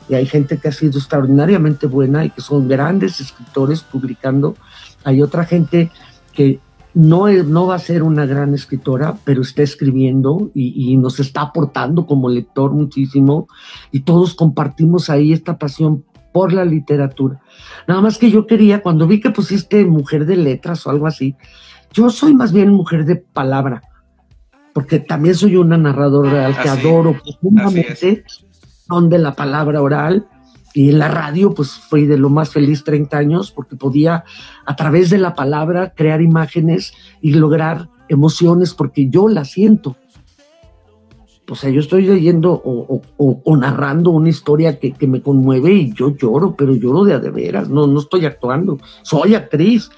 Y 0.08 0.14
hay 0.14 0.26
gente 0.26 0.58
que 0.58 0.68
ha 0.68 0.72
sido 0.72 1.00
extraordinariamente 1.00 1.88
buena 1.88 2.26
y 2.26 2.30
que 2.30 2.42
son 2.42 2.68
grandes 2.68 3.20
escritores 3.20 3.82
publicando. 3.82 4.56
Hay 5.04 5.22
otra 5.22 5.46
gente 5.46 5.90
que 6.34 6.60
no, 6.94 7.28
no 7.28 7.68
va 7.68 7.76
a 7.76 7.80
ser 7.80 8.04
una 8.04 8.26
gran 8.26 8.54
escritora, 8.54 9.18
pero 9.24 9.42
está 9.42 9.64
escribiendo 9.64 10.52
y, 10.54 10.92
y, 10.92 10.96
nos 10.98 11.20
está 11.20 11.42
aportando 11.42 12.06
como 12.06 12.30
lector 12.30 12.72
muchísimo. 12.72 13.48
Y 13.92 14.02
todos 14.02 14.36
compartimos 14.36 15.10
ahí 15.10 15.34
esta 15.34 15.58
pasión 15.58 16.06
por 16.32 16.54
la 16.54 16.66
literatura. 16.66 17.42
Nada 17.88 18.02
más 18.02 18.18
que 18.18 18.30
yo 18.30 18.46
quería, 18.46 18.82
cuando 18.82 19.08
vi 19.08 19.20
que 19.20 19.32
pusiste 19.32 19.86
mujer 19.86 20.26
de 20.26 20.38
letras 20.38 20.86
o 20.86 20.92
algo 20.92 21.08
así, 21.08 21.36
yo 21.92 22.10
soy 22.10 22.34
más 22.34 22.52
bien 22.52 22.70
mujer 22.70 23.06
de 23.06 23.16
palabra 23.16 23.82
porque 24.76 25.00
también 25.00 25.36
soy 25.36 25.56
una 25.56 25.78
narradora 25.78 26.32
oral 26.32 26.62
que 26.62 26.68
adoro 26.68 27.16
profundamente, 27.24 28.26
donde 28.90 29.18
la 29.18 29.34
palabra 29.34 29.82
oral 29.82 30.28
y 30.74 30.90
en 30.90 31.00
la 31.00 31.08
radio, 31.08 31.54
pues 31.54 31.72
fui 31.72 32.06
de 32.06 32.18
lo 32.18 32.30
más 32.30 32.50
feliz 32.50 32.84
30 32.84 33.18
años 33.18 33.52
porque 33.52 33.78
podía 33.78 34.26
a 34.66 34.76
través 34.76 35.10
de 35.10 35.18
la 35.18 35.34
palabra 35.34 35.94
crear 35.96 36.22
imágenes 36.22 36.94
y 37.22 37.32
lograr 37.32 37.88
emociones 38.10 38.74
porque 38.74 39.08
yo 39.10 39.30
la 39.30 39.46
siento. 39.46 39.96
O 41.50 41.56
sea, 41.56 41.70
yo 41.70 41.80
estoy 41.80 42.06
leyendo 42.08 42.62
o, 42.62 43.56
narrando 43.56 44.10
una 44.10 44.28
historia 44.28 44.78
que, 44.78 44.92
que, 44.92 45.08
me 45.08 45.22
conmueve 45.22 45.72
y 45.72 45.94
yo 45.94 46.18
lloro, 46.18 46.54
pero 46.58 46.76
lloro 46.76 47.06
de 47.06 47.14
a 47.14 47.20
de 47.20 47.30
veras, 47.30 47.70
no, 47.70 47.88
no 47.88 48.02
estoy 48.02 48.26
actuando, 48.26 48.78
soy 49.04 49.36
actriz. 49.36 49.90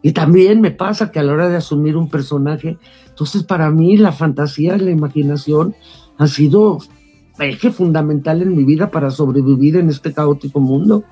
Y 0.00 0.12
también 0.12 0.60
me 0.60 0.70
pasa 0.70 1.10
que 1.10 1.18
a 1.18 1.24
la 1.24 1.32
hora 1.32 1.48
de 1.48 1.56
asumir 1.56 1.96
un 1.96 2.08
personaje, 2.08 2.78
entonces, 3.12 3.42
para 3.42 3.70
mí 3.70 3.98
la 3.98 4.10
fantasía 4.10 4.78
la 4.78 4.90
imaginación 4.90 5.74
ha 6.16 6.26
sido 6.26 6.78
eje 7.38 7.70
fundamental 7.70 8.40
en 8.40 8.56
mi 8.56 8.64
vida 8.64 8.90
para 8.90 9.10
sobrevivir 9.10 9.76
en 9.76 9.90
este 9.90 10.14
caótico 10.14 10.60
mundo. 10.60 11.04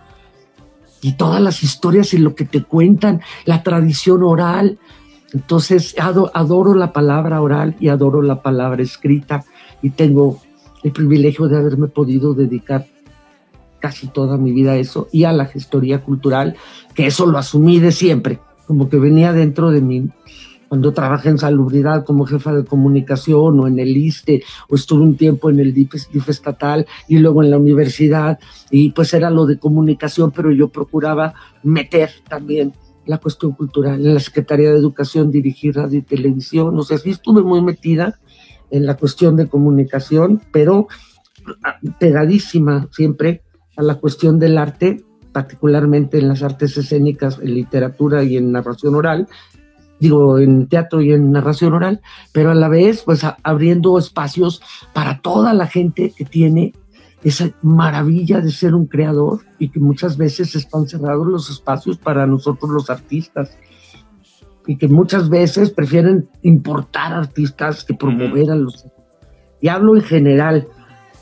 Y 1.03 1.13
todas 1.13 1.43
las 1.43 1.63
historias 1.63 2.15
y 2.15 2.19
lo 2.19 2.35
que 2.35 2.47
te 2.47 2.63
cuentan, 2.63 3.21
la 3.45 3.63
tradición 3.63 4.23
oral. 4.23 4.79
Entonces, 5.35 5.95
adoro 5.99 6.75
la 6.75 6.93
palabra 6.93 7.43
oral 7.43 7.77
y 7.81 7.89
adoro 7.89 8.23
la 8.23 8.41
palabra 8.41 8.83
escrita 8.83 9.45
y 9.83 9.91
tengo 9.91 10.39
el 10.83 10.93
privilegio 10.93 11.49
de 11.49 11.59
haberme 11.59 11.89
podido 11.89 12.33
dedicar 12.33 12.87
casi 13.79 14.09
toda 14.09 14.39
mi 14.39 14.53
vida 14.53 14.73
a 14.73 14.77
eso 14.77 15.09
y 15.13 15.25
a 15.25 15.33
la 15.33 15.47
gestoría 15.47 16.03
cultural, 16.03 16.57
que 16.95 17.07
eso 17.07 17.27
lo 17.27 17.37
asumí 17.39 17.79
de 17.79 17.93
siempre, 17.93 18.41
como 18.67 18.89
que 18.89 18.99
venía 18.99 19.33
dentro 19.33 19.71
de 19.71 19.81
mí 19.83 20.11
cuando 20.71 20.93
trabajé 20.93 21.31
en 21.31 21.39
salubridad 21.39 22.05
como 22.05 22.25
jefa 22.27 22.55
de 22.55 22.65
comunicación 22.65 23.59
o 23.59 23.67
en 23.67 23.81
el 23.81 23.97
ISTE 23.97 24.45
o 24.69 24.77
estuve 24.77 25.03
un 25.03 25.17
tiempo 25.17 25.51
en 25.51 25.59
el 25.59 25.75
DIF, 25.75 26.29
estatal 26.29 26.87
y 27.09 27.19
luego 27.19 27.43
en 27.43 27.51
la 27.51 27.59
universidad 27.59 28.39
y 28.71 28.93
pues 28.93 29.13
era 29.13 29.31
lo 29.31 29.47
de 29.47 29.59
comunicación, 29.59 30.31
pero 30.31 30.53
yo 30.53 30.69
procuraba 30.69 31.35
meter 31.65 32.11
también 32.29 32.73
la 33.05 33.19
cuestión 33.19 33.51
cultural. 33.51 34.07
En 34.07 34.15
la 34.15 34.21
Secretaría 34.21 34.71
de 34.71 34.79
Educación 34.79 35.33
dirigí 35.33 35.73
radio 35.73 35.99
y 35.99 36.03
televisión, 36.03 36.79
o 36.79 36.83
sea, 36.85 36.99
sí 36.99 37.11
estuve 37.11 37.43
muy 37.43 37.61
metida 37.63 38.21
en 38.71 38.87
la 38.87 38.97
cuestión 38.97 39.35
de 39.35 39.49
comunicación, 39.49 40.41
pero 40.53 40.87
pegadísima 41.99 42.87
siempre 42.93 43.43
a 43.77 43.83
la 43.83 43.97
cuestión 43.97 44.39
del 44.39 44.57
arte, 44.57 45.05
particularmente 45.33 46.19
en 46.19 46.29
las 46.29 46.45
artes 46.45 46.77
escénicas, 46.77 47.41
en 47.41 47.55
literatura 47.55 48.23
y 48.23 48.37
en 48.37 48.53
narración 48.53 48.95
oral, 48.95 49.27
digo, 50.01 50.39
en 50.39 50.67
teatro 50.67 51.03
y 51.03 51.13
en 51.13 51.31
narración 51.31 51.75
oral, 51.75 52.01
pero 52.33 52.51
a 52.51 52.55
la 52.55 52.69
vez, 52.69 53.03
pues 53.05 53.21
abriendo 53.43 53.99
espacios 53.99 54.63
para 54.95 55.21
toda 55.21 55.53
la 55.53 55.67
gente 55.67 56.13
que 56.17 56.25
tiene 56.25 56.73
esa 57.23 57.51
maravilla 57.63 58.41
de 58.41 58.51
ser 58.51 58.75
un 58.75 58.87
creador 58.87 59.41
y 59.59 59.69
que 59.69 59.79
muchas 59.79 60.17
veces 60.17 60.57
están 60.57 60.89
cerrados 60.89 61.27
los 61.27 61.51
espacios 61.51 61.99
para 61.99 62.27
nosotros 62.27 62.71
los 62.71 62.89
artistas. 62.89 63.57
Y 64.67 64.77
que 64.77 64.89
muchas 64.89 65.29
veces 65.29 65.71
prefieren 65.71 66.29
importar 66.43 67.13
artistas 67.13 67.85
que 67.85 67.95
promover 67.95 68.51
a 68.51 68.57
los... 68.57 68.87
Y 69.61 69.69
hablo 69.69 69.97
en 69.97 70.03
general, 70.03 70.69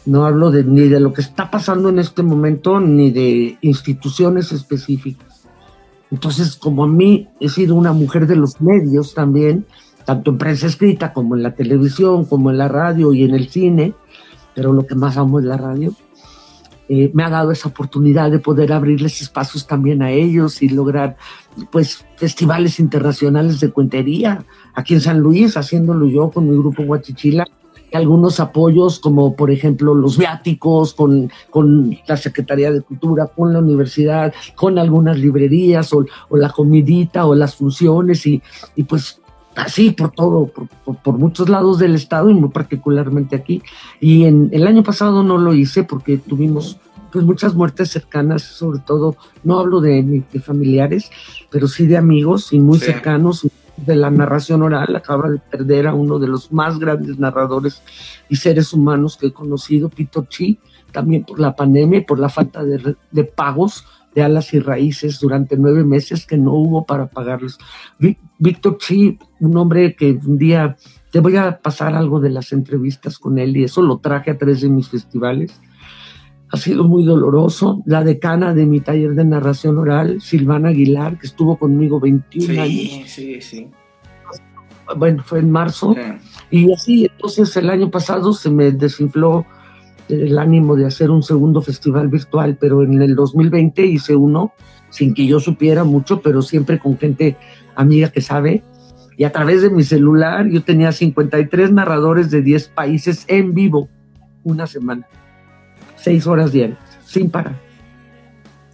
no 0.06 0.24
hablo 0.24 0.50
de, 0.50 0.64
ni 0.64 0.88
de 0.88 1.00
lo 1.00 1.12
que 1.12 1.22
está 1.22 1.50
pasando 1.50 1.88
en 1.88 1.98
este 1.98 2.22
momento, 2.22 2.78
ni 2.78 3.10
de 3.10 3.58
instituciones 3.62 4.52
específicas 4.52 5.27
entonces, 6.10 6.56
como 6.56 6.84
a 6.84 6.88
mí 6.88 7.28
he 7.40 7.48
sido 7.48 7.74
una 7.74 7.92
mujer 7.92 8.26
de 8.26 8.36
los 8.36 8.60
medios 8.60 9.14
también, 9.14 9.66
tanto 10.04 10.30
en 10.30 10.38
prensa 10.38 10.66
escrita 10.66 11.12
como 11.12 11.36
en 11.36 11.42
la 11.42 11.54
televisión, 11.54 12.24
como 12.24 12.50
en 12.50 12.58
la 12.58 12.68
radio 12.68 13.12
y 13.12 13.24
en 13.24 13.34
el 13.34 13.48
cine, 13.48 13.94
pero 14.54 14.72
lo 14.72 14.86
que 14.86 14.94
más 14.94 15.16
amo 15.16 15.38
es 15.38 15.44
la 15.44 15.58
radio, 15.58 15.94
eh, 16.88 17.10
me 17.12 17.22
ha 17.22 17.28
dado 17.28 17.52
esa 17.52 17.68
oportunidad 17.68 18.30
de 18.30 18.38
poder 18.38 18.72
abrirles 18.72 19.20
espacios 19.20 19.66
también 19.66 20.00
a 20.00 20.10
ellos 20.10 20.62
y 20.62 20.70
lograr 20.70 21.18
pues 21.70 22.06
festivales 22.16 22.80
internacionales 22.80 23.60
de 23.60 23.70
cuentería 23.70 24.42
aquí 24.74 24.94
en 24.94 25.02
San 25.02 25.18
Luis, 25.18 25.58
haciéndolo 25.58 26.06
yo 26.06 26.30
con 26.30 26.48
mi 26.48 26.56
grupo 26.56 26.84
Guachichila 26.84 27.46
algunos 27.92 28.40
apoyos, 28.40 28.98
como 28.98 29.34
por 29.34 29.50
ejemplo 29.50 29.94
los 29.94 30.18
viáticos, 30.18 30.94
con, 30.94 31.30
con, 31.50 31.96
la 32.06 32.16
Secretaría 32.16 32.70
de 32.70 32.82
Cultura, 32.82 33.26
con 33.26 33.52
la 33.52 33.60
universidad, 33.60 34.32
con 34.54 34.78
algunas 34.78 35.18
librerías, 35.18 35.92
o, 35.92 36.04
la 36.30 36.50
comidita, 36.50 37.26
o 37.26 37.34
las 37.34 37.56
funciones, 37.56 38.26
y, 38.26 38.42
y 38.76 38.84
pues 38.84 39.20
así 39.56 39.90
por 39.90 40.12
todo, 40.12 40.46
por, 40.46 40.96
por, 40.96 41.18
muchos 41.18 41.48
lados 41.48 41.78
del 41.78 41.94
estado 41.94 42.30
y 42.30 42.34
muy 42.34 42.50
particularmente 42.50 43.36
aquí. 43.36 43.62
Y 44.00 44.24
en 44.24 44.50
el 44.52 44.66
año 44.66 44.82
pasado 44.82 45.22
no 45.22 45.38
lo 45.38 45.54
hice 45.54 45.82
porque 45.84 46.18
tuvimos 46.18 46.78
pues 47.12 47.24
muchas 47.24 47.54
muertes 47.54 47.90
cercanas, 47.90 48.42
sobre 48.42 48.80
todo, 48.80 49.16
no 49.42 49.58
hablo 49.58 49.80
de, 49.80 50.22
de 50.30 50.40
familiares, 50.40 51.10
pero 51.50 51.66
sí 51.66 51.86
de 51.86 51.96
amigos 51.96 52.52
y 52.52 52.58
muy 52.58 52.78
cercanos 52.78 53.46
de 53.84 53.96
la 53.96 54.10
narración 54.10 54.62
oral, 54.62 54.94
acaba 54.96 55.30
de 55.30 55.38
perder 55.38 55.86
a 55.86 55.94
uno 55.94 56.18
de 56.18 56.28
los 56.28 56.52
más 56.52 56.78
grandes 56.78 57.18
narradores 57.18 57.82
y 58.28 58.36
seres 58.36 58.72
humanos 58.72 59.16
que 59.16 59.28
he 59.28 59.32
conocido, 59.32 59.88
Peter 59.88 60.26
Chi, 60.28 60.58
también 60.92 61.24
por 61.24 61.38
la 61.38 61.54
pandemia 61.54 62.00
y 62.00 62.04
por 62.04 62.18
la 62.18 62.28
falta 62.28 62.64
de, 62.64 63.24
pagos 63.24 63.84
de 64.14 64.22
alas 64.22 64.52
y 64.54 64.58
raíces 64.58 65.20
durante 65.20 65.56
nueve 65.56 65.84
meses 65.84 66.26
que 66.26 66.38
no 66.38 66.54
hubo 66.54 66.86
para 66.86 67.06
pagarles. 67.06 67.58
Víctor 68.38 68.78
Chi, 68.78 69.18
un 69.40 69.56
hombre 69.56 69.94
que 69.94 70.18
un 70.24 70.38
día 70.38 70.76
te 71.10 71.20
voy 71.20 71.36
a 71.36 71.58
pasar 71.58 71.94
algo 71.94 72.20
de 72.20 72.30
las 72.30 72.52
entrevistas 72.52 73.18
con 73.18 73.38
él 73.38 73.56
y 73.56 73.64
eso 73.64 73.82
lo 73.82 73.98
traje 73.98 74.30
a 74.32 74.38
tres 74.38 74.60
de 74.60 74.68
mis 74.68 74.88
festivales 74.88 75.60
ha 76.50 76.56
sido 76.56 76.84
muy 76.84 77.04
doloroso. 77.04 77.82
La 77.84 78.02
decana 78.02 78.54
de 78.54 78.66
mi 78.66 78.80
taller 78.80 79.14
de 79.14 79.24
narración 79.24 79.78
oral, 79.78 80.20
Silvana 80.20 80.70
Aguilar, 80.70 81.18
que 81.18 81.26
estuvo 81.26 81.56
conmigo 81.56 82.00
21 82.00 82.62
años. 82.62 82.70
Sí, 82.70 83.04
sí, 83.06 83.40
sí. 83.40 83.68
Bueno, 84.96 85.22
fue 85.22 85.40
en 85.40 85.50
marzo. 85.50 85.94
Y 86.50 86.72
así, 86.72 87.10
entonces 87.12 87.54
el 87.56 87.68
año 87.68 87.90
pasado 87.90 88.32
se 88.32 88.50
me 88.50 88.70
desinfló 88.70 89.44
el 90.08 90.38
ánimo 90.38 90.74
de 90.74 90.86
hacer 90.86 91.10
un 91.10 91.22
segundo 91.22 91.60
festival 91.60 92.08
virtual, 92.08 92.56
pero 92.58 92.82
en 92.82 93.02
el 93.02 93.14
2020 93.14 93.84
hice 93.84 94.16
uno 94.16 94.52
sin 94.88 95.12
que 95.12 95.26
yo 95.26 95.38
supiera 95.38 95.84
mucho, 95.84 96.22
pero 96.22 96.40
siempre 96.40 96.78
con 96.78 96.96
gente 96.96 97.36
amiga 97.76 98.08
que 98.08 98.22
sabe. 98.22 98.62
Y 99.18 99.24
a 99.24 99.32
través 99.32 99.60
de 99.60 99.68
mi 99.68 99.82
celular 99.82 100.48
yo 100.48 100.62
tenía 100.62 100.92
53 100.92 101.72
narradores 101.72 102.30
de 102.30 102.40
10 102.40 102.68
países 102.68 103.26
en 103.28 103.52
vivo 103.52 103.90
una 104.44 104.66
semana 104.66 105.06
seis 106.08 106.26
horas 106.26 106.52
diarias, 106.52 106.78
sin 107.04 107.28
parar. 107.28 107.60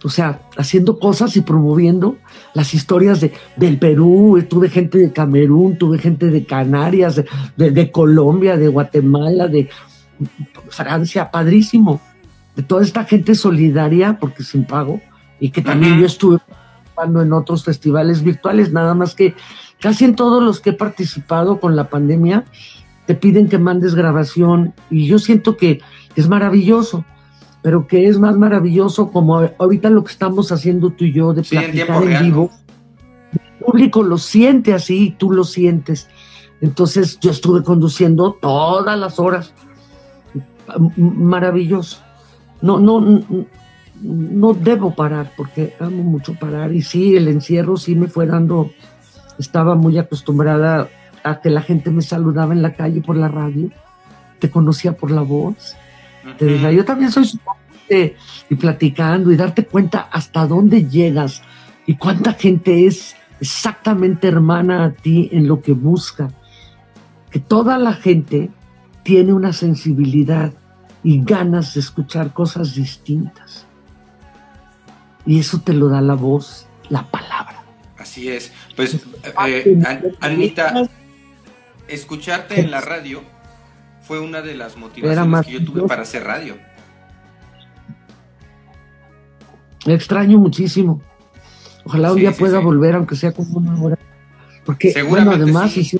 O 0.05 0.09
sea, 0.09 0.39
haciendo 0.55 0.99
cosas 0.99 1.35
y 1.35 1.41
promoviendo 1.41 2.15
las 2.53 2.73
historias 2.73 3.19
de, 3.19 3.33
del 3.57 3.77
Perú, 3.77 4.41
tuve 4.49 4.69
gente 4.69 4.97
de 4.99 5.11
Camerún, 5.11 5.77
tuve 5.77 5.97
gente 5.97 6.27
de 6.27 6.45
Canarias, 6.45 7.21
de, 7.57 7.91
Colombia, 7.91 8.55
de 8.55 8.69
Guatemala, 8.69 9.49
de 9.49 9.67
Francia, 10.69 11.29
padrísimo. 11.29 11.99
De 12.55 12.63
toda 12.63 12.83
esta 12.83 13.03
gente 13.03 13.35
solidaria, 13.35 14.17
porque 14.17 14.43
sin 14.43 14.63
pago, 14.63 15.01
y 15.41 15.49
que 15.49 15.61
también 15.61 15.99
yo 15.99 16.05
estuve 16.05 16.37
participando 16.37 17.21
en 17.21 17.33
otros 17.33 17.65
festivales 17.65 18.23
virtuales, 18.23 18.71
nada 18.71 18.93
más 18.93 19.13
que 19.13 19.35
casi 19.81 20.05
en 20.05 20.15
todos 20.15 20.41
los 20.41 20.61
que 20.61 20.69
he 20.69 20.73
participado 20.73 21.59
con 21.59 21.75
la 21.75 21.89
pandemia, 21.89 22.45
te 23.07 23.13
piden 23.13 23.49
que 23.49 23.59
mandes 23.59 23.93
grabación 23.93 24.73
y 24.89 25.05
yo 25.05 25.19
siento 25.19 25.57
que 25.57 25.81
es 26.15 26.29
maravilloso, 26.29 27.03
pero 27.65 27.87
que 27.87 28.07
es 28.07 28.19
más 28.19 28.37
maravilloso 28.37 29.09
como 29.09 29.37
ahorita 29.57 29.89
lo 29.89 30.03
que 30.03 30.11
estamos 30.11 30.51
haciendo 30.51 30.91
tú 30.91 31.05
y 31.05 31.13
yo 31.13 31.33
de 31.33 31.41
platicar 31.41 32.03
en, 32.03 32.25
vivo. 32.25 32.51
El 33.33 33.65
público 33.65 34.03
lo 34.03 34.19
siente 34.19 34.75
así 34.75 35.05
y 35.05 35.09
tú 35.09 35.31
lo 35.31 35.43
sientes. 35.43 36.07
Entonces 36.61 37.19
yo 37.19 37.31
estuve 37.31 37.63
conduciendo 37.63 38.33
todas 38.33 38.99
las 38.99 39.17
horas. 39.17 39.51
Maravilloso. 40.95 42.03
No, 42.61 42.79
no, 42.79 43.23
no 43.99 44.53
debo 44.53 44.93
parar 44.93 45.31
porque 45.35 45.73
amo 45.79 46.03
mucho 46.03 46.35
parar. 46.35 46.71
Y 46.71 46.83
sí, 46.83 47.15
el 47.15 47.27
encierro 47.27 47.77
sí 47.77 47.95
me 47.95 48.09
fue 48.09 48.27
dando, 48.27 48.69
estaba 49.39 49.73
muy 49.73 49.97
acostumbrada 49.97 50.87
a 51.23 51.41
que 51.41 51.49
la 51.49 51.61
gente 51.61 51.89
me 51.89 52.03
saludaba 52.03 52.53
en 52.53 52.61
la 52.61 52.75
calle 52.75 53.01
por 53.01 53.17
la 53.17 53.27
radio, 53.27 53.71
te 54.37 54.51
conocía 54.51 54.95
por 54.95 55.09
la 55.09 55.21
voz. 55.21 55.75
Te 56.37 56.45
decía, 56.45 56.71
yo 56.71 56.83
también 56.83 57.11
soy 57.11 57.25
su 57.25 57.39
y 57.89 58.55
platicando 58.55 59.31
y 59.31 59.35
darte 59.35 59.65
cuenta 59.65 60.09
hasta 60.11 60.47
dónde 60.47 60.87
llegas 60.87 61.41
y 61.85 61.95
cuánta 61.95 62.33
gente 62.33 62.87
es 62.87 63.15
exactamente 63.39 64.27
hermana 64.27 64.85
a 64.85 64.91
ti 64.91 65.29
en 65.31 65.47
lo 65.47 65.61
que 65.61 65.73
busca. 65.73 66.29
Que 67.29 67.39
toda 67.39 67.77
la 67.77 67.93
gente 67.93 68.49
tiene 69.03 69.33
una 69.33 69.53
sensibilidad 69.53 70.53
y 71.03 71.23
ganas 71.23 71.75
de 71.75 71.81
escuchar 71.81 72.33
cosas 72.33 72.73
distintas. 72.75 73.67
Y 75.25 75.39
eso 75.39 75.59
te 75.59 75.73
lo 75.73 75.89
da 75.89 76.01
la 76.01 76.15
voz, 76.15 76.67
la 76.89 77.05
palabra. 77.05 77.63
Así 77.97 78.29
es. 78.29 78.51
Pues, 78.75 78.99
eh, 79.47 80.15
Anita, 80.21 80.89
escucharte 81.87 82.59
en 82.59 82.71
la 82.71 82.81
radio 82.81 83.34
fue 84.05 84.19
una 84.19 84.41
de 84.41 84.55
las 84.55 84.77
motivaciones 84.77 85.45
que 85.45 85.51
yo 85.51 85.65
tuve 85.65 85.81
para 85.87 86.03
hacer 86.03 86.23
radio. 86.23 86.55
extraño 89.85 90.39
muchísimo. 90.39 91.01
Ojalá 91.85 92.11
un 92.11 92.17
día 92.17 92.31
pueda 92.31 92.59
volver, 92.59 92.95
aunque 92.95 93.15
sea 93.15 93.31
como 93.31 93.59
una 93.59 93.81
hora. 93.81 93.97
Porque, 94.65 95.03
bueno, 95.03 95.31
además, 95.31 95.77
hice 95.77 95.99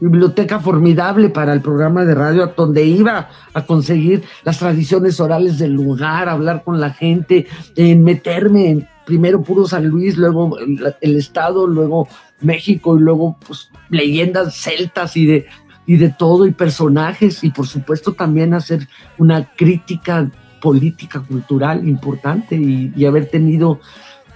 biblioteca 0.00 0.60
formidable 0.60 1.28
para 1.28 1.52
el 1.52 1.60
programa 1.60 2.04
de 2.04 2.14
radio, 2.14 2.52
donde 2.56 2.84
iba 2.84 3.30
a 3.52 3.66
conseguir 3.66 4.22
las 4.44 4.58
tradiciones 4.58 5.18
orales 5.18 5.58
del 5.58 5.72
lugar, 5.72 6.28
hablar 6.28 6.62
con 6.62 6.80
la 6.80 6.90
gente, 6.90 7.46
en 7.74 8.04
meterme 8.04 8.70
en 8.70 8.88
primero 9.06 9.42
puro 9.42 9.66
San 9.66 9.86
Luis, 9.86 10.16
luego 10.16 10.56
el, 10.58 11.16
Estado, 11.16 11.66
luego 11.66 12.08
México 12.40 12.96
y 12.96 13.00
luego 13.00 13.36
pues, 13.44 13.70
leyendas 13.90 14.54
celtas 14.54 15.16
y 15.16 15.26
de, 15.26 15.46
y 15.88 15.96
de 15.96 16.10
todo 16.10 16.46
y 16.46 16.50
personajes 16.52 17.42
y 17.42 17.50
por 17.50 17.66
supuesto 17.66 18.12
también 18.12 18.52
hacer 18.52 18.86
una 19.16 19.50
crítica 19.56 20.30
política 20.60 21.20
cultural 21.20 21.88
importante 21.88 22.56
y, 22.56 23.06
haber 23.06 23.30
tenido 23.30 23.80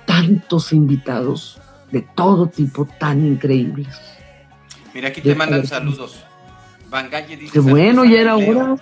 tantos 0.06 0.72
invitados 0.72 1.60
de 1.90 2.00
todo 2.00 2.46
tipo 2.46 2.88
tan 2.98 3.26
increíbles. 3.26 3.88
Mira, 4.94 5.08
aquí 5.08 5.20
te 5.20 5.34
mandan 5.34 5.66
saludos. 5.66 6.24
Bangalle 6.88 7.36
dice. 7.36 7.52
Qué 7.52 7.60
bueno, 7.60 8.06
ya 8.06 8.20
era 8.22 8.36
hora. 8.36 8.76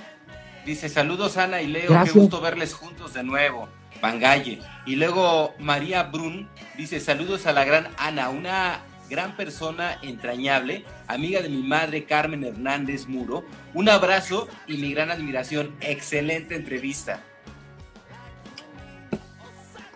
Dice 0.65 0.89
saludos 0.89 1.39
Ana 1.39 1.61
y 1.63 1.67
Leo, 1.67 1.91
qué 2.05 2.11
gusto 2.13 2.41
verles 2.41 2.73
juntos 2.75 3.15
de 3.15 3.25
nuevo. 3.25 3.69
Bangalle. 4.01 4.61
Y 4.87 4.95
luego 4.95 5.55
María 5.59 6.05
Brun 6.05 6.49
dice 6.77 7.01
saludos 7.01 7.47
a 7.47 7.53
la 7.53 7.65
gran 7.65 7.89
Ana, 7.99 8.29
una 8.29 8.83
gran 9.11 9.37
persona 9.37 9.99
entrañable, 10.03 10.85
amiga 11.09 11.43
de 11.43 11.49
mi 11.49 11.63
madre 11.63 12.05
Carmen 12.05 12.45
Hernández 12.45 13.09
Muro. 13.09 13.45
Un 13.75 13.89
abrazo 13.89 14.49
y 14.69 14.79
mi 14.79 14.95
gran 14.95 15.11
admiración. 15.11 15.73
Excelente 15.81 16.55
entrevista. 16.55 17.21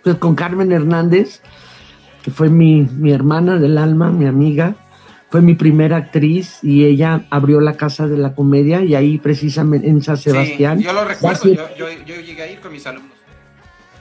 Pues 0.03 0.17
con 0.17 0.35
Carmen 0.35 0.73
Hernández, 0.73 1.41
que 2.23 2.33
fue 2.33 2.51
mi, 2.51 2.83
mi 2.83 3.13
hermana 3.13 3.59
del 3.59 3.79
alma, 3.79 4.11
mi 4.11 4.27
amiga, 4.27 4.75
fue 5.31 5.41
mi 5.41 5.55
primera 5.55 5.97
actriz 5.97 6.59
y 6.63 6.85
ella 6.85 7.25
abrió 7.31 7.61
la 7.61 7.75
Casa 7.75 8.07
de 8.09 8.19
la 8.19 8.35
Comedia 8.35 8.83
y 8.83 8.95
ahí 8.95 9.19
precisamente 9.19 9.89
en 9.89 10.03
San 10.03 10.17
Sebastián. 10.17 10.81
yo 10.81 10.93
lo 10.93 11.05
recuerdo, 11.05 11.45
yo, 11.45 11.89
yo, 12.05 12.21
llegué 12.21 12.43
a 12.43 12.51
ir 12.51 12.61
con 12.61 12.73
mis 12.73 12.87
alumnos. 12.87 13.17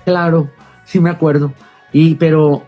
Claro, 0.06 0.52
sí 0.86 1.00
me 1.00 1.10
acuerdo. 1.10 1.54
Y 1.92 2.16
pero 2.16 2.68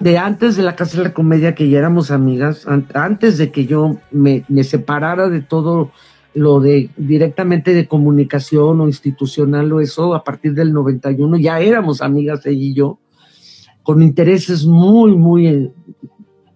de 0.00 0.18
antes 0.18 0.56
de 0.56 0.62
la 0.62 0.74
Casa 0.74 0.98
de 0.98 1.04
la 1.04 1.14
Comedia, 1.14 1.54
que 1.54 1.68
ya 1.68 1.78
éramos 1.78 2.10
amigas, 2.10 2.66
antes 2.94 3.36
de 3.36 3.50
que 3.50 3.66
yo 3.66 3.98
me, 4.10 4.44
separara 4.64 5.28
de 5.28 5.42
todo 5.42 5.92
lo 6.34 6.60
de 6.60 6.90
directamente 6.96 7.74
de 7.74 7.86
comunicación 7.86 8.80
o 8.80 8.86
institucional 8.86 9.72
o 9.72 9.80
eso, 9.80 10.14
a 10.14 10.24
partir 10.24 10.54
del 10.54 10.72
91 10.72 11.38
ya 11.38 11.60
éramos 11.60 12.02
amigas 12.02 12.44
ella 12.46 12.62
y 12.62 12.74
yo, 12.74 12.98
con 13.82 14.02
intereses 14.02 14.66
muy, 14.66 15.14
muy 15.14 15.46
eh, 15.46 15.72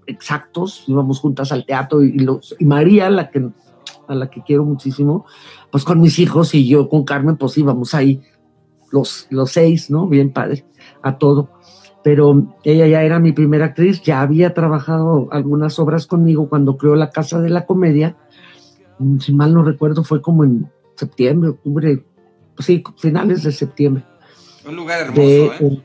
exactos, 0.06 0.84
íbamos 0.86 1.20
juntas 1.20 1.52
al 1.52 1.64
teatro 1.64 2.02
y, 2.02 2.18
los, 2.18 2.56
y 2.58 2.64
María, 2.64 3.08
la 3.10 3.30
que, 3.30 3.48
a 4.08 4.14
la 4.14 4.30
que 4.30 4.42
quiero 4.42 4.64
muchísimo, 4.64 5.26
pues 5.70 5.84
con 5.84 6.00
mis 6.00 6.18
hijos 6.18 6.54
y 6.54 6.66
yo 6.66 6.88
con 6.88 7.04
Carmen, 7.04 7.36
pues 7.36 7.56
íbamos 7.58 7.94
ahí 7.94 8.22
los, 8.90 9.26
los 9.30 9.52
seis, 9.52 9.90
¿no? 9.90 10.06
Bien 10.08 10.32
padre, 10.32 10.64
a 11.02 11.16
todo. 11.18 11.59
Pero 12.02 12.56
ella 12.64 12.86
ya 12.86 13.02
era 13.02 13.18
mi 13.18 13.32
primera 13.32 13.66
actriz, 13.66 14.02
ya 14.02 14.22
había 14.22 14.54
trabajado 14.54 15.28
algunas 15.32 15.78
obras 15.78 16.06
conmigo 16.06 16.48
cuando 16.48 16.76
creó 16.76 16.94
la 16.94 17.10
Casa 17.10 17.40
de 17.40 17.50
la 17.50 17.66
Comedia, 17.66 18.16
si 19.18 19.32
mal 19.32 19.54
no 19.54 19.62
recuerdo, 19.62 20.04
fue 20.04 20.20
como 20.20 20.44
en 20.44 20.70
septiembre, 20.94 21.48
octubre, 21.50 22.04
pues 22.54 22.66
sí, 22.66 22.84
finales 22.98 23.42
de 23.42 23.52
septiembre. 23.52 24.04
Un 24.66 24.76
lugar 24.76 25.00
hermoso, 25.02 25.54
¿eh? 25.54 25.82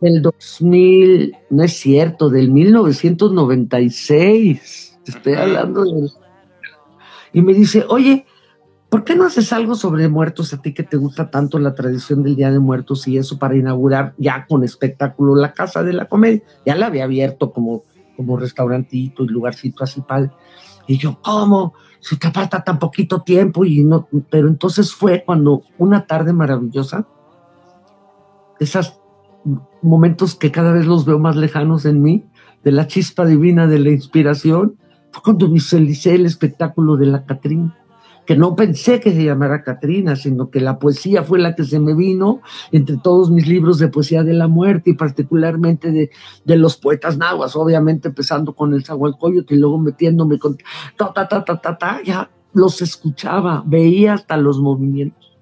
Del 0.00 0.22
2000, 0.22 1.36
no 1.50 1.62
es 1.62 1.74
cierto, 1.74 2.28
del 2.28 2.50
1996. 2.50 4.98
Te 5.04 5.12
estoy 5.12 5.34
hablando 5.34 5.84
de. 5.84 6.08
Y 7.32 7.40
me 7.40 7.54
dice, 7.54 7.84
oye, 7.88 8.26
¿por 8.92 9.04
qué 9.04 9.16
no 9.16 9.24
haces 9.24 9.54
algo 9.54 9.74
sobre 9.74 10.06
muertos 10.06 10.52
a 10.52 10.60
ti 10.60 10.74
que 10.74 10.82
te 10.82 10.98
gusta 10.98 11.30
tanto 11.30 11.58
la 11.58 11.74
tradición 11.74 12.22
del 12.22 12.36
Día 12.36 12.50
de 12.50 12.58
Muertos 12.58 13.08
y 13.08 13.16
eso 13.16 13.38
para 13.38 13.56
inaugurar 13.56 14.12
ya 14.18 14.44
con 14.46 14.64
espectáculo 14.64 15.34
la 15.34 15.54
Casa 15.54 15.82
de 15.82 15.94
la 15.94 16.04
Comedia? 16.04 16.42
Ya 16.66 16.76
la 16.76 16.88
había 16.88 17.04
abierto 17.04 17.54
como, 17.54 17.84
como 18.18 18.36
restaurantito 18.36 19.24
y 19.24 19.28
lugarcito 19.28 19.82
así 19.82 20.02
padre. 20.02 20.30
Y 20.86 20.98
yo, 20.98 21.18
¿cómo? 21.22 21.72
si 22.00 22.18
te 22.18 22.30
falta 22.32 22.62
tan 22.64 22.78
poquito 22.78 23.22
tiempo 23.22 23.64
y 23.64 23.82
no, 23.82 24.08
pero 24.28 24.46
entonces 24.46 24.92
fue 24.92 25.22
cuando 25.24 25.62
una 25.78 26.06
tarde 26.06 26.34
maravillosa, 26.34 27.06
esos 28.60 29.00
momentos 29.80 30.34
que 30.34 30.52
cada 30.52 30.70
vez 30.70 30.84
los 30.84 31.06
veo 31.06 31.18
más 31.18 31.36
lejanos 31.36 31.86
en 31.86 32.02
mí, 32.02 32.26
de 32.62 32.72
la 32.72 32.86
chispa 32.88 33.24
divina 33.24 33.66
de 33.66 33.78
la 33.78 33.88
inspiración, 33.88 34.76
fue 35.12 35.22
cuando 35.22 35.48
visualicé 35.48 36.14
el 36.14 36.26
espectáculo 36.26 36.98
de 36.98 37.06
la 37.06 37.24
Catrina 37.24 37.81
que 38.26 38.36
no 38.36 38.54
pensé 38.54 39.00
que 39.00 39.12
se 39.12 39.24
llamara 39.24 39.62
Catrina, 39.62 40.16
sino 40.16 40.50
que 40.50 40.60
la 40.60 40.78
poesía 40.78 41.22
fue 41.24 41.38
la 41.38 41.54
que 41.54 41.64
se 41.64 41.80
me 41.80 41.94
vino 41.94 42.40
entre 42.70 42.96
todos 42.98 43.30
mis 43.30 43.46
libros 43.46 43.78
de 43.78 43.88
poesía 43.88 44.22
de 44.22 44.32
la 44.32 44.48
muerte 44.48 44.90
y 44.90 44.94
particularmente 44.94 45.90
de, 45.90 46.10
de 46.44 46.56
los 46.56 46.76
poetas 46.76 47.18
nahuas, 47.18 47.56
obviamente 47.56 48.08
empezando 48.08 48.54
con 48.54 48.74
el 48.74 48.84
Zahualcoyotl 48.84 49.54
y 49.54 49.58
luego 49.58 49.78
metiéndome 49.78 50.38
con 50.38 50.56
ta, 50.96 51.12
ta, 51.12 51.28
ta, 51.28 51.44
ta, 51.44 51.60
ta, 51.60 51.76
ta, 51.76 52.00
ya 52.04 52.30
los 52.54 52.80
escuchaba, 52.82 53.62
veía 53.66 54.14
hasta 54.14 54.36
los 54.36 54.60
movimientos. 54.60 55.36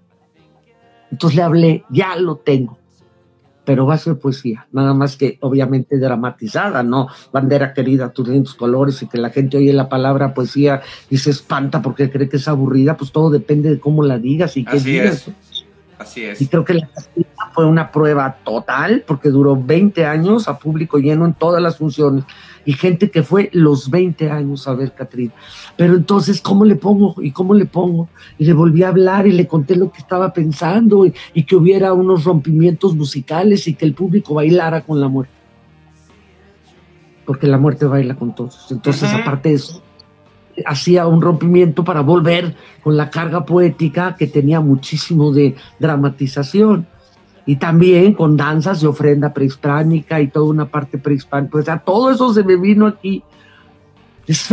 Entonces 1.11 1.36
le 1.36 1.43
hablé, 1.43 1.85
ya 1.90 2.16
lo 2.16 2.36
tengo 2.36 2.80
pero 3.70 3.86
va 3.86 3.94
a 3.94 3.98
ser 3.98 4.18
poesía, 4.18 4.66
nada 4.72 4.94
más 4.94 5.16
que 5.16 5.38
obviamente 5.42 5.97
dramatizada, 5.97 6.82
¿no? 6.82 7.06
Bandera 7.32 7.72
querida, 7.72 8.12
tus 8.12 8.26
lindos 8.26 8.56
colores 8.56 9.01
y 9.01 9.06
que 9.06 9.16
la 9.16 9.30
gente 9.30 9.59
oye 9.59 9.72
la 9.72 9.88
palabra 9.88 10.34
poesía 10.34 10.82
y 11.09 11.18
se 11.18 11.30
espanta 11.30 11.80
porque 11.80 12.10
cree 12.10 12.28
que 12.28 12.38
es 12.38 12.48
aburrida, 12.48 12.97
pues 12.97 13.12
todo 13.12 13.30
depende 13.30 13.70
de 13.70 13.78
cómo 13.78 14.02
la 14.02 14.18
digas 14.18 14.56
y 14.56 14.64
qué 14.64 14.78
Así 14.78 14.90
digas. 14.90 15.28
Es. 15.28 15.64
Así 15.98 16.24
es. 16.24 16.42
Y 16.42 16.48
creo 16.48 16.64
que 16.64 16.74
la 16.74 16.88
fue 17.55 17.64
una 17.64 17.92
prueba 17.92 18.38
total 18.42 19.05
porque 19.06 19.28
duró 19.28 19.55
20 19.55 20.05
años 20.05 20.48
a 20.48 20.59
público 20.59 20.98
lleno 20.98 21.24
en 21.24 21.34
todas 21.34 21.62
las 21.62 21.76
funciones 21.76 22.24
y 22.65 22.73
gente 22.74 23.11
que 23.11 23.23
fue 23.23 23.51
los 23.53 23.91
20 23.91 24.31
años 24.31 24.69
a 24.69 24.74
ver 24.74 24.93
Catrina. 24.95 25.32
Pero 25.77 25.95
entonces, 25.95 26.41
¿cómo 26.41 26.65
le 26.65 26.77
pongo? 26.77 27.15
¿Y 27.20 27.32
cómo 27.32 27.55
le 27.55 27.66
pongo? 27.66 28.09
Y 28.39 28.45
le 28.45 28.53
volví 28.53 28.82
a 28.82 28.89
hablar 28.89 29.27
y 29.27 29.32
le 29.32 29.47
conté 29.47 29.77
lo 29.77 29.91
que 29.91 29.99
estaba 29.99 30.32
pensando 30.32 31.07
y, 31.07 31.43
que 31.45 31.57
hubiera 31.57 31.93
unos 31.93 32.24
rompimientos 32.24 32.95
musicales 32.95 33.66
y 33.66 33.74
que 33.74 33.85
el 33.85 33.95
público 33.95 34.35
bailara 34.35 34.82
con 34.82 35.01
la 35.01 35.09
muerte. 35.09 35.32
Porque 37.24 37.47
la 37.47 37.59
muerte 37.59 37.87
baila 37.87 38.15
con 38.15 38.35
todos. 38.35 38.70
Entonces, 38.70 39.12
aparte 39.12 39.51
de 39.51 39.55
eso, 39.57 39.82
hacía 40.66 41.07
un 41.07 41.20
rompimiento 41.20 41.85
para 41.85 42.01
volver 42.03 42.55
con 42.82 42.97
la 42.97 43.11
carga 43.11 43.45
poética 43.45 44.16
que 44.16 44.27
tenía 44.27 44.61
muchísimo 44.61 45.32
de 45.32 45.57
dramatización. 45.78 46.87
Y 47.46 47.56
también 47.56 48.14
con 48.14 48.36
danzas 48.36 48.80
de 48.80 48.86
ofrenda 48.86 49.32
prehispánica 49.32 50.20
y 50.20 50.28
toda 50.28 50.46
una 50.46 50.66
parte 50.66 50.98
prehispánica. 50.98 51.58
O 51.58 51.62
sea, 51.62 51.78
todo 51.78 52.10
eso 52.10 52.32
se 52.32 52.44
me 52.44 52.56
vino 52.56 52.86
aquí. 52.86 53.22
Es 54.26 54.48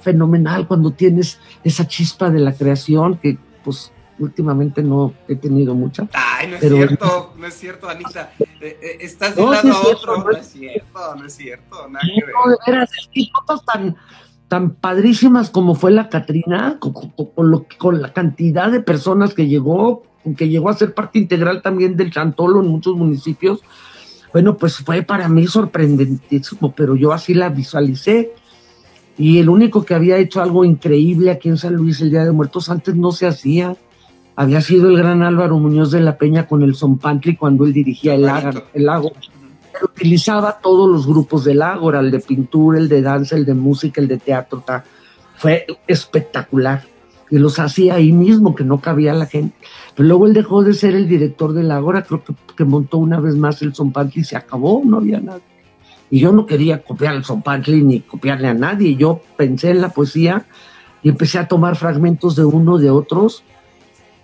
fenomenal 0.00 0.66
cuando 0.66 0.90
tienes 0.90 1.38
esa 1.64 1.86
chispa 1.86 2.28
de 2.28 2.40
la 2.40 2.52
creación 2.52 3.16
que 3.16 3.38
pues 3.64 3.92
últimamente 4.20 4.82
no 4.82 5.14
he 5.26 5.36
tenido 5.36 5.74
mucha. 5.74 6.06
Ay, 6.12 6.48
no 6.48 6.56
es 6.56 6.60
cierto, 6.60 7.34
no 7.36 7.46
es 7.46 7.54
cierto, 7.54 7.88
Anita. 7.88 8.32
Eh, 8.38 8.46
eh, 8.60 8.98
estás 9.00 9.34
de 9.34 9.42
un 9.42 9.50
lado 9.50 9.72
a 9.72 9.80
otro. 9.80 10.24
no 10.24 10.30
es 10.30 10.46
cierto, 10.46 11.14
no 11.16 11.26
es 11.26 11.32
cierto, 11.34 11.88
nada 11.88 12.04
que 12.04 12.26
ver. 12.26 12.34
No, 12.34 12.56
veras, 12.66 12.90
cosas 13.46 13.64
tan, 13.64 13.96
tan 14.48 14.74
padrísimas 14.74 15.50
como 15.50 15.74
fue 15.74 15.90
la 15.90 16.08
Catrina, 16.08 16.78
con, 16.78 17.50
lo, 17.50 17.66
con 17.78 18.02
la 18.02 18.12
cantidad 18.12 18.70
de 18.70 18.80
personas 18.80 19.34
que 19.34 19.46
llegó, 19.46 20.02
que 20.36 20.48
llegó 20.48 20.68
a 20.68 20.74
ser 20.74 20.94
parte 20.94 21.18
integral 21.18 21.62
también 21.62 21.96
del 21.96 22.10
Chantolo 22.10 22.60
en 22.60 22.68
muchos 22.68 22.96
municipios, 22.96 23.60
bueno, 24.32 24.56
pues 24.56 24.76
fue 24.76 25.02
para 25.02 25.28
mí 25.28 25.46
sorprendentísimo, 25.46 26.72
pero 26.72 26.94
yo 26.94 27.12
así 27.12 27.34
la 27.34 27.48
visualicé. 27.48 28.32
Y 29.18 29.38
el 29.38 29.48
único 29.48 29.84
que 29.84 29.94
había 29.94 30.18
hecho 30.18 30.40
algo 30.40 30.64
increíble 30.64 31.30
aquí 31.30 31.48
en 31.48 31.58
San 31.58 31.74
Luis 31.74 32.00
el 32.00 32.10
Día 32.10 32.24
de 32.24 32.32
Muertos 32.32 32.70
antes 32.70 32.94
no 32.94 33.10
se 33.12 33.26
hacía. 33.26 33.76
Había 34.36 34.60
sido 34.60 34.88
el 34.88 34.96
gran 34.96 35.22
Álvaro 35.22 35.58
Muñoz 35.58 35.90
de 35.90 36.00
la 36.00 36.16
Peña 36.16 36.46
con 36.46 36.62
el 36.62 36.76
Zompantli 36.76 37.36
cuando 37.36 37.64
él 37.64 37.72
dirigía 37.72 38.14
el, 38.14 38.22
lago, 38.22 38.62
el 38.72 38.86
lago. 38.86 39.12
utilizaba 39.82 40.58
todos 40.62 40.88
los 40.88 41.06
grupos 41.06 41.44
del 41.44 41.58
lago, 41.58 41.92
el 41.92 42.10
de 42.10 42.20
pintura, 42.20 42.78
el 42.78 42.88
de 42.88 43.02
danza, 43.02 43.36
el 43.36 43.44
de 43.44 43.54
música, 43.54 44.00
el 44.00 44.08
de 44.08 44.18
teatro. 44.18 44.64
Fue 45.36 45.66
espectacular 45.88 46.84
y 47.30 47.38
los 47.38 47.58
hacía 47.58 47.94
ahí 47.94 48.12
mismo, 48.12 48.54
que 48.54 48.64
no 48.64 48.80
cabía 48.80 49.14
la 49.14 49.26
gente. 49.26 49.54
Pero 49.94 50.08
luego 50.08 50.26
él 50.26 50.34
dejó 50.34 50.62
de 50.62 50.74
ser 50.74 50.94
el 50.94 51.08
director 51.08 51.52
del 51.52 51.70
Ágora, 51.70 52.02
creo 52.02 52.22
que, 52.56 52.64
montó 52.64 52.98
una 52.98 53.20
vez 53.20 53.36
más 53.36 53.62
el 53.62 53.74
Zompantli 53.74 54.22
y 54.22 54.24
se 54.24 54.36
acabó, 54.36 54.82
no 54.84 54.98
había 54.98 55.20
nada. 55.20 55.40
Y 56.10 56.18
yo 56.18 56.32
no 56.32 56.44
quería 56.44 56.82
copiar 56.82 57.14
el 57.14 57.24
Zompantli 57.24 57.82
ni 57.82 58.00
copiarle 58.00 58.48
a 58.48 58.54
nadie, 58.54 58.96
yo 58.96 59.20
pensé 59.36 59.70
en 59.70 59.80
la 59.80 59.90
poesía 59.90 60.44
y 61.02 61.08
empecé 61.08 61.38
a 61.38 61.46
tomar 61.48 61.76
fragmentos 61.76 62.36
de 62.36 62.44
uno 62.44 62.78
de 62.78 62.90
otros, 62.90 63.44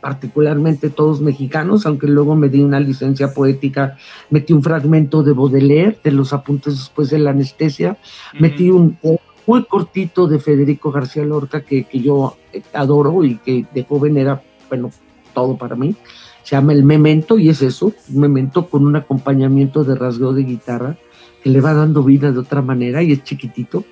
particularmente 0.00 0.90
todos 0.90 1.20
mexicanos, 1.20 1.86
aunque 1.86 2.06
luego 2.06 2.36
me 2.36 2.48
di 2.48 2.62
una 2.62 2.80
licencia 2.80 3.32
poética, 3.32 3.96
metí 4.30 4.52
un 4.52 4.62
fragmento 4.62 5.22
de 5.22 5.32
Baudelaire, 5.32 5.98
de 6.02 6.10
los 6.12 6.32
apuntes 6.32 6.74
después 6.74 7.10
de 7.10 7.18
la 7.18 7.30
anestesia, 7.30 7.96
metí 8.38 8.70
un 8.70 8.98
muy 9.46 9.64
cortito 9.64 10.26
de 10.26 10.38
Federico 10.38 10.90
García 10.90 11.24
Lorca 11.24 11.62
que, 11.62 11.84
que 11.84 12.00
yo 12.00 12.36
adoro 12.72 13.24
y 13.24 13.36
que 13.36 13.64
de 13.72 13.84
joven 13.84 14.16
era, 14.16 14.42
bueno, 14.68 14.90
todo 15.34 15.56
para 15.56 15.76
mí. 15.76 15.94
Se 16.42 16.56
llama 16.56 16.72
El 16.72 16.84
Memento 16.84 17.38
y 17.38 17.48
es 17.48 17.62
eso, 17.62 17.92
un 18.08 18.20
memento 18.20 18.68
con 18.68 18.86
un 18.86 18.96
acompañamiento 18.96 19.84
de 19.84 19.94
rasgueo 19.94 20.32
de 20.32 20.44
guitarra 20.44 20.96
que 21.42 21.50
le 21.50 21.60
va 21.60 21.74
dando 21.74 22.02
vida 22.02 22.32
de 22.32 22.38
otra 22.38 22.62
manera 22.62 23.02
y 23.02 23.12
es 23.12 23.22
chiquitito. 23.24 23.84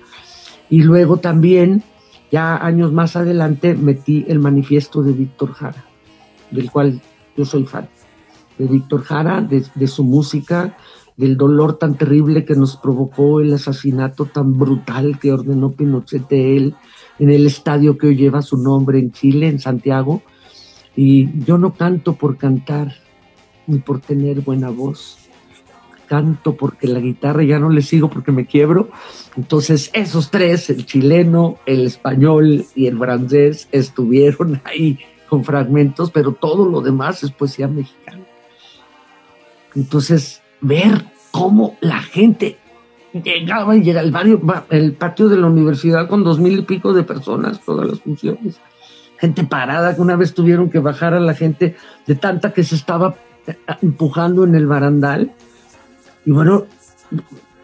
Y 0.69 0.81
luego 0.81 1.17
también, 1.17 1.83
ya 2.31 2.57
años 2.57 2.91
más 2.91 3.15
adelante, 3.15 3.75
metí 3.75 4.25
el 4.27 4.39
manifiesto 4.39 5.03
de 5.03 5.13
Víctor 5.13 5.53
Jara, 5.53 5.85
del 6.51 6.71
cual 6.71 7.01
yo 7.37 7.45
soy 7.45 7.65
fan. 7.65 7.87
De 8.57 8.65
Víctor 8.65 9.03
Jara, 9.03 9.41
de, 9.41 9.63
de 9.75 9.87
su 9.87 10.03
música, 10.03 10.77
del 11.17 11.37
dolor 11.37 11.77
tan 11.77 11.95
terrible 11.95 12.45
que 12.45 12.55
nos 12.55 12.75
provocó 12.75 13.39
el 13.39 13.53
asesinato 13.53 14.25
tan 14.25 14.53
brutal 14.53 15.17
que 15.19 15.31
ordenó 15.31 15.71
Pinochet 15.71 16.27
de 16.27 16.57
él 16.57 16.75
en 17.19 17.29
el 17.29 17.45
estadio 17.45 17.97
que 17.97 18.07
hoy 18.07 18.15
lleva 18.17 18.41
su 18.41 18.57
nombre 18.57 18.99
en 18.99 19.11
Chile, 19.11 19.47
en 19.47 19.59
Santiago. 19.59 20.21
Y 20.95 21.43
yo 21.45 21.57
no 21.57 21.73
canto 21.73 22.13
por 22.13 22.37
cantar 22.37 22.93
ni 23.67 23.79
por 23.79 24.01
tener 24.01 24.41
buena 24.41 24.69
voz. 24.69 25.17
Canto 26.07 26.55
porque 26.55 26.87
la 26.87 26.99
guitarra 26.99 27.43
ya 27.43 27.59
no 27.59 27.69
le 27.69 27.81
sigo 27.81 28.09
porque 28.09 28.31
me 28.31 28.45
quiebro. 28.45 28.89
Entonces 29.37 29.89
esos 29.93 30.29
tres, 30.31 30.69
el 30.69 30.85
chileno, 30.85 31.57
el 31.65 31.85
español 31.87 32.65
y 32.75 32.87
el 32.87 32.97
francés, 32.97 33.67
estuvieron 33.71 34.61
ahí 34.65 34.99
con 35.29 35.43
fragmentos, 35.43 36.11
pero 36.11 36.33
todo 36.33 36.69
lo 36.69 36.81
demás 36.81 37.23
es 37.23 37.31
poesía 37.31 37.67
mexicana. 37.67 38.23
Entonces 39.73 40.41
ver 40.65 41.05
cómo 41.31 41.77
la 41.81 42.01
gente 42.01 42.57
llegaba 43.13 43.75
y 43.75 43.83
llega 43.83 44.01
al 44.01 44.11
barrio, 44.11 44.41
el 44.69 44.93
patio 44.93 45.29
de 45.29 45.37
la 45.37 45.47
universidad 45.47 46.07
con 46.07 46.23
dos 46.23 46.39
mil 46.39 46.59
y 46.59 46.61
pico 46.63 46.93
de 46.93 47.03
personas, 47.03 47.61
todas 47.61 47.87
las 47.87 47.99
funciones. 47.99 48.59
Gente 49.17 49.43
parada, 49.45 49.95
que 49.95 50.01
una 50.01 50.15
vez 50.15 50.33
tuvieron 50.33 50.69
que 50.69 50.79
bajar 50.79 51.13
a 51.13 51.19
la 51.19 51.33
gente 51.33 51.75
de 52.05 52.15
tanta 52.15 52.51
que 52.51 52.63
se 52.63 52.75
estaba 52.75 53.15
eh, 53.47 53.55
empujando 53.81 54.43
en 54.43 54.55
el 54.55 54.67
barandal. 54.67 55.31
Y 56.25 56.31
bueno, 56.31 56.65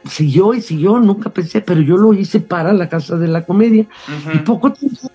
siguió 0.06 0.54
y 0.54 0.62
siguió, 0.62 1.00
nunca 1.00 1.30
pensé, 1.32 1.62
pero 1.62 1.82
yo 1.82 1.98
lo 1.98 2.14
hice 2.14 2.40
para 2.40 2.72
la 2.72 2.88
Casa 2.88 3.18
de 3.18 3.28
la 3.28 3.46
Comedia. 3.46 3.88
Y 4.34 4.38
poco 4.40 4.72
tiempo, 4.72 5.12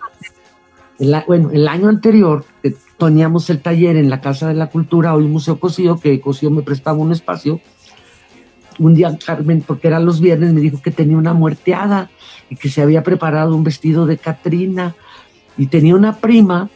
bueno, 1.26 1.50
el 1.52 1.68
año 1.68 1.88
anterior 1.88 2.44
teníamos 2.98 3.50
el 3.50 3.60
taller 3.60 3.96
en 3.96 4.10
la 4.10 4.20
Casa 4.20 4.48
de 4.48 4.54
la 4.54 4.68
Cultura, 4.68 5.14
hoy 5.14 5.26
Museo 5.26 5.58
Cosío, 5.60 5.98
que 5.98 6.20
Cosío 6.20 6.50
me 6.50 6.62
prestaba 6.62 6.98
un 6.98 7.12
espacio. 7.12 7.60
Un 8.78 8.94
día 8.94 9.16
Carmen, 9.24 9.62
porque 9.66 9.88
eran 9.88 10.04
los 10.04 10.20
viernes, 10.20 10.52
me 10.52 10.60
dijo 10.60 10.82
que 10.82 10.90
tenía 10.90 11.16
una 11.16 11.34
muerteada 11.34 12.10
y 12.50 12.56
que 12.56 12.68
se 12.68 12.82
había 12.82 13.02
preparado 13.02 13.54
un 13.56 13.64
vestido 13.64 14.06
de 14.06 14.18
Catrina. 14.18 14.94
Y 15.56 15.66
tenía 15.66 15.94
una 15.94 16.16
prima 16.16 16.68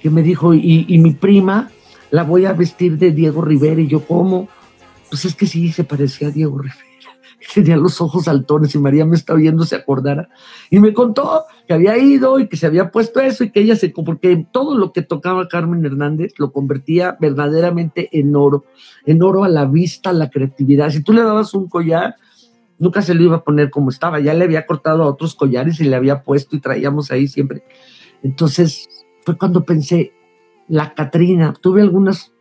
que 0.00 0.10
me 0.10 0.22
dijo, 0.22 0.54
y, 0.54 0.86
y 0.88 0.98
mi 0.98 1.12
prima 1.12 1.70
la 2.10 2.22
voy 2.22 2.46
a 2.46 2.52
vestir 2.52 2.96
de 2.98 3.12
Diego 3.12 3.42
Rivera. 3.42 3.80
Y 3.80 3.88
yo, 3.88 4.06
¿cómo? 4.06 4.48
Pues 5.10 5.24
es 5.24 5.34
que 5.34 5.46
sí, 5.46 5.72
se 5.72 5.84
parecía 5.84 6.28
a 6.28 6.30
Diego 6.30 6.58
Rivera 6.58 6.85
tenía 7.54 7.76
los 7.76 8.00
ojos 8.00 8.28
altones 8.28 8.74
y 8.74 8.78
María 8.78 9.04
me 9.04 9.16
estaba 9.16 9.38
viendo, 9.38 9.64
se 9.64 9.76
acordara. 9.76 10.28
Y 10.70 10.78
me 10.78 10.92
contó 10.92 11.44
que 11.66 11.74
había 11.74 11.96
ido 11.98 12.38
y 12.38 12.48
que 12.48 12.56
se 12.56 12.66
había 12.66 12.90
puesto 12.90 13.20
eso 13.20 13.44
y 13.44 13.50
que 13.50 13.60
ella 13.60 13.76
se, 13.76 13.90
porque 13.90 14.46
todo 14.50 14.76
lo 14.76 14.92
que 14.92 15.02
tocaba 15.02 15.48
Carmen 15.48 15.84
Hernández 15.84 16.34
lo 16.38 16.52
convertía 16.52 17.16
verdaderamente 17.20 18.08
en 18.12 18.34
oro, 18.36 18.64
en 19.04 19.22
oro 19.22 19.44
a 19.44 19.48
la 19.48 19.64
vista, 19.64 20.10
a 20.10 20.14
la 20.14 20.30
creatividad. 20.30 20.90
Si 20.90 21.02
tú 21.02 21.12
le 21.12 21.22
dabas 21.22 21.54
un 21.54 21.68
collar, 21.68 22.16
nunca 22.78 23.02
se 23.02 23.14
lo 23.14 23.22
iba 23.22 23.36
a 23.36 23.44
poner 23.44 23.70
como 23.70 23.90
estaba, 23.90 24.20
ya 24.20 24.34
le 24.34 24.44
había 24.44 24.66
cortado 24.66 25.02
a 25.02 25.08
otros 25.08 25.34
collares 25.34 25.80
y 25.80 25.84
le 25.84 25.96
había 25.96 26.22
puesto 26.22 26.56
y 26.56 26.60
traíamos 26.60 27.10
ahí 27.10 27.28
siempre. 27.28 27.64
Entonces 28.22 28.88
fue 29.24 29.36
cuando 29.36 29.64
pensé, 29.64 30.12
la 30.68 30.94
Catrina, 30.94 31.54
tuve 31.60 31.82
algunas 31.82 32.32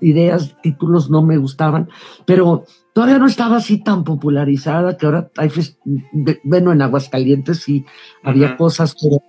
ideas, 0.00 0.56
títulos 0.62 1.10
no 1.10 1.22
me 1.22 1.36
gustaban, 1.36 1.88
pero 2.26 2.64
todavía 2.98 3.20
no 3.20 3.26
estaba 3.26 3.58
así 3.58 3.78
tan 3.78 4.02
popularizada 4.02 4.96
que 4.96 5.06
ahora 5.06 5.30
hay, 5.36 5.50
bueno, 6.42 6.72
en 6.72 6.82
Aguascalientes 6.82 7.58
sí 7.58 7.84
había 8.24 8.56
cosas, 8.56 8.96
pero 9.00 9.22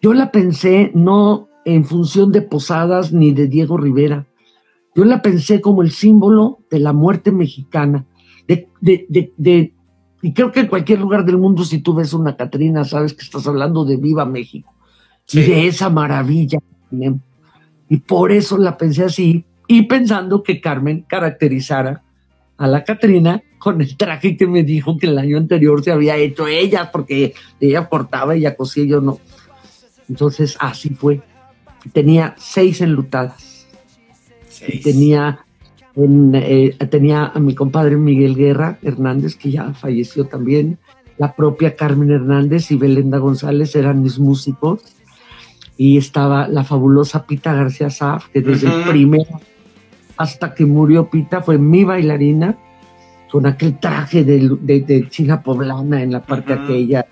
yo 0.00 0.14
la 0.14 0.30
pensé 0.30 0.92
no 0.94 1.48
en 1.64 1.84
función 1.84 2.30
de 2.30 2.42
Posadas 2.42 3.12
ni 3.12 3.32
de 3.32 3.48
Diego 3.48 3.76
Rivera, 3.76 4.24
yo 4.94 5.04
la 5.04 5.20
pensé 5.20 5.60
como 5.60 5.82
el 5.82 5.90
símbolo 5.90 6.60
de 6.70 6.78
la 6.78 6.92
muerte 6.92 7.32
mexicana, 7.32 8.06
de, 8.46 8.68
de, 8.80 9.32
de, 9.36 9.74
y 10.22 10.32
creo 10.32 10.52
que 10.52 10.60
en 10.60 10.68
cualquier 10.68 11.00
lugar 11.00 11.24
del 11.24 11.38
mundo 11.38 11.64
si 11.64 11.80
tú 11.80 11.94
ves 11.94 12.12
una 12.12 12.36
Catrina 12.36 12.84
sabes 12.84 13.14
que 13.14 13.24
estás 13.24 13.48
hablando 13.48 13.84
de 13.84 13.96
Viva 13.96 14.26
México 14.26 14.72
y 15.32 15.40
de 15.40 15.66
esa 15.66 15.90
maravilla. 15.90 16.60
Y 17.88 17.96
por 17.96 18.30
eso 18.30 18.56
la 18.58 18.76
pensé 18.76 19.02
así, 19.02 19.44
y 19.66 19.82
pensando 19.88 20.44
que 20.44 20.60
Carmen 20.60 21.04
caracterizara 21.08 22.04
a 22.58 22.66
la 22.66 22.84
Catrina 22.84 23.42
con 23.58 23.80
el 23.80 23.96
traje 23.96 24.36
que 24.36 24.46
me 24.46 24.64
dijo 24.64 24.98
que 24.98 25.06
el 25.06 25.18
año 25.18 25.38
anterior 25.38 25.82
se 25.82 25.92
había 25.92 26.16
hecho 26.16 26.46
ella, 26.46 26.90
porque 26.92 27.34
ella 27.60 27.88
cortaba, 27.88 28.34
ella 28.34 28.56
cosía, 28.56 28.84
yo 28.84 29.00
no. 29.00 29.18
Entonces 30.08 30.56
así 30.60 30.90
fue. 30.90 31.20
Tenía 31.92 32.34
seis 32.36 32.80
enlutadas. 32.80 33.66
Y 34.66 34.80
tenía, 34.80 35.44
eh, 35.96 36.76
tenía 36.90 37.26
a 37.26 37.38
mi 37.38 37.54
compadre 37.54 37.96
Miguel 37.96 38.34
Guerra 38.34 38.78
Hernández, 38.82 39.36
que 39.36 39.52
ya 39.52 39.72
falleció 39.74 40.26
también. 40.26 40.78
La 41.16 41.34
propia 41.34 41.76
Carmen 41.76 42.10
Hernández 42.10 42.70
y 42.70 42.76
Belenda 42.76 43.18
González 43.18 43.74
eran 43.76 44.02
mis 44.02 44.18
músicos. 44.18 44.82
Y 45.76 45.96
estaba 45.96 46.48
la 46.48 46.64
fabulosa 46.64 47.24
Pita 47.24 47.54
García 47.54 47.90
Saf, 47.90 48.28
que 48.30 48.40
desde 48.40 48.66
el 48.66 48.82
primer 48.88 49.26
hasta 50.18 50.52
que 50.52 50.66
murió 50.66 51.08
Pita, 51.08 51.40
fue 51.40 51.58
mi 51.58 51.84
bailarina, 51.84 52.58
con 53.30 53.46
aquel 53.46 53.78
traje 53.78 54.24
de, 54.24 55.06
china 55.08 55.42
poblana 55.42 56.02
en 56.02 56.12
la 56.12 56.22
parte 56.22 56.52
aquella, 56.52 57.06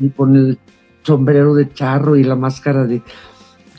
y 0.00 0.10
con 0.10 0.36
el 0.36 0.58
sombrero 1.02 1.54
de 1.54 1.72
charro 1.72 2.16
y 2.16 2.24
la 2.24 2.36
máscara 2.36 2.84
de... 2.84 3.00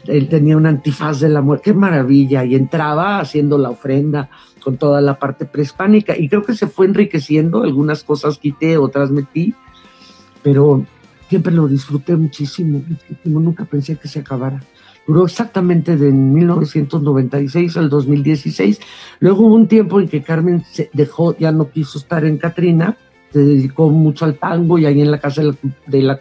Él 0.07 0.29
tenía 0.29 0.55
un 0.55 0.65
antifaz 0.65 1.19
de 1.19 1.29
la 1.29 1.41
muerte, 1.41 1.65
qué 1.65 1.73
maravilla, 1.73 2.45
y 2.45 2.55
entraba 2.55 3.19
haciendo 3.19 3.57
la 3.57 3.69
ofrenda 3.69 4.29
con 4.63 4.77
toda 4.77 5.01
la 5.01 5.19
parte 5.19 5.45
prehispánica, 5.45 6.17
y 6.17 6.29
creo 6.29 6.43
que 6.43 6.53
se 6.53 6.67
fue 6.67 6.85
enriqueciendo, 6.85 7.63
algunas 7.63 8.03
cosas 8.03 8.37
quité, 8.37 8.77
otras 8.77 9.11
metí, 9.11 9.53
pero 10.41 10.85
siempre 11.27 11.51
lo 11.51 11.67
disfruté 11.67 12.15
muchísimo, 12.15 12.81
muchísimo, 12.87 13.41
nunca 13.41 13.65
pensé 13.65 13.97
que 13.97 14.07
se 14.07 14.19
acabara 14.19 14.61
Duró 15.09 15.25
exactamente 15.25 15.97
de 15.97 16.11
1996 16.11 17.77
al 17.77 17.89
2016. 17.89 18.79
Luego 19.21 19.47
hubo 19.47 19.55
un 19.55 19.67
tiempo 19.67 19.99
en 19.99 20.07
que 20.07 20.21
Carmen 20.21 20.63
se 20.71 20.91
dejó, 20.93 21.35
ya 21.35 21.51
no 21.51 21.71
quiso 21.71 21.97
estar 21.97 22.23
en 22.25 22.37
Catrina, 22.37 22.95
se 23.33 23.39
dedicó 23.39 23.89
mucho 23.89 24.25
al 24.25 24.35
tango 24.35 24.77
y 24.77 24.85
ahí 24.85 25.01
en 25.01 25.09
la 25.09 25.17
casa 25.17 25.41
de 25.41 26.03
la, 26.03 26.19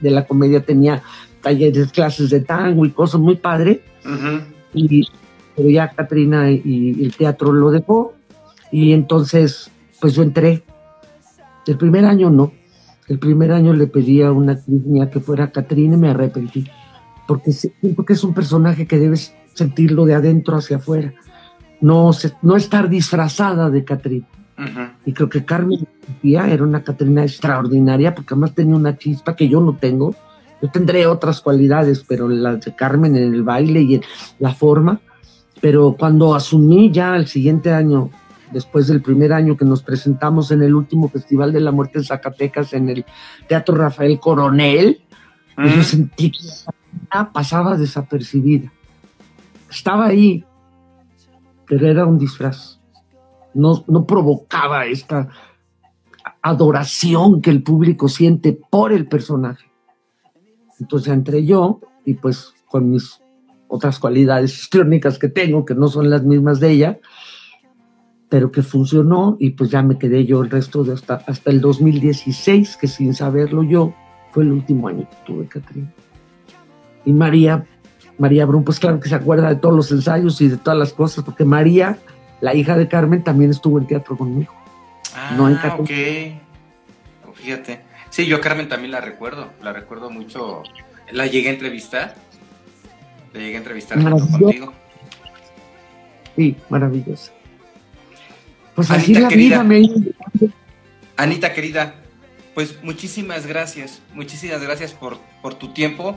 de 0.00 0.10
la, 0.10 0.24
comedia 0.24 0.64
tenía 0.64 1.02
talleres, 1.42 1.92
clases 1.92 2.30
de 2.30 2.40
tango 2.40 2.86
y 2.86 2.92
cosas 2.92 3.20
muy 3.20 3.36
padre. 3.36 3.82
Y 4.72 5.06
pero 5.54 5.68
ya 5.68 5.90
Catrina 5.90 6.50
y, 6.50 7.04
el 7.04 7.14
teatro 7.14 7.52
lo 7.52 7.70
dejó 7.70 8.14
y 8.70 8.94
entonces 8.94 9.70
pues 10.00 10.14
yo 10.14 10.22
entré. 10.22 10.62
El 11.66 11.76
primer 11.76 12.06
año 12.06 12.30
no, 12.30 12.50
el 13.08 13.18
primer 13.18 13.52
año 13.52 13.74
le 13.74 13.88
pedí 13.88 14.22
a 14.22 14.32
una 14.32 14.58
mía 14.66 15.10
que 15.10 15.20
fuera 15.20 15.52
Catrina 15.52 15.96
y 15.96 15.98
me 15.98 16.08
arrepentí, 16.08 16.66
porque 17.26 17.52
siento 17.52 18.04
que 18.04 18.12
es 18.12 18.24
un 18.24 18.34
personaje 18.34 18.86
que 18.86 18.98
debes 18.98 19.34
sentirlo 19.54 20.04
de 20.04 20.14
adentro 20.14 20.56
hacia 20.56 20.78
afuera, 20.78 21.12
no, 21.80 22.10
no 22.42 22.56
estar 22.56 22.88
disfrazada 22.88 23.70
de 23.70 23.84
Catrina. 23.84 24.26
Y 25.04 25.12
creo 25.12 25.28
que 25.28 25.44
Carmen 25.44 25.88
era 26.22 26.62
una 26.62 26.84
Catrina 26.84 27.24
extraordinaria, 27.24 28.14
porque 28.14 28.34
además 28.34 28.54
tenía 28.54 28.76
una 28.76 28.96
chispa 28.96 29.34
que 29.34 29.48
yo 29.48 29.60
no 29.60 29.76
tengo. 29.76 30.14
Yo 30.60 30.70
tendré 30.70 31.06
otras 31.06 31.40
cualidades, 31.40 32.04
pero 32.06 32.28
las 32.28 32.64
de 32.64 32.74
Carmen 32.76 33.16
en 33.16 33.34
el 33.34 33.42
baile 33.42 33.82
y 33.82 33.96
en 33.96 34.02
la 34.38 34.54
forma, 34.54 35.00
pero 35.60 35.96
cuando 35.98 36.34
asumí 36.34 36.90
ya 36.92 37.16
el 37.16 37.26
siguiente 37.26 37.72
año, 37.72 38.10
después 38.52 38.86
del 38.86 39.02
primer 39.02 39.32
año 39.32 39.56
que 39.56 39.64
nos 39.64 39.82
presentamos 39.82 40.50
en 40.50 40.62
el 40.62 40.74
último 40.74 41.08
Festival 41.08 41.52
de 41.52 41.60
la 41.60 41.72
Muerte 41.72 41.98
en 41.98 42.04
Zacatecas, 42.04 42.72
en 42.72 42.88
el 42.88 43.04
Teatro 43.48 43.74
Rafael 43.76 44.20
Coronel, 44.20 45.00
yo 45.56 45.82
sentí 45.82 46.30
que 46.30 46.38
pasaba 47.32 47.76
desapercibida. 47.76 48.72
Estaba 49.70 50.06
ahí, 50.06 50.44
pero 51.66 51.86
era 51.86 52.06
un 52.06 52.18
disfraz. 52.18 52.80
No, 53.54 53.84
no 53.86 54.06
provocaba 54.06 54.86
esta 54.86 55.28
adoración 56.42 57.40
que 57.40 57.50
el 57.50 57.62
público 57.62 58.08
siente 58.08 58.52
por 58.52 58.92
el 58.92 59.06
personaje. 59.06 59.70
Entonces 60.80 61.12
entré 61.12 61.44
yo 61.44 61.80
y 62.04 62.14
pues 62.14 62.54
con 62.66 62.90
mis 62.90 63.20
otras 63.68 63.98
cualidades 63.98 64.54
histriónicas 64.54 65.18
que 65.18 65.28
tengo, 65.28 65.64
que 65.64 65.74
no 65.74 65.88
son 65.88 66.10
las 66.10 66.24
mismas 66.24 66.60
de 66.60 66.70
ella, 66.72 67.00
pero 68.28 68.50
que 68.50 68.62
funcionó 68.62 69.36
y 69.38 69.50
pues 69.50 69.70
ya 69.70 69.82
me 69.82 69.98
quedé 69.98 70.26
yo 70.26 70.42
el 70.42 70.50
resto 70.50 70.84
de 70.84 70.94
hasta, 70.94 71.16
hasta 71.26 71.50
el 71.50 71.60
2016, 71.60 72.76
que 72.76 72.88
sin 72.88 73.14
saberlo 73.14 73.62
yo, 73.62 73.94
fue 74.32 74.44
el 74.44 74.52
último 74.52 74.88
año 74.88 75.08
que 75.08 75.16
tuve 75.24 75.46
Catrina. 75.46 75.92
Y 77.04 77.12
María, 77.12 77.64
María 78.18 78.46
Brun, 78.46 78.64
pues 78.64 78.78
claro 78.78 79.00
que 79.00 79.08
se 79.08 79.14
acuerda 79.14 79.48
de 79.48 79.56
todos 79.56 79.74
los 79.74 79.90
ensayos 79.90 80.40
y 80.40 80.48
de 80.48 80.56
todas 80.56 80.78
las 80.78 80.92
cosas, 80.92 81.24
porque 81.24 81.44
María, 81.44 81.98
la 82.40 82.54
hija 82.54 82.76
de 82.76 82.88
Carmen, 82.88 83.22
también 83.22 83.50
estuvo 83.50 83.78
en 83.78 83.86
teatro 83.86 84.16
conmigo. 84.16 84.52
Ah, 85.14 85.34
no 85.36 85.48
en 85.48 85.56
ok. 85.56 85.90
Fíjate. 87.34 87.80
Sí, 88.10 88.26
yo 88.26 88.36
a 88.36 88.40
Carmen 88.40 88.68
también 88.68 88.92
la 88.92 89.00
recuerdo, 89.00 89.50
la 89.62 89.72
recuerdo 89.72 90.10
mucho. 90.10 90.62
La 91.10 91.26
llegué 91.26 91.48
a 91.48 91.52
entrevistar 91.52 92.14
te 93.32 93.40
llegué 93.40 93.54
a 93.54 93.58
entrevistar 93.58 93.98
contigo. 93.98 94.72
Sí, 96.36 96.56
maravilloso. 96.68 97.32
Pues 98.74 98.90
Anita, 98.90 99.02
así 99.02 99.14
la 99.14 99.28
querida, 99.28 99.66
Anita 101.16 101.52
querida, 101.52 101.94
pues 102.54 102.82
muchísimas 102.82 103.46
gracias, 103.46 104.00
muchísimas 104.14 104.62
gracias 104.62 104.92
por, 104.92 105.18
por 105.42 105.54
tu 105.54 105.72
tiempo. 105.72 106.16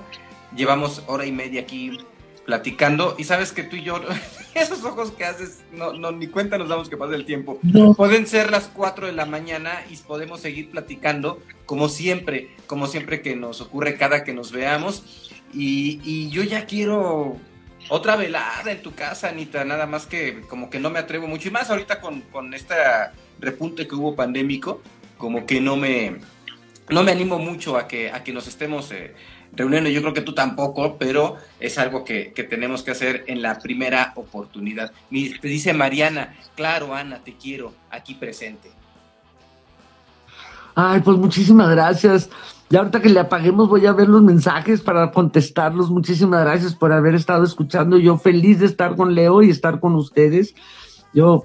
Llevamos 0.55 1.03
hora 1.07 1.25
y 1.25 1.31
media 1.31 1.61
aquí 1.61 1.97
platicando 2.45 3.15
y 3.17 3.23
sabes 3.23 3.51
que 3.51 3.63
tú 3.63 3.75
y 3.75 3.83
yo, 3.83 3.99
esos 4.53 4.83
ojos 4.83 5.11
que 5.11 5.25
haces, 5.25 5.63
no, 5.71 5.93
no 5.93 6.11
ni 6.11 6.27
cuenta 6.27 6.57
nos 6.57 6.69
damos 6.69 6.89
que 6.89 6.97
pasa 6.97 7.15
el 7.15 7.25
tiempo. 7.25 7.59
Pueden 7.97 8.27
ser 8.27 8.51
las 8.51 8.67
4 8.67 9.07
de 9.07 9.13
la 9.13 9.25
mañana 9.25 9.83
y 9.89 9.97
podemos 9.97 10.41
seguir 10.41 10.69
platicando 10.69 11.41
como 11.65 11.89
siempre, 11.89 12.51
como 12.67 12.87
siempre 12.87 13.21
que 13.21 13.35
nos 13.35 13.61
ocurre 13.61 13.97
cada 13.97 14.23
que 14.23 14.33
nos 14.33 14.51
veamos. 14.51 15.31
Y, 15.53 16.29
yo 16.29 16.43
ya 16.43 16.65
quiero 16.65 17.37
otra 17.89 18.15
velada 18.15 18.71
en 18.71 18.81
tu 18.81 18.93
casa, 18.93 19.29
Anita, 19.29 19.63
nada 19.63 19.85
más 19.87 20.05
que 20.05 20.41
como 20.49 20.69
que 20.69 20.79
no 20.79 20.89
me 20.89 20.99
atrevo 20.99 21.27
mucho. 21.27 21.47
Y 21.47 21.51
más 21.51 21.69
ahorita 21.69 22.01
con, 22.01 22.21
con 22.21 22.53
este 22.53 22.75
repunte 23.39 23.87
que 23.87 23.95
hubo 23.95 24.15
pandémico, 24.15 24.81
como 25.17 25.45
que 25.45 25.61
no 25.61 25.77
me, 25.77 26.17
no 26.89 27.03
me 27.03 27.11
animo 27.11 27.39
mucho 27.39 27.77
a 27.77 27.87
que, 27.87 28.11
a 28.11 28.23
que 28.23 28.33
nos 28.33 28.47
estemos 28.47 28.91
eh, 28.91 29.13
reuniendo. 29.55 29.89
Yo 29.89 30.01
creo 30.01 30.13
que 30.13 30.21
tú 30.21 30.33
tampoco, 30.33 30.97
pero 30.97 31.37
es 31.59 31.77
algo 31.77 32.03
que, 32.03 32.33
tenemos 32.49 32.83
que 32.83 32.91
hacer 32.91 33.23
en 33.27 33.41
la 33.41 33.59
primera 33.59 34.13
oportunidad. 34.15 34.91
Te 35.09 35.47
dice 35.47 35.73
Mariana, 35.73 36.35
claro, 36.55 36.93
Ana, 36.93 37.19
te 37.23 37.35
quiero 37.35 37.73
aquí 37.89 38.15
presente. 38.15 38.71
Ay, 40.75 41.01
pues 41.01 41.17
muchísimas 41.17 41.69
gracias. 41.69 42.29
Ya 42.69 42.79
ahorita 42.79 43.01
que 43.01 43.09
le 43.09 43.19
apaguemos 43.19 43.69
voy 43.69 43.85
a 43.85 43.93
ver 43.93 44.09
los 44.09 44.21
mensajes 44.21 44.81
para 44.81 45.11
contestarlos. 45.11 45.89
Muchísimas 45.89 46.43
gracias 46.43 46.73
por 46.73 46.91
haber 46.91 47.15
estado 47.15 47.43
escuchando. 47.43 47.97
Yo 47.97 48.17
feliz 48.17 48.59
de 48.59 48.65
estar 48.65 48.95
con 48.95 49.15
Leo 49.15 49.41
y 49.43 49.49
estar 49.49 49.79
con 49.79 49.95
ustedes. 49.95 50.55
Yo 51.13 51.43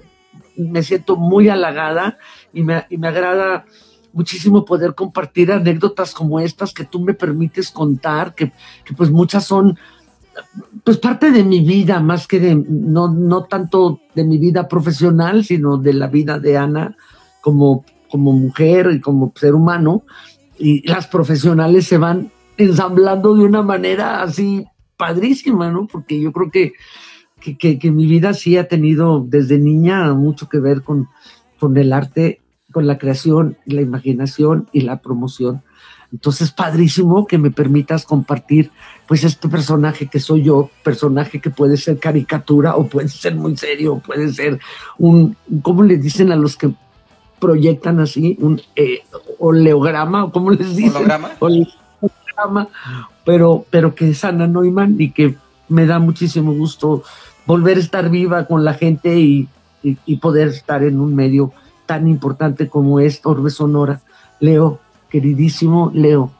me 0.57 0.83
siento 0.83 1.15
muy 1.15 1.47
halagada 1.47 2.17
y 2.53 2.63
me, 2.63 2.85
y 2.89 2.97
me 2.97 3.07
agrada 3.07 3.65
muchísimo 4.13 4.65
poder 4.65 4.95
compartir 4.95 5.51
anécdotas 5.51 6.13
como 6.13 6.39
estas 6.39 6.73
que 6.73 6.85
tú 6.85 6.99
me 6.99 7.13
permites 7.13 7.71
contar, 7.71 8.35
que, 8.35 8.51
que 8.83 8.93
pues 8.93 9.09
muchas 9.09 9.45
son 9.45 9.77
pues 10.83 10.97
parte 10.97 11.31
de 11.31 11.43
mi 11.43 11.59
vida, 11.59 11.99
más 11.99 12.25
que 12.25 12.39
de, 12.39 12.55
no, 12.55 13.09
no 13.09 13.43
tanto 13.43 13.99
de 14.15 14.23
mi 14.23 14.37
vida 14.37 14.67
profesional, 14.67 15.43
sino 15.43 15.77
de 15.77 15.93
la 15.93 16.07
vida 16.07 16.39
de 16.39 16.57
Ana 16.57 16.95
como, 17.41 17.83
como 18.09 18.31
mujer 18.31 18.89
y 18.93 19.01
como 19.01 19.33
ser 19.35 19.53
humano 19.55 20.03
y 20.61 20.87
las 20.87 21.07
profesionales 21.07 21.87
se 21.87 21.97
van 21.97 22.31
ensamblando 22.57 23.33
de 23.33 23.43
una 23.43 23.63
manera 23.63 24.21
así 24.21 24.65
padrísima, 24.95 25.71
¿no? 25.71 25.87
Porque 25.87 26.21
yo 26.21 26.31
creo 26.31 26.51
que, 26.51 26.73
que, 27.57 27.91
mi 27.91 28.05
vida 28.05 28.35
sí 28.35 28.57
ha 28.57 28.67
tenido 28.67 29.25
desde 29.27 29.57
niña 29.57 30.13
mucho 30.13 30.47
que 30.47 30.59
ver 30.59 30.83
con, 30.83 31.09
con 31.59 31.75
el 31.77 31.91
arte, 31.91 32.40
con 32.71 32.87
la 32.87 32.97
creación, 32.97 33.57
la 33.65 33.81
imaginación 33.81 34.67
y 34.71 34.81
la 34.81 35.01
promoción. 35.01 35.61
Entonces, 36.11 36.51
padrísimo 36.51 37.25
que 37.25 37.37
me 37.37 37.51
permitas 37.51 38.05
compartir, 38.05 38.71
pues, 39.07 39.23
este 39.23 39.47
personaje 39.47 40.07
que 40.07 40.19
soy 40.19 40.43
yo, 40.43 40.69
personaje 40.83 41.39
que 41.39 41.49
puede 41.49 41.77
ser 41.77 41.99
caricatura 41.99 42.75
o 42.75 42.87
puede 42.87 43.07
ser 43.07 43.35
muy 43.35 43.55
serio, 43.55 44.01
puede 44.05 44.33
ser 44.33 44.59
un, 44.97 45.37
¿cómo 45.61 45.83
le 45.83 45.97
dicen 45.97 46.31
a 46.31 46.35
los 46.35 46.57
que 46.57 46.73
proyectan 47.39 47.99
así 47.99 48.37
un 48.39 48.61
eh, 48.75 48.99
oleograma, 49.39 50.25
o 50.25 50.31
como 50.31 50.51
les 50.51 50.75
dicen, 50.75 50.93
holograma, 51.39 52.67
pero, 53.25 53.65
pero 53.69 53.95
que 53.95 54.09
es 54.09 54.23
Ana 54.23 54.47
Neumann 54.47 54.95
y 54.99 55.11
que 55.11 55.35
me 55.67 55.85
da 55.85 55.99
muchísimo 55.99 56.53
gusto 56.53 57.03
volver 57.45 57.77
a 57.77 57.81
estar 57.81 58.09
viva 58.09 58.45
con 58.45 58.63
la 58.63 58.75
gente 58.75 59.19
y, 59.19 59.49
poder 60.21 60.49
estar 60.49 60.83
en 60.83 60.99
un 60.99 61.15
medio 61.15 61.51
tan 61.91 62.07
importante 62.07 62.69
como 62.69 63.01
es 63.01 63.19
Orbe 63.25 63.49
Sonora. 63.49 63.99
Leo, 64.39 64.79
queridísimo 65.09 65.91
Leo, 65.93 66.31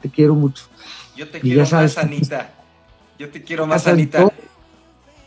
te 0.00 0.08
quiero 0.08 0.36
mucho. 0.36 0.66
Yo 1.16 1.28
te 1.28 1.40
quiero 1.40 1.66
más, 1.68 1.98
Anita. 1.98 2.52
Yo 3.18 3.28
te 3.28 3.42
quiero 3.42 3.66
más, 3.66 3.88
Anita 3.88 4.30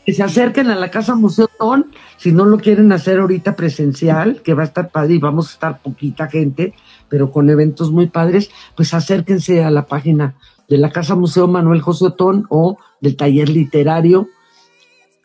que 0.06 0.14
se 0.14 0.24
acerquen 0.24 0.70
a 0.70 0.76
la 0.76 0.92
Casa 0.92 1.16
Museo 1.16 1.50
Ton, 1.58 1.92
si 2.18 2.32
no 2.32 2.44
lo 2.44 2.58
quieren 2.58 2.92
hacer 2.92 3.20
ahorita 3.20 3.56
presencial, 3.56 4.42
que 4.42 4.54
va 4.54 4.64
a 4.64 4.66
estar 4.66 4.90
padre 4.90 5.16
y 5.16 5.18
vamos 5.18 5.50
a 5.50 5.54
estar 5.54 5.82
poquita 5.82 6.28
gente, 6.28 6.74
pero 7.08 7.32
con 7.32 7.50
eventos 7.50 7.90
muy 7.92 8.08
padres, 8.08 8.50
pues 8.76 8.94
acérquense 8.94 9.64
a 9.64 9.72
la 9.72 9.86
página 9.86 10.36
de 10.68 10.78
la 10.78 10.92
Casa 10.92 11.16
Museo 11.16 11.48
Manuel 11.48 11.82
José 11.82 12.06
Otón 12.06 12.46
o 12.50 12.78
del 13.00 13.16
taller 13.16 13.48
literario 13.48 14.28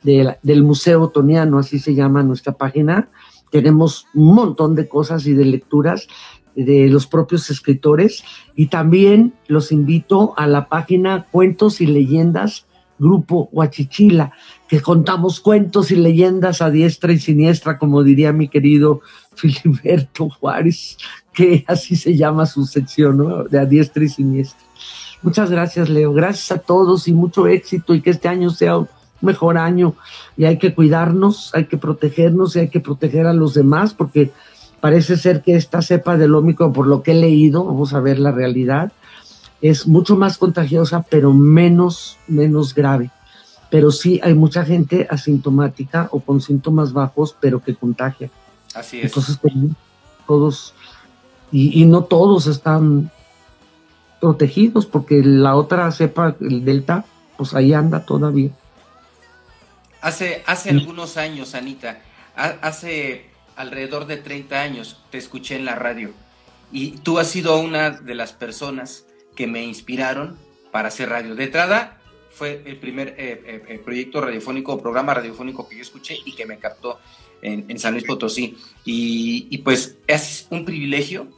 del 0.02 0.62
Museo 0.62 1.02
Otoniano, 1.02 1.58
así 1.58 1.80
se 1.80 1.94
llama 1.94 2.22
nuestra 2.22 2.52
página. 2.52 3.08
Tenemos 3.50 4.06
un 4.14 4.34
montón 4.34 4.74
de 4.74 4.88
cosas 4.88 5.26
y 5.26 5.34
de 5.34 5.44
lecturas 5.44 6.08
de 6.54 6.88
los 6.88 7.06
propios 7.06 7.50
escritores 7.50 8.24
y 8.56 8.66
también 8.66 9.34
los 9.46 9.70
invito 9.70 10.34
a 10.36 10.46
la 10.46 10.68
página 10.68 11.26
Cuentos 11.30 11.80
y 11.80 11.86
Leyendas 11.86 12.66
Grupo 12.98 13.48
Huachichila, 13.52 14.32
que 14.66 14.80
contamos 14.80 15.40
cuentos 15.40 15.90
y 15.90 15.96
leyendas 15.96 16.60
a 16.60 16.70
diestra 16.70 17.12
y 17.12 17.18
siniestra, 17.18 17.78
como 17.78 18.02
diría 18.02 18.32
mi 18.32 18.48
querido 18.48 19.00
Filiberto 19.36 20.28
Juárez, 20.28 20.98
que 21.32 21.64
así 21.68 21.94
se 21.94 22.16
llama 22.16 22.46
su 22.46 22.66
sección, 22.66 23.18
¿no? 23.18 23.44
De 23.44 23.58
a 23.58 23.64
diestra 23.64 24.04
y 24.04 24.08
siniestra. 24.08 24.66
Muchas 25.22 25.50
gracias, 25.50 25.88
Leo. 25.88 26.12
Gracias 26.12 26.50
a 26.52 26.58
todos 26.58 27.08
y 27.08 27.12
mucho 27.12 27.46
éxito 27.46 27.94
y 27.94 28.00
que 28.00 28.10
este 28.10 28.28
año 28.28 28.50
sea 28.50 28.78
mejor 29.20 29.58
año. 29.58 29.94
Y 30.36 30.44
hay 30.44 30.58
que 30.58 30.74
cuidarnos, 30.74 31.54
hay 31.54 31.66
que 31.66 31.76
protegernos 31.76 32.56
y 32.56 32.60
hay 32.60 32.68
que 32.68 32.80
proteger 32.80 33.26
a 33.26 33.32
los 33.32 33.54
demás 33.54 33.94
porque 33.94 34.30
parece 34.80 35.16
ser 35.16 35.42
que 35.42 35.56
esta 35.56 35.82
cepa 35.82 36.16
del 36.16 36.34
ómico, 36.34 36.72
por 36.72 36.86
lo 36.86 37.02
que 37.02 37.12
he 37.12 37.14
leído, 37.14 37.64
vamos 37.64 37.94
a 37.94 38.00
ver 38.00 38.18
la 38.18 38.30
realidad, 38.30 38.92
es 39.60 39.88
mucho 39.88 40.16
más 40.16 40.38
contagiosa, 40.38 41.04
pero 41.10 41.32
menos, 41.32 42.16
menos 42.28 42.74
grave. 42.74 43.10
pero 43.70 43.90
sí 43.90 44.20
hay 44.22 44.34
mucha 44.34 44.64
gente 44.64 45.06
asintomática 45.10 46.08
o 46.10 46.20
con 46.20 46.40
síntomas 46.40 46.92
bajos, 46.92 47.36
pero 47.38 47.62
que 47.62 47.74
contagia. 47.74 48.30
Así 48.74 48.98
es. 48.98 49.06
Entonces, 49.06 49.38
pues, 49.40 49.54
todos, 50.26 50.74
y, 51.52 51.82
y 51.82 51.86
no 51.86 52.04
todos 52.04 52.46
están 52.46 53.10
protegidos, 54.20 54.86
porque 54.86 55.22
la 55.22 55.56
otra 55.56 55.90
cepa, 55.92 56.36
el 56.40 56.64
Delta, 56.64 57.04
pues 57.36 57.54
ahí 57.54 57.72
anda 57.72 58.04
todavía. 58.04 58.50
Hace, 60.00 60.42
hace 60.46 60.70
algunos 60.70 61.16
años, 61.16 61.54
Anita, 61.54 62.02
hace 62.36 63.26
alrededor 63.56 64.06
de 64.06 64.16
30 64.16 64.60
años 64.60 65.02
te 65.10 65.18
escuché 65.18 65.56
en 65.56 65.64
la 65.64 65.74
radio 65.74 66.12
y 66.70 66.92
tú 66.98 67.18
has 67.18 67.28
sido 67.28 67.58
una 67.58 67.90
de 67.90 68.14
las 68.14 68.32
personas 68.32 69.06
que 69.34 69.46
me 69.46 69.62
inspiraron 69.64 70.38
para 70.70 70.88
hacer 70.88 71.08
radio. 71.08 71.34
De 71.34 71.44
entrada, 71.44 71.98
fue 72.30 72.62
el 72.66 72.76
primer 72.76 73.08
eh, 73.18 73.42
eh, 73.44 73.62
eh, 73.68 73.78
proyecto 73.84 74.20
radiofónico 74.20 74.74
o 74.74 74.80
programa 74.80 75.14
radiofónico 75.14 75.68
que 75.68 75.76
yo 75.76 75.82
escuché 75.82 76.18
y 76.24 76.34
que 76.34 76.46
me 76.46 76.58
captó 76.58 77.00
en, 77.42 77.78
San 77.78 77.94
Luis 77.94 78.04
Potosí. 78.04 78.56
Y, 78.84 79.48
y, 79.50 79.58
pues 79.58 79.96
es 80.06 80.46
un 80.50 80.64
privilegio 80.64 81.28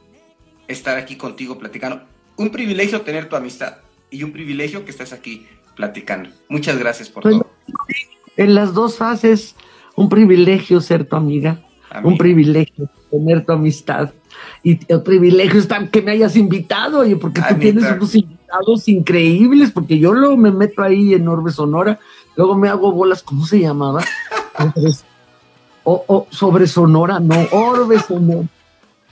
estar 0.67 0.97
aquí 0.97 1.15
contigo 1.15 1.57
platicando. 1.57 2.03
Un 2.37 2.51
privilegio 2.51 3.01
tener 3.01 3.29
tu 3.29 3.35
amistad 3.35 3.77
y 4.09 4.23
un 4.23 4.31
privilegio 4.31 4.85
que 4.85 4.91
estés 4.91 5.13
aquí 5.13 5.47
platicando. 5.75 6.29
Muchas 6.49 6.77
gracias 6.77 7.09
por 7.09 7.23
pues, 7.23 7.35
todo. 7.35 7.51
En 8.37 8.55
las 8.55 8.73
dos 8.73 8.97
fases, 8.97 9.55
un 9.95 10.09
privilegio 10.09 10.81
ser 10.81 11.05
tu 11.05 11.15
amiga, 11.15 11.61
un 12.03 12.17
privilegio 12.17 12.89
tener 13.09 13.45
tu 13.45 13.51
amistad 13.51 14.11
y 14.63 14.79
el 14.87 15.01
privilegio 15.01 15.59
está 15.59 15.87
que 15.87 16.01
me 16.01 16.11
hayas 16.11 16.35
invitado, 16.35 16.99
oye, 16.99 17.15
porque 17.15 17.41
tú 17.41 17.55
tienes 17.59 17.83
unos 17.91 18.15
invitados 18.15 18.87
increíbles, 18.87 19.71
porque 19.71 19.99
yo 19.99 20.13
luego 20.13 20.37
me 20.37 20.51
meto 20.51 20.81
ahí 20.81 21.13
en 21.13 21.27
Orbe 21.27 21.51
Sonora, 21.51 21.99
luego 22.35 22.55
me 22.55 22.69
hago 22.69 22.91
bolas, 22.91 23.23
¿cómo 23.23 23.45
se 23.45 23.59
llamaba? 23.59 24.03
o, 25.83 26.27
sobre 26.29 26.67
Sonora, 26.67 27.19
no, 27.19 27.35
Orbe 27.51 27.99
Sonora. 27.99 28.47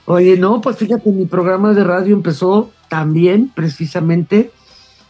Oye, 0.06 0.36
no, 0.36 0.60
pues 0.60 0.76
fíjate, 0.76 1.10
mi 1.10 1.26
programa 1.26 1.72
de 1.72 1.84
radio 1.84 2.14
empezó 2.14 2.70
también 2.88 3.50
precisamente 3.54 4.50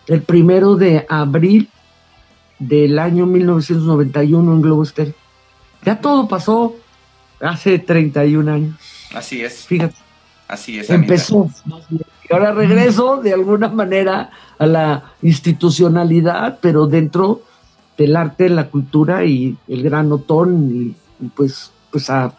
el 0.07 0.23
primero 0.23 0.77
de 0.77 1.07
abril 1.09 1.69
del 2.61 2.99
año 2.99 3.27
1991 3.27 4.53
en 4.53 4.63
Globo 4.63 4.85
Estéreo. 4.85 5.15
Ya 5.85 6.01
todo 6.01 6.29
pasó 6.29 6.77
hace 7.41 7.79
31 7.81 8.53
años. 8.53 8.77
Así 9.13 9.43
es. 9.43 9.67
Fíjate. 9.67 9.97
Así 10.47 10.79
es. 10.79 10.91
Empezó. 10.91 11.51
Y 12.29 12.33
ahora 12.33 12.53
regreso 12.53 13.17
de 13.17 13.33
alguna 13.33 13.69
manera 13.69 14.31
a 14.59 14.67
la 14.67 15.15
institucionalidad, 15.23 16.59
pero 16.61 16.87
dentro 16.87 17.43
del 17.97 18.17
arte, 18.17 18.49
la 18.49 18.69
cultura 18.69 19.25
y 19.25 19.57
el 19.69 19.83
gran 19.83 20.13
otón 20.13 20.95
y, 21.21 21.29
pues, 21.29 21.71
pues 21.91 22.11
a, 22.11 22.35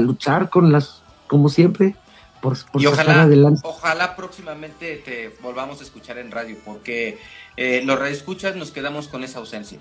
luchar 0.00 0.50
con 0.50 0.72
las, 0.72 1.02
como 1.26 1.48
siempre, 1.48 1.96
por, 2.40 2.56
por 2.70 2.82
y 2.82 2.86
ojalá, 2.86 3.22
adelante. 3.22 3.60
Ojalá 3.64 4.16
próximamente 4.16 5.02
te 5.04 5.34
volvamos 5.40 5.80
a 5.80 5.84
escuchar 5.84 6.18
en 6.18 6.30
radio, 6.30 6.56
porque 6.64 7.18
eh, 7.56 7.82
los 7.84 7.98
radioescuchas 7.98 8.56
nos 8.56 8.70
quedamos 8.70 9.08
con 9.08 9.24
esa 9.24 9.38
ausencia. 9.38 9.78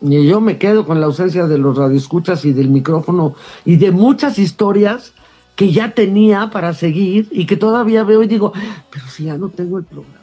Y 0.00 0.26
yo 0.26 0.40
me 0.40 0.58
quedo 0.58 0.84
con 0.84 1.00
la 1.00 1.06
ausencia 1.06 1.46
de 1.46 1.58
los 1.58 1.76
radioescuchas 1.76 2.44
y 2.44 2.52
del 2.52 2.68
micrófono 2.68 3.34
y 3.64 3.76
de 3.76 3.90
muchas 3.90 4.38
historias 4.38 5.14
que 5.56 5.72
ya 5.72 5.92
tenía 5.92 6.50
para 6.50 6.74
seguir 6.74 7.28
y 7.30 7.46
que 7.46 7.56
todavía 7.56 8.02
veo 8.04 8.22
y 8.22 8.26
digo, 8.26 8.52
pero 8.90 9.06
si 9.06 9.24
ya 9.24 9.38
no 9.38 9.48
tengo 9.48 9.78
el 9.78 9.84
programa. 9.84 10.18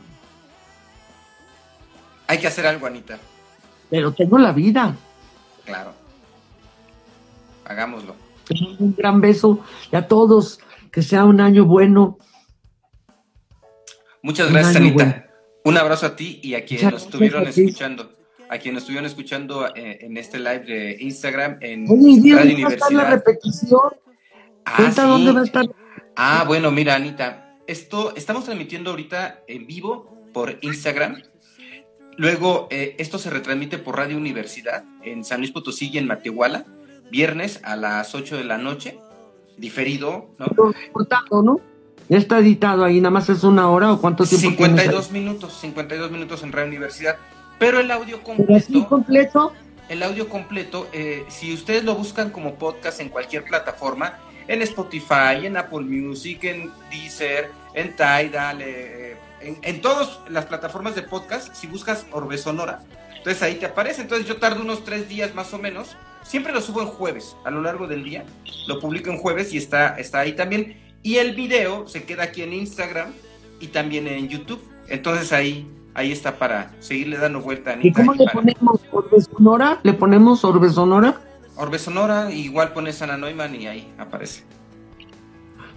Hay 2.28 2.38
que 2.38 2.48
hacer 2.48 2.66
algo, 2.68 2.86
Anita. 2.86 3.20
Pero 3.90 4.12
tengo 4.14 4.38
la 4.38 4.52
vida. 4.52 4.96
Claro. 5.66 5.94
Hagámoslo. 7.66 8.16
Un 8.80 8.96
gran 8.96 9.22
beso 9.22 9.60
y 9.92 9.96
a 9.96 10.08
todos. 10.08 10.60
Que 10.92 11.02
sea 11.02 11.24
un 11.24 11.40
año 11.40 11.66
bueno. 11.66 12.18
Muchas 14.22 14.52
gracias, 14.52 14.76
Anita. 14.76 15.31
Un 15.64 15.78
abrazo 15.78 16.08
a 16.08 16.16
ti 16.16 16.40
y 16.44 16.56
a 16.56 16.66
quienes 16.66 16.92
nos 16.92 17.04
estuvieron 17.04 17.48
escuchando. 17.48 18.16
A 18.50 18.58
quienes 18.58 18.84
estuvieron 18.84 19.06
escuchando 19.06 19.68
eh, 19.76 20.00
en 20.02 20.18
este 20.18 20.38
live 20.38 20.60
de 20.60 20.98
Instagram 21.00 21.58
en 21.62 21.88
Radio 21.88 22.54
Universidad. 22.54 22.90
La 22.92 23.10
repetición. 23.12 23.80
Ah, 24.66 24.92
dónde 24.96 25.32
va 25.32 25.42
a 25.42 25.44
estar. 25.44 25.66
Ah, 26.16 26.44
bueno, 26.46 26.72
mira, 26.72 26.96
Anita, 26.96 27.58
esto 27.68 28.14
estamos 28.16 28.46
transmitiendo 28.46 28.90
ahorita 28.90 29.44
en 29.48 29.68
vivo 29.68 30.28
por 30.34 30.58
Instagram. 30.62 31.22
Luego, 32.18 32.68
eh, 32.70 32.96
esto 33.00 33.18
se 33.18 33.30
retransmite 33.30 33.78
por 33.78 33.98
Radio 33.98 34.18
Universidad 34.18 34.84
en 35.04 35.24
San 35.24 35.40
Luis 35.40 35.52
Potosí 35.52 35.90
y 35.90 35.98
en 35.98 36.08
Matehuala, 36.08 36.66
viernes 37.10 37.62
a 37.64 37.76
las 37.76 38.14
8 38.14 38.38
de 38.38 38.44
la 38.44 38.58
noche, 38.58 39.00
diferido, 39.58 40.30
¿no? 40.38 40.74
¿no? 41.42 41.62
Ya 42.12 42.18
está 42.18 42.40
editado 42.40 42.84
ahí, 42.84 43.00
nada 43.00 43.12
más 43.12 43.30
es 43.30 43.42
una 43.46 43.70
hora 43.70 43.94
o 43.94 44.02
cuánto 44.02 44.26
tiempo 44.26 44.50
52 44.50 45.12
minutos, 45.12 45.58
52 45.62 46.12
minutos 46.12 46.44
en 46.44 46.52
Radio 46.52 46.68
Universidad. 46.68 47.16
Pero 47.58 47.80
el 47.80 47.90
audio 47.90 48.22
completo. 48.22 48.86
completo? 48.90 49.54
El 49.88 50.04
audio 50.04 50.28
completo, 50.28 50.90
eh, 50.92 51.24
si 51.30 51.54
ustedes 51.54 51.86
lo 51.86 51.96
buscan 51.96 52.30
como 52.30 52.56
podcast 52.56 53.00
en 53.00 53.08
cualquier 53.08 53.46
plataforma, 53.46 54.20
en 54.50 54.62
Spotify, 54.62 55.46
en 55.46 55.56
Apple 55.56 55.86
Music, 55.86 56.44
en 56.44 56.70
Deezer, 56.90 57.50
en 57.76 57.96
Tidal, 57.96 58.62
eh, 58.62 59.16
en, 59.40 59.58
en 59.62 59.80
todas 59.80 60.20
las 60.28 60.48
plataformas 60.48 60.96
de 60.96 61.04
podcast, 61.04 61.56
si 61.56 61.68
buscas 61.68 62.06
Orbe 62.12 62.38
Sonora, 62.38 62.82
entonces 63.16 63.42
ahí 63.42 63.56
te 63.56 63.68
aparece. 63.68 64.02
Entonces 64.02 64.28
yo 64.28 64.36
tardo 64.36 64.62
unos 64.62 64.84
tres 64.84 65.08
días 65.08 65.34
más 65.34 65.54
o 65.54 65.60
menos. 65.60 65.96
Siempre 66.24 66.52
lo 66.52 66.60
subo 66.60 66.82
en 66.82 66.88
jueves, 66.88 67.38
a 67.46 67.52
lo 67.52 67.62
largo 67.62 67.88
del 67.88 68.04
día. 68.04 68.26
Lo 68.68 68.82
publico 68.82 69.10
en 69.12 69.18
jueves 69.18 69.54
y 69.54 69.58
está, 69.58 69.98
está 69.98 70.20
ahí 70.20 70.34
también. 70.34 70.91
Y 71.04 71.18
el 71.18 71.36
video 71.36 71.88
se 71.88 72.04
queda 72.04 72.24
aquí 72.24 72.44
en 72.44 72.54
Instagram 72.54 73.10
y 73.60 73.68
también 73.68 74.08
en 74.08 74.28
YouTube. 74.28 74.62
Entonces 74.88 75.34
ahí, 75.34 75.68
ahí 75.94 76.12
está 76.12 76.38
para 76.38 76.72
seguirle 76.80 77.18
dando 77.18 77.42
vuelta. 77.42 77.78
¿Y 77.82 77.92
cómo 77.92 78.14
le 78.14 78.26
ponemos 78.28 78.82
Orbe 78.92 79.22
Sonora? 79.22 79.80
¿Le 79.84 79.94
ponemos 79.94 80.44
Orbe 80.44 80.70
Sonora? 80.70 81.22
Orbe 81.56 81.80
Sonora, 81.80 82.32
igual 82.32 82.74
pones 82.74 83.02
Ana 83.02 83.18
Neumann 83.18 83.56
y 83.56 83.68
ahí 83.68 83.94
aparece. 83.98 84.44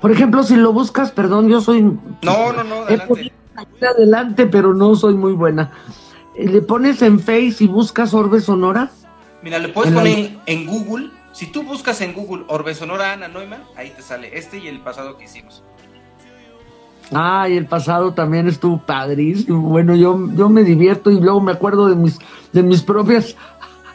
Por 0.01 0.11
ejemplo, 0.11 0.43
si 0.43 0.57
lo 0.57 0.73
buscas, 0.73 1.11
perdón, 1.13 1.49
yo 1.49 1.61
soy... 1.61 1.83
No, 1.83 2.53
no, 2.53 2.65
no, 2.65 2.83
adelante. 2.83 3.33
adelante, 3.81 4.47
pero 4.47 4.75
no 4.75 4.95
soy 4.95 5.15
muy 5.15 5.33
buena. 5.33 5.73
Eh, 6.37 6.49
¿Le 6.49 6.61
pones 6.61 7.01
en 7.01 7.19
Face 7.19 7.57
y 7.61 7.67
buscas 7.67 8.13
Orbe 8.13 8.41
Sonora? 8.41 8.91
Mira, 9.43 9.59
le 9.59 9.69
puedes 9.69 9.93
poner 9.93 10.37
en 10.47 10.67
Google. 10.67 11.11
Si 11.35 11.49
tú 11.49 11.65
buscas 11.65 12.01
en 12.01 12.13
Google 12.15 12.45
Orbe 12.47 12.75
Sonora 12.77 13.13
Ana 13.13 13.27
Neumann, 13.27 13.65
ahí 13.77 13.91
te 13.91 14.03
sale 14.03 14.39
este 14.39 14.59
y 14.59 14.69
el 14.69 14.81
pasado 14.81 15.17
que 15.17 15.25
hicimos. 15.25 15.65
Ah, 17.13 17.49
y 17.49 17.57
el 17.57 17.67
pasado 17.67 18.15
también 18.15 18.47
estuvo 18.47 18.81
padrísimo. 18.81 19.61
Bueno, 19.63 19.97
yo, 19.97 20.17
yo 20.37 20.49
me 20.49 20.63
divierto 20.63 21.11
y 21.11 21.21
luego 21.21 21.41
me 21.41 21.51
acuerdo 21.51 21.89
de 21.89 21.97
mis, 21.97 22.21
de 22.53 22.63
mis 22.63 22.83
propias 22.83 23.35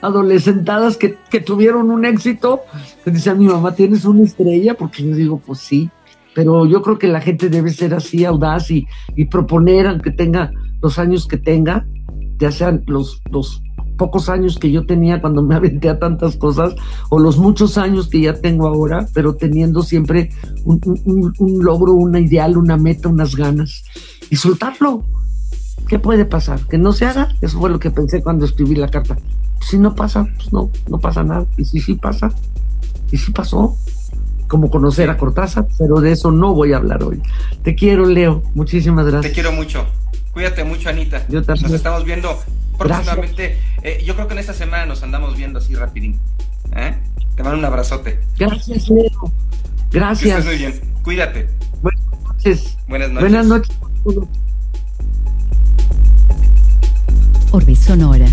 adolescentadas 0.02 0.98
que, 0.98 1.18
que 1.30 1.40
tuvieron 1.40 1.92
un 1.92 2.04
éxito. 2.04 2.60
Que 3.06 3.12
dice 3.12 3.34
mi 3.34 3.46
mamá, 3.46 3.74
¿tienes 3.74 4.04
una 4.04 4.24
estrella? 4.24 4.74
Porque 4.74 5.04
yo 5.04 5.16
digo, 5.16 5.40
pues 5.40 5.60
sí. 5.60 5.90
Pero 6.36 6.66
yo 6.66 6.82
creo 6.82 7.00
que 7.00 7.08
la 7.08 7.22
gente 7.22 7.48
debe 7.48 7.70
ser 7.70 7.94
así 7.94 8.26
audaz 8.26 8.70
y, 8.70 8.86
y 9.16 9.26
proponer, 9.26 9.88
aunque 9.88 10.12
tenga 10.12 10.52
los 10.82 11.00
años 11.00 11.26
que 11.26 11.38
tenga, 11.38 11.86
ya 12.38 12.52
sean 12.52 12.84
los, 12.86 13.22
los 13.32 13.62
pocos 14.00 14.30
años 14.30 14.58
que 14.58 14.72
yo 14.72 14.88
tenía 14.88 15.22
cuando 15.22 15.44
me 15.44 15.54
aventé 15.54 15.90
a 15.90 16.00
tantas 16.00 16.38
cosas 16.38 16.74
o 17.10 17.20
los 17.20 17.38
muchos 17.38 17.78
años 17.78 18.08
que 18.08 18.22
ya 18.22 18.34
tengo 18.34 18.66
ahora, 18.66 19.06
pero 19.14 19.36
teniendo 19.36 19.84
siempre 19.84 20.32
un, 20.66 20.82
un, 21.06 21.34
un 21.38 21.64
logro, 21.64 21.94
una 21.94 22.20
ideal, 22.20 22.58
una 22.58 22.78
meta, 22.78 23.10
unas 23.10 23.36
ganas 23.36 23.84
y 24.32 24.38
soltarlo. 24.38 25.04
¿Qué 25.88 26.00
puede 26.00 26.26
pasar? 26.26 26.62
¿Que 26.68 26.78
no 26.78 26.94
se 26.94 27.06
haga? 27.06 27.30
Eso 27.42 27.60
fue 27.60 27.70
lo 27.70 27.80
que 27.80 27.92
pensé 27.92 28.24
cuando 28.24 28.46
escribí 28.46 28.76
la 28.76 28.88
carta. 28.88 29.18
Si 29.62 29.78
no 29.78 29.94
pasa, 29.94 30.28
pues 30.38 30.54
no, 30.54 30.72
no 30.88 31.00
pasa 31.00 31.24
nada. 31.24 31.46
Y 31.58 31.66
si 31.66 31.80
sí 31.80 31.96
pasa, 31.96 32.32
y 33.12 33.18
si 33.18 33.32
pasó, 33.32 33.76
como 34.48 34.70
conocer 34.70 35.10
a 35.10 35.18
Cortázar, 35.18 35.68
pero 35.78 36.00
de 36.00 36.12
eso 36.12 36.32
no 36.32 36.54
voy 36.54 36.74
a 36.74 36.78
hablar 36.78 37.04
hoy. 37.04 37.22
Te 37.64 37.76
quiero, 37.76 38.06
Leo. 38.06 38.44
Muchísimas 38.56 39.06
gracias. 39.06 39.32
Te 39.32 39.34
quiero 39.34 39.52
mucho. 39.52 39.86
Cuídate 40.32 40.64
mucho, 40.64 40.90
Anita. 40.90 41.26
Yo 41.28 41.44
también. 41.44 41.68
Nos 41.68 41.74
estamos 41.74 42.06
viendo 42.06 42.30
próximamente. 42.80 43.58
Eh, 43.84 44.02
yo 44.04 44.16
creo 44.16 44.28
que 44.28 44.34
en 44.34 44.40
esta 44.40 44.54
semana 44.54 44.88
nos 44.88 45.04
andamos 45.04 45.38
viendo 45.38 45.60
así 45.60 45.76
rapidín. 45.76 46.20
¿eh? 46.76 46.96
Te 47.36 47.44
mando 47.44 47.60
un 47.60 47.66
abrazote. 47.66 48.20
Gracias, 48.38 48.90
Leo. 48.90 49.32
Gracias. 49.92 50.46
muy 50.46 50.58
bien. 50.58 50.82
Cuídate. 51.04 51.50
Buenas 51.82 52.04
noches. 52.24 52.78
Buenas 52.88 53.10
noches. 53.12 53.30
Buenas 53.30 53.46
noches. 53.46 53.78
Orbe 57.52 57.76
Sonora 57.76 58.28